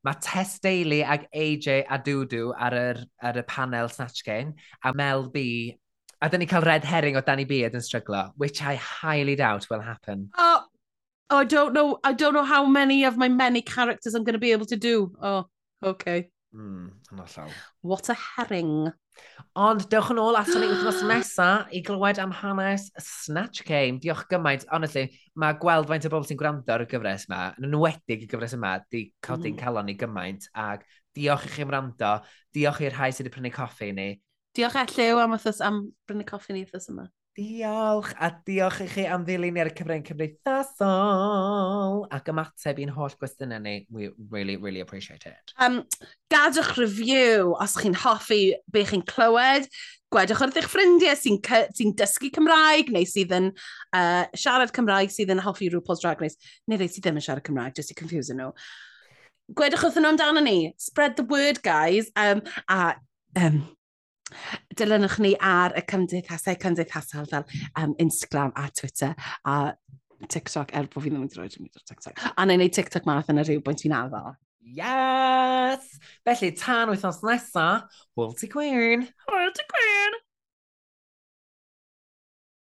Mae 0.04 0.14
Tess 0.22 0.58
Daly 0.62 1.02
ag 1.02 1.26
AJ 1.34 1.86
Adudu 1.90 2.52
ar, 2.54 2.74
yr, 2.74 3.04
ar 3.22 3.38
y 3.40 3.42
panel 3.42 3.88
Snatch 3.88 4.24
Game, 4.24 4.54
a 4.84 4.94
Mel 4.94 5.28
B, 5.28 5.76
a 6.22 6.28
dyn 6.30 6.42
ni 6.42 6.46
cael 6.50 6.66
red 6.66 6.84
herring 6.84 7.16
o 7.16 7.22
Danny 7.22 7.44
Beard 7.44 7.74
yn 7.74 7.84
stryglo, 7.84 8.30
which 8.36 8.62
I 8.62 8.74
highly 8.76 9.36
doubt 9.36 9.66
will 9.70 9.80
happen. 9.80 10.30
Oh, 10.36 10.64
oh, 11.30 11.38
I 11.38 11.44
don't 11.44 11.74
know, 11.74 11.98
I 12.04 12.12
don't 12.12 12.34
know 12.34 12.44
how 12.44 12.64
many 12.66 13.04
of 13.04 13.16
my 13.16 13.28
many 13.28 13.62
characters 13.62 14.14
I'm 14.14 14.24
going 14.24 14.38
to 14.38 14.46
be 14.46 14.52
able 14.52 14.66
to 14.66 14.76
do. 14.76 15.12
Oh, 15.22 15.46
okay. 15.82 16.30
Mm, 16.54 16.90
yna 17.12 17.26
llaw. 17.36 17.50
What 17.82 18.08
a 18.08 18.14
herring. 18.14 18.92
Ond 19.58 19.86
dewch 19.90 20.12
yn 20.12 20.20
ôl 20.22 20.36
aton 20.38 20.62
ni 20.62 20.68
wythnos 20.70 21.00
nesa 21.08 21.48
i 21.74 21.80
glywed 21.86 22.20
am 22.22 22.34
hanes 22.40 22.88
Snatch 23.02 23.64
Game. 23.66 23.98
Diolch 24.02 24.26
gymaint. 24.30 24.66
Honestly, 24.70 25.08
mae 25.34 25.56
gweld 25.58 25.88
faint 25.90 26.06
o 26.06 26.12
bobl 26.12 26.28
sy'n 26.28 26.38
gwrando 26.38 26.74
ar 26.74 26.84
y 26.84 26.88
gyfres 26.90 27.26
yma, 27.26 27.40
yn 27.58 27.68
enwedig 27.70 28.22
y 28.24 28.30
gyfres 28.30 28.54
yma, 28.54 28.76
di 28.92 29.08
codi'n 29.24 29.56
mm. 29.56 29.60
calon 29.62 29.88
ni 29.90 29.96
gymaint. 29.98 30.46
Ac 30.54 30.86
diolch 31.18 31.48
i 31.48 31.52
chi 31.56 31.66
wrando. 31.66 32.14
Diolch 32.54 32.82
i'r 32.86 32.94
rhai 32.94 33.10
sydd 33.10 33.26
wedi 33.26 33.34
prynu 33.34 33.54
coffi 33.56 33.90
i 33.90 33.96
ni. 33.96 34.08
Diolch 34.54 34.78
Elliw 34.84 35.24
am, 35.24 35.34
wythnos 35.34 35.62
am 35.64 35.82
brynu 36.06 36.28
coffi 36.28 36.54
ni 36.54 36.62
wythnos 36.66 36.90
yma. 36.94 37.08
Diolch, 37.38 38.10
a 38.18 38.32
diolch 38.46 38.80
i 38.82 38.86
chi 38.90 39.04
am 39.06 39.22
ddilyn 39.22 39.60
i'r 39.60 39.68
cyfrwng 39.70 40.02
cymdeithasol 40.08 42.00
ac 42.16 42.30
ymateb 42.32 42.80
i'n 42.82 42.90
holl 42.96 43.14
gwestiynau 43.20 43.62
ni. 43.62 43.74
We 43.94 44.08
really, 44.32 44.56
really 44.56 44.82
appreciate 44.82 45.28
it. 45.30 45.54
Um, 45.62 45.84
gadwch 46.34 46.72
review 46.80 47.54
os 47.62 47.76
chi'n 47.78 47.94
hoffi 48.02 48.56
be 48.74 48.82
chi'n 48.88 49.06
clywed. 49.06 49.70
Gwedwch 50.10 50.42
wrth 50.42 50.58
eich 50.58 50.66
ffrindiau 50.72 51.14
sy'n 51.20 51.38
sy 51.78 51.88
dysgu 52.02 52.32
Cymraeg 52.34 52.90
neu 52.90 53.06
sydd 53.06 53.36
yn 53.38 53.52
uh, 53.52 54.26
siarad 54.34 54.74
Cymraeg 54.74 55.14
sydd 55.14 55.30
yn 55.36 55.44
hoffi 55.46 55.70
RuPaul's 55.70 56.02
Drag 56.02 56.18
Race. 56.24 56.42
Neu 56.66 56.82
rei 56.82 56.90
sydd 56.90 57.06
ddim 57.06 57.22
yn 57.22 57.28
siarad 57.28 57.46
Cymraeg, 57.46 57.78
just 57.78 57.94
i 57.94 58.00
confuse 58.02 58.34
nhw. 58.34 58.50
Gwedwch 59.54 59.86
wrth 59.86 60.02
nhw 60.02 60.10
amdano 60.16 60.42
ni. 60.42 60.72
Spread 60.74 61.14
the 61.14 61.28
word, 61.28 61.62
guys. 61.62 62.10
Um, 62.18 62.42
a 62.66 62.96
um, 63.38 63.68
dilynwch 64.78 65.18
ni 65.24 65.34
ar 65.40 65.76
y 65.78 65.84
cymdeithasau 65.90 66.58
cymdeithasol 66.62 67.28
fel 67.30 67.46
um, 67.80 67.94
Instagram 68.02 68.52
a 68.56 68.68
Twitter 68.80 69.14
a 69.44 69.58
TikTok 70.26 70.74
er 70.74 70.88
bod 70.90 71.04
fi 71.04 71.12
ddim 71.12 71.24
yn 71.24 71.32
droed 71.32 71.56
yn 71.56 71.64
mynd 71.64 71.78
o'r 71.78 71.86
TikTok. 71.86 72.22
A 72.34 72.46
na 72.46 72.56
i 72.56 72.60
wneud 72.60 72.74
TikTok 72.74 73.06
math 73.08 73.30
yn 73.32 73.42
y 73.42 73.46
rhyw 73.46 73.64
bwynt 73.64 73.84
fi'n 73.86 73.96
addo. 73.96 74.34
Yes! 74.78 75.86
Felly, 76.26 76.50
tan 76.58 76.90
wythnos 76.92 77.22
nesa, 77.24 77.68
hwyl 78.18 78.34
gwyn! 78.52 79.06
Hwyl 79.28 79.54
ti 79.56 79.68
gwyn! 79.70 80.18